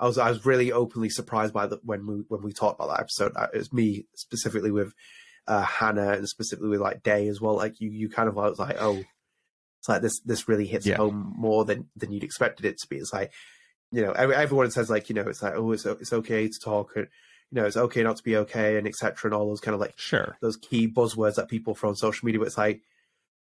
i 0.00 0.06
was 0.06 0.16
i 0.18 0.28
was 0.30 0.46
really 0.46 0.72
openly 0.72 1.10
surprised 1.10 1.52
by 1.52 1.66
the 1.66 1.78
when 1.82 2.06
we 2.06 2.14
when 2.28 2.42
we 2.42 2.52
talked 2.52 2.78
about 2.80 2.88
that 2.96 3.00
episode. 3.00 3.32
Uh, 3.36 3.48
it 3.52 3.58
was 3.58 3.72
me 3.72 4.06
specifically 4.14 4.70
with 4.70 4.92
uh 5.46 5.62
hannah 5.62 6.12
and 6.12 6.28
specifically 6.28 6.70
with 6.70 6.80
like 6.80 7.02
day 7.02 7.28
as 7.28 7.40
well. 7.40 7.54
Like 7.56 7.80
you 7.80 7.90
you 7.90 8.08
kind 8.08 8.28
of 8.28 8.38
I 8.38 8.48
was 8.48 8.58
like 8.58 8.76
oh 8.80 8.96
it's 9.78 9.88
like 9.88 10.02
this 10.02 10.20
this 10.24 10.48
really 10.48 10.66
hits 10.66 10.86
Yeah. 10.86 10.96
home 10.96 11.34
more 11.36 11.64
than 11.64 11.88
than 11.96 12.12
you'd 12.12 12.24
expected 12.24 12.64
it 12.66 12.78
to 12.78 12.88
be. 12.88 12.96
It's 12.96 13.12
like 13.12 13.32
you 13.96 14.02
know 14.04 14.12
everyone 14.12 14.70
says 14.70 14.90
like 14.90 15.08
you 15.08 15.14
know 15.14 15.22
it's 15.22 15.42
like 15.42 15.54
oh 15.56 15.72
it's 15.72 15.86
it's 15.86 16.12
okay 16.12 16.46
to 16.48 16.58
talk 16.62 16.94
and 16.96 17.08
you 17.50 17.56
know 17.56 17.64
it's 17.66 17.78
okay 17.78 18.02
not 18.02 18.16
to 18.18 18.22
be 18.22 18.36
okay 18.36 18.76
and 18.76 18.86
etc 18.86 19.28
and 19.28 19.34
all 19.34 19.48
those 19.48 19.60
kind 19.60 19.74
of 19.74 19.80
like 19.80 19.94
Sure. 19.96 20.36
those 20.42 20.58
key 20.58 20.86
buzzwords 20.86 21.36
that 21.36 21.48
people 21.48 21.74
throw 21.74 21.88
on 21.88 21.96
social 21.96 22.26
media 22.26 22.38
but 22.38 22.48
it's 22.48 22.58
like 22.58 22.82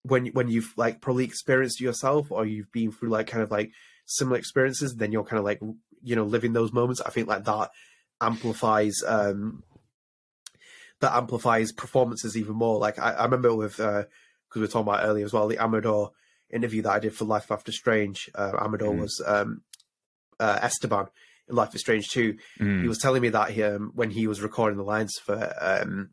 when 0.04 0.26
when 0.28 0.46
you've 0.48 0.72
like 0.76 1.00
probably 1.00 1.24
experienced 1.24 1.80
yourself 1.80 2.30
or 2.30 2.46
you've 2.46 2.70
been 2.70 2.92
through 2.92 3.08
like 3.08 3.26
kind 3.26 3.42
of 3.42 3.50
like 3.50 3.72
similar 4.04 4.38
experiences 4.38 4.94
then 4.94 5.10
you're 5.10 5.24
kind 5.24 5.40
of 5.40 5.44
like 5.44 5.60
you 6.04 6.14
know 6.14 6.24
living 6.24 6.52
those 6.52 6.72
moments 6.72 7.00
i 7.04 7.10
think 7.10 7.26
like 7.26 7.42
that 7.44 7.70
amplifies 8.20 9.02
um 9.04 9.64
that 11.00 11.12
amplifies 11.12 11.72
performances 11.72 12.36
even 12.36 12.54
more 12.54 12.78
like 12.78 13.00
i, 13.00 13.10
I 13.12 13.24
remember 13.24 13.52
with 13.54 13.80
uh 13.80 14.04
because 14.48 14.54
we 14.54 14.60
were 14.60 14.68
talking 14.68 14.88
about 14.88 15.04
earlier 15.04 15.24
as 15.24 15.32
well 15.32 15.48
the 15.48 15.58
amador 15.58 16.12
interview 16.50 16.82
that 16.82 16.92
i 16.92 16.98
did 17.00 17.14
for 17.14 17.24
life 17.24 17.50
after 17.50 17.72
strange 17.72 18.30
uh, 18.36 18.52
amador 18.60 18.92
Mhm. 18.92 18.98
was 19.00 19.20
um 19.26 19.62
uh, 20.40 20.58
esteban 20.62 21.06
in 21.48 21.54
life 21.56 21.74
is 21.74 21.80
strange 21.80 22.08
too 22.08 22.36
Mm. 22.60 22.82
he 22.82 22.88
was 22.88 22.98
telling 22.98 23.22
me 23.22 23.28
that 23.30 23.50
he, 23.50 23.62
um, 23.62 23.92
when 23.94 24.10
he 24.10 24.26
was 24.26 24.40
recording 24.42 24.76
the 24.78 24.84
lines 24.84 25.14
for 25.24 25.36
um, 25.60 26.10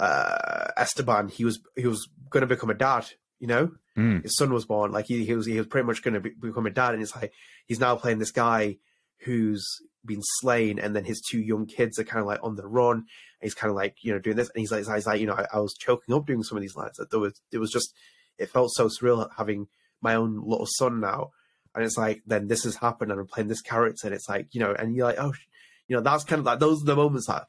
uh, 0.00 0.68
Esteban, 0.76 1.28
he 1.28 1.44
was 1.44 1.60
he 1.76 1.86
was 1.86 2.08
going 2.30 2.42
to 2.42 2.46
become 2.46 2.70
a 2.70 2.74
dad. 2.74 3.06
You 3.40 3.46
know, 3.48 3.70
Mm. 3.96 4.22
his 4.22 4.36
son 4.36 4.52
was 4.52 4.64
born. 4.64 4.92
Like 4.92 5.06
he, 5.06 5.24
he 5.24 5.34
was 5.34 5.46
he 5.46 5.58
was 5.58 5.66
pretty 5.66 5.86
much 5.86 6.02
going 6.02 6.14
to 6.14 6.20
be, 6.20 6.30
become 6.30 6.66
a 6.66 6.70
dad, 6.70 6.94
and 6.94 7.02
it's 7.02 7.16
like 7.16 7.32
he's 7.66 7.80
now 7.80 7.96
playing 7.96 8.18
this 8.18 8.30
guy 8.30 8.76
who's 9.24 9.64
been 10.04 10.20
slain, 10.40 10.78
and 10.78 10.94
then 10.94 11.04
his 11.04 11.20
two 11.20 11.40
young 11.40 11.66
kids 11.66 11.98
are 11.98 12.04
kind 12.04 12.20
of 12.20 12.26
like 12.26 12.38
on 12.42 12.54
the 12.54 12.66
run. 12.66 13.06
He's 13.42 13.54
kind 13.54 13.70
of 13.70 13.76
like 13.76 13.96
you 14.02 14.12
know 14.12 14.18
doing 14.20 14.36
this, 14.36 14.50
and 14.54 14.60
he's 14.60 14.70
like 14.70 14.84
he's 14.86 15.06
like 15.06 15.20
you 15.20 15.26
know 15.26 15.34
I, 15.34 15.46
I 15.54 15.58
was 15.58 15.74
choking 15.74 16.14
up 16.14 16.26
doing 16.26 16.42
some 16.44 16.56
of 16.56 16.62
these 16.62 16.76
lines. 16.76 16.96
That 16.98 17.10
there 17.10 17.20
was 17.20 17.40
it 17.52 17.58
was 17.58 17.70
just 17.72 17.92
it 18.38 18.50
felt 18.50 18.70
so 18.74 18.88
surreal 18.88 19.28
having 19.36 19.66
my 20.00 20.14
own 20.14 20.40
little 20.44 20.66
son 20.76 21.00
now. 21.00 21.30
And 21.78 21.86
it's 21.86 21.96
like, 21.96 22.22
then 22.26 22.48
this 22.48 22.64
has 22.64 22.74
happened, 22.74 23.12
and 23.12 23.20
I'm 23.20 23.28
playing 23.28 23.46
this 23.46 23.62
character, 23.62 24.08
and 24.08 24.14
it's 24.14 24.28
like, 24.28 24.52
you 24.52 24.58
know, 24.58 24.74
and 24.76 24.96
you're 24.96 25.06
like, 25.06 25.20
oh, 25.20 25.32
you 25.86 25.94
know, 25.94 26.02
that's 26.02 26.24
kind 26.24 26.40
of 26.40 26.46
like 26.46 26.58
those 26.58 26.82
are 26.82 26.86
the 26.86 26.96
moments 26.96 27.28
that 27.28 27.46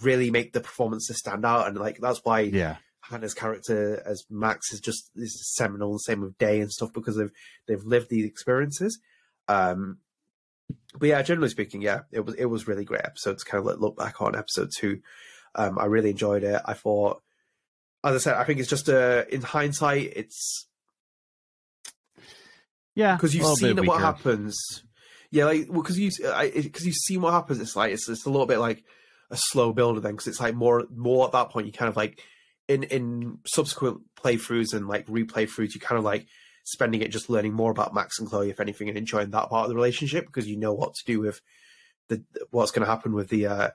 really 0.00 0.30
make 0.30 0.52
the 0.52 0.60
performances 0.60 1.18
stand 1.18 1.44
out, 1.44 1.66
and 1.66 1.76
like 1.76 1.98
that's 1.98 2.20
why 2.22 2.40
Yeah. 2.42 2.76
Hannah's 3.00 3.34
character 3.34 4.00
as 4.06 4.24
Max 4.30 4.72
is 4.72 4.78
just 4.78 5.10
is 5.16 5.52
seminal, 5.56 5.98
same 5.98 6.20
with 6.20 6.38
Day 6.38 6.60
and 6.60 6.70
stuff 6.70 6.92
because 6.92 7.16
they've 7.16 7.32
they've 7.66 7.82
lived 7.82 8.08
these 8.08 8.24
experiences. 8.24 9.00
Um, 9.48 9.98
but 10.96 11.08
yeah, 11.08 11.22
generally 11.22 11.48
speaking, 11.48 11.82
yeah, 11.82 12.02
it 12.12 12.24
was 12.24 12.36
it 12.36 12.44
was 12.44 12.68
really 12.68 12.84
great 12.84 13.04
episode 13.04 13.38
to 13.38 13.44
kind 13.44 13.58
of 13.58 13.66
like 13.66 13.80
look 13.80 13.96
back 13.96 14.22
on 14.22 14.36
episode 14.36 14.70
two. 14.78 15.00
Um, 15.56 15.76
I 15.76 15.86
really 15.86 16.10
enjoyed 16.10 16.44
it. 16.44 16.62
I 16.64 16.74
thought, 16.74 17.20
as 18.04 18.14
I 18.14 18.18
said, 18.18 18.34
I 18.36 18.44
think 18.44 18.60
it's 18.60 18.70
just 18.70 18.88
uh, 18.88 19.24
in 19.28 19.42
hindsight, 19.42 20.12
it's 20.14 20.68
Yeah. 22.94 23.16
because 23.16 23.34
you've 23.34 23.56
seen 23.56 23.76
what 23.76 23.82
weaker. 23.82 23.98
happens. 23.98 24.84
Yeah, 25.30 25.46
like 25.46 25.72
because 25.72 25.98
you 25.98 26.10
because 26.10 26.84
you've 26.84 26.94
seen 26.94 27.22
what 27.22 27.32
happens. 27.32 27.60
It's 27.60 27.74
like 27.74 27.92
it's, 27.92 28.08
it's 28.08 28.26
a 28.26 28.30
little 28.30 28.46
bit 28.46 28.58
like 28.58 28.84
a 29.30 29.36
slow 29.36 29.72
builder 29.72 30.00
then 30.00 30.12
because 30.12 30.26
it's 30.26 30.40
like 30.40 30.54
more 30.54 30.84
more 30.94 31.24
at 31.24 31.32
that 31.32 31.48
point 31.48 31.66
you 31.66 31.72
kind 31.72 31.88
of 31.88 31.96
like 31.96 32.20
in 32.68 32.82
in 32.84 33.38
subsequent 33.46 34.02
playthroughs 34.14 34.74
and 34.74 34.88
like 34.88 35.06
replay 35.06 35.48
throughs 35.48 35.74
you 35.74 35.80
kind 35.80 35.98
of 35.98 36.04
like 36.04 36.26
spending 36.64 37.00
it 37.00 37.10
just 37.10 37.30
learning 37.30 37.54
more 37.54 37.70
about 37.70 37.94
Max 37.94 38.18
and 38.18 38.28
Chloe 38.28 38.50
if 38.50 38.60
anything 38.60 38.88
and 38.88 38.98
enjoying 38.98 39.30
that 39.30 39.48
part 39.48 39.64
of 39.64 39.68
the 39.70 39.74
relationship 39.74 40.26
because 40.26 40.46
you 40.46 40.58
know 40.58 40.74
what 40.74 40.94
to 40.94 41.04
do 41.06 41.18
with 41.18 41.40
the 42.08 42.22
what's 42.50 42.70
going 42.70 42.84
to 42.84 42.90
happen 42.90 43.14
with 43.14 43.30
the 43.30 43.46
uh 43.46 43.70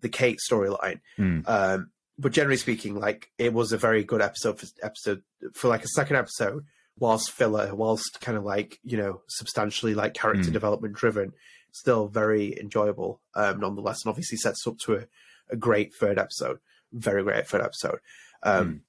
the 0.00 0.08
Kate 0.08 0.38
storyline. 0.38 1.00
Mm. 1.18 1.48
Um, 1.48 1.90
but 2.18 2.32
generally 2.32 2.56
speaking, 2.56 2.98
like 2.98 3.30
it 3.38 3.52
was 3.52 3.72
a 3.72 3.78
very 3.78 4.04
good 4.04 4.20
episode 4.20 4.60
for 4.60 4.66
episode 4.82 5.22
for 5.54 5.68
like 5.68 5.84
a 5.84 5.88
second 5.88 6.16
episode, 6.16 6.64
whilst 6.98 7.30
filler, 7.30 7.74
whilst 7.74 8.20
kind 8.20 8.36
of 8.36 8.44
like 8.44 8.78
you 8.82 8.96
know 8.96 9.22
substantially 9.28 9.94
like 9.94 10.14
character 10.14 10.50
mm. 10.50 10.52
development 10.52 10.94
driven, 10.94 11.32
still 11.72 12.08
very 12.08 12.58
enjoyable 12.58 13.20
um, 13.34 13.60
nonetheless, 13.60 13.98
and 14.04 14.10
obviously 14.10 14.38
sets 14.38 14.66
up 14.66 14.78
to 14.78 14.96
a, 14.96 15.06
a 15.50 15.56
great 15.56 15.94
third 15.94 16.18
episode, 16.18 16.58
very 16.92 17.22
great 17.22 17.46
third 17.46 17.62
episode. 17.62 18.00
Um, 18.42 18.68
mm. 18.68 18.80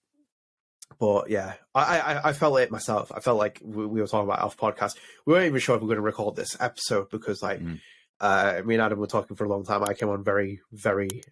But 0.99 1.30
yeah, 1.30 1.53
I, 1.76 1.99
I, 1.99 2.30
I 2.30 2.34
felt 2.34 2.60
it 2.60 2.72
myself. 2.72 3.12
I 3.16 3.20
felt 3.20 3.38
like 3.38 3.62
we, 3.64 3.86
we 3.86 4.01
were 4.01 4.07
talking 4.07 4.28
about 4.28 4.41
off 4.41 4.57
podcast. 4.57 4.95
We 5.26 5.34
weren't 5.34 5.45
even 5.45 5.60
sure 5.60 5.76
if 5.76 5.82
we 5.82 5.88
were 5.88 5.95
going 5.95 6.03
to 6.03 6.05
record 6.05 6.36
this 6.36 6.57
episode 6.60 7.10
because 7.10 7.41
like. 7.41 7.62
Mm. 7.62 7.80
Uh, 8.22 8.62
me 8.66 8.76
and 8.76 8.84
Adam 8.84 8.99
were 8.99 9.07
talking 9.07 9.38
for 9.38 9.45
a 9.45 9.47
long 9.47 9.64
time. 9.64 9.82
I 9.82 9.93
came 9.93 10.10
on 10.10 10.26
very, 10.26 10.60
very 10.74 11.24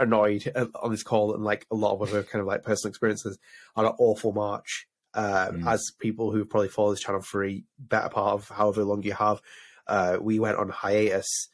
annoyed 0.00 0.50
on 0.82 0.90
this 0.90 1.02
call 1.02 1.34
and 1.34 1.44
like 1.44 1.66
a 1.70 1.74
lot 1.74 1.92
of 1.92 2.02
other 2.02 2.22
kind 2.22 2.40
of 2.40 2.46
like 2.46 2.62
personal 2.62 2.90
experiences 2.90 3.38
on 3.76 3.84
an 3.84 3.92
awful 3.98 4.32
March. 4.32 4.88
Um, 5.12 5.62
mm. 5.62 5.66
As 5.66 5.90
people 5.98 6.30
who 6.30 6.44
probably 6.44 6.68
follow 6.68 6.90
this 6.90 7.00
channel 7.00 7.22
for 7.22 7.44
a 7.44 7.62
better 7.78 8.08
part 8.08 8.34
of 8.34 8.48
however 8.48 8.84
long 8.84 9.02
you 9.02 9.12
have, 9.12 9.40
uh, 9.86 10.18
we 10.20 10.38
went 10.38 10.56
on 10.56 10.68
hiatus 10.68 11.48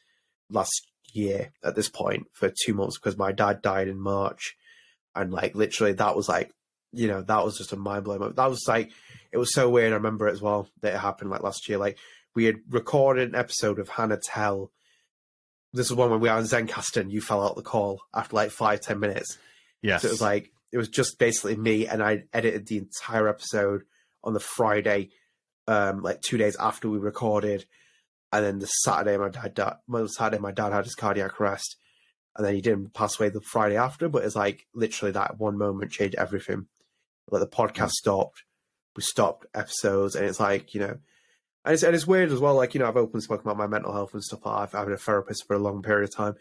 last 0.49 0.87
year 1.13 1.51
at 1.63 1.75
this 1.75 1.89
point 1.89 2.27
for 2.33 2.51
two 2.63 2.73
months 2.73 2.97
because 2.97 3.17
my 3.17 3.31
dad 3.31 3.61
died 3.61 3.87
in 3.87 3.99
March, 3.99 4.55
and 5.15 5.31
like 5.33 5.55
literally 5.55 5.93
that 5.93 6.15
was 6.15 6.29
like, 6.29 6.51
you 6.93 7.07
know, 7.07 7.21
that 7.21 7.43
was 7.43 7.57
just 7.57 7.73
a 7.73 7.77
mind 7.77 8.03
blowing. 8.03 8.33
That 8.35 8.49
was 8.49 8.63
like, 8.67 8.91
it 9.31 9.37
was 9.37 9.53
so 9.53 9.69
weird. 9.69 9.91
I 9.91 9.95
remember 9.95 10.27
it 10.27 10.33
as 10.33 10.41
well 10.41 10.69
that 10.81 10.93
it 10.93 10.99
happened 10.99 11.31
like 11.31 11.41
last 11.41 11.67
year. 11.67 11.77
Like 11.77 11.97
we 12.35 12.45
had 12.45 12.57
recorded 12.69 13.29
an 13.29 13.35
episode 13.35 13.79
of 13.79 13.89
Hannah 13.89 14.19
Tell 14.23 14.71
this 15.73 15.89
was 15.89 15.97
one 15.97 16.09
when 16.09 16.19
we 16.19 16.29
were 16.29 16.35
on 16.35 16.43
Zencastr 16.43 17.01
and 17.01 17.11
you 17.11 17.21
fell 17.21 17.43
out 17.43 17.55
the 17.55 17.61
call 17.61 18.01
after 18.13 18.35
like 18.35 18.51
five, 18.51 18.81
ten 18.81 18.99
minutes. 18.99 19.37
Yes. 19.81 20.01
So 20.01 20.07
it 20.07 20.11
was 20.11 20.21
like 20.21 20.51
it 20.71 20.77
was 20.77 20.89
just 20.89 21.19
basically 21.19 21.55
me 21.55 21.87
and 21.87 22.03
I 22.03 22.23
edited 22.33 22.67
the 22.67 22.77
entire 22.77 23.27
episode 23.27 23.83
on 24.23 24.33
the 24.33 24.39
Friday, 24.39 25.09
um, 25.67 26.01
like 26.01 26.21
two 26.21 26.37
days 26.37 26.55
after 26.59 26.89
we 26.89 26.97
recorded. 26.97 27.65
And 28.33 28.45
then 28.45 28.59
the 28.59 28.65
Saturday 28.65 29.17
my 29.17 29.29
dad 29.29 29.77
well, 29.87 30.07
Saturday 30.07 30.41
my 30.41 30.51
dad 30.51 30.73
had 30.73 30.83
his 30.83 30.95
cardiac 30.95 31.39
arrest. 31.39 31.77
And 32.35 32.45
then 32.45 32.53
he 32.53 32.61
didn't 32.61 32.93
pass 32.93 33.19
away 33.19 33.29
the 33.29 33.41
Friday 33.41 33.77
after, 33.77 34.09
but 34.09 34.23
it's 34.23 34.35
like 34.35 34.67
literally 34.75 35.11
that 35.13 35.39
one 35.39 35.57
moment 35.57 35.91
changed 35.91 36.15
everything. 36.15 36.67
Like 37.31 37.41
the 37.41 37.47
podcast 37.47 37.91
stopped, 37.91 38.43
we 38.95 39.01
stopped 39.01 39.47
episodes, 39.55 40.15
and 40.15 40.23
it's 40.23 40.39
like, 40.39 40.73
you 40.75 40.81
know, 40.81 40.97
and 41.65 41.73
it's, 41.73 41.83
and 41.83 41.95
it's 41.95 42.05
weird 42.05 42.31
as 42.31 42.39
well. 42.39 42.55
Like 42.55 42.73
you 42.73 42.79
know, 42.79 42.87
I've 42.87 42.95
openly 42.95 43.21
spoken 43.21 43.45
about 43.45 43.57
my 43.57 43.67
mental 43.67 43.91
health 43.91 44.13
and 44.13 44.23
stuff. 44.23 44.45
Like 44.45 44.55
I've, 44.55 44.75
I've 44.75 44.85
been 44.85 44.93
a 44.93 44.97
therapist 44.97 45.47
for 45.47 45.55
a 45.55 45.59
long 45.59 45.81
period 45.81 46.09
of 46.09 46.15
time, 46.15 46.35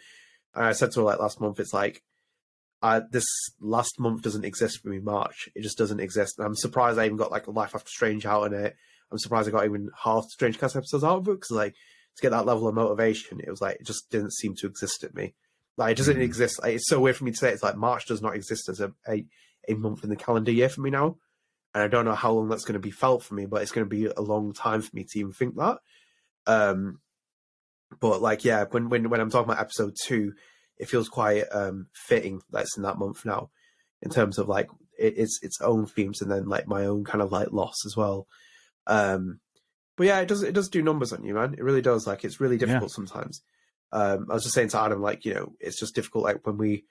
and 0.54 0.64
I 0.64 0.72
said 0.72 0.92
to 0.92 1.00
her 1.00 1.04
like 1.04 1.18
last 1.18 1.40
month, 1.40 1.58
it's 1.60 1.72
like, 1.72 2.02
I, 2.82 3.00
this 3.10 3.26
last 3.60 3.98
month 3.98 4.22
doesn't 4.22 4.44
exist 4.44 4.80
for 4.82 4.88
me. 4.88 4.98
March, 4.98 5.48
it 5.54 5.62
just 5.62 5.78
doesn't 5.78 6.00
exist. 6.00 6.38
And 6.38 6.46
I'm 6.46 6.54
surprised 6.54 6.98
I 6.98 7.06
even 7.06 7.16
got 7.16 7.30
like 7.30 7.48
Life 7.48 7.74
After 7.74 7.88
Strange 7.88 8.26
out 8.26 8.44
in 8.44 8.54
it. 8.54 8.76
I'm 9.10 9.18
surprised 9.18 9.48
I 9.48 9.52
got 9.52 9.64
even 9.64 9.90
half 10.02 10.24
Strange 10.24 10.58
Cast 10.58 10.76
episodes 10.76 11.04
out 11.04 11.18
of 11.18 11.28
it 11.28 11.32
because 11.32 11.50
like 11.50 11.74
to 12.16 12.22
get 12.22 12.30
that 12.30 12.46
level 12.46 12.68
of 12.68 12.74
motivation, 12.74 13.40
it 13.40 13.50
was 13.50 13.60
like 13.60 13.76
it 13.76 13.86
just 13.86 14.10
didn't 14.10 14.34
seem 14.34 14.54
to 14.56 14.66
exist 14.66 15.04
at 15.04 15.14
me. 15.14 15.34
Like 15.76 15.92
it 15.92 15.98
doesn't 15.98 16.14
mm-hmm. 16.14 16.22
exist. 16.22 16.62
Like, 16.62 16.74
it's 16.74 16.88
so 16.88 17.00
weird 17.00 17.16
for 17.16 17.24
me 17.24 17.30
to 17.30 17.36
say. 17.36 17.52
It's 17.52 17.62
like 17.62 17.76
March 17.76 18.06
does 18.06 18.22
not 18.22 18.34
exist 18.34 18.68
as 18.68 18.80
a, 18.80 18.92
a 19.08 19.24
a 19.68 19.74
month 19.74 20.04
in 20.04 20.10
the 20.10 20.16
calendar 20.16 20.52
year 20.52 20.68
for 20.68 20.80
me 20.80 20.90
now 20.90 21.16
and 21.76 21.82
I 21.82 21.88
don't 21.88 22.06
know 22.06 22.14
how 22.14 22.32
long 22.32 22.48
that's 22.48 22.64
going 22.64 22.72
to 22.72 22.78
be 22.78 22.90
felt 22.90 23.22
for 23.22 23.34
me, 23.34 23.44
but 23.44 23.60
it's 23.60 23.70
going 23.70 23.84
to 23.84 23.90
be 23.90 24.06
a 24.06 24.22
long 24.22 24.54
time 24.54 24.80
for 24.80 24.96
me 24.96 25.04
to 25.04 25.18
even 25.18 25.32
think 25.34 25.56
that. 25.56 25.76
Um, 26.46 27.00
but 28.00 28.22
like, 28.22 28.46
yeah, 28.46 28.64
when 28.70 28.88
when 28.88 29.10
when 29.10 29.20
I'm 29.20 29.28
talking 29.28 29.52
about 29.52 29.60
episode 29.60 29.94
two, 30.02 30.32
it 30.78 30.88
feels 30.88 31.08
quite 31.08 31.44
um 31.52 31.86
fitting 31.92 32.40
that's 32.50 32.76
in 32.76 32.82
that 32.82 32.98
month 32.98 33.24
now, 33.24 33.50
in 34.02 34.10
terms 34.10 34.38
of 34.38 34.48
like 34.48 34.68
it, 34.98 35.14
it's 35.16 35.38
its 35.42 35.60
own 35.60 35.86
themes 35.86 36.20
and 36.20 36.30
then 36.30 36.48
like 36.48 36.66
my 36.66 36.86
own 36.86 37.04
kind 37.04 37.22
of 37.22 37.32
like 37.32 37.52
loss 37.52 37.84
as 37.86 37.96
well. 37.96 38.26
Um, 38.86 39.40
but 39.96 40.06
yeah, 40.06 40.20
it 40.20 40.28
does 40.28 40.42
it 40.42 40.52
does 40.52 40.68
do 40.68 40.82
numbers 40.82 41.12
on 41.12 41.24
you, 41.24 41.34
man. 41.34 41.54
It 41.54 41.64
really 41.64 41.82
does. 41.82 42.06
Like 42.06 42.24
it's 42.24 42.40
really 42.40 42.58
difficult 42.58 42.90
yeah. 42.90 42.94
sometimes. 42.94 43.42
Um, 43.92 44.26
I 44.30 44.34
was 44.34 44.42
just 44.42 44.54
saying 44.54 44.68
to 44.68 44.80
Adam, 44.80 45.00
like 45.00 45.24
you 45.24 45.34
know, 45.34 45.54
it's 45.60 45.80
just 45.80 45.94
difficult. 45.94 46.24
Like 46.24 46.46
when 46.46 46.58
we 46.58 46.84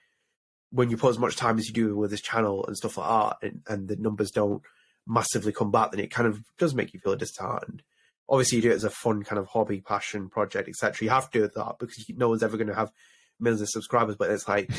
when 0.71 0.89
you 0.89 0.97
put 0.97 1.11
as 1.11 1.19
much 1.19 1.35
time 1.35 1.57
as 1.59 1.67
you 1.67 1.73
do 1.73 1.95
with 1.95 2.11
this 2.11 2.21
channel 2.21 2.65
and 2.65 2.75
stuff 2.75 2.97
like 2.97 3.07
that, 3.07 3.47
and, 3.47 3.61
and 3.67 3.87
the 3.87 3.95
numbers 3.95 4.31
don't 4.31 4.61
massively 5.07 5.51
come 5.51 5.71
back, 5.71 5.91
then 5.91 5.99
it 5.99 6.11
kind 6.11 6.27
of 6.27 6.41
does 6.57 6.73
make 6.73 6.93
you 6.93 6.99
feel 6.99 7.15
disheartened. 7.15 7.83
Obviously, 8.27 8.55
you 8.57 8.63
do 8.63 8.71
it 8.71 8.75
as 8.75 8.83
a 8.83 8.89
fun 8.89 9.23
kind 9.23 9.37
of 9.37 9.47
hobby, 9.47 9.81
passion 9.81 10.29
project, 10.29 10.67
etc. 10.67 11.05
You 11.05 11.11
have 11.11 11.29
to 11.29 11.39
do 11.39 11.49
that 11.55 11.75
because 11.79 12.03
no 12.09 12.29
one's 12.29 12.41
ever 12.41 12.57
going 12.57 12.67
to 12.67 12.75
have 12.75 12.91
millions 13.39 13.61
of 13.61 13.69
subscribers. 13.69 14.15
But 14.15 14.31
it's 14.31 14.47
like 14.47 14.69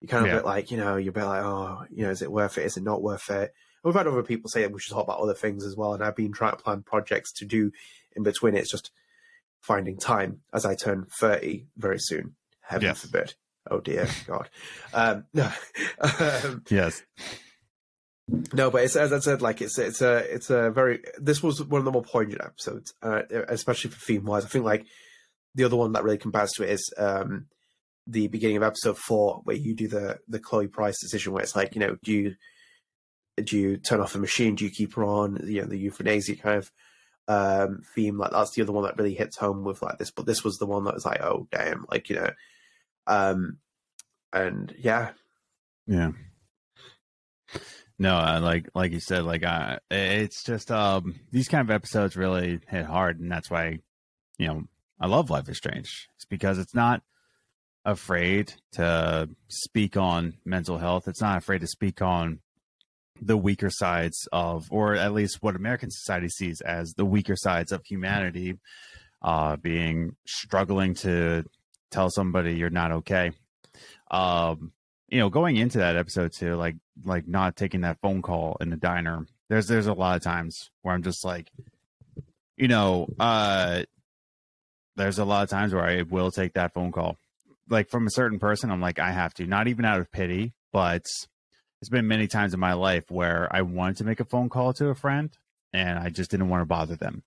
you 0.00 0.08
kind 0.08 0.24
of 0.24 0.30
yeah. 0.30 0.38
bit 0.38 0.44
like 0.44 0.70
you 0.70 0.76
know 0.76 0.96
you're 0.96 1.10
a 1.10 1.14
bit 1.14 1.24
like 1.24 1.42
oh 1.42 1.84
you 1.90 2.04
know 2.04 2.10
is 2.10 2.22
it 2.22 2.32
worth 2.32 2.58
it? 2.58 2.64
Is 2.64 2.76
it 2.76 2.82
not 2.82 3.02
worth 3.02 3.30
it? 3.30 3.52
And 3.82 3.92
we've 3.92 3.94
had 3.94 4.06
other 4.06 4.22
people 4.22 4.50
say 4.50 4.66
we 4.66 4.80
should 4.80 4.92
talk 4.92 5.04
about 5.04 5.20
other 5.20 5.34
things 5.34 5.64
as 5.64 5.76
well, 5.76 5.94
and 5.94 6.02
I've 6.02 6.16
been 6.16 6.32
trying 6.32 6.52
to 6.52 6.62
plan 6.62 6.82
projects 6.82 7.32
to 7.34 7.44
do 7.44 7.72
in 8.14 8.22
between. 8.22 8.56
It's 8.56 8.70
just 8.70 8.90
finding 9.60 9.98
time 9.98 10.40
as 10.52 10.64
I 10.64 10.74
turn 10.74 11.06
thirty 11.20 11.66
very 11.76 11.98
soon. 11.98 12.36
Heaven 12.60 12.88
yes. 12.88 13.02
forbid. 13.02 13.34
Oh 13.70 13.80
dear 13.80 14.08
God. 14.26 14.48
Um, 14.92 15.24
no. 15.34 15.50
um, 16.00 16.64
yes. 16.70 17.02
No, 18.52 18.70
but 18.70 18.84
it's 18.84 18.96
as 18.96 19.12
I 19.12 19.18
said, 19.18 19.42
like 19.42 19.60
it's 19.60 19.78
it's 19.78 20.02
a 20.02 20.18
it's 20.32 20.50
a 20.50 20.70
very. 20.70 21.00
This 21.18 21.42
was 21.42 21.62
one 21.64 21.80
of 21.80 21.84
the 21.84 21.90
more 21.90 22.02
poignant 22.02 22.42
episodes, 22.42 22.94
uh, 23.02 23.22
especially 23.48 23.90
for 23.90 23.98
theme 23.98 24.24
wise. 24.24 24.44
I 24.44 24.48
think 24.48 24.64
like 24.64 24.86
the 25.54 25.64
other 25.64 25.76
one 25.76 25.92
that 25.92 26.04
really 26.04 26.18
compares 26.18 26.52
to 26.52 26.62
it 26.62 26.70
is 26.70 26.94
um, 26.96 27.46
the 28.06 28.28
beginning 28.28 28.56
of 28.56 28.62
episode 28.62 28.98
four, 28.98 29.40
where 29.44 29.56
you 29.56 29.74
do 29.74 29.88
the 29.88 30.18
the 30.28 30.38
Chloe 30.38 30.68
Price 30.68 31.00
decision, 31.00 31.32
where 31.32 31.42
it's 31.42 31.56
like 31.56 31.74
you 31.74 31.80
know 31.80 31.96
do 32.02 32.12
you 32.12 32.34
do 33.42 33.58
you 33.58 33.76
turn 33.76 34.00
off 34.00 34.12
the 34.12 34.18
machine, 34.18 34.54
do 34.54 34.64
you 34.64 34.70
keep 34.70 34.94
her 34.94 35.04
on, 35.04 35.40
you 35.44 35.62
know 35.62 35.68
the 35.68 35.78
euthanasia 35.78 36.36
kind 36.36 36.58
of 36.58 36.70
um, 37.28 37.82
theme. 37.94 38.18
Like 38.18 38.32
that's 38.32 38.52
the 38.52 38.62
other 38.62 38.72
one 38.72 38.84
that 38.84 38.98
really 38.98 39.14
hits 39.14 39.36
home 39.36 39.64
with 39.64 39.82
like 39.82 39.98
this. 39.98 40.10
But 40.10 40.26
this 40.26 40.42
was 40.44 40.58
the 40.58 40.66
one 40.66 40.84
that 40.84 40.94
was 40.94 41.06
like, 41.06 41.22
oh 41.22 41.46
damn, 41.50 41.86
like 41.90 42.10
you 42.10 42.16
know, 42.16 42.30
um, 43.06 43.58
and 44.32 44.74
yeah, 44.78 45.10
yeah. 45.86 46.12
No, 47.98 48.16
uh, 48.16 48.40
like 48.42 48.68
like 48.74 48.92
you 48.92 49.00
said, 49.00 49.24
like 49.24 49.44
uh, 49.44 49.78
it's 49.90 50.42
just 50.42 50.70
um 50.70 51.20
these 51.30 51.48
kind 51.48 51.60
of 51.60 51.70
episodes 51.70 52.16
really 52.16 52.60
hit 52.68 52.86
hard, 52.86 53.20
and 53.20 53.30
that's 53.30 53.50
why 53.50 53.78
you 54.38 54.46
know 54.46 54.64
I 54.98 55.06
love 55.06 55.30
Life 55.30 55.48
is 55.48 55.58
Strange. 55.58 56.08
It's 56.16 56.24
because 56.24 56.58
it's 56.58 56.74
not 56.74 57.02
afraid 57.84 58.54
to 58.72 59.28
speak 59.48 59.96
on 59.96 60.34
mental 60.44 60.78
health. 60.78 61.08
It's 61.08 61.20
not 61.20 61.38
afraid 61.38 61.60
to 61.60 61.66
speak 61.66 62.02
on 62.02 62.40
the 63.20 63.36
weaker 63.36 63.70
sides 63.70 64.28
of, 64.32 64.66
or 64.70 64.94
at 64.94 65.12
least 65.12 65.42
what 65.42 65.56
American 65.56 65.90
society 65.90 66.28
sees 66.28 66.60
as 66.62 66.92
the 66.96 67.04
weaker 67.04 67.36
sides 67.36 67.72
of 67.72 67.82
humanity, 67.84 68.58
uh, 69.22 69.56
being 69.56 70.16
struggling 70.26 70.94
to 70.94 71.44
tell 71.90 72.10
somebody 72.10 72.54
you're 72.54 72.70
not 72.70 72.92
okay. 72.92 73.32
Um, 74.10 74.72
you 75.08 75.18
know, 75.18 75.28
going 75.28 75.56
into 75.56 75.78
that 75.78 75.96
episode 75.96 76.32
too, 76.32 76.54
like 76.56 76.76
like 77.04 77.26
not 77.26 77.56
taking 77.56 77.80
that 77.80 77.98
phone 78.00 78.22
call 78.22 78.56
in 78.60 78.70
the 78.70 78.76
diner. 78.76 79.26
There's 79.48 79.66
there's 79.66 79.88
a 79.88 79.92
lot 79.92 80.16
of 80.16 80.22
times 80.22 80.70
where 80.82 80.94
I'm 80.94 81.02
just 81.02 81.24
like, 81.24 81.50
you 82.56 82.68
know, 82.68 83.08
uh 83.18 83.82
there's 84.96 85.18
a 85.18 85.24
lot 85.24 85.42
of 85.42 85.48
times 85.48 85.74
where 85.74 85.84
I 85.84 86.02
will 86.02 86.30
take 86.30 86.54
that 86.54 86.74
phone 86.74 86.92
call. 86.92 87.16
Like 87.70 87.88
from 87.88 88.06
a 88.06 88.10
certain 88.10 88.38
person, 88.38 88.70
I'm 88.70 88.80
like, 88.80 88.98
I 88.98 89.12
have 89.12 89.32
to, 89.34 89.46
not 89.46 89.68
even 89.68 89.84
out 89.84 90.00
of 90.00 90.10
pity, 90.12 90.52
but 90.72 91.06
it's 91.80 91.88
been 91.88 92.08
many 92.08 92.26
times 92.26 92.52
in 92.52 92.60
my 92.60 92.74
life 92.74 93.10
where 93.10 93.48
I 93.50 93.62
wanted 93.62 93.98
to 93.98 94.04
make 94.04 94.20
a 94.20 94.24
phone 94.24 94.48
call 94.48 94.72
to 94.74 94.88
a 94.88 94.94
friend 94.94 95.30
and 95.72 95.98
I 95.98 96.10
just 96.10 96.30
didn't 96.30 96.48
want 96.48 96.62
to 96.62 96.66
bother 96.66 96.96
them. 96.96 97.22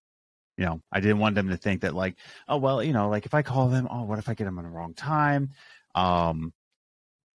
You 0.58 0.66
know, 0.66 0.82
I 0.92 1.00
didn't 1.00 1.18
want 1.20 1.36
them 1.36 1.50
to 1.50 1.58
think 1.58 1.82
that 1.82 1.96
like, 1.96 2.16
oh 2.48 2.58
well, 2.58 2.84
you 2.84 2.94
know, 2.94 3.10
like 3.10 3.26
if 3.26 3.34
I 3.34 3.42
call 3.42 3.70
them, 3.70 3.88
oh, 3.90 4.04
what 4.04 4.20
if 4.20 4.30
I 4.30 4.36
get 4.36 4.44
them 4.44 4.60
in 4.60 4.66
the 4.66 4.70
wrong 4.70 4.94
time? 4.94 5.50
Um, 5.96 6.54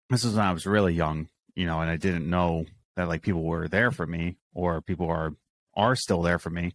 this 0.10 0.26
was 0.26 0.34
when 0.34 0.45
I 0.45 0.51
was 0.51 0.66
really 0.66 0.93
young, 0.93 1.30
you 1.56 1.66
know, 1.66 1.80
and 1.80 1.89
I 1.89 1.95
didn't 1.95 2.30
know 2.30 2.66
that 2.97 3.08
like 3.08 3.22
people 3.22 3.43
were 3.43 3.68
there 3.68 3.91
for 3.91 4.06
me 4.06 4.36
or 4.53 4.82
people 4.82 5.08
are 5.08 5.34
are 5.76 5.95
still 5.95 6.22
there 6.22 6.39
for 6.39 6.49
me. 6.49 6.74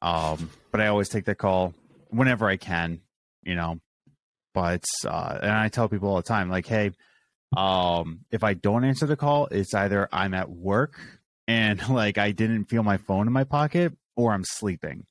Um, 0.00 0.50
but 0.70 0.80
I 0.80 0.88
always 0.88 1.08
take 1.08 1.24
that 1.24 1.38
call 1.38 1.74
whenever 2.10 2.46
I 2.46 2.56
can, 2.56 3.00
you 3.42 3.54
know. 3.54 3.80
But 4.54 4.84
uh, 5.06 5.38
and 5.42 5.50
I 5.50 5.68
tell 5.68 5.88
people 5.88 6.08
all 6.08 6.16
the 6.16 6.22
time, 6.22 6.50
like, 6.50 6.66
hey, 6.66 6.92
um, 7.56 8.20
if 8.30 8.44
I 8.44 8.54
don't 8.54 8.84
answer 8.84 9.06
the 9.06 9.16
call, 9.16 9.46
it's 9.46 9.74
either 9.74 10.08
I'm 10.12 10.34
at 10.34 10.50
work 10.50 10.98
and 11.46 11.86
like 11.88 12.18
I 12.18 12.32
didn't 12.32 12.66
feel 12.66 12.82
my 12.82 12.96
phone 12.96 13.26
in 13.26 13.32
my 13.32 13.44
pocket 13.44 13.94
or 14.16 14.32
I'm 14.32 14.44
sleeping. 14.44 15.04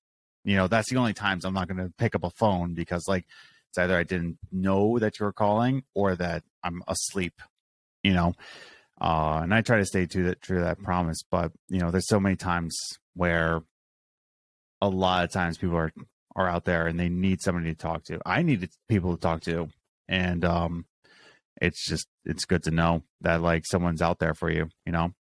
You 0.43 0.55
know, 0.55 0.67
that's 0.67 0.89
the 0.89 0.97
only 0.97 1.13
times 1.13 1.45
I'm 1.45 1.53
not 1.53 1.67
going 1.67 1.77
to 1.77 1.93
pick 1.97 2.15
up 2.15 2.23
a 2.23 2.31
phone 2.31 2.73
because 2.73 3.07
like 3.07 3.25
it's 3.69 3.77
either 3.77 3.95
I 3.97 4.03
didn't 4.03 4.37
know 4.51 4.99
that 4.99 5.19
you 5.19 5.25
were 5.25 5.33
calling 5.33 5.83
or 5.93 6.15
that 6.15 6.43
I'm 6.63 6.83
asleep 6.87 7.41
you 8.03 8.13
know. 8.13 8.33
Uh, 8.99 9.39
and 9.43 9.53
I 9.53 9.61
try 9.61 9.77
to 9.77 9.85
stay 9.85 10.05
to 10.05 10.23
that 10.25 10.41
true 10.41 10.59
to 10.59 10.63
that 10.63 10.81
promise, 10.81 11.23
but 11.29 11.51
you 11.69 11.79
know, 11.79 11.89
there's 11.89 12.07
so 12.07 12.19
many 12.19 12.35
times 12.35 12.77
where 13.15 13.61
a 14.79 14.89
lot 14.89 15.23
of 15.23 15.31
times 15.31 15.57
people 15.57 15.77
are 15.77 15.91
are 16.35 16.47
out 16.47 16.65
there 16.65 16.87
and 16.87 16.99
they 16.99 17.09
need 17.09 17.41
somebody 17.41 17.71
to 17.71 17.77
talk 17.77 18.03
to. 18.05 18.19
I 18.25 18.41
need 18.41 18.69
people 18.87 19.15
to 19.15 19.21
talk 19.21 19.41
to, 19.41 19.69
and 20.07 20.43
um, 20.45 20.85
it's 21.61 21.85
just 21.85 22.07
it's 22.25 22.45
good 22.45 22.63
to 22.63 22.71
know 22.71 23.03
that 23.21 23.41
like 23.41 23.65
someone's 23.65 24.01
out 24.01 24.19
there 24.19 24.33
for 24.33 24.51
you. 24.51 24.69
You 24.85 24.91
know. 24.91 25.13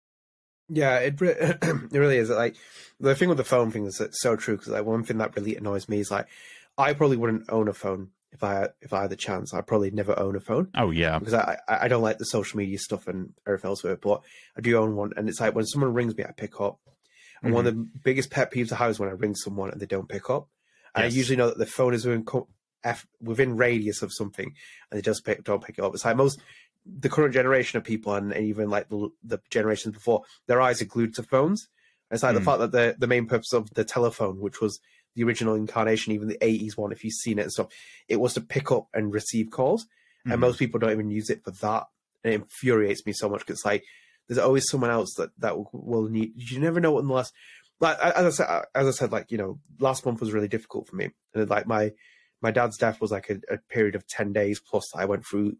Yeah, 0.69 0.97
it 0.99 1.21
it 1.21 1.91
really 1.91 2.17
is. 2.17 2.29
Like 2.29 2.55
the 2.99 3.15
thing 3.15 3.29
with 3.29 3.37
the 3.37 3.43
phone 3.43 3.71
thing 3.71 3.85
is 3.85 3.99
it's 3.99 4.21
so 4.21 4.35
true 4.35 4.55
because 4.55 4.71
like 4.71 4.85
one 4.85 5.03
thing 5.03 5.17
that 5.17 5.35
really 5.35 5.55
annoys 5.55 5.89
me 5.89 5.99
is 5.99 6.11
like 6.11 6.27
I 6.77 6.93
probably 6.93 7.17
wouldn't 7.17 7.49
own 7.49 7.67
a 7.67 7.73
phone 7.73 8.09
if 8.31 8.43
I 8.43 8.69
if 8.81 8.93
I 8.93 9.01
had 9.01 9.09
the 9.09 9.15
chance. 9.15 9.53
I'd 9.53 9.67
probably 9.67 9.91
never 9.91 10.17
own 10.17 10.35
a 10.35 10.39
phone. 10.39 10.69
Oh 10.75 10.91
yeah, 10.91 11.19
because 11.19 11.33
I 11.33 11.57
I 11.67 11.87
don't 11.87 12.03
like 12.03 12.19
the 12.19 12.25
social 12.25 12.57
media 12.57 12.77
stuff 12.77 13.07
and 13.07 13.33
everything 13.47 13.69
else 13.69 13.83
with 13.83 13.93
it. 13.93 14.01
But 14.01 14.21
I 14.57 14.61
do 14.61 14.77
own 14.77 14.95
one, 14.95 15.11
and 15.17 15.27
it's 15.27 15.39
like 15.39 15.55
when 15.55 15.65
someone 15.65 15.93
rings 15.93 16.15
me, 16.15 16.23
I 16.23 16.31
pick 16.31 16.61
up. 16.61 16.79
And 17.41 17.49
mm-hmm. 17.49 17.55
one 17.55 17.67
of 17.67 17.73
mm-hmm. 17.73 17.83
the 17.83 17.99
biggest 18.03 18.29
pet 18.29 18.51
peeves 18.51 18.71
I 18.71 18.75
have 18.75 18.91
is 18.91 18.99
when 18.99 19.09
I 19.09 19.13
ring 19.13 19.35
someone 19.35 19.71
and 19.71 19.81
they 19.81 19.85
don't 19.85 20.09
pick 20.09 20.29
up. 20.29 20.49
Yes. 20.99 21.13
I 21.13 21.15
usually 21.15 21.37
know 21.37 21.47
that 21.47 21.57
the 21.57 21.65
phone 21.65 21.93
is 21.93 22.05
within, 22.05 22.25
within 23.21 23.57
radius 23.57 24.01
of 24.01 24.13
something, 24.13 24.53
and 24.91 24.97
they 24.97 25.01
just 25.01 25.25
pick, 25.25 25.43
don't 25.43 25.63
pick 25.63 25.77
it 25.77 25.83
up. 25.83 25.93
It's 25.93 26.05
like 26.05 26.15
most 26.15 26.39
the 26.85 27.09
current 27.09 27.33
generation 27.33 27.77
of 27.77 27.83
people 27.83 28.13
and, 28.15 28.35
even 28.35 28.69
like 28.69 28.89
the, 28.89 29.09
the, 29.23 29.39
generations 29.49 29.93
before, 29.93 30.23
their 30.47 30.61
eyes 30.61 30.81
are 30.81 30.85
glued 30.85 31.13
to 31.15 31.23
phones. 31.23 31.67
It's 32.11 32.23
like 32.23 32.35
mm. 32.35 32.39
the 32.39 32.45
fact 32.45 32.59
that 32.59 32.71
the, 32.71 32.95
the 32.97 33.07
main 33.07 33.27
purpose 33.27 33.53
of 33.53 33.69
the 33.73 33.83
telephone, 33.83 34.39
which 34.39 34.61
was 34.61 34.79
the 35.15 35.23
original 35.23 35.55
incarnation, 35.55 36.13
even 36.13 36.27
the 36.27 36.37
80s 36.41 36.77
one, 36.77 36.91
if 36.91 37.03
you've 37.03 37.13
seen 37.13 37.39
it 37.39 37.43
and 37.43 37.51
stuff, 37.51 37.67
it 38.07 38.19
was 38.19 38.33
to 38.33 38.41
pick 38.41 38.71
up 38.71 38.87
and 38.93 39.13
receive 39.13 39.51
calls. 39.51 39.83
Mm. 39.83 39.87
And 40.25 40.33
hmm. 40.35 40.41
most 40.41 40.59
people 40.59 40.79
don't 40.79 40.91
even 40.91 41.11
use 41.11 41.29
it 41.29 41.43
for 41.43 41.51
that. 41.51 41.87
And 42.23 42.33
it 42.33 42.41
infuriates 42.41 43.05
me 43.05 43.13
so 43.13 43.29
much 43.29 43.41
because 43.41 43.63
like 43.63 43.83
there's 44.27 44.39
always 44.39 44.69
someone 44.69 44.89
else 44.89 45.13
that, 45.15 45.29
that 45.39 45.55
will 45.71 46.09
need, 46.09 46.33
you 46.35 46.59
never 46.59 46.79
know 46.79 46.91
what 46.91 47.05
the 47.05 47.13
last, 47.13 47.33
like, 47.79 47.97
as 47.99 48.25
I 48.25 48.29
said, 48.29 48.65
as 48.75 48.87
I 48.87 48.91
said, 48.91 49.11
like, 49.11 49.31
you 49.31 49.37
know, 49.37 49.59
last 49.79 50.05
month 50.05 50.19
was 50.19 50.33
really 50.33 50.47
difficult 50.47 50.87
for 50.87 50.95
me. 50.95 51.09
And 51.33 51.49
like 51.49 51.67
my, 51.67 51.91
my 52.41 52.51
dad's 52.51 52.77
death 52.77 53.01
was 53.01 53.11
like 53.11 53.29
a, 53.29 53.39
a 53.53 53.57
period 53.69 53.95
of 53.95 54.07
10 54.07 54.33
days 54.33 54.59
plus 54.59 54.95
I 54.95 55.05
went 55.05 55.25
through 55.25 55.57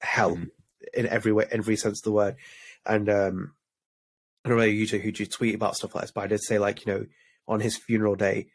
hell 0.00 0.36
mm. 0.36 0.48
in 0.94 1.06
every 1.06 1.32
way, 1.32 1.46
every 1.50 1.76
sense 1.76 2.00
of 2.00 2.04
the 2.04 2.12
word. 2.12 2.36
And 2.86 3.08
um, 3.08 3.52
I 4.44 4.48
don't 4.48 4.58
know 4.58 4.64
usually 4.64 5.02
who 5.02 5.12
do 5.12 5.26
tweet 5.26 5.54
about 5.54 5.76
stuff 5.76 5.94
like 5.94 6.02
this, 6.02 6.12
but 6.12 6.24
I 6.24 6.28
did 6.28 6.42
say 6.42 6.58
like 6.58 6.84
you 6.84 6.92
know 6.92 7.06
on 7.46 7.60
his 7.60 7.76
funeral 7.76 8.16
day, 8.16 8.48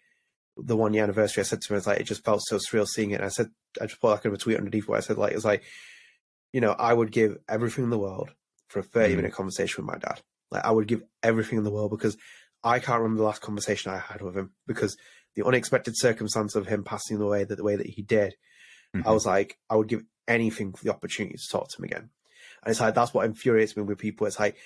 the 0.57 0.75
one 0.75 0.93
year 0.93 1.03
anniversary, 1.03 1.41
I 1.41 1.45
said 1.45 1.61
to 1.61 1.73
him, 1.73 1.77
"It's 1.77 1.87
like 1.87 1.99
it 1.99 2.05
just 2.05 2.25
felt 2.25 2.41
so 2.43 2.57
surreal 2.57 2.87
seeing 2.87 3.11
it." 3.11 3.15
And 3.15 3.25
I 3.25 3.29
said, 3.29 3.49
I 3.79 3.85
just 3.85 4.01
put 4.01 4.09
like 4.09 4.25
a 4.25 4.37
tweet 4.37 4.57
underneath 4.57 4.87
where 4.87 4.97
I 4.97 5.01
said 5.01 5.17
like 5.17 5.33
it's 5.33 5.45
like, 5.45 5.63
you 6.53 6.61
know, 6.61 6.71
I 6.71 6.93
would 6.93 7.11
give 7.11 7.37
everything 7.47 7.83
in 7.83 7.89
the 7.89 7.99
world 7.99 8.31
for 8.67 8.79
a 8.79 8.83
thirty 8.83 9.13
mm. 9.13 9.17
minute 9.17 9.33
conversation 9.33 9.85
with 9.85 9.93
my 9.93 9.99
dad. 9.99 10.21
Like 10.49 10.65
I 10.65 10.71
would 10.71 10.87
give 10.87 11.03
everything 11.21 11.57
in 11.57 11.63
the 11.63 11.71
world 11.71 11.91
because 11.91 12.17
I 12.65 12.79
can't 12.79 12.99
remember 12.99 13.19
the 13.19 13.27
last 13.27 13.41
conversation 13.41 13.91
I 13.91 13.99
had 13.99 14.21
with 14.21 14.35
him 14.35 14.51
because 14.65 14.97
the 15.35 15.45
unexpected 15.45 15.95
circumstance 15.95 16.55
of 16.55 16.65
him 16.65 16.83
passing 16.83 17.21
away 17.21 17.43
that 17.43 17.55
the 17.55 17.63
way 17.63 17.75
that 17.75 17.85
he 17.85 18.01
did, 18.01 18.35
mm-hmm. 18.95 19.07
I 19.07 19.11
was 19.11 19.25
like, 19.25 19.59
I 19.69 19.75
would 19.75 19.87
give 19.87 20.03
anything 20.27 20.73
for 20.73 20.83
the 20.83 20.91
opportunity 20.91 21.37
to 21.37 21.51
talk 21.51 21.69
to 21.69 21.77
him 21.77 21.85
again. 21.85 22.09
And 22.63 22.71
it's 22.71 22.79
like 22.79 22.95
that's 22.95 23.13
what 23.13 23.25
infuriates 23.25 23.77
me 23.77 23.83
with 23.83 23.99
people. 23.99 24.25
It's 24.25 24.39
like, 24.39 24.57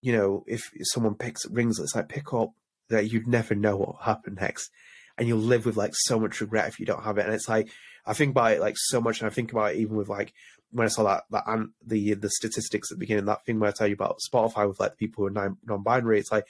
you 0.00 0.12
know, 0.12 0.44
if 0.46 0.70
someone 0.82 1.16
picks 1.16 1.44
rings, 1.50 1.80
it's 1.80 1.96
like 1.96 2.08
pick 2.08 2.32
up 2.32 2.52
that 2.90 3.10
you'd 3.10 3.26
never 3.26 3.56
know 3.56 3.76
what 3.76 3.88
will 3.88 4.00
happen 4.02 4.38
next, 4.40 4.70
and 5.18 5.26
you'll 5.26 5.38
live 5.38 5.66
with 5.66 5.76
like 5.76 5.92
so 5.94 6.20
much 6.20 6.40
regret 6.40 6.68
if 6.68 6.78
you 6.78 6.86
don't 6.86 7.02
have 7.02 7.18
it. 7.18 7.26
And 7.26 7.34
it's 7.34 7.48
like 7.48 7.68
I 8.06 8.14
think 8.14 8.30
about 8.30 8.52
it 8.52 8.60
like 8.60 8.76
so 8.76 9.00
much, 9.00 9.20
and 9.20 9.28
I 9.28 9.34
think 9.34 9.50
about 9.50 9.74
it 9.74 9.78
even 9.78 9.96
with 9.96 10.08
like 10.08 10.32
when 10.70 10.84
I 10.84 10.88
saw 10.88 11.02
that 11.02 11.24
that 11.30 11.44
and 11.48 11.70
the 11.84 12.14
the 12.14 12.30
statistics 12.30 12.92
at 12.92 12.96
the 12.96 13.00
beginning, 13.00 13.24
that 13.24 13.44
thing 13.44 13.58
where 13.58 13.70
I 13.70 13.72
tell 13.72 13.88
you 13.88 13.94
about 13.94 14.20
Spotify 14.32 14.68
with 14.68 14.78
like 14.78 14.92
the 14.92 14.96
people 14.96 15.26
who 15.26 15.36
are 15.36 15.56
non-binary. 15.66 16.20
It's 16.20 16.30
like 16.30 16.46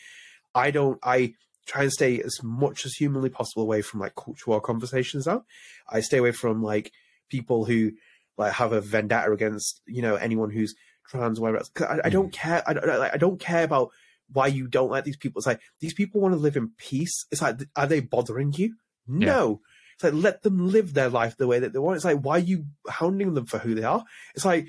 I 0.55 0.71
don't 0.71 0.99
I 1.03 1.35
try 1.67 1.83
and 1.83 1.93
stay 1.93 2.21
as 2.23 2.43
much 2.43 2.87
as 2.87 2.95
humanly 2.95 3.29
possible 3.29 3.63
away 3.63 3.83
from 3.83 4.01
like 4.01 4.15
cultural 4.15 4.61
conversations 4.61 5.27
now. 5.27 5.45
I 5.89 6.01
stay 6.01 6.19
away 6.19 6.33
from 6.33 6.63
like 6.63 6.93
people 7.29 7.65
who 7.67 7.93
like 8.37 8.55
have 8.55 8.73
a 8.73 8.81
vendetta 8.81 9.31
against 9.31 9.81
you 9.87 10.03
know 10.03 10.17
anyone 10.17 10.51
who's 10.51 10.75
trans 11.09 11.39
or 11.39 11.43
whatever 11.43 11.59
else. 11.59 11.71
I, 11.81 12.07
I, 12.07 12.11
don't 12.11 12.29
mm. 12.29 12.33
care. 12.33 12.63
I 12.67 12.73
don't, 12.73 12.89
I 12.89 13.17
don't 13.17 13.41
care 13.41 13.65
about 13.65 13.91
why 14.33 14.47
you 14.47 14.69
don't 14.69 14.91
like 14.91 15.05
these 15.05 15.17
people. 15.17 15.39
It's 15.39 15.47
like 15.47 15.61
these 15.81 15.95
people 15.95 16.21
want 16.21 16.35
to 16.35 16.41
live 16.41 16.57
in 16.57 16.71
peace. 16.79 17.27
It's 17.31 17.43
like 17.43 17.61
are 17.77 17.87
they 17.87 18.01
bothering 18.01 18.53
you? 18.55 18.75
No. 19.07 19.27
Yeah. 19.27 19.57
It's 19.95 20.05
like 20.05 20.23
let 20.23 20.43
them 20.43 20.69
live 20.69 20.95
their 20.95 21.09
life 21.09 21.37
the 21.37 21.47
way 21.47 21.59
that 21.59 21.73
they 21.73 21.79
want. 21.79 21.97
It's 21.97 22.05
like 22.05 22.21
why 22.21 22.37
are 22.37 22.39
you 22.39 22.67
hounding 22.89 23.35
them 23.35 23.47
for 23.47 23.59
who 23.59 23.75
they 23.75 23.85
are? 23.85 24.05
It's 24.35 24.45
like 24.45 24.69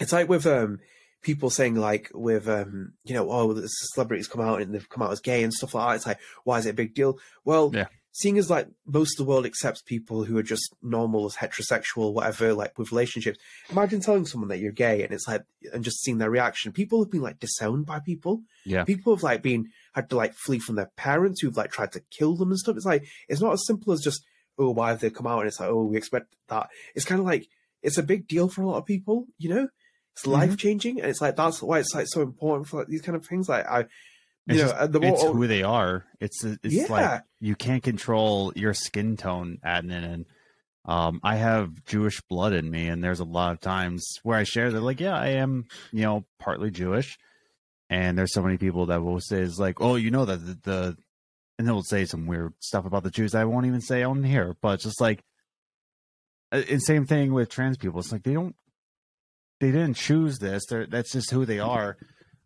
it's 0.00 0.12
like 0.12 0.28
with 0.28 0.46
um 0.46 0.80
people 1.22 1.50
saying 1.50 1.76
like 1.76 2.10
with 2.14 2.48
um 2.48 2.92
you 3.04 3.14
know 3.14 3.30
oh 3.30 3.52
the 3.52 3.66
celebrities 3.66 4.28
come 4.28 4.40
out 4.40 4.60
and 4.60 4.74
they've 4.74 4.88
come 4.88 5.02
out 5.02 5.12
as 5.12 5.20
gay 5.20 5.42
and 5.42 5.52
stuff 5.52 5.74
like 5.74 5.88
that. 5.88 5.96
It's 5.96 6.06
like 6.06 6.18
why 6.44 6.58
is 6.58 6.66
it 6.66 6.70
a 6.70 6.74
big 6.74 6.94
deal? 6.94 7.18
Well, 7.44 7.70
yeah 7.72 7.86
seeing 8.12 8.38
as 8.38 8.50
like 8.50 8.68
most 8.86 9.18
of 9.18 9.24
the 9.24 9.30
world 9.30 9.46
accepts 9.46 9.80
people 9.80 10.24
who 10.24 10.36
are 10.36 10.42
just 10.42 10.74
normal 10.82 11.24
as 11.24 11.34
heterosexual, 11.34 12.12
whatever, 12.12 12.52
like 12.52 12.78
with 12.78 12.92
relationships. 12.92 13.38
Imagine 13.70 14.00
telling 14.00 14.26
someone 14.26 14.48
that 14.48 14.58
you're 14.58 14.70
gay 14.70 15.02
and 15.02 15.12
it's 15.12 15.26
like, 15.26 15.42
and 15.72 15.82
just 15.82 16.02
seeing 16.02 16.18
their 16.18 16.30
reaction. 16.30 16.72
People 16.72 17.02
have 17.02 17.10
been 17.10 17.22
like 17.22 17.40
disowned 17.40 17.86
by 17.86 18.00
people. 18.00 18.42
Yeah. 18.64 18.84
People 18.84 19.16
have 19.16 19.22
like 19.22 19.42
been, 19.42 19.70
had 19.94 20.10
to 20.10 20.16
like 20.16 20.34
flee 20.34 20.58
from 20.58 20.76
their 20.76 20.90
parents 20.96 21.40
who've 21.40 21.56
like 21.56 21.72
tried 21.72 21.92
to 21.92 22.02
kill 22.10 22.36
them 22.36 22.50
and 22.50 22.58
stuff. 22.58 22.76
It's 22.76 22.86
like, 22.86 23.06
it's 23.28 23.40
not 23.40 23.54
as 23.54 23.66
simple 23.66 23.94
as 23.94 24.02
just, 24.02 24.22
oh, 24.58 24.70
why 24.70 24.90
have 24.90 25.00
they 25.00 25.10
come 25.10 25.26
out? 25.26 25.40
And 25.40 25.48
it's 25.48 25.58
like, 25.58 25.70
oh, 25.70 25.84
we 25.84 25.96
expect 25.96 26.36
that. 26.48 26.68
It's 26.94 27.06
kind 27.06 27.18
of 27.18 27.26
like, 27.26 27.48
it's 27.80 27.98
a 27.98 28.02
big 28.02 28.28
deal 28.28 28.48
for 28.48 28.60
a 28.60 28.66
lot 28.66 28.76
of 28.76 28.86
people, 28.86 29.26
you 29.38 29.48
know? 29.48 29.68
It's 30.14 30.22
mm-hmm. 30.22 30.32
life 30.32 30.56
changing. 30.56 31.00
And 31.00 31.08
it's 31.08 31.20
like, 31.20 31.36
that's 31.36 31.62
why 31.62 31.78
it's 31.78 31.94
like 31.94 32.06
so 32.08 32.22
important 32.22 32.68
for 32.68 32.80
like 32.80 32.88
these 32.88 33.02
kind 33.02 33.16
of 33.16 33.26
things. 33.26 33.48
Like, 33.48 33.66
I, 33.66 33.80
it's, 33.80 33.90
you 34.46 34.56
know, 34.56 34.68
just, 34.68 34.92
the 34.92 35.00
more, 35.00 35.10
it's 35.10 35.22
who 35.22 35.46
they 35.46 35.62
are. 35.62 36.04
It's 36.20 36.44
it's 36.44 36.58
yeah. 36.64 36.86
like 36.88 37.22
you 37.40 37.54
can't 37.54 37.82
control 37.82 38.52
your 38.56 38.74
skin 38.74 39.16
tone, 39.16 39.58
Adnan. 39.64 40.04
And 40.04 40.26
um, 40.84 41.20
I 41.22 41.36
have 41.36 41.84
Jewish 41.84 42.20
blood 42.22 42.52
in 42.52 42.70
me, 42.70 42.88
and 42.88 43.04
there's 43.04 43.20
a 43.20 43.24
lot 43.24 43.52
of 43.52 43.60
times 43.60 44.04
where 44.24 44.36
I 44.36 44.42
share 44.42 44.70
that, 44.72 44.80
like, 44.80 45.00
yeah, 45.00 45.16
I 45.16 45.28
am, 45.28 45.66
you 45.92 46.02
know, 46.02 46.24
partly 46.38 46.70
Jewish. 46.70 47.18
And 47.88 48.18
there's 48.18 48.32
so 48.32 48.42
many 48.42 48.56
people 48.56 48.86
that 48.86 49.02
will 49.02 49.20
say, 49.20 49.40
is 49.40 49.60
like, 49.60 49.80
oh, 49.80 49.96
you 49.96 50.10
know 50.10 50.24
that 50.24 50.44
the, 50.44 50.58
the 50.62 50.96
and 51.58 51.68
they 51.68 51.72
will 51.72 51.82
say 51.82 52.04
some 52.04 52.26
weird 52.26 52.54
stuff 52.58 52.84
about 52.84 53.04
the 53.04 53.10
Jews 53.10 53.34
I 53.34 53.44
won't 53.44 53.66
even 53.66 53.80
say 53.80 54.02
on 54.02 54.24
here, 54.24 54.56
but 54.60 54.80
just 54.80 55.00
like, 55.00 55.22
uh, 56.50 56.62
and 56.68 56.82
same 56.82 57.06
thing 57.06 57.32
with 57.32 57.48
trans 57.48 57.76
people. 57.76 58.00
It's 58.00 58.10
like 58.10 58.22
they 58.24 58.32
don't, 58.32 58.56
they 59.62 59.70
didn't 59.70 59.94
choose 59.94 60.40
this. 60.40 60.66
They're 60.66 60.86
that's 60.86 61.12
just 61.12 61.30
who 61.30 61.46
they 61.46 61.60
are. 61.60 61.96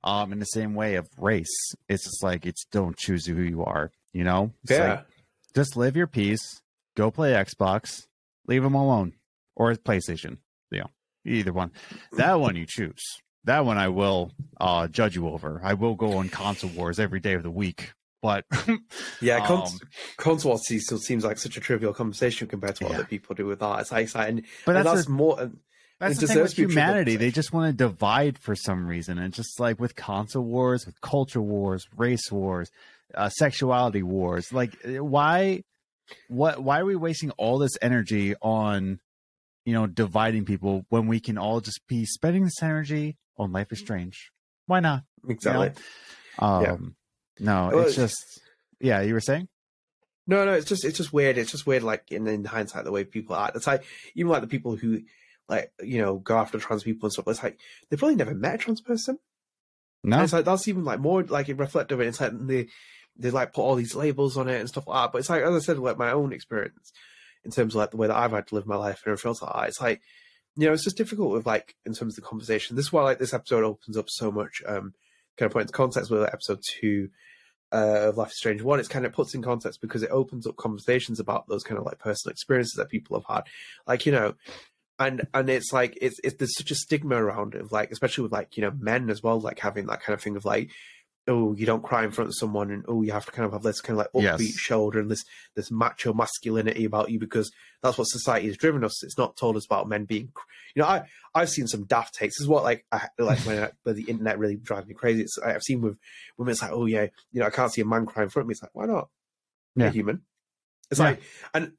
Um, 0.05 0.33
in 0.33 0.39
the 0.39 0.45
same 0.45 0.75
way 0.75 0.95
of 0.97 1.09
race, 1.19 1.75
it's 1.89 2.05
just 2.05 2.23
like 2.23 2.45
it's 2.45 2.67
don't 2.67 2.97
choose 2.97 3.27
who 3.27 3.41
you 3.41 3.65
are. 3.65 3.91
You 4.13 4.23
know, 4.23 4.53
it's 4.65 4.73
yeah. 4.73 4.89
Like, 4.89 5.07
just 5.55 5.77
live 5.79 5.97
your 5.97 6.07
peace. 6.07 6.61
Go 6.95 7.11
play 7.11 7.33
Xbox. 7.33 8.07
Leave 8.47 8.63
them 8.63 8.75
alone, 8.75 9.15
or 9.57 9.73
PlayStation. 9.75 10.37
You 10.71 10.81
know, 10.81 10.91
either 11.25 11.55
one. 11.55 11.73
That 12.13 12.39
one 12.39 12.55
you 12.55 12.67
choose. 12.69 13.03
That 13.45 13.65
one 13.65 13.79
I 13.79 13.89
will 13.89 14.33
uh, 14.61 14.87
judge 14.89 15.17
you 15.17 15.27
over. 15.29 15.61
I 15.65 15.73
will 15.73 15.95
go 15.95 16.19
on 16.19 16.29
console 16.29 16.71
wars 16.71 17.01
every 17.01 17.21
day 17.21 17.33
of 17.33 17.43
the 17.43 17.51
week. 17.51 17.95
But 18.21 18.45
yeah, 19.23 19.47
cons- 19.47 19.73
um, 19.73 19.89
console 20.19 20.51
wars 20.51 20.67
still 20.67 20.99
seems 20.99 21.25
like 21.25 21.39
such 21.39 21.57
a 21.57 21.61
trivial 21.61 21.95
conversation 21.95 22.47
compared 22.47 22.77
to 22.77 22.85
what 22.85 22.91
yeah. 22.91 22.99
other 22.99 23.07
people 23.07 23.35
do 23.35 23.47
with 23.47 23.61
that. 23.61 23.81
It's 23.81 23.93
like, 23.93 24.05
exciting, 24.05 24.45
but 24.67 24.75
that's, 24.75 24.85
that's 24.85 25.07
a, 25.07 25.11
more. 25.11 25.51
That's 25.99 26.19
the 26.19 26.27
thing 26.27 26.43
with 26.43 26.53
humanity. 26.53 27.17
They 27.17 27.31
just 27.31 27.53
want 27.53 27.71
to 27.71 27.85
divide 27.85 28.39
for 28.39 28.55
some 28.55 28.87
reason, 28.87 29.19
and 29.19 29.33
just 29.33 29.59
like 29.59 29.81
with 29.81 29.97
console 29.97 30.45
wars, 30.45 30.85
with 30.85 31.01
culture 31.01 31.41
wars, 31.41 31.87
race 31.97 32.31
wars, 32.31 32.71
uh, 33.15 33.31
sexuality 33.31 34.03
wars. 34.03 34.53
Like, 34.53 34.77
uh, 34.85 35.03
why, 35.03 35.63
what, 36.29 36.63
why 36.63 36.81
are 36.81 36.85
we 36.85 36.97
wasting 36.97 37.31
all 37.33 37.59
this 37.59 37.79
energy 37.81 38.35
on, 38.43 39.01
you 39.65 39.73
know, 39.73 39.87
dividing 39.87 40.45
people 40.45 40.85
when 40.91 41.07
we 41.07 41.19
can 41.19 41.39
all 41.39 41.61
just 41.61 41.81
be 41.89 42.05
spending 42.05 42.45
this 42.45 42.63
energy 42.63 43.17
on 43.39 43.53
Life 43.53 43.73
is 43.73 43.79
Strange? 43.79 44.31
Why 44.67 44.81
not? 44.81 45.03
Exactly. 45.29 45.69
You 45.69 45.73
know? 46.41 46.47
um, 46.47 46.63
yeah. 46.63 46.77
No, 47.39 47.71
well, 47.73 47.87
it's 47.87 47.97
just, 47.97 48.19
yeah. 48.81 49.01
You 49.01 49.15
were 49.15 49.21
saying. 49.21 49.49
No, 50.27 50.45
no, 50.45 50.55
it's 50.55 50.67
just 50.67 50.85
it's 50.85 50.97
just 50.97 51.13
weird. 51.13 51.39
It's 51.39 51.53
just 51.53 51.67
weird, 51.67 51.85
like 51.85 52.11
in, 52.11 52.27
in 52.27 52.45
hindsight, 52.45 52.85
the 52.85 52.91
way 52.91 53.05
people 53.05 53.37
act. 53.37 53.57
It's 53.57 53.67
like 53.67 53.85
even 54.15 54.33
like 54.33 54.41
the 54.41 54.49
people 54.49 54.75
who 54.75 55.03
like 55.49 55.73
you 55.83 56.01
know 56.01 56.19
go 56.19 56.37
after 56.37 56.59
trans 56.59 56.83
people 56.83 57.07
and 57.07 57.13
stuff. 57.13 57.29
It's 57.29 57.43
like 57.43 57.59
they've 57.89 57.99
probably 57.99 58.17
never 58.17 58.35
met 58.35 58.57
a 58.57 58.59
trans 58.59 58.81
person. 58.81 59.19
No, 60.05 60.17
and 60.17 60.25
it's 60.25 60.33
like 60.33 60.45
that's 60.45 60.69
even 60.69 60.85
like 60.85 61.01
more 61.01 61.23
like 61.23 61.49
reflective. 61.49 62.01
And 62.01 62.09
it's 62.09 62.21
like 62.21 62.33
they 62.47 62.69
they 63.17 63.31
like 63.31 63.53
put 63.53 63.63
all 63.63 63.75
these 63.75 63.95
labels 63.95 64.37
on 64.37 64.49
it 64.49 64.61
and 64.61 64.69
stuff 64.69 64.87
like 64.87 65.05
that. 65.05 65.13
But 65.13 65.19
it's 65.19 65.31
like 65.31 65.43
as 65.43 65.55
I 65.55 65.59
said, 65.59 65.79
like 65.79 65.99
my 65.99 66.13
own 66.13 66.33
experience 66.33 66.93
in 67.45 67.51
terms 67.51 67.75
of 67.75 67.79
like 67.79 67.91
the 67.93 67.97
way 67.97 68.09
that 68.09 68.17
I've 68.17 68.33
had 68.33 68.47
to 68.49 68.55
live 68.55 68.67
my 68.67 68.77
life 68.77 69.03
and 69.05 69.15
it 69.15 69.21
feels 69.21 69.43
like 69.43 69.53
that. 69.53 69.69
It's 69.69 69.81
like 69.81 70.01
you 70.57 70.67
know 70.67 70.73
it's 70.73 70.85
just 70.85 70.97
difficult 70.97 71.33
with 71.33 71.47
like 71.47 71.77
in 71.85 71.95
terms 71.95 72.17
of 72.17 72.25
the 72.25 72.29
conversation. 72.29 72.77
This 72.77 72.87
is 72.87 72.93
why 72.93 73.03
like 73.03 73.19
this 73.19 73.35
episode 73.35 73.65
opens 73.65 73.97
up 73.97 74.09
so 74.09 74.31
much. 74.31 74.63
Um, 74.67 74.95
kind 75.37 75.49
of 75.49 75.53
put 75.53 75.63
into 75.63 75.73
context 75.73 76.11
with 76.11 76.23
episode 76.23 76.61
two 76.81 77.11
uh, 77.73 78.09
of 78.09 78.17
Life 78.17 78.31
is 78.31 78.39
Strange 78.39 78.63
One. 78.63 78.81
It's 78.81 78.89
kind 78.89 79.05
of 79.05 79.13
puts 79.13 79.35
in 79.35 79.43
context 79.43 79.81
because 79.81 80.03
it 80.03 80.11
opens 80.11 80.47
up 80.47 80.57
conversations 80.57 81.21
about 81.21 81.49
those 81.49 81.63
kind 81.63 81.79
of 81.79 81.85
like 81.85 81.99
personal 81.99 82.33
experiences 82.33 82.75
that 82.75 82.89
people 82.89 83.19
have 83.19 83.37
had. 83.37 83.45
Like 83.87 84.07
you 84.07 84.13
know, 84.13 84.35
and 84.99 85.27
and 85.35 85.51
it's 85.51 85.73
like 85.73 85.99
it's, 86.01 86.19
it's 86.25 86.37
there's 86.37 86.57
such 86.57 86.71
a 86.71 86.75
stigma 86.75 87.17
around 87.17 87.55
it, 87.55 87.71
like 87.73 87.91
especially 87.91 88.23
with 88.23 88.33
like 88.33 88.57
you 88.57 88.63
know 88.63 88.73
men 88.79 89.11
as 89.11 89.23
well, 89.23 89.41
like 89.41 89.59
having 89.59 89.87
that 89.87 90.03
kind 90.03 90.15
of 90.15 90.23
thing 90.23 90.37
of 90.37 90.45
like 90.45 90.71
oh, 91.29 91.55
you 91.55 91.67
don't 91.67 91.83
cry 91.83 92.05
in 92.05 92.11
front 92.11 92.29
of 92.29 92.37
someone, 92.37 92.71
and 92.71 92.85
oh, 92.89 93.03
you 93.03 93.13
have 93.13 93.27
to 93.27 93.33
kind 93.33 93.47
of 93.47 93.53
have 93.53 93.63
this 93.63 93.81
kind 93.81 93.99
of 93.99 94.07
like 94.15 94.25
upbeat 94.25 94.41
yes. 94.41 94.55
shoulder 94.57 95.01
and 95.01 95.11
this 95.11 95.25
this 95.55 95.71
macho 95.71 96.13
masculinity 96.13 96.85
about 96.85 97.11
you 97.11 97.19
because 97.19 97.51
that's 97.83 97.99
what 97.99 98.05
society 98.05 98.47
has 98.47 98.57
driven 98.57 98.85
us. 98.85 99.03
It's 99.03 99.19
not 99.19 99.37
told 99.37 99.57
us 99.57 99.67
about 99.67 99.89
men 99.89 100.05
being, 100.05 100.33
you 100.75 100.83
know, 100.83 100.89
I 100.89 101.03
I've 101.35 101.51
seen 101.51 101.67
some 101.67 101.85
daft 101.85 102.15
takes. 102.15 102.37
This 102.37 102.43
is 102.43 102.49
what 102.49 102.65
like 102.65 102.85
I 102.93 103.09
like 103.19 103.41
when, 103.41 103.63
I, 103.63 103.71
when 103.83 103.97
the 103.97 104.05
internet 104.05 104.39
really 104.39 104.57
drives 104.57 104.87
me 104.87 104.95
crazy. 104.95 105.23
It's, 105.23 105.39
I've 105.39 105.63
seen 105.63 105.81
with 105.81 105.99
women, 106.39 106.53
it's 106.53 106.63
like, 106.63 106.73
oh 106.73 106.87
yeah, 106.87 107.07
you 107.33 107.41
know, 107.41 107.47
I 107.47 107.51
can't 107.51 107.73
see 107.73 107.81
a 107.81 107.87
man 107.87 108.07
cry 108.07 108.23
in 108.23 108.29
front 108.29 108.45
of 108.45 108.49
me. 108.49 108.53
It's 108.53 108.63
like, 108.63 108.75
why 108.75 108.87
not? 108.87 109.09
Yeah. 109.75 109.91
human. 109.91 110.23
It's 110.91 111.01
yeah. 111.01 111.07
like, 111.07 111.23
and 111.53 111.73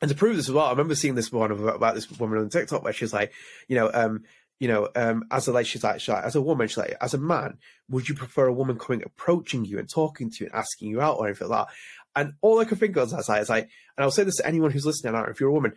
and 0.00 0.08
to 0.08 0.16
prove 0.16 0.36
this 0.36 0.48
as 0.48 0.54
well, 0.54 0.66
I 0.66 0.70
remember 0.70 0.94
seeing 0.94 1.14
this 1.14 1.30
one 1.30 1.50
about 1.50 1.94
this 1.94 2.10
woman 2.18 2.38
on 2.38 2.48
TikTok 2.48 2.82
where 2.82 2.92
she's 2.92 3.12
like, 3.12 3.32
you 3.68 3.76
know, 3.76 3.90
um, 3.92 4.24
you 4.58 4.68
know, 4.68 4.88
um, 4.94 5.24
as 5.30 5.48
a 5.48 5.52
like, 5.52 5.66
she's 5.66 5.82
like, 5.82 6.00
she's 6.00 6.08
like, 6.08 6.24
as 6.24 6.36
a 6.36 6.40
woman, 6.40 6.68
she's 6.68 6.76
like, 6.76 6.96
as 7.00 7.14
a 7.14 7.18
man, 7.18 7.58
would 7.88 8.08
you 8.08 8.14
prefer 8.14 8.46
a 8.46 8.52
woman 8.52 8.78
coming, 8.78 9.02
approaching 9.02 9.64
you 9.64 9.78
and 9.78 9.88
talking 9.88 10.30
to 10.30 10.44
you 10.44 10.50
and 10.50 10.54
asking 10.54 10.90
you 10.90 11.00
out 11.00 11.18
or 11.18 11.26
anything 11.26 11.48
like 11.48 11.66
that? 11.66 11.74
And 12.16 12.34
all 12.40 12.58
I 12.58 12.64
could 12.64 12.78
think 12.78 12.96
of 12.96 13.12
is 13.12 13.28
like, 13.28 13.42
is 13.42 13.48
like, 13.48 13.68
and 13.96 14.04
I'll 14.04 14.10
say 14.10 14.24
this 14.24 14.36
to 14.36 14.46
anyone 14.46 14.70
who's 14.70 14.86
listening 14.86 15.14
out, 15.14 15.28
if 15.28 15.40
you're 15.40 15.48
a 15.48 15.54
woman, 15.54 15.74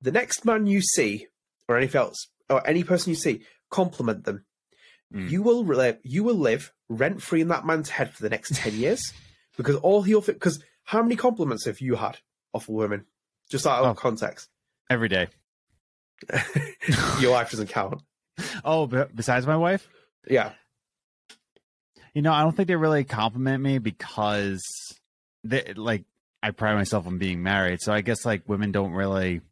the 0.00 0.12
next 0.12 0.44
man 0.44 0.66
you 0.66 0.80
see 0.80 1.26
or 1.68 1.76
anything 1.76 2.00
else, 2.00 2.28
or 2.48 2.66
any 2.66 2.84
person 2.84 3.10
you 3.10 3.16
see, 3.16 3.42
compliment 3.70 4.24
them. 4.24 4.44
Mm. 5.14 5.30
You 5.30 5.42
will 5.42 5.64
live, 5.64 5.98
you 6.02 6.24
will 6.24 6.34
live 6.34 6.72
rent 6.88 7.22
free 7.22 7.40
in 7.40 7.48
that 7.48 7.66
man's 7.66 7.90
head 7.90 8.12
for 8.12 8.22
the 8.22 8.30
next 8.30 8.54
10 8.54 8.74
years 8.74 9.12
because 9.56 9.76
all 9.76 10.02
he'll 10.02 10.20
think, 10.20 10.38
because 10.38 10.62
how 10.84 11.02
many 11.02 11.16
compliments 11.16 11.64
have 11.64 11.80
you 11.80 11.96
had 11.96 12.18
off 12.52 12.68
a 12.68 12.72
woman? 12.72 13.06
Just 13.50 13.66
out 13.66 13.84
of 13.84 13.86
oh, 13.86 13.94
context. 13.94 14.48
Every 14.90 15.08
day. 15.08 15.28
Your 17.20 17.32
wife 17.32 17.50
doesn't 17.50 17.68
count. 17.68 18.02
Oh, 18.64 18.86
besides 18.86 19.46
my 19.46 19.56
wife? 19.56 19.88
Yeah. 20.28 20.52
You 22.14 22.22
know, 22.22 22.32
I 22.32 22.42
don't 22.42 22.56
think 22.56 22.68
they 22.68 22.76
really 22.76 23.04
compliment 23.04 23.62
me 23.62 23.78
because 23.78 24.62
they 25.44 25.74
like 25.74 26.04
I 26.42 26.50
pride 26.50 26.74
myself 26.74 27.06
on 27.06 27.18
being 27.18 27.42
married. 27.42 27.80
So 27.80 27.92
I 27.92 28.00
guess 28.00 28.24
like 28.24 28.48
women 28.48 28.72
don't 28.72 28.92
really 28.92 29.42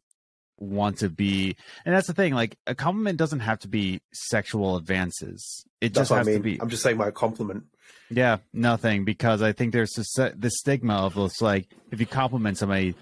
want 0.57 0.99
to 0.99 1.09
be 1.09 1.55
and 1.85 1.93
that's 1.93 2.07
the 2.07 2.13
thing, 2.13 2.33
like 2.33 2.57
a 2.65 2.73
compliment 2.73 3.17
doesn't 3.17 3.41
have 3.41 3.59
to 3.59 3.67
be 3.67 4.01
sexual 4.13 4.77
advances. 4.77 5.65
It 5.81 5.93
that's 5.93 6.09
just 6.09 6.17
has 6.17 6.27
I 6.27 6.31
mean. 6.31 6.37
to 6.39 6.43
be 6.43 6.61
I'm 6.61 6.69
just 6.69 6.83
saying 6.83 6.97
my 6.97 7.11
compliment. 7.11 7.65
Yeah, 8.09 8.37
nothing 8.53 9.05
because 9.05 9.41
I 9.41 9.51
think 9.51 9.73
there's 9.73 9.91
this, 9.93 10.11
the 10.13 10.49
stigma 10.49 10.95
of 10.95 11.15
this 11.15 11.41
like 11.41 11.67
if 11.91 11.99
you 11.99 12.05
compliment 12.05 12.57
somebody 12.57 12.95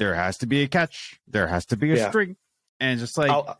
there 0.00 0.14
has 0.14 0.38
to 0.38 0.46
be 0.46 0.62
a 0.62 0.68
catch, 0.68 1.20
there 1.28 1.46
has 1.46 1.66
to 1.66 1.76
be 1.76 1.92
a 1.92 1.96
yeah. 1.96 2.08
string, 2.08 2.36
and 2.80 2.98
just 2.98 3.18
like 3.18 3.30
I'll, 3.30 3.58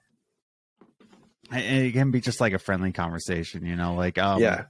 and 1.52 1.84
it 1.84 1.92
can 1.92 2.10
be 2.10 2.22
just 2.22 2.40
like 2.40 2.54
a 2.54 2.58
friendly 2.58 2.92
conversation, 2.92 3.66
you 3.66 3.76
know, 3.76 3.94
like 3.94 4.18
um, 4.18 4.40
yeah. 4.40 4.64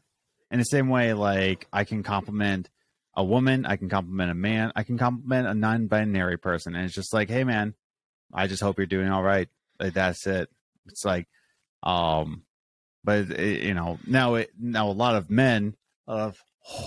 In 0.50 0.58
the 0.58 0.64
same 0.64 0.88
way, 0.88 1.14
like 1.14 1.68
I 1.72 1.84
can 1.84 2.02
compliment 2.02 2.68
a 3.16 3.22
woman, 3.22 3.66
I 3.66 3.76
can 3.76 3.88
compliment 3.88 4.32
a 4.32 4.34
man, 4.34 4.72
I 4.74 4.82
can 4.82 4.98
compliment 4.98 5.46
a 5.46 5.54
non-binary 5.54 6.38
person, 6.38 6.74
and 6.74 6.84
it's 6.84 6.94
just 6.94 7.14
like, 7.14 7.30
hey, 7.30 7.44
man, 7.44 7.74
I 8.34 8.48
just 8.48 8.62
hope 8.62 8.78
you're 8.78 8.86
doing 8.86 9.08
all 9.08 9.22
right. 9.22 9.48
Like 9.78 9.94
that's 9.94 10.26
it. 10.26 10.50
It's 10.86 11.04
like, 11.04 11.28
um, 11.84 12.42
but 13.04 13.30
it, 13.30 13.62
you 13.62 13.74
know, 13.74 14.00
now 14.08 14.34
it 14.34 14.50
now 14.58 14.88
a 14.88 14.92
lot 14.92 15.14
of 15.14 15.30
men, 15.30 15.76
of 16.08 16.36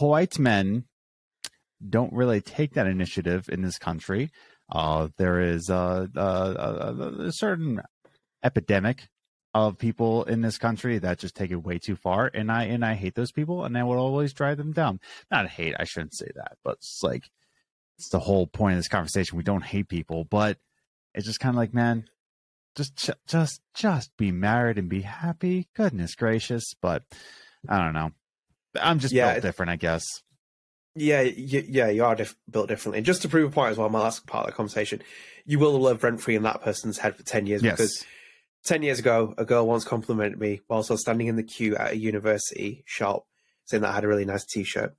white 0.02 0.38
men, 0.38 0.84
don't 1.90 2.12
really 2.12 2.42
take 2.42 2.74
that 2.74 2.88
initiative 2.88 3.48
in 3.48 3.62
this 3.62 3.78
country. 3.78 4.30
Uh, 4.74 5.10
there 5.18 5.40
is 5.40 5.70
a, 5.70 6.10
a, 6.16 6.20
a, 6.20 7.28
a 7.28 7.32
certain 7.32 7.80
epidemic 8.44 9.08
of 9.54 9.78
people 9.78 10.24
in 10.24 10.42
this 10.42 10.58
country 10.58 10.98
that 10.98 11.20
just 11.20 11.36
take 11.36 11.52
it 11.52 11.58
way 11.58 11.78
too 11.78 11.96
far, 11.96 12.30
and 12.34 12.52
I 12.52 12.64
and 12.64 12.84
I 12.84 12.96
hate 12.96 13.14
those 13.14 13.32
people, 13.32 13.64
and 13.66 13.78
I 13.78 13.84
will 13.84 14.00
always 14.00 14.34
drive 14.34 14.58
them 14.58 14.72
down. 14.72 15.00
Not 15.30 15.48
hate, 15.48 15.76
I 15.80 15.84
shouldn't 15.84 16.16
say 16.16 16.30
that, 16.36 16.58
but 16.64 16.78
it's 16.78 17.02
like 17.04 17.30
it's 18.00 18.10
the 18.10 18.20
whole 18.20 18.48
point 18.48 18.74
of 18.74 18.80
this 18.80 18.88
conversation. 18.88 19.38
We 19.38 19.44
don't 19.44 19.64
hate 19.64 19.88
people, 19.88 20.26
but 20.26 20.58
it's 21.14 21.28
just 21.28 21.40
kind 21.40 21.54
of 21.54 21.58
like, 21.58 21.74
man, 21.74 22.06
just 22.76 23.12
just 23.28 23.62
just 23.76 24.18
be 24.18 24.32
married 24.32 24.80
and 24.80 24.90
be 24.90 25.02
happy. 25.02 25.68
Goodness 25.76 26.16
gracious, 26.16 26.74
but 26.82 27.04
I 27.70 27.84
don't 27.84 27.94
know. 27.94 28.12
I'm 28.82 28.98
just 28.98 29.14
yeah, 29.14 29.34
built 29.34 29.44
different, 29.44 29.70
I 29.70 29.76
guess. 29.76 30.04
Yeah, 30.96 31.22
you, 31.22 31.66
yeah, 31.68 31.90
you 31.90 32.06
are 32.06 32.16
diff- 32.16 32.36
built 32.50 32.68
differently. 32.68 33.00
And 33.00 33.06
just 33.06 33.24
to 33.24 33.30
prove 33.30 33.52
a 33.52 33.54
point 33.54 33.72
as 33.72 33.78
well, 33.78 33.90
my 33.90 34.00
last 34.00 34.28
part 34.28 34.46
of 34.46 34.52
the 34.52 34.56
conversation, 34.56 35.02
you 35.46 35.58
will 35.58 35.80
live 35.80 36.04
rent 36.04 36.22
free 36.22 36.36
in 36.36 36.44
that 36.44 36.62
person's 36.62 37.00
head 37.00 37.16
for 37.16 37.24
ten 37.24 37.48
years 37.48 37.64
yes. 37.64 37.74
because 37.74 38.06
10 38.66 38.82
years 38.82 39.00
ago, 39.00 39.34
a 39.38 39.46
girl 39.46 39.68
once 39.68 39.84
complimented 39.84 40.40
me 40.40 40.62
whilst 40.70 40.90
I 40.90 40.94
was 40.94 41.02
standing 41.02 41.28
in 41.28 41.36
the 41.36 41.44
queue 41.44 41.76
at 41.76 41.92
a 41.92 41.98
university 41.98 42.84
shop 42.86 43.26
saying 43.66 43.82
that 43.82 43.90
I 43.90 43.94
had 43.94 44.04
a 44.04 44.08
really 44.08 44.26
nice 44.26 44.46
t 44.46 44.64
shirt. 44.64 44.96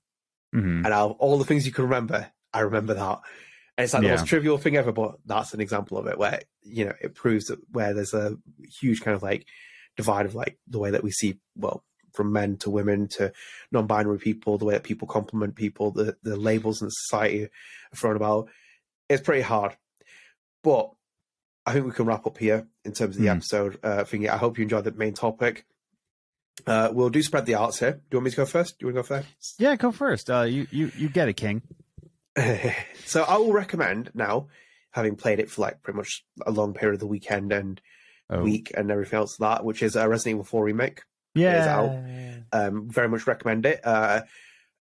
Mm-hmm. 0.55 0.85
And 0.85 0.87
out 0.87 1.11
of 1.13 1.17
all 1.19 1.39
the 1.39 1.45
things 1.45 1.67
you 1.67 1.73
can 1.73 1.85
remember, 1.85 2.31
I 2.53 2.61
remember 2.61 2.95
that. 2.95 3.21
And 3.77 3.85
it's 3.85 3.95
like 3.95 4.03
yeah. 4.03 4.11
the 4.11 4.17
most 4.19 4.29
trivial 4.29 4.59
thing 4.59 4.77
ever, 4.77 4.93
but 4.93 5.17
that's 5.25 5.55
an 5.55 5.61
example 5.61 5.99
of 5.99 6.07
it 6.07 6.19
where, 6.19 6.41
you 6.63 6.85
know, 6.85 6.93
it 7.01 7.15
proves 7.15 7.47
that 7.47 7.59
where 7.73 7.95
there's 7.95 8.15
a 8.15 8.37
huge 8.81 9.01
kind 9.01 9.17
of 9.17 9.23
like 9.23 9.47
divide 9.97 10.27
of 10.27 10.35
like 10.35 10.59
the 10.69 10.79
way 10.79 10.91
that 10.91 11.03
we 11.03 11.11
see, 11.11 11.41
well, 11.57 11.83
from 12.15 12.33
men 12.33 12.57
to 12.59 12.71
women 12.71 13.09
to 13.09 13.33
non 13.71 13.87
binary 13.87 14.19
people, 14.19 14.57
the 14.57 14.65
way 14.65 14.75
that 14.75 14.85
people 14.85 15.07
compliment 15.07 15.55
people, 15.55 15.91
the, 15.91 16.17
the 16.23 16.37
labels 16.37 16.81
in 16.81 16.89
society 16.91 17.45
are 17.45 17.51
thrown 17.97 18.17
about. 18.17 18.49
It's 19.09 19.23
pretty 19.23 19.43
hard. 19.43 19.77
But 20.63 20.91
I 21.67 21.73
think 21.73 21.87
we 21.87 21.93
can 21.93 22.07
wrap 22.07 22.27
up 22.27 22.39
here 22.39 22.67
in 22.85 22.93
terms 22.93 23.17
of 23.17 23.23
the 23.23 23.29
mm. 23.29 23.37
episode 23.37 23.79
uh, 23.83 24.05
thingy. 24.05 24.29
I 24.29 24.37
hope 24.37 24.59
you 24.59 24.63
enjoyed 24.63 24.85
the 24.85 24.93
main 24.93 25.15
topic. 25.15 25.67
Uh, 26.67 26.91
we'll 26.93 27.11
do 27.11 27.23
spread 27.23 27.47
the 27.47 27.55
arts 27.55 27.81
here. 27.81 27.93
Do 27.93 27.99
you 28.13 28.19
want 28.19 28.25
me 28.27 28.31
to 28.31 28.37
go 28.37 28.47
first? 28.47 28.79
Do 28.79 28.87
you 28.87 28.93
want 28.93 29.07
to 29.07 29.15
go 29.15 29.17
first? 29.17 29.55
Yeah, 29.59 29.77
go 29.77 29.93
first. 29.93 30.31
Uh, 30.31 30.43
you 30.43 30.67
you 30.71 30.93
you 30.97 31.09
get 31.09 31.29
it, 31.29 31.35
King. 31.35 31.63
so 33.05 33.23
I 33.25 33.37
will 33.39 33.53
recommend 33.53 34.11
now, 34.15 34.49
having 34.91 35.17
played 35.17 35.41
it 35.41 35.51
for 35.51 35.63
like 35.63 35.83
pretty 35.83 35.97
much 35.97 36.25
a 36.47 36.51
long 36.51 36.75
period 36.75 36.95
of 36.95 37.01
the 37.01 37.07
weekend 37.07 37.53
and 37.53 37.81
oh. 38.31 38.43
week 38.43 38.73
and 38.77 38.91
everything 38.91 39.19
else 39.19 39.37
that, 39.39 39.65
which 39.65 39.83
is 39.83 39.97
a 39.97 40.09
Resident 40.09 40.35
Evil 40.35 40.45
Four 40.45 40.65
remake. 40.65 41.03
Yeah, 41.35 42.37
um, 42.53 42.89
very 42.89 43.09
much 43.09 43.27
recommend 43.27 43.67
it. 43.67 43.81
Uh, 43.85 44.23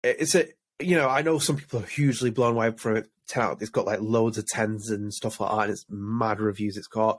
it's 0.03 0.35
a 0.35 0.47
you 0.81 0.97
know 0.97 1.09
I 1.09 1.23
know 1.23 1.39
some 1.39 1.57
people 1.57 1.81
are 1.81 1.87
hugely 1.87 2.31
blown 2.31 2.55
away 2.55 2.71
from 2.73 2.97
it 2.97 3.09
10 3.29 3.43
out. 3.43 3.63
It's 3.63 3.71
got 3.71 3.87
like 3.87 4.01
loads 4.01 4.39
of 4.39 4.47
tens 4.47 4.91
and 4.91 5.13
stuff 5.13 5.41
like 5.41 5.51
that. 5.51 5.63
And 5.63 5.73
it's 5.73 5.87
mad 5.89 6.41
reviews 6.41 6.77
it's 6.77 6.87
got. 6.87 7.19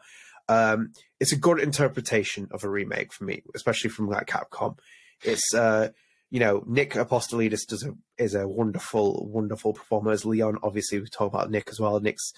Um, 0.50 0.94
it's 1.20 1.34
a 1.34 1.38
good 1.38 1.60
interpretation 1.60 2.48
of 2.52 2.64
a 2.64 2.70
remake 2.70 3.12
for 3.12 3.26
me, 3.26 3.44
especially 3.54 3.90
from 3.90 4.08
like 4.08 4.28
Capcom. 4.28 4.78
It's 5.24 5.54
uh, 5.54 5.90
you 6.30 6.40
know, 6.40 6.64
Nick 6.66 6.96
Apostolides 6.96 7.66
does 7.66 7.84
a 7.84 7.94
is 8.18 8.36
a 8.36 8.48
wonderful, 8.48 9.28
wonderful 9.30 9.74
performer 9.74 10.12
as 10.12 10.26
Leon. 10.26 10.58
Obviously, 10.64 11.00
we 11.00 11.08
talk 11.08 11.34
about 11.34 11.52
Nick 11.52 11.70
as 11.70 11.80
well. 11.80 12.00
Nick's 12.00 12.32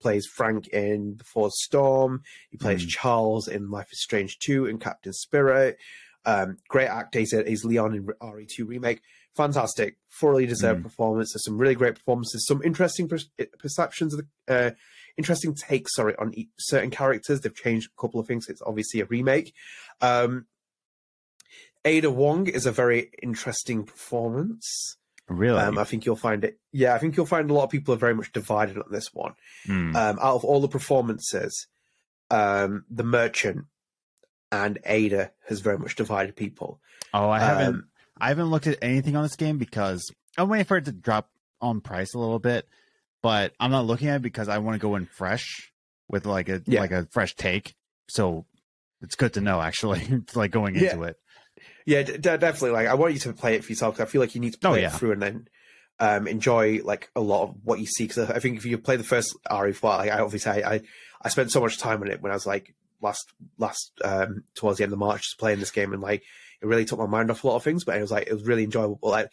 plays 0.00 0.26
Frank 0.26 0.66
in 0.68 1.10
The 1.12 1.24
Before 1.24 1.50
Storm. 1.52 2.22
He 2.50 2.56
plays 2.56 2.84
mm. 2.84 2.88
Charles 2.88 3.46
in 3.46 3.70
Life 3.70 3.92
is 3.92 4.02
Strange 4.02 4.38
2 4.40 4.66
and 4.66 4.80
Captain 4.80 5.12
Spirit. 5.12 5.76
Um, 6.24 6.58
great 6.68 6.88
actor. 6.88 7.18
He's, 7.18 7.32
he's 7.32 7.64
Leon 7.64 7.94
in 7.94 8.04
RE2 8.04 8.66
remake 8.66 9.02
fantastic, 9.36 9.96
thoroughly 10.10 10.46
deserved 10.46 10.80
mm. 10.80 10.84
performance. 10.84 11.32
There's 11.32 11.44
some 11.44 11.58
really 11.58 11.74
great 11.74 11.94
performances, 11.94 12.46
some 12.46 12.62
interesting 12.62 13.08
per- 13.08 13.18
perceptions 13.58 14.14
of 14.14 14.24
the, 14.46 14.54
uh, 14.54 14.70
interesting 15.16 15.54
takes, 15.54 15.94
sorry, 15.94 16.14
on 16.16 16.34
certain 16.58 16.90
characters. 16.90 17.40
They've 17.40 17.54
changed 17.54 17.90
a 17.96 18.00
couple 18.00 18.20
of 18.20 18.26
things. 18.26 18.48
It's 18.48 18.62
obviously 18.62 19.00
a 19.00 19.06
remake. 19.06 19.54
Um, 20.00 20.46
Ada 21.84 22.10
Wong 22.10 22.46
is 22.46 22.66
a 22.66 22.72
very 22.72 23.10
interesting 23.22 23.84
performance. 23.84 24.96
Really? 25.28 25.58
Um, 25.60 25.78
I 25.78 25.84
think 25.84 26.04
you'll 26.04 26.16
find 26.16 26.44
it. 26.44 26.58
Yeah, 26.72 26.94
I 26.94 26.98
think 26.98 27.16
you'll 27.16 27.26
find 27.26 27.50
a 27.50 27.54
lot 27.54 27.64
of 27.64 27.70
people 27.70 27.94
are 27.94 27.98
very 27.98 28.14
much 28.14 28.32
divided 28.32 28.76
on 28.76 28.84
this 28.90 29.08
one. 29.12 29.34
Mm. 29.66 29.94
Um, 29.94 30.18
out 30.20 30.34
of 30.34 30.44
all 30.44 30.60
the 30.60 30.68
performances, 30.68 31.68
um, 32.30 32.84
the 32.90 33.04
merchant 33.04 33.66
and 34.52 34.78
Ada 34.84 35.32
has 35.48 35.60
very 35.60 35.78
much 35.78 35.96
divided 35.96 36.36
people. 36.36 36.78
Oh, 37.14 37.30
I 37.30 37.40
haven't. 37.40 37.66
Um, 37.66 37.88
I 38.20 38.28
haven't 38.28 38.50
looked 38.50 38.66
at 38.68 38.78
anything 38.82 39.16
on 39.16 39.24
this 39.24 39.34
game 39.34 39.58
because 39.58 40.12
I'm 40.38 40.48
waiting 40.48 40.66
for 40.66 40.76
it 40.76 40.84
to 40.84 40.92
drop 40.92 41.30
on 41.60 41.80
price 41.80 42.14
a 42.14 42.18
little 42.18 42.38
bit, 42.38 42.68
but 43.22 43.54
I'm 43.58 43.70
not 43.70 43.86
looking 43.86 44.08
at 44.08 44.16
it 44.16 44.22
because 44.22 44.48
I 44.48 44.58
want 44.58 44.74
to 44.74 44.78
go 44.78 44.94
in 44.94 45.06
fresh 45.06 45.72
with 46.08 46.26
like 46.26 46.48
a 46.48 46.62
yeah. 46.66 46.80
like 46.80 46.92
a 46.92 47.08
fresh 47.10 47.34
take. 47.34 47.74
So 48.08 48.44
it's 49.00 49.16
good 49.16 49.32
to 49.34 49.40
know 49.40 49.60
actually, 49.60 50.06
like 50.34 50.50
going 50.50 50.74
into 50.74 50.86
yeah. 50.98 51.04
it. 51.04 51.16
Yeah, 51.86 52.02
d- 52.02 52.18
definitely. 52.18 52.70
Like 52.70 52.86
I 52.86 52.94
want 52.94 53.14
you 53.14 53.20
to 53.20 53.32
play 53.32 53.54
it 53.54 53.64
for 53.64 53.72
yourself 53.72 53.94
because 53.94 54.08
I 54.08 54.10
feel 54.10 54.20
like 54.20 54.34
you 54.34 54.40
need 54.40 54.52
to 54.52 54.68
oh, 54.68 54.70
play 54.70 54.80
oh, 54.80 54.82
yeah. 54.82 54.94
it 54.94 54.98
through 54.98 55.12
and 55.12 55.22
then 55.22 55.48
um, 55.98 56.28
enjoy 56.28 56.80
like 56.84 57.10
a 57.16 57.20
lot 57.20 57.44
of 57.44 57.54
what 57.64 57.80
you 57.80 57.86
see. 57.86 58.04
Because 58.04 58.30
I 58.30 58.38
think 58.38 58.58
if 58.58 58.66
you 58.66 58.78
play 58.78 58.96
the 58.96 59.04
first 59.04 59.34
RE4, 59.50 59.82
like 59.98 60.10
I 60.10 60.20
obviously 60.20 60.62
I, 60.62 60.74
I, 60.74 60.80
I 61.22 61.28
spent 61.30 61.50
so 61.50 61.60
much 61.60 61.78
time 61.78 62.02
on 62.02 62.10
it 62.10 62.20
when 62.20 62.30
I 62.30 62.36
was 62.36 62.46
like 62.46 62.74
last 63.02 63.32
last 63.58 63.92
um, 64.04 64.44
towards 64.54 64.78
the 64.78 64.84
end 64.84 64.92
of 64.92 64.98
March 64.98 65.22
just 65.22 65.38
playing 65.38 65.58
this 65.58 65.70
game 65.70 65.92
and 65.92 66.00
like 66.00 66.22
it 66.62 66.66
really 66.66 66.84
took 66.84 66.98
my 66.98 67.06
mind 67.06 67.30
off 67.30 67.44
a 67.44 67.46
lot 67.48 67.56
of 67.56 67.64
things, 67.64 67.84
but 67.84 67.96
it 67.96 68.00
was 68.00 68.12
like 68.12 68.28
it 68.28 68.32
was 68.32 68.44
really 68.46 68.64
enjoyable. 68.64 68.98
Like 69.02 69.28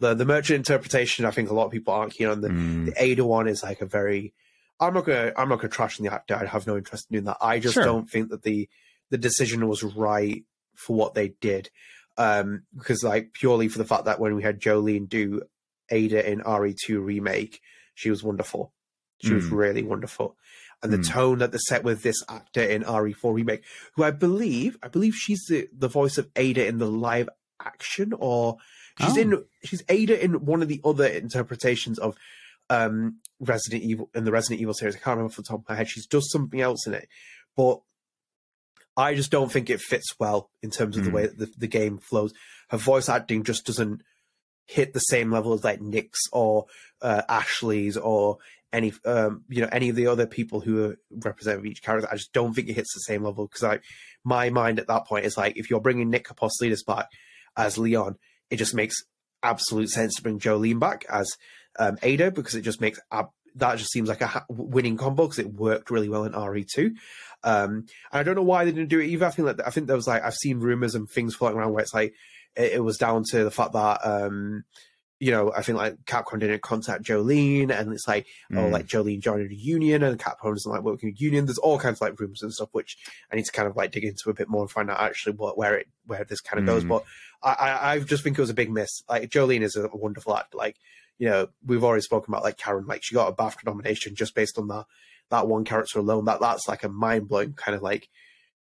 the 0.00 0.14
the 0.14 0.26
merchant 0.26 0.58
interpretation, 0.58 1.24
I 1.24 1.30
think 1.30 1.50
a 1.50 1.54
lot 1.54 1.66
of 1.66 1.72
people 1.72 1.94
aren't 1.94 2.12
keen 2.12 2.28
on. 2.28 2.40
The, 2.40 2.48
mm. 2.48 2.86
the 2.86 2.94
Ada 2.96 3.24
one 3.24 3.48
is 3.48 3.62
like 3.62 3.80
a 3.80 3.86
very. 3.86 4.34
I'm 4.78 4.92
not 4.92 5.06
gonna 5.06 5.32
I'm 5.36 5.48
not 5.48 5.60
gonna 5.60 5.68
trash 5.70 5.98
on 5.98 6.06
the 6.06 6.12
actor. 6.12 6.34
I 6.36 6.44
have 6.46 6.66
no 6.66 6.76
interest 6.76 7.06
in 7.10 7.14
doing 7.14 7.24
that. 7.24 7.38
I 7.40 7.58
just 7.58 7.74
sure. 7.74 7.84
don't 7.84 8.08
think 8.08 8.30
that 8.30 8.42
the 8.42 8.68
the 9.10 9.18
decision 9.18 9.66
was 9.66 9.82
right 9.82 10.44
for 10.74 10.96
what 10.96 11.14
they 11.14 11.28
did. 11.40 11.70
um, 12.16 12.62
because 12.76 13.02
like 13.02 13.32
purely 13.32 13.68
for 13.68 13.78
the 13.78 13.84
fact 13.84 14.04
that 14.04 14.20
when 14.20 14.34
we 14.34 14.42
had 14.42 14.60
Jolene 14.60 15.08
do 15.08 15.42
Ada 15.90 16.30
in 16.30 16.40
RE2 16.40 17.04
remake, 17.04 17.60
she 17.94 18.10
was 18.10 18.22
wonderful. 18.22 18.72
She 19.22 19.30
mm. 19.30 19.36
was 19.36 19.46
really 19.46 19.82
wonderful. 19.82 20.36
And 20.84 20.92
the 20.92 20.98
mm. 20.98 21.08
tone 21.08 21.38
that 21.38 21.50
they 21.50 21.58
set 21.58 21.82
with 21.82 22.02
this 22.02 22.22
actor 22.28 22.62
in 22.62 22.82
RE4 22.82 23.34
remake, 23.34 23.64
who 23.94 24.04
I 24.04 24.10
believe, 24.10 24.76
I 24.82 24.88
believe 24.88 25.14
she's 25.14 25.44
the, 25.48 25.66
the 25.76 25.88
voice 25.88 26.18
of 26.18 26.28
Ada 26.36 26.66
in 26.66 26.78
the 26.78 26.86
live 26.86 27.28
action, 27.58 28.12
or 28.16 28.58
she's 29.00 29.16
oh. 29.16 29.20
in 29.20 29.44
she's 29.64 29.82
Ada 29.88 30.22
in 30.22 30.44
one 30.44 30.60
of 30.60 30.68
the 30.68 30.82
other 30.84 31.06
interpretations 31.06 31.98
of 31.98 32.16
um 32.70 33.16
Resident 33.40 33.82
Evil 33.82 34.10
in 34.14 34.24
the 34.24 34.30
Resident 34.30 34.60
Evil 34.60 34.74
series. 34.74 34.94
I 34.94 34.98
can't 34.98 35.16
remember 35.16 35.32
off 35.32 35.36
the 35.36 35.42
top 35.42 35.60
of 35.60 35.68
my 35.68 35.74
head. 35.74 35.88
She's 35.88 36.06
does 36.06 36.30
something 36.30 36.60
else 36.60 36.86
in 36.86 36.94
it, 36.94 37.08
but 37.56 37.80
I 38.96 39.14
just 39.14 39.30
don't 39.30 39.50
think 39.50 39.70
it 39.70 39.80
fits 39.80 40.14
well 40.18 40.50
in 40.62 40.70
terms 40.70 40.96
of 40.96 41.02
mm. 41.02 41.06
the 41.06 41.12
way 41.12 41.26
the, 41.26 41.50
the 41.56 41.66
game 41.66 41.98
flows. 41.98 42.32
Her 42.68 42.78
voice 42.78 43.08
acting 43.08 43.42
just 43.42 43.66
doesn't 43.66 44.02
hit 44.66 44.92
the 44.92 45.00
same 45.00 45.30
level 45.30 45.52
as 45.52 45.64
like 45.64 45.80
Nick's 45.80 46.20
or 46.32 46.66
uh, 47.02 47.22
Ashley's 47.28 47.96
or 47.96 48.38
any 48.74 48.92
um, 49.06 49.44
you 49.48 49.62
know 49.62 49.68
any 49.72 49.88
of 49.88 49.96
the 49.96 50.08
other 50.08 50.26
people 50.26 50.60
who 50.60 50.84
are 50.84 51.64
each 51.64 51.82
character. 51.82 52.08
I 52.10 52.16
just 52.16 52.32
don't 52.32 52.52
think 52.52 52.68
it 52.68 52.74
hits 52.74 52.92
the 52.92 53.00
same 53.00 53.22
level 53.22 53.46
because 53.46 53.80
my 54.24 54.50
mind 54.50 54.78
at 54.78 54.88
that 54.88 55.06
point 55.06 55.24
is 55.24 55.36
like 55.36 55.56
if 55.56 55.70
you're 55.70 55.80
bringing 55.80 56.10
Nick 56.10 56.28
Apostolides 56.28 56.82
back 56.82 57.06
as 57.56 57.78
Leon, 57.78 58.16
it 58.50 58.56
just 58.56 58.74
makes 58.74 58.96
absolute 59.42 59.90
sense 59.90 60.16
to 60.16 60.22
bring 60.22 60.40
Jolene 60.40 60.80
back 60.80 61.06
as 61.08 61.30
um, 61.78 61.96
Ada 62.02 62.32
because 62.32 62.54
it 62.54 62.62
just 62.62 62.80
makes 62.80 62.98
ab- 63.12 63.30
that 63.54 63.78
just 63.78 63.92
seems 63.92 64.08
like 64.08 64.20
a 64.20 64.26
ha- 64.26 64.46
winning 64.48 64.96
combo 64.96 65.24
because 65.24 65.38
it 65.38 65.54
worked 65.54 65.90
really 65.90 66.08
well 66.08 66.24
in 66.24 66.32
RE2. 66.32 66.86
Um, 67.44 67.70
and 67.70 67.86
I 68.12 68.22
don't 68.22 68.34
know 68.34 68.42
why 68.42 68.64
they 68.64 68.72
didn't 68.72 68.88
do 68.88 69.00
it 69.00 69.06
either. 69.06 69.26
I 69.26 69.30
think 69.30 69.46
like 69.46 69.66
I 69.66 69.70
think 69.70 69.86
there 69.86 69.96
was 69.96 70.08
like 70.08 70.24
I've 70.24 70.34
seen 70.34 70.58
rumors 70.58 70.94
and 70.94 71.08
things 71.08 71.36
floating 71.36 71.58
around 71.58 71.72
where 71.72 71.82
it's 71.82 71.94
like 71.94 72.14
it, 72.56 72.72
it 72.74 72.84
was 72.84 72.98
down 72.98 73.22
to 73.30 73.44
the 73.44 73.50
fact 73.50 73.72
that 73.72 74.00
um, 74.04 74.64
you 75.20 75.30
know 75.30 75.52
I 75.52 75.62
think 75.62 75.78
like 75.78 75.96
Capcom 76.04 76.40
didn't 76.40 76.62
contact 76.62 77.04
Jolene 77.04 77.70
and 77.70 77.92
it's 77.92 78.08
like 78.08 78.26
oh, 78.52 78.54
mm. 78.54 78.58
oh 78.64 78.68
like 78.68 78.86
Jolene 78.86 79.20
joined 79.20 79.50
a 79.50 79.54
union 79.54 80.02
and 80.02 80.18
Capcom 80.18 80.54
doesn't 80.54 80.70
like 80.70 80.82
working 80.82 81.10
with 81.10 81.20
union. 81.20 81.46
There's 81.46 81.58
all 81.58 81.78
kinds 81.78 81.98
of 81.98 82.02
like 82.02 82.20
rumors 82.20 82.42
and 82.42 82.52
stuff 82.52 82.70
which 82.72 82.98
I 83.30 83.36
need 83.36 83.44
to 83.44 83.52
kind 83.52 83.68
of 83.68 83.76
like 83.76 83.92
dig 83.92 84.04
into 84.04 84.30
a 84.30 84.34
bit 84.34 84.48
more 84.48 84.62
and 84.62 84.70
find 84.70 84.90
out 84.90 85.00
actually 85.00 85.36
what 85.36 85.56
where 85.56 85.76
it 85.78 85.88
where 86.06 86.24
this 86.24 86.40
kind 86.40 86.58
of 86.58 86.64
mm. 86.64 86.74
goes. 86.74 86.84
But 86.84 87.04
I, 87.42 87.52
I 87.52 87.92
I 87.92 87.98
just 88.00 88.24
think 88.24 88.38
it 88.38 88.42
was 88.42 88.50
a 88.50 88.54
big 88.54 88.70
miss. 88.70 89.02
Like 89.08 89.30
Jolene 89.30 89.62
is 89.62 89.76
a 89.76 89.88
wonderful 89.92 90.36
act. 90.36 90.54
Like 90.54 90.76
you 91.18 91.28
know, 91.28 91.48
we've 91.64 91.84
already 91.84 92.02
spoken 92.02 92.32
about 92.32 92.42
like 92.42 92.56
Karen, 92.56 92.86
like 92.86 93.02
she 93.02 93.14
got 93.14 93.28
a 93.28 93.36
BAFTA 93.36 93.66
nomination 93.66 94.14
just 94.14 94.34
based 94.34 94.58
on 94.58 94.68
that 94.68 94.86
that 95.30 95.46
one 95.46 95.64
character 95.64 95.98
alone. 95.98 96.24
That 96.24 96.40
that's 96.40 96.68
like 96.68 96.84
a 96.84 96.88
mind 96.88 97.28
blowing 97.28 97.54
kind 97.54 97.76
of 97.76 97.82
like 97.82 98.08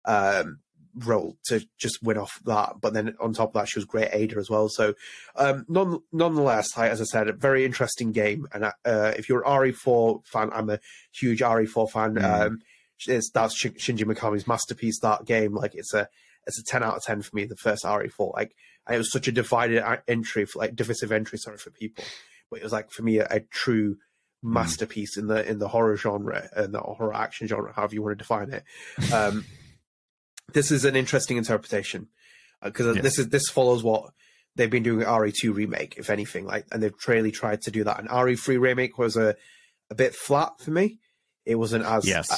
um 0.04 0.58
role 0.96 1.36
to 1.46 1.64
just 1.78 2.02
win 2.02 2.18
off 2.18 2.40
that. 2.44 2.74
But 2.80 2.92
then 2.92 3.14
on 3.20 3.32
top 3.32 3.50
of 3.50 3.54
that, 3.54 3.68
she 3.68 3.78
was 3.78 3.84
great 3.84 4.10
Ada 4.12 4.36
as 4.38 4.50
well. 4.50 4.68
So 4.68 4.94
um 5.36 5.64
non, 5.68 6.02
nonetheless, 6.12 6.76
like, 6.76 6.90
as 6.90 7.00
I 7.00 7.04
said, 7.04 7.28
a 7.28 7.32
very 7.32 7.64
interesting 7.64 8.12
game. 8.12 8.46
And 8.52 8.64
uh, 8.64 9.12
if 9.16 9.28
you're 9.28 9.42
an 9.42 9.50
RE4 9.50 10.26
fan, 10.26 10.50
I'm 10.52 10.70
a 10.70 10.80
huge 11.12 11.40
RE4 11.40 11.90
fan. 11.90 12.14
Mm. 12.14 12.46
Um, 12.46 12.58
it's, 13.06 13.30
that's 13.30 13.60
Shinji 13.60 14.04
Mikami's 14.04 14.46
masterpiece. 14.46 15.00
That 15.00 15.24
game, 15.24 15.54
like 15.54 15.74
it's 15.74 15.92
a 15.92 16.08
it's 16.46 16.58
a 16.58 16.64
10 16.64 16.82
out 16.82 16.96
of 16.96 17.02
10 17.02 17.22
for 17.22 17.36
me 17.36 17.44
the 17.44 17.54
first 17.54 17.84
re4 17.84 18.34
like 18.34 18.56
it 18.90 18.98
was 18.98 19.12
such 19.12 19.28
a 19.28 19.32
divided 19.32 19.80
entry 20.08 20.44
for 20.44 20.58
like 20.58 20.74
divisive 20.74 21.12
entry 21.12 21.38
sorry 21.38 21.56
for 21.56 21.70
people 21.70 22.02
but 22.52 22.60
it 22.60 22.62
was 22.62 22.72
like 22.72 22.90
for 22.90 23.02
me 23.02 23.18
a, 23.18 23.26
a 23.30 23.40
true 23.40 23.96
hmm. 24.42 24.52
masterpiece 24.52 25.16
in 25.16 25.26
the 25.26 25.48
in 25.48 25.58
the 25.58 25.68
horror 25.68 25.96
genre 25.96 26.48
and 26.54 26.72
the 26.74 26.80
horror 26.80 27.14
action 27.14 27.48
genre, 27.48 27.72
however 27.72 27.94
you 27.94 28.02
want 28.02 28.12
to 28.16 28.22
define 28.22 28.50
it. 28.50 28.62
Um, 29.12 29.44
this 30.52 30.70
is 30.70 30.84
an 30.84 30.96
interesting 30.96 31.36
interpretation 31.36 32.08
because 32.62 32.86
uh, 32.86 32.92
yes. 32.94 33.02
this 33.02 33.18
is 33.18 33.28
this 33.28 33.48
follows 33.48 33.82
what 33.82 34.12
they've 34.54 34.70
been 34.70 34.82
doing 34.82 35.02
at 35.02 35.08
RE2 35.08 35.54
remake, 35.54 35.94
if 35.96 36.10
anything, 36.10 36.46
like, 36.46 36.66
and 36.70 36.82
they've 36.82 36.92
really 37.06 37.30
tried 37.30 37.62
to 37.62 37.70
do 37.70 37.84
that. 37.84 37.98
And 37.98 38.08
RE3 38.08 38.60
remake 38.60 38.98
was 38.98 39.16
a 39.16 39.36
a 39.90 39.94
bit 39.94 40.14
flat 40.14 40.60
for 40.60 40.70
me. 40.70 40.98
It 41.44 41.56
wasn't 41.56 41.84
as 41.84 42.06
yes. 42.06 42.30
Uh, 42.30 42.36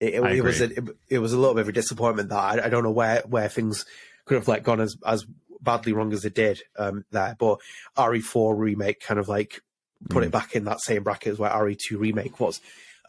it, 0.00 0.14
it, 0.14 0.36
it 0.38 0.42
was 0.42 0.60
a, 0.60 0.64
it, 0.64 0.88
it, 1.08 1.18
was 1.18 1.34
a 1.34 1.38
little 1.38 1.54
bit 1.54 1.62
of 1.62 1.68
a 1.68 1.72
disappointment 1.72 2.30
that 2.30 2.38
I, 2.38 2.66
I, 2.66 2.68
don't 2.70 2.84
know 2.84 2.90
where 2.90 3.22
where 3.26 3.50
things 3.50 3.84
could 4.24 4.36
have 4.36 4.48
like 4.48 4.62
gone 4.62 4.80
as 4.80 4.96
as 5.04 5.26
badly 5.60 5.92
wrong 5.92 6.12
as 6.14 6.24
it 6.24 6.34
did 6.34 6.62
um, 6.78 7.04
there. 7.10 7.36
But 7.38 7.58
RE4 7.98 8.58
remake 8.58 9.00
kind 9.00 9.20
of 9.20 9.28
like 9.28 9.60
put 10.08 10.22
mm. 10.22 10.26
it 10.26 10.32
back 10.32 10.54
in 10.54 10.64
that 10.64 10.80
same 10.80 11.02
bracket 11.02 11.32
as 11.32 11.38
where 11.38 11.50
RE2 11.50 11.98
remake 11.98 12.40
was, 12.40 12.60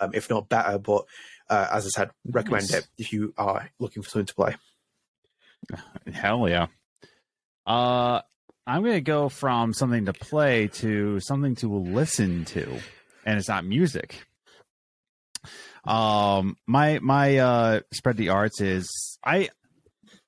um, 0.01 0.11
if 0.13 0.29
not 0.29 0.49
better. 0.49 0.77
But 0.77 1.05
uh, 1.51 1.67
as 1.71 1.85
I 1.85 1.89
said, 1.89 2.11
recommend 2.25 2.71
nice. 2.71 2.79
it 2.79 2.87
if 2.97 3.11
you 3.11 3.33
are 3.37 3.69
looking 3.77 4.01
for 4.01 4.09
something 4.09 4.27
to 4.27 4.33
play. 4.35 4.55
Hell 6.13 6.47
yeah. 6.47 6.67
Uh, 7.67 8.21
I'm 8.65 8.81
going 8.81 8.95
to 8.95 9.01
go 9.01 9.27
from 9.27 9.73
something 9.73 10.05
to 10.05 10.13
play 10.13 10.67
to 10.67 11.19
something 11.19 11.55
to 11.55 11.67
listen 11.77 12.45
to, 12.45 12.79
and 13.25 13.37
it's 13.37 13.49
not 13.49 13.65
music. 13.65 14.23
Um, 15.83 16.57
my 16.67 16.99
my 16.99 17.37
uh 17.37 17.79
spread 17.91 18.15
the 18.15 18.29
arts 18.29 18.61
is 18.61 19.17
I 19.25 19.49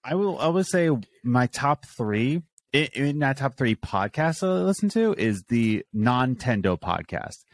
I 0.04 0.16
will 0.16 0.40
I 0.40 0.48
would 0.48 0.66
say 0.66 0.90
my 1.24 1.46
top 1.48 1.86
three 1.86 2.42
in, 2.74 2.88
in 2.94 3.20
that 3.20 3.38
top 3.38 3.56
three 3.56 3.76
podcasts 3.76 4.42
I 4.42 4.64
listen 4.64 4.90
to 4.90 5.14
is 5.14 5.44
the 5.44 5.86
Nintendo 5.96 6.80
podcast. 6.80 7.46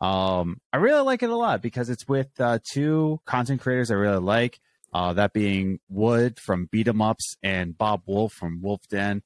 Um, 0.00 0.60
I 0.72 0.78
really 0.78 1.02
like 1.02 1.22
it 1.22 1.30
a 1.30 1.36
lot 1.36 1.62
because 1.62 1.88
it's 1.88 2.08
with 2.08 2.28
uh, 2.40 2.58
two 2.62 3.20
content 3.26 3.60
creators 3.60 3.90
I 3.90 3.94
really 3.94 4.20
like. 4.20 4.60
Uh, 4.92 5.12
that 5.14 5.32
being 5.32 5.80
Wood 5.88 6.38
from 6.38 6.68
Beat 6.70 6.86
'em 6.86 7.02
Ups 7.02 7.36
and 7.42 7.76
Bob 7.76 8.02
Wulff 8.06 8.32
from 8.32 8.62
Wulff 8.62 8.86
Den. 8.88 9.22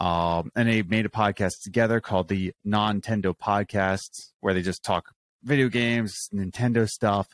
Um, 0.00 0.50
and 0.54 0.68
they 0.68 0.82
made 0.82 1.06
a 1.06 1.10
podcast 1.10 1.62
together 1.62 2.00
called 2.00 2.28
the 2.28 2.52
Nintendo 2.66 3.34
Podcasts, 3.36 4.32
where 4.40 4.52
they 4.52 4.62
just 4.62 4.84
talk 4.84 5.12
video 5.42 5.68
games, 5.68 6.28
Nintendo 6.34 6.88
stuff. 6.88 7.28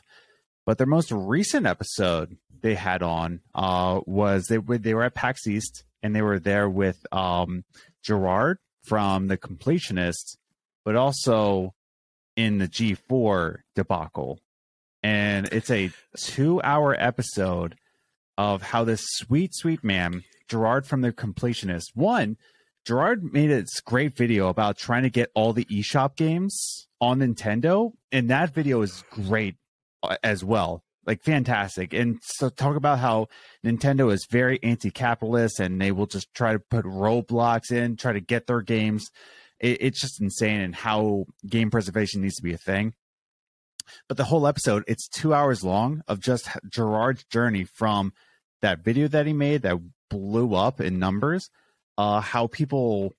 But 0.65 0.77
their 0.77 0.87
most 0.87 1.11
recent 1.11 1.65
episode 1.65 2.37
they 2.61 2.75
had 2.75 3.03
on 3.03 3.41
uh, 3.53 4.01
was 4.05 4.45
they 4.45 4.57
they 4.77 4.93
were 4.93 5.03
at 5.03 5.15
PAX 5.15 5.45
East 5.47 5.83
and 6.01 6.15
they 6.15 6.21
were 6.21 6.39
there 6.39 6.69
with 6.69 7.05
um, 7.11 7.65
Jirard 8.07 8.57
from 8.83 9.27
the 9.27 9.37
Completionist, 9.37 10.37
but 10.85 10.95
also 10.95 11.73
in 12.35 12.57
the 12.57 12.67
G4 12.67 13.59
debacle. 13.75 14.39
And 15.01 15.47
it's 15.51 15.69
a 15.69 15.91
two-hour 16.17 16.95
episode 16.97 17.75
of 18.37 18.61
how 18.61 18.83
this 18.83 19.03
sweet, 19.03 19.53
sweet 19.53 19.83
man, 19.83 20.23
Jirard 20.49 20.85
from 20.85 21.01
the 21.01 21.11
Completionist, 21.11 21.87
one. 21.93 22.37
Jirard 22.87 23.31
made 23.31 23.51
a 23.51 23.65
great 23.85 24.15
video 24.15 24.49
about 24.49 24.77
trying 24.77 25.03
to 25.03 25.09
get 25.09 25.31
all 25.35 25.53
the 25.53 25.65
eShop 25.65 26.15
games 26.15 26.87
on 26.99 27.19
Nintendo, 27.19 27.93
and 28.11 28.29
that 28.29 28.53
video 28.53 28.81
is 28.81 29.03
great 29.11 29.55
as 30.21 30.43
well 30.43 30.83
like 31.05 31.21
fantastic 31.21 31.93
and 31.93 32.19
so 32.21 32.49
talk 32.49 32.75
about 32.75 32.99
how 32.99 33.27
nintendo 33.65 34.11
is 34.11 34.27
very 34.29 34.59
anti-capitalist 34.63 35.59
and 35.59 35.79
they 35.81 35.91
will 35.91 36.05
just 36.05 36.33
try 36.33 36.53
to 36.53 36.59
put 36.59 36.85
roadblocks 36.85 37.71
in 37.71 37.95
try 37.95 38.13
to 38.13 38.19
get 38.19 38.47
their 38.47 38.61
games 38.61 39.09
it, 39.63 39.77
it's 39.79 40.01
just 40.01 40.21
insane 40.21 40.61
and 40.61 40.75
how 40.75 41.25
game 41.47 41.71
preservation 41.71 42.21
needs 42.21 42.35
to 42.35 42.43
be 42.43 42.53
a 42.53 42.57
thing. 42.57 42.93
But 44.07 44.17
the 44.17 44.25
whole 44.25 44.45
episode 44.45 44.83
it's 44.87 45.07
two 45.07 45.33
hours 45.33 45.63
long 45.63 46.03
of 46.07 46.19
just 46.19 46.47
jirard's 46.69 47.23
journey 47.25 47.63
from 47.63 48.13
that 48.61 48.83
video 48.83 49.07
that 49.07 49.25
he 49.25 49.33
made 49.33 49.63
that 49.63 49.77
blew 50.09 50.53
up 50.53 50.79
in 50.79 50.99
numbers 50.99 51.49
uh 51.97 52.21
how 52.21 52.47
people 52.47 53.13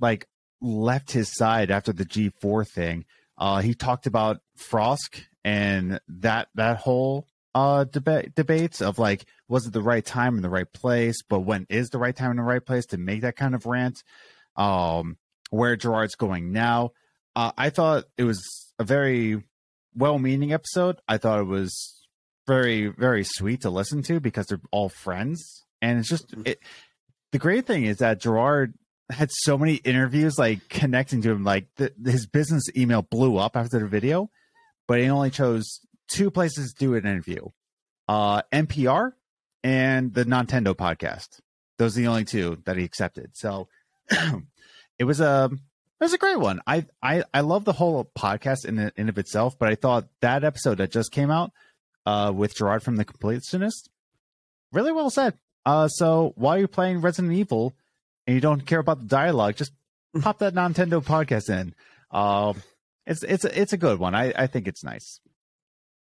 like 0.00 0.26
left 0.60 1.12
his 1.12 1.34
side 1.34 1.70
after 1.70 1.92
the 1.92 2.04
g4 2.04 2.68
thing. 2.68 3.04
Uh 3.38 3.60
he 3.60 3.74
talked 3.74 4.06
about 4.06 4.40
Frosk 4.58 5.22
and 5.44 6.00
that 6.08 6.48
that 6.54 6.76
whole 6.78 7.26
uh 7.54 7.84
debate 7.84 8.34
debates 8.34 8.80
of 8.80 8.98
like 8.98 9.26
was 9.48 9.66
it 9.66 9.72
the 9.72 9.82
right 9.82 10.04
time 10.04 10.36
in 10.36 10.42
the 10.42 10.48
right 10.48 10.72
place 10.72 11.22
but 11.28 11.40
when 11.40 11.66
is 11.68 11.90
the 11.90 11.98
right 11.98 12.16
time 12.16 12.30
in 12.30 12.36
the 12.36 12.42
right 12.42 12.64
place 12.64 12.86
to 12.86 12.98
make 12.98 13.22
that 13.22 13.36
kind 13.36 13.54
of 13.54 13.66
rant? 13.66 14.02
Um 14.56 15.16
where 15.54 15.76
jirard's 15.76 16.14
going 16.14 16.52
now 16.52 16.90
uh, 17.36 17.52
i 17.56 17.70
thought 17.70 18.04
it 18.16 18.24
was 18.24 18.42
a 18.78 18.84
very 18.84 19.42
well-meaning 19.94 20.52
episode 20.52 20.96
i 21.08 21.16
thought 21.16 21.40
it 21.40 21.46
was 21.46 22.06
very 22.46 22.86
very 22.86 23.24
sweet 23.24 23.62
to 23.62 23.70
listen 23.70 24.02
to 24.02 24.20
because 24.20 24.46
they're 24.46 24.60
all 24.70 24.88
friends 24.88 25.64
and 25.80 25.98
it's 25.98 26.08
just 26.08 26.34
it 26.44 26.58
the 27.32 27.38
great 27.38 27.66
thing 27.66 27.84
is 27.84 27.98
that 27.98 28.20
jirard 28.20 28.74
had 29.10 29.30
so 29.30 29.56
many 29.58 29.74
interviews 29.76 30.38
like 30.38 30.68
connecting 30.68 31.20
to 31.22 31.30
him 31.30 31.44
like 31.44 31.66
the, 31.76 31.92
his 32.04 32.26
business 32.26 32.64
email 32.76 33.02
blew 33.02 33.36
up 33.36 33.56
after 33.56 33.78
the 33.78 33.86
video 33.86 34.30
but 34.86 34.98
he 34.98 35.08
only 35.08 35.30
chose 35.30 35.80
two 36.08 36.30
places 36.30 36.72
to 36.72 36.78
do 36.78 36.94
an 36.94 37.06
interview 37.06 37.46
uh, 38.08 38.42
NPR 38.52 39.12
and 39.62 40.12
the 40.12 40.24
Nintendo 40.24 40.74
podcast. 40.74 41.40
Those 41.78 41.96
are 41.96 42.02
the 42.02 42.06
only 42.06 42.24
two 42.24 42.62
that 42.66 42.76
he 42.76 42.84
accepted. 42.84 43.30
So 43.34 43.68
it 44.98 45.04
was 45.04 45.20
a 45.20 45.50
it 45.52 46.04
was 46.04 46.12
a 46.12 46.18
great 46.18 46.38
one. 46.38 46.60
I 46.66 46.86
I 47.02 47.24
I 47.32 47.40
love 47.40 47.64
the 47.64 47.72
whole 47.72 48.10
podcast 48.16 48.64
in 48.64 48.92
in 48.96 49.08
of 49.08 49.18
itself, 49.18 49.58
but 49.58 49.68
I 49.68 49.74
thought 49.74 50.08
that 50.20 50.44
episode 50.44 50.78
that 50.78 50.90
just 50.90 51.12
came 51.12 51.30
out 51.30 51.52
uh, 52.06 52.32
with 52.34 52.54
Jirard 52.54 52.82
from 52.82 52.96
the 52.96 53.04
Completionist 53.04 53.88
really 54.72 54.92
well 54.92 55.10
said. 55.10 55.34
Uh, 55.64 55.88
so 55.88 56.32
while 56.36 56.58
you're 56.58 56.68
playing 56.68 57.00
Resident 57.00 57.32
Evil, 57.32 57.74
and 58.26 58.34
you 58.34 58.40
don't 58.40 58.66
care 58.66 58.78
about 58.78 59.00
the 59.00 59.06
dialogue, 59.06 59.56
just 59.56 59.72
pop 60.20 60.38
that 60.40 60.54
Nintendo 60.54 61.02
podcast 61.02 61.48
in. 61.48 61.74
Um, 62.10 62.62
it's 63.06 63.22
it's 63.22 63.44
a, 63.44 63.60
it's 63.60 63.72
a 63.72 63.76
good 63.76 63.98
one. 63.98 64.14
I 64.14 64.32
I 64.36 64.46
think 64.46 64.68
it's 64.68 64.84
nice. 64.84 65.20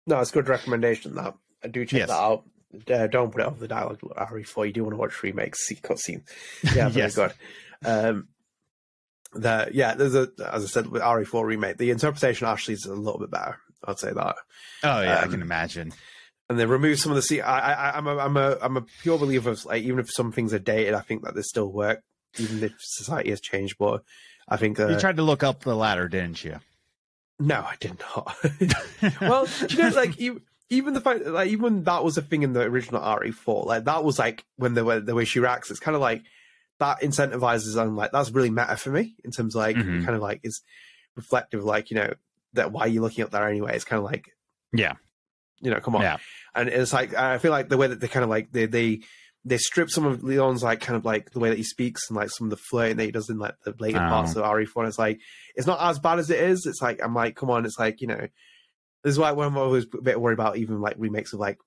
No, 0.07 0.21
it's 0.21 0.31
a 0.31 0.35
good 0.35 0.49
recommendation. 0.49 1.15
That 1.15 1.35
I 1.63 1.69
do 1.69 1.85
check 1.85 2.01
yes. 2.01 2.09
that 2.09 2.21
out. 2.21 2.45
Uh, 2.91 3.07
don't 3.07 3.31
put 3.31 3.41
it 3.41 3.47
over 3.47 3.59
the 3.59 3.69
dialogue 3.69 4.01
RE4. 4.01 4.67
You 4.67 4.73
do 4.73 4.83
want 4.83 4.95
to 4.95 4.99
watch 4.99 5.23
remakes, 5.23 5.67
see 5.67 5.77
cutscene. 5.77 6.23
Yeah, 6.75 6.89
very 6.89 7.05
yes. 7.05 7.15
good. 7.15 7.33
Um, 7.85 8.29
the 9.35 9.69
yeah, 9.73 9.95
there's 9.95 10.15
a 10.15 10.29
as 10.51 10.65
I 10.65 10.67
said 10.67 10.89
with 10.89 11.03
RE4 11.03 11.45
remake, 11.45 11.79
the 11.79 11.91
interpretation 11.91 12.47
actually 12.47 12.75
is 12.75 12.87
a 12.87 12.95
little 12.95 13.21
bit 13.21 13.31
better. 13.31 13.59
I'd 13.85 13.99
say 13.99 14.13
that. 14.13 14.37
Oh 14.83 15.03
yeah, 15.03 15.19
um, 15.19 15.25
I 15.25 15.31
can 15.31 15.43
imagine. 15.43 15.93
And 16.49 16.59
they 16.59 16.67
remove 16.67 16.99
some 16.99 17.11
of 17.11 17.17
the 17.17 17.23
see. 17.23 17.41
I, 17.41 17.91
I, 17.91 17.97
I'm 17.97 18.07
a, 18.07 18.17
I'm 18.19 18.37
a, 18.37 18.59
I'm 18.61 18.77
a 18.77 18.83
pure 19.03 19.19
believer 19.19 19.51
of 19.51 19.65
like 19.65 19.83
even 19.83 19.99
if 19.99 20.11
some 20.13 20.31
things 20.31 20.53
are 20.53 20.59
dated, 20.59 20.95
I 20.95 21.01
think 21.01 21.25
that 21.25 21.35
they 21.35 21.43
still 21.43 21.73
work, 21.73 22.03
even 22.39 22.63
if 22.63 22.73
society 22.79 23.31
has 23.31 23.41
changed. 23.41 23.77
But 23.79 24.03
I 24.49 24.57
think 24.57 24.79
uh, 24.79 24.89
you 24.89 24.99
tried 24.99 25.17
to 25.17 25.23
look 25.23 25.43
up 25.43 25.61
the 25.61 25.75
ladder, 25.75 26.09
didn't 26.09 26.45
you? 26.45 26.57
No, 27.39 27.61
I 27.61 27.77
did 27.81 27.99
not. 27.99 28.37
well, 29.21 29.49
you 29.69 29.79
know, 29.79 29.89
like 29.89 30.21
you, 30.21 30.43
even 30.71 30.95
the 30.95 31.01
fact, 31.01 31.25
like 31.27 31.49
even 31.49 31.85
that 31.85 32.05
was 32.05 32.17
a 32.17 32.23
thing 32.23 32.43
in 32.43 32.53
the 32.53 32.61
original 32.61 33.01
RE4. 33.01 33.67
Like 33.67 33.85
that 33.85 34.05
was 34.05 34.19
like 34.19 34.45
when 34.57 34.75
the 34.75 34.85
way 34.85 35.01
the 35.01 35.15
way 35.15 35.25
she 35.25 35.41
reacts, 35.41 35.71
it's 35.71 35.81
kind 35.81 35.95
of 35.95 36.01
like 36.01 36.23
that 36.85 37.03
incentivizes 37.03 37.81
on 37.81 37.97
like 37.97 38.13
that's 38.13 38.31
really 38.31 38.51
meta 38.51 38.77
for 38.77 38.91
me 38.91 39.17
in 39.25 39.31
terms 39.31 39.55
of 39.55 39.61
like 39.61 39.77
mm-hmm. 39.77 40.05
kind 40.05 40.17
of 40.17 40.23
like 40.23 40.41
is 40.45 40.63
reflective, 41.17 41.65
like 41.65 41.91
you 41.91 41.97
know 41.97 42.13
that 42.55 42.73
why 42.73 42.87
you're 42.87 42.95
you 42.95 43.01
looking 43.01 43.25
up 43.25 43.31
there 43.31 43.49
anyway? 43.49 43.75
It's 43.75 43.85
kind 43.85 43.99
of 43.99 44.05
like 44.05 44.31
yeah, 44.73 44.95
you 45.61 45.71
know, 45.71 45.81
come 45.81 45.97
on, 45.97 46.03
yeah. 46.03 46.19
And 46.55 46.69
it's 46.69 46.93
like 46.93 47.15
I 47.15 47.39
feel 47.39 47.51
like 47.51 47.69
the 47.69 47.77
way 47.77 47.87
that 47.87 48.01
they 48.01 48.09
kind 48.09 48.25
of 48.25 48.31
like 48.31 48.53
they 48.53 48.67
they 48.67 49.01
they 49.45 49.59
strip 49.59 49.91
some 49.91 50.07
of 50.07 50.23
Leon's 50.23 50.63
like 50.63 50.81
kind 50.81 50.97
of 50.97 51.05
like 51.05 51.31
the 51.31 51.39
way 51.39 51.51
that 51.51 51.59
he 51.59 51.65
speaks 51.65 52.09
and 52.09 52.17
like 52.17 52.31
some 52.31 52.47
of 52.47 52.51
the 52.51 52.57
flirting 52.57 52.97
that 52.97 53.05
he 53.05 53.11
does 53.11 53.29
in 53.29 53.39
like 53.39 53.55
the 53.65 53.75
later 53.79 53.99
oh. 53.99 54.09
parts 54.09 54.35
of 54.35 54.43
RE4. 54.43 54.77
And 54.77 54.89
it's 54.89 54.99
like 54.99 55.21
it's 55.55 55.67
not 55.67 55.81
as 55.81 55.99
bad 55.99 56.19
as 56.19 56.31
it 56.31 56.41
is. 56.41 56.65
It's 56.67 56.81
like 56.81 57.03
I'm 57.03 57.15
like, 57.15 57.37
come 57.37 57.51
on, 57.51 57.67
it's 57.67 57.79
like 57.79 58.01
you 58.01 58.07
know, 58.07 58.29
this 59.03 59.13
is 59.13 59.19
why 59.19 59.33
when 59.33 59.49
I'm 59.49 59.57
always 59.59 59.87
a 59.93 60.03
bit 60.03 60.21
worried 60.21 60.39
about 60.39 60.57
even 60.57 60.81
like 60.81 60.97
remakes 60.99 61.33
of 61.35 61.41
like 61.41 61.59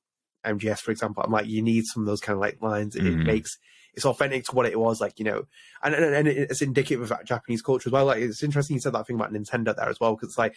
MGS, 0.46 0.80
for 0.80 0.92
example. 0.92 1.24
I'm 1.24 1.32
like, 1.32 1.48
you 1.48 1.62
need 1.62 1.86
some 1.86 2.04
of 2.04 2.08
those 2.08 2.22
kind 2.22 2.36
of 2.36 2.42
like 2.42 2.62
lines. 2.62 2.96
Mm-hmm. 2.96 3.22
It 3.22 3.26
makes 3.26 3.58
it's 3.98 4.06
authentic 4.06 4.46
to 4.46 4.56
what 4.56 4.66
it 4.66 4.80
was, 4.80 5.02
like 5.02 5.20
you 5.20 5.26
know, 5.26 5.44
and 5.84 5.94
and, 5.94 6.16
and 6.16 6.28
it's 6.28 6.62
indicative 6.62 7.12
of 7.12 7.26
Japanese 7.26 7.62
culture 7.62 7.90
as 7.90 7.92
well. 7.92 8.06
Like 8.06 8.20
it's 8.20 8.44
interesting 8.44 8.76
you 8.76 8.80
said 8.80 8.94
that 8.94 9.06
thing 9.06 9.18
about 9.18 9.34
Nintendo 9.34 9.76
there 9.76 9.90
as 9.90 10.00
well 10.00 10.16
because 10.16 10.30
it's 10.30 10.38
like, 10.38 10.56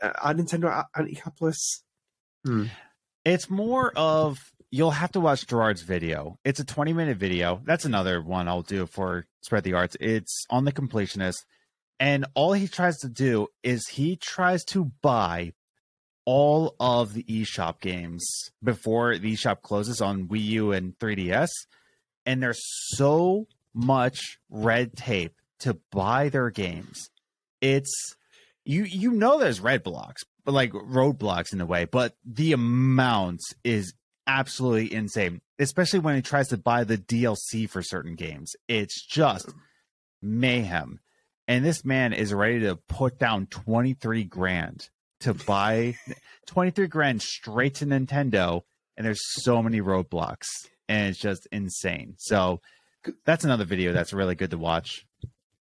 uh, 0.00 0.12
are 0.22 0.34
Nintendo 0.34 0.84
anti-capitalist? 0.94 1.82
Hmm. 2.44 2.66
It's 3.24 3.50
more 3.50 3.92
of 3.96 4.38
you'll 4.70 4.92
have 4.92 5.10
to 5.12 5.20
watch 5.20 5.46
jirard's 5.46 5.82
video. 5.82 6.38
It's 6.44 6.60
a 6.60 6.64
20 6.64 6.92
minute 6.92 7.16
video. 7.16 7.62
That's 7.64 7.86
another 7.86 8.20
one 8.20 8.46
I'll 8.46 8.62
do 8.62 8.86
for 8.86 9.24
Spread 9.40 9.64
the 9.64 9.72
Arts. 9.72 9.96
It's 9.98 10.46
on 10.50 10.64
the 10.64 10.72
completionist. 10.72 11.44
And 11.98 12.26
all 12.34 12.52
he 12.52 12.68
tries 12.68 12.98
to 12.98 13.08
do 13.08 13.48
is 13.62 13.88
he 13.88 14.16
tries 14.16 14.64
to 14.66 14.92
buy 15.00 15.54
all 16.26 16.74
of 16.78 17.14
the 17.14 17.22
eShop 17.22 17.80
games 17.80 18.50
before 18.62 19.16
the 19.16 19.32
eShop 19.32 19.62
closes 19.62 20.00
on 20.00 20.26
Wii 20.26 20.44
U 20.44 20.72
and 20.72 20.98
3DS. 20.98 21.48
And 22.26 22.42
there's 22.42 22.62
so 22.96 23.46
much 23.72 24.38
red 24.50 24.96
tape 24.96 25.34
to 25.60 25.78
buy 25.90 26.28
their 26.28 26.50
games. 26.50 27.10
It's 27.60 28.14
you 28.64 28.84
you 28.84 29.12
know 29.12 29.38
there's 29.38 29.60
red 29.60 29.82
blocks, 29.82 30.24
but 30.44 30.52
like 30.52 30.72
roadblocks 30.72 31.52
in 31.52 31.60
a 31.60 31.66
way, 31.66 31.84
but 31.84 32.16
the 32.24 32.52
amount 32.52 33.40
is 33.64 33.94
absolutely 34.26 34.92
insane, 34.92 35.40
especially 35.58 36.00
when 36.00 36.16
he 36.16 36.22
tries 36.22 36.48
to 36.48 36.56
buy 36.56 36.84
the 36.84 36.98
DLC 36.98 37.68
for 37.68 37.82
certain 37.82 38.16
games. 38.16 38.54
It's 38.68 39.06
just 39.06 39.48
mayhem. 40.20 41.00
And 41.48 41.64
this 41.64 41.84
man 41.84 42.12
is 42.12 42.34
ready 42.34 42.60
to 42.60 42.76
put 42.76 43.18
down 43.18 43.46
23 43.46 44.24
grand 44.24 44.88
to 45.20 45.32
buy 45.32 45.96
23 46.46 46.86
grand 46.88 47.22
straight 47.22 47.76
to 47.76 47.86
Nintendo. 47.86 48.62
And 48.96 49.06
there's 49.06 49.20
so 49.42 49.62
many 49.62 49.80
roadblocks, 49.80 50.46
and 50.88 51.08
it's 51.08 51.18
just 51.18 51.46
insane. 51.52 52.14
So 52.18 52.60
that's 53.24 53.44
another 53.44 53.64
video 53.64 53.92
that's 53.92 54.12
really 54.12 54.34
good 54.34 54.50
to 54.50 54.58
watch. 54.58 55.06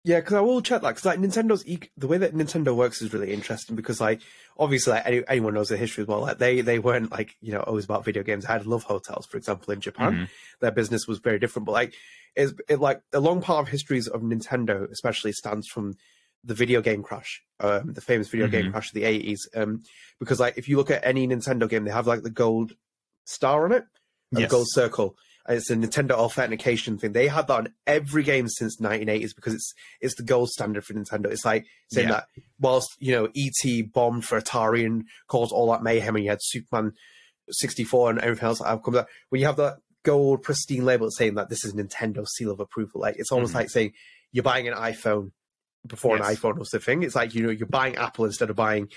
Yeah, 0.05 0.19
because 0.19 0.35
I 0.35 0.40
will 0.40 0.62
check 0.62 0.82
that 0.82 0.89
because 0.89 1.05
like 1.05 1.20
Nintendo's 1.20 1.65
e- 1.65 1.78
the 1.97 2.09
way 2.09 2.19
that 2.19 2.35
Nintendo 2.35 2.74
works 2.74 3.01
is 3.03 3.12
really 3.12 3.32
interesting 3.32 3.77
because 3.77 4.01
like 4.01 4.20
obviously 4.59 4.94
like 4.94 5.07
any, 5.07 5.23
anyone 5.28 5.55
knows 5.55 5.69
the 5.69 5.77
history 5.77 6.03
as 6.03 6.09
well. 6.09 6.20
Like 6.20 6.39
they 6.39 6.61
they 6.61 6.81
weren't 6.81 7.12
like 7.12 7.36
you 7.40 7.53
know 7.53 7.61
always 7.61 7.85
about 7.85 8.05
video 8.05 8.24
games. 8.24 8.44
I 8.44 8.53
had 8.53 8.66
love 8.66 8.82
hotels, 8.82 9.27
for 9.27 9.36
example, 9.36 9.73
in 9.73 9.81
Japan. 9.81 10.12
Mm-hmm. 10.12 10.24
Their 10.61 10.73
business 10.73 11.07
was 11.07 11.20
very 11.20 11.39
different, 11.39 11.66
but 11.66 11.73
like 11.73 11.94
is 12.35 12.55
it 12.69 12.81
like 12.81 13.03
a 13.12 13.20
long 13.20 13.43
part 13.43 13.66
of 13.66 13.69
histories 13.70 14.09
of 14.09 14.23
Nintendo, 14.23 14.90
especially 14.90 15.32
stands 15.32 15.69
from 15.69 15.94
the 16.43 16.55
video 16.55 16.81
game 16.81 17.05
crash, 17.05 17.40
um, 17.61 17.93
the 17.93 18.01
famous 18.01 18.28
video 18.28 18.47
mm-hmm. 18.47 18.62
game 18.62 18.73
crash 18.73 18.89
of 18.89 18.94
the 18.94 19.05
eighties. 19.05 19.49
Um, 19.55 19.85
because 20.19 20.40
like 20.40 20.59
if 20.59 20.69
you 20.69 20.78
look 20.78 20.90
at 20.90 21.05
any 21.05 21.28
Nintendo 21.28 21.69
game, 21.69 21.85
they 21.85 21.93
have 21.93 22.09
like 22.09 22.23
the 22.23 22.31
gold 22.31 22.73
star 23.24 23.65
on 23.65 23.70
it, 23.70 23.85
yes. 24.33 24.43
the 24.43 24.49
gold 24.49 24.67
circle 24.71 25.17
it's 25.49 25.71
a 25.71 25.77
Nintendo 25.77 26.13
authentication 26.13 26.99
thing. 26.99 27.13
They 27.13 27.27
had 27.27 27.49
that 27.49 27.55
on 27.55 27.75
every 27.87 28.23
game 28.23 28.49
since 28.49 28.81
1980s 28.81 29.35
because 29.35 29.55
it's 29.55 29.75
it's 30.01 30.15
the 30.15 30.23
gold 30.23 30.51
standard 30.51 30.85
for 30.85 30.95
Nintendo. 30.95 31.27
It's 31.27 31.45
like 31.45 31.67
saying 31.91 32.09
yeah. 32.09 32.15
that 32.15 32.27
whilst 32.61 32.91
you 33.01 33.13
know 33.13 33.29
ET 33.37 33.93
bombed 33.93 34.25
for 34.25 34.41
Atari 34.41 34.87
and 34.87 35.05
caused 35.27 35.53
all 35.53 35.71
that 35.73 35.83
mayhem, 35.83 36.15
and 36.15 36.25
you 36.25 36.31
had 36.31 36.39
Superman 36.41 36.93
64 37.51 38.11
and 38.11 38.21
everything 38.21 38.47
else 38.47 38.61
that 38.61 38.83
comes 38.85 38.97
out. 38.97 39.09
When 39.31 39.41
you 39.41 39.47
have 39.47 39.57
that 39.57 39.79
gold 40.05 40.43
pristine 40.43 40.85
label 40.85 41.11
saying 41.11 41.35
that 41.35 41.49
this 41.49 41.65
is 41.65 41.75
Nintendo 41.75 42.27
seal 42.27 42.53
of 42.53 42.61
approval, 42.61 43.01
like 43.01 43.17
it's 43.19 43.33
almost 43.33 43.51
mm-hmm. 43.51 43.59
like 43.59 43.71
saying 43.71 43.93
you're 44.31 44.45
buying 44.45 44.69
an 44.69 44.75
iPhone 44.75 45.33
before 45.85 46.17
yes. 46.17 46.29
an 46.29 46.37
iPhone 46.37 46.59
was 46.59 46.71
the 46.71 46.79
thing. 46.79 47.03
It's 47.03 47.17
like 47.17 47.35
you 47.35 47.43
know 47.43 47.51
you're 47.51 47.67
buying 47.67 47.97
Apple 47.97 48.27
instead 48.27 48.51
of 48.51 48.57
buying 48.57 48.89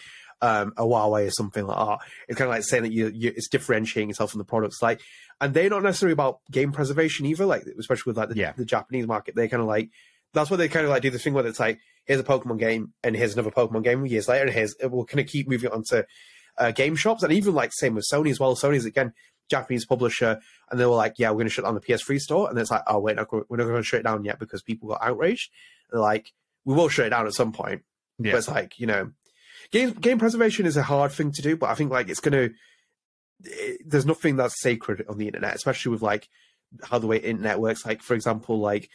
um, 0.41 0.74
a 0.78 0.84
Huawei 0.84 1.28
or 1.28 1.32
something 1.32 1.66
like 1.66 1.78
that. 1.78 1.99
It's 2.28 2.38
kind 2.38 2.49
of 2.49 2.56
like 2.56 2.64
saying 2.64 2.84
that 2.84 2.91
you, 2.91 3.12
you 3.14 3.34
it's 3.36 3.49
differentiating 3.49 4.10
yourself 4.10 4.32
from 4.32 4.40
the 4.40 4.45
products. 4.45 4.82
Like 4.82 5.02
and 5.41 5.53
they're 5.53 5.70
not 5.70 5.84
necessarily 5.84 6.14
about 6.14 6.40
game 6.52 6.72
preservation 6.72 7.26
either. 7.26 7.45
Like 7.45 7.64
especially 7.80 8.12
with 8.12 8.18
like 8.18 8.30
the, 8.30 8.36
yeah. 8.36 8.53
the 8.56 8.66
Japanese 8.66 9.07
market, 9.07 9.36
they 9.36 9.48
kind 9.48 9.62
of 9.62 9.68
like 9.68 9.90
that's 10.34 10.49
what 10.49 10.57
they 10.57 10.68
kind 10.68 10.86
of 10.86 10.91
like 10.91 11.02
do 11.02 11.10
the 11.10 11.20
thing 11.20 11.34
where 11.34 11.45
it's 11.45 11.60
like 11.60 11.80
here's 12.06 12.20
a 12.20 12.24
Pokemon 12.24 12.60
game 12.60 12.94
and 13.03 13.16
here's 13.16 13.34
another 13.34 13.52
Pokemon 13.52 13.84
game 13.84 14.06
years 14.06 14.28
later, 14.28 14.45
and 14.45 14.53
here's 14.53 14.76
we'll 14.84 15.06
kind 15.06 15.20
of 15.20 15.28
keep 15.28 15.48
moving 15.48 15.72
on 15.72 15.84
to 15.90 16.06
uh, 16.57 16.72
game 16.72 16.95
shops 16.95 17.24
and 17.24 17.34
even 17.34 17.53
like 17.53 17.72
same 17.74 17.95
with 17.95 18.06
Sony 18.12 18.30
as 18.30 18.40
well. 18.40 18.56
Sony's 18.56 18.86
again 18.86 19.14
Japanese 19.49 19.86
publisher, 19.86 20.40
and 20.70 20.80
they 20.80 20.86
were 20.86 20.95
like, 20.95 21.16
yeah, 21.18 21.30
we're 21.30 21.36
going 21.36 21.48
to 21.48 21.53
shut 21.53 21.66
down 21.66 21.76
the 21.76 21.82
PS3 21.82 22.20
store, 22.20 22.49
and 22.49 22.57
it's 22.57 22.72
like, 22.72 22.84
oh 22.88 22.99
wait, 22.99 23.16
no, 23.16 23.26
we're 23.32 23.57
not 23.57 23.66
going 23.66 23.76
to 23.76 23.84
shut 23.84 23.99
it 23.99 24.03
down 24.03 24.24
yet 24.24 24.40
because 24.40 24.62
people 24.62 24.90
got 24.90 25.03
outraged. 25.03 25.52
they're 25.91 26.02
like, 26.02 26.32
we 26.64 26.74
will 26.74 26.90
shut 26.90 27.07
it 27.07 27.10
down 27.10 27.28
at 27.28 27.34
some 27.34 27.52
point. 27.52 27.84
Yeah. 28.18 28.32
But 28.32 28.38
it's 28.38 28.48
like 28.48 28.80
you 28.80 28.88
know, 28.88 29.12
game 29.76 29.91
game 29.91 30.19
preservation 30.19 30.65
is 30.65 30.77
a 30.77 30.84
hard 30.84 31.11
thing 31.11 31.31
to 31.34 31.41
do, 31.41 31.57
but 31.57 31.69
I 31.69 31.76
think 31.76 31.91
like 31.91 32.07
it's 32.10 32.22
going 32.22 32.49
to 32.49 32.56
it, 33.43 33.81
there's 33.85 34.06
nothing 34.06 34.38
that's 34.38 34.61
sacred 34.61 35.06
on 35.10 35.18
the 35.18 35.27
internet, 35.27 35.56
especially 35.56 35.91
with 35.91 36.02
like 36.02 36.30
how 36.84 36.97
the 36.97 37.07
way 37.07 37.18
internet 37.18 37.60
works. 37.60 37.85
Like, 37.85 38.02
for 38.02 38.14
example, 38.14 38.60
like 38.60 38.89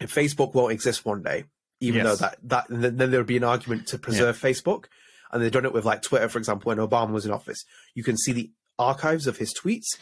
if 0.00 0.14
Facebook 0.14 0.54
won't 0.54 0.72
exist 0.72 1.04
one 1.04 1.22
day, 1.22 1.44
even 1.80 2.04
yes. 2.04 2.18
though 2.18 2.26
that 2.26 2.38
that 2.44 2.66
then 2.68 3.10
there 3.10 3.20
would 3.20 3.26
be 3.26 3.36
an 3.36 3.44
argument 3.44 3.88
to 3.88 3.98
preserve 3.98 4.40
yeah. 4.42 4.50
Facebook, 4.50 4.86
and 5.30 5.42
they've 5.42 5.52
done 5.52 5.66
it 5.66 5.74
with 5.74 5.84
like 5.84 6.02
Twitter, 6.02 6.28
for 6.28 6.38
example, 6.38 6.70
when 6.70 6.78
Obama 6.78 7.10
was 7.10 7.26
in 7.26 7.32
office. 7.32 7.64
You 7.94 8.02
can 8.02 8.16
see 8.16 8.32
the 8.32 8.50
archives 8.78 9.26
of 9.26 9.36
his 9.36 9.54
tweets. 9.54 9.98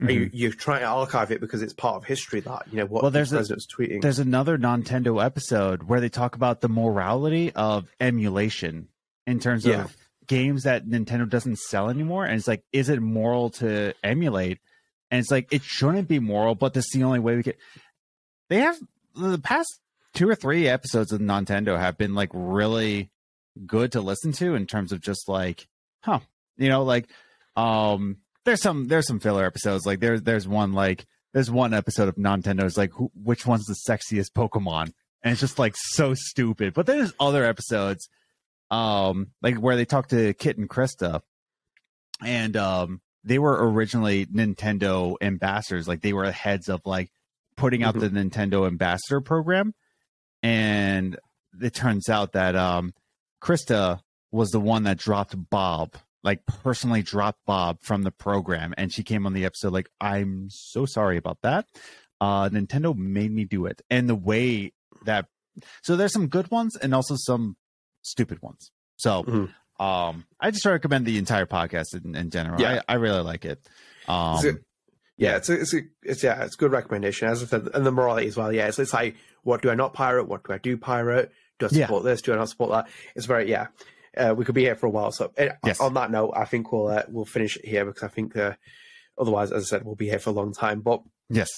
Mm-hmm. 0.00 0.10
You, 0.10 0.30
you're 0.32 0.52
trying 0.52 0.80
to 0.80 0.86
archive 0.86 1.32
it 1.32 1.40
because 1.40 1.60
it's 1.60 1.72
part 1.72 1.96
of 1.96 2.04
history 2.04 2.38
that 2.40 2.66
you 2.70 2.78
know 2.78 2.86
what 2.86 3.02
well, 3.02 3.10
there's 3.10 3.30
the 3.30 3.38
president's 3.38 3.66
a, 3.72 3.76
tweeting. 3.76 4.00
There's 4.00 4.20
another 4.20 4.56
Nintendo 4.56 5.24
episode 5.24 5.82
where 5.82 6.00
they 6.00 6.08
talk 6.08 6.36
about 6.36 6.60
the 6.60 6.68
morality 6.68 7.52
of 7.52 7.92
emulation 8.00 8.88
in 9.26 9.40
terms 9.40 9.66
yeah. 9.66 9.84
of 9.84 9.96
games 10.28 10.62
that 10.62 10.86
Nintendo 10.86 11.28
doesn't 11.28 11.58
sell 11.58 11.90
anymore. 11.90 12.24
And 12.24 12.36
it's 12.36 12.46
like, 12.46 12.62
is 12.72 12.88
it 12.88 13.00
moral 13.00 13.50
to 13.50 13.94
emulate? 14.04 14.58
And 15.10 15.18
it's 15.18 15.30
like, 15.30 15.52
it 15.52 15.62
shouldn't 15.62 16.06
be 16.06 16.20
moral, 16.20 16.54
but 16.54 16.74
this 16.74 16.84
is 16.84 16.92
the 16.92 17.02
only 17.02 17.18
way 17.18 17.36
we 17.36 17.42
can. 17.42 17.54
They 18.48 18.60
have 18.60 18.78
the 19.16 19.38
past 19.38 19.80
two 20.14 20.28
or 20.28 20.34
three 20.36 20.68
episodes 20.68 21.12
of 21.12 21.20
Nintendo 21.20 21.78
have 21.78 21.98
been 21.98 22.14
like 22.14 22.30
really 22.32 23.10
good 23.66 23.92
to 23.92 24.00
listen 24.00 24.32
to 24.32 24.54
in 24.54 24.66
terms 24.66 24.92
of 24.92 25.00
just 25.00 25.28
like, 25.28 25.66
huh, 26.02 26.20
you 26.56 26.68
know, 26.68 26.84
like, 26.84 27.08
um, 27.56 28.18
there's 28.48 28.62
some 28.62 28.88
there's 28.88 29.06
some 29.06 29.20
filler 29.20 29.44
episodes 29.44 29.86
like 29.86 30.00
there's 30.00 30.22
there's 30.22 30.48
one 30.48 30.72
like 30.72 31.06
there's 31.32 31.50
one 31.50 31.74
episode 31.74 32.08
of 32.08 32.16
Nintendo's 32.16 32.76
like 32.76 32.90
who, 32.92 33.10
which 33.14 33.46
one's 33.46 33.66
the 33.66 33.76
sexiest 33.88 34.32
Pokemon 34.32 34.92
and 35.22 35.32
it's 35.32 35.40
just 35.40 35.58
like 35.58 35.74
so 35.76 36.14
stupid. 36.14 36.74
But 36.74 36.86
there's 36.86 37.12
other 37.18 37.44
episodes 37.44 38.08
um, 38.70 39.28
like 39.42 39.56
where 39.56 39.76
they 39.76 39.84
talk 39.84 40.08
to 40.08 40.34
Kit 40.34 40.58
and 40.58 40.68
Krista, 40.68 41.22
and 42.24 42.56
um, 42.56 43.00
they 43.24 43.38
were 43.38 43.70
originally 43.70 44.26
Nintendo 44.26 45.16
ambassadors. 45.20 45.88
Like 45.88 46.02
they 46.02 46.12
were 46.12 46.30
heads 46.30 46.68
of 46.68 46.82
like 46.84 47.10
putting 47.56 47.82
out 47.82 47.94
mm-hmm. 47.94 48.14
the 48.14 48.24
Nintendo 48.24 48.66
ambassador 48.66 49.20
program, 49.20 49.74
and 50.42 51.18
it 51.60 51.74
turns 51.74 52.08
out 52.08 52.32
that 52.32 52.56
um, 52.56 52.92
Krista 53.42 54.00
was 54.30 54.50
the 54.50 54.60
one 54.60 54.84
that 54.84 54.98
dropped 54.98 55.34
Bob, 55.50 55.94
like 56.22 56.44
personally 56.46 57.02
dropped 57.02 57.44
Bob 57.46 57.78
from 57.82 58.02
the 58.02 58.10
program, 58.10 58.74
and 58.76 58.92
she 58.92 59.02
came 59.02 59.26
on 59.26 59.34
the 59.34 59.44
episode 59.44 59.72
like, 59.72 59.88
"I'm 60.00 60.48
so 60.50 60.86
sorry 60.86 61.16
about 61.16 61.38
that." 61.42 61.66
uh, 62.20 62.48
Nintendo 62.48 62.96
made 62.96 63.32
me 63.32 63.44
do 63.44 63.66
it, 63.66 63.82
and 63.90 64.08
the 64.08 64.14
way 64.14 64.72
that 65.04 65.26
so 65.82 65.96
there's 65.96 66.12
some 66.12 66.28
good 66.28 66.50
ones 66.50 66.76
and 66.76 66.94
also 66.94 67.14
some 67.16 67.56
stupid 68.02 68.42
ones. 68.42 68.70
So 68.96 69.22
mm-hmm. 69.22 69.84
um, 69.84 70.24
I 70.40 70.50
just 70.50 70.64
recommend 70.64 71.06
the 71.06 71.18
entire 71.18 71.46
podcast 71.46 71.94
in, 71.94 72.14
in 72.14 72.30
general. 72.30 72.60
Yeah. 72.60 72.82
I, 72.88 72.94
I 72.94 72.96
really 72.96 73.22
like 73.22 73.44
it. 73.44 73.60
Um, 74.06 74.44
it, 74.44 74.56
yeah, 75.16 75.36
it's 75.36 75.48
a, 75.48 75.60
it's 75.60 75.74
a, 75.74 75.80
it's 76.02 76.22
yeah, 76.22 76.44
it's 76.44 76.54
a 76.54 76.58
good 76.58 76.72
recommendation. 76.72 77.28
As 77.28 77.42
I 77.42 77.46
said, 77.46 77.68
and 77.74 77.84
the 77.84 77.92
morality 77.92 78.28
as 78.28 78.36
well. 78.36 78.52
Yeah, 78.52 78.68
it's, 78.68 78.78
it's 78.78 78.92
like 78.92 79.16
what 79.42 79.62
do 79.62 79.70
I 79.70 79.74
not 79.74 79.94
pirate? 79.94 80.28
What 80.28 80.44
do 80.44 80.52
I 80.52 80.58
do 80.58 80.76
pirate? 80.76 81.32
Do 81.58 81.66
I 81.66 81.68
support 81.70 82.04
yeah. 82.04 82.10
this? 82.10 82.22
Do 82.22 82.32
I 82.32 82.36
not 82.36 82.48
support 82.48 82.70
that? 82.70 82.88
It's 83.16 83.26
very 83.26 83.50
yeah. 83.50 83.68
Uh, 84.16 84.34
we 84.36 84.44
could 84.44 84.54
be 84.54 84.62
here 84.62 84.76
for 84.76 84.86
a 84.86 84.90
while. 84.90 85.12
So 85.12 85.32
uh, 85.38 85.48
yes. 85.64 85.80
on 85.80 85.94
that 85.94 86.10
note, 86.10 86.32
I 86.36 86.44
think 86.44 86.72
we'll 86.72 86.88
uh, 86.88 87.02
we'll 87.08 87.24
finish 87.24 87.56
it 87.56 87.66
here 87.66 87.84
because 87.84 88.02
I 88.02 88.08
think 88.08 88.36
uh, 88.36 88.54
otherwise, 89.18 89.52
as 89.52 89.64
I 89.64 89.66
said, 89.66 89.84
we'll 89.84 89.94
be 89.94 90.08
here 90.08 90.18
for 90.18 90.30
a 90.30 90.34
long 90.34 90.52
time. 90.52 90.80
But 90.80 91.02
yes, 91.28 91.48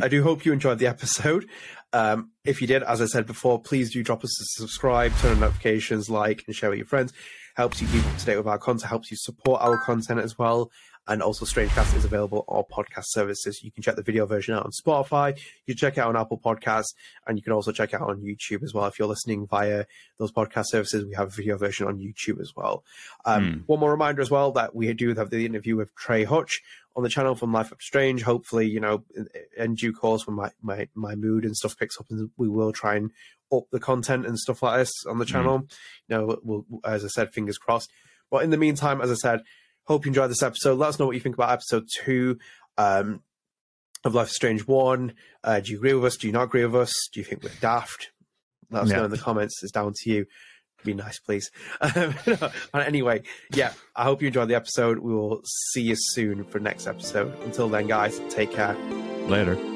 I 0.00 0.08
do 0.08 0.22
hope 0.22 0.44
you 0.44 0.52
enjoyed 0.52 0.78
the 0.78 0.86
episode. 0.86 1.48
Um, 1.92 2.30
if 2.44 2.60
you 2.60 2.66
did, 2.66 2.82
as 2.82 3.00
I 3.00 3.06
said 3.06 3.26
before, 3.26 3.60
please 3.60 3.92
do 3.92 4.02
drop 4.02 4.24
us 4.24 4.40
a 4.40 4.60
subscribe, 4.60 5.12
turn 5.18 5.32
on 5.32 5.40
notifications, 5.40 6.08
like, 6.08 6.42
and 6.46 6.56
share 6.56 6.70
with 6.70 6.78
your 6.78 6.86
friends. 6.86 7.12
Helps 7.54 7.82
you 7.82 7.88
keep 7.88 8.06
up 8.06 8.16
to 8.16 8.24
date 8.24 8.36
with 8.38 8.46
our 8.46 8.58
content, 8.58 8.88
helps 8.88 9.10
you 9.10 9.16
support 9.18 9.60
our 9.60 9.76
content 9.84 10.20
as 10.20 10.38
well. 10.38 10.70
And 11.08 11.20
also, 11.20 11.44
Strangecast 11.44 11.96
is 11.96 12.04
available 12.04 12.44
on 12.46 12.62
podcast 12.70 13.06
services. 13.06 13.62
You 13.64 13.72
can 13.72 13.82
check 13.82 13.96
the 13.96 14.02
video 14.02 14.24
version 14.24 14.54
out 14.54 14.64
on 14.64 14.70
Spotify. 14.70 15.36
You 15.66 15.74
can 15.74 15.76
check 15.76 15.98
it 15.98 16.00
out 16.00 16.10
on 16.10 16.16
Apple 16.16 16.38
Podcasts, 16.38 16.94
and 17.26 17.36
you 17.36 17.42
can 17.42 17.52
also 17.52 17.72
check 17.72 17.92
it 17.92 18.00
out 18.00 18.08
on 18.08 18.20
YouTube 18.20 18.62
as 18.62 18.72
well. 18.72 18.86
If 18.86 19.00
you're 19.00 19.08
listening 19.08 19.48
via 19.48 19.86
those 20.18 20.30
podcast 20.30 20.66
services, 20.66 21.04
we 21.04 21.14
have 21.14 21.26
a 21.28 21.30
video 21.30 21.58
version 21.58 21.88
on 21.88 21.98
YouTube 21.98 22.40
as 22.40 22.52
well. 22.54 22.84
Um, 23.24 23.44
mm. 23.44 23.62
One 23.66 23.80
more 23.80 23.90
reminder 23.90 24.22
as 24.22 24.30
well 24.30 24.52
that 24.52 24.76
we 24.76 24.92
do 24.94 25.12
have 25.14 25.30
the 25.30 25.44
interview 25.44 25.74
with 25.74 25.92
Trey 25.96 26.22
Hutch 26.22 26.60
on 26.94 27.02
the 27.02 27.08
channel 27.08 27.34
from 27.34 27.52
Life 27.52 27.72
After 27.72 27.76
Strange. 27.80 28.22
Hopefully, 28.22 28.68
you 28.68 28.78
know, 28.78 29.02
in, 29.16 29.26
in 29.56 29.74
due 29.74 29.92
course, 29.92 30.24
when 30.26 30.36
my, 30.36 30.50
my, 30.62 30.86
my 30.94 31.16
mood 31.16 31.44
and 31.44 31.56
stuff 31.56 31.76
picks 31.76 31.98
up, 31.98 32.06
and 32.10 32.30
we 32.36 32.48
will 32.48 32.72
try 32.72 32.94
and 32.94 33.10
up 33.52 33.64
the 33.72 33.80
content 33.80 34.24
and 34.24 34.38
stuff 34.38 34.62
like 34.62 34.78
this 34.78 34.92
on 35.08 35.18
the 35.18 35.24
hmm. 35.24 35.32
channel. 35.32 35.58
Mm. 35.58 35.72
You 36.08 36.16
know, 36.16 36.38
we'll, 36.44 36.64
as 36.84 37.04
I 37.04 37.08
said, 37.08 37.32
fingers 37.32 37.58
crossed. 37.58 37.90
But 38.30 38.44
in 38.44 38.50
the 38.50 38.56
meantime, 38.56 39.00
as 39.00 39.10
I 39.10 39.14
said, 39.14 39.42
hope 39.84 40.04
you 40.04 40.10
enjoyed 40.10 40.30
this 40.30 40.42
episode. 40.42 40.78
Let 40.78 40.90
us 40.90 40.98
know 40.98 41.06
what 41.06 41.14
you 41.14 41.20
think 41.20 41.36
about 41.36 41.50
episode 41.50 41.86
two 42.04 42.38
um, 42.78 43.22
of 44.04 44.14
Life 44.14 44.28
is 44.28 44.34
Strange 44.34 44.66
One. 44.66 45.14
Uh, 45.42 45.60
do 45.60 45.72
you 45.72 45.78
agree 45.78 45.94
with 45.94 46.04
us? 46.04 46.16
Do 46.16 46.26
you 46.26 46.32
not 46.32 46.44
agree 46.44 46.64
with 46.64 46.74
us? 46.74 46.92
Do 47.12 47.20
you 47.20 47.24
think 47.24 47.42
we're 47.42 47.50
daft? 47.60 48.10
Let 48.70 48.84
us 48.84 48.90
yeah. 48.90 48.98
know 48.98 49.04
in 49.04 49.10
the 49.10 49.18
comments. 49.18 49.62
It's 49.62 49.72
down 49.72 49.92
to 49.94 50.10
you. 50.10 50.26
Be 50.84 50.94
nice, 50.94 51.18
please. 51.20 51.50
But 51.80 52.86
anyway, 52.86 53.22
yeah, 53.54 53.72
I 53.94 54.04
hope 54.04 54.20
you 54.20 54.28
enjoyed 54.28 54.48
the 54.48 54.56
episode. 54.56 54.98
We 54.98 55.14
will 55.14 55.42
see 55.44 55.82
you 55.82 55.94
soon 55.96 56.44
for 56.44 56.58
next 56.58 56.86
episode. 56.86 57.32
Until 57.44 57.68
then, 57.68 57.86
guys, 57.86 58.20
take 58.30 58.50
care. 58.52 58.74
Later. 59.28 59.71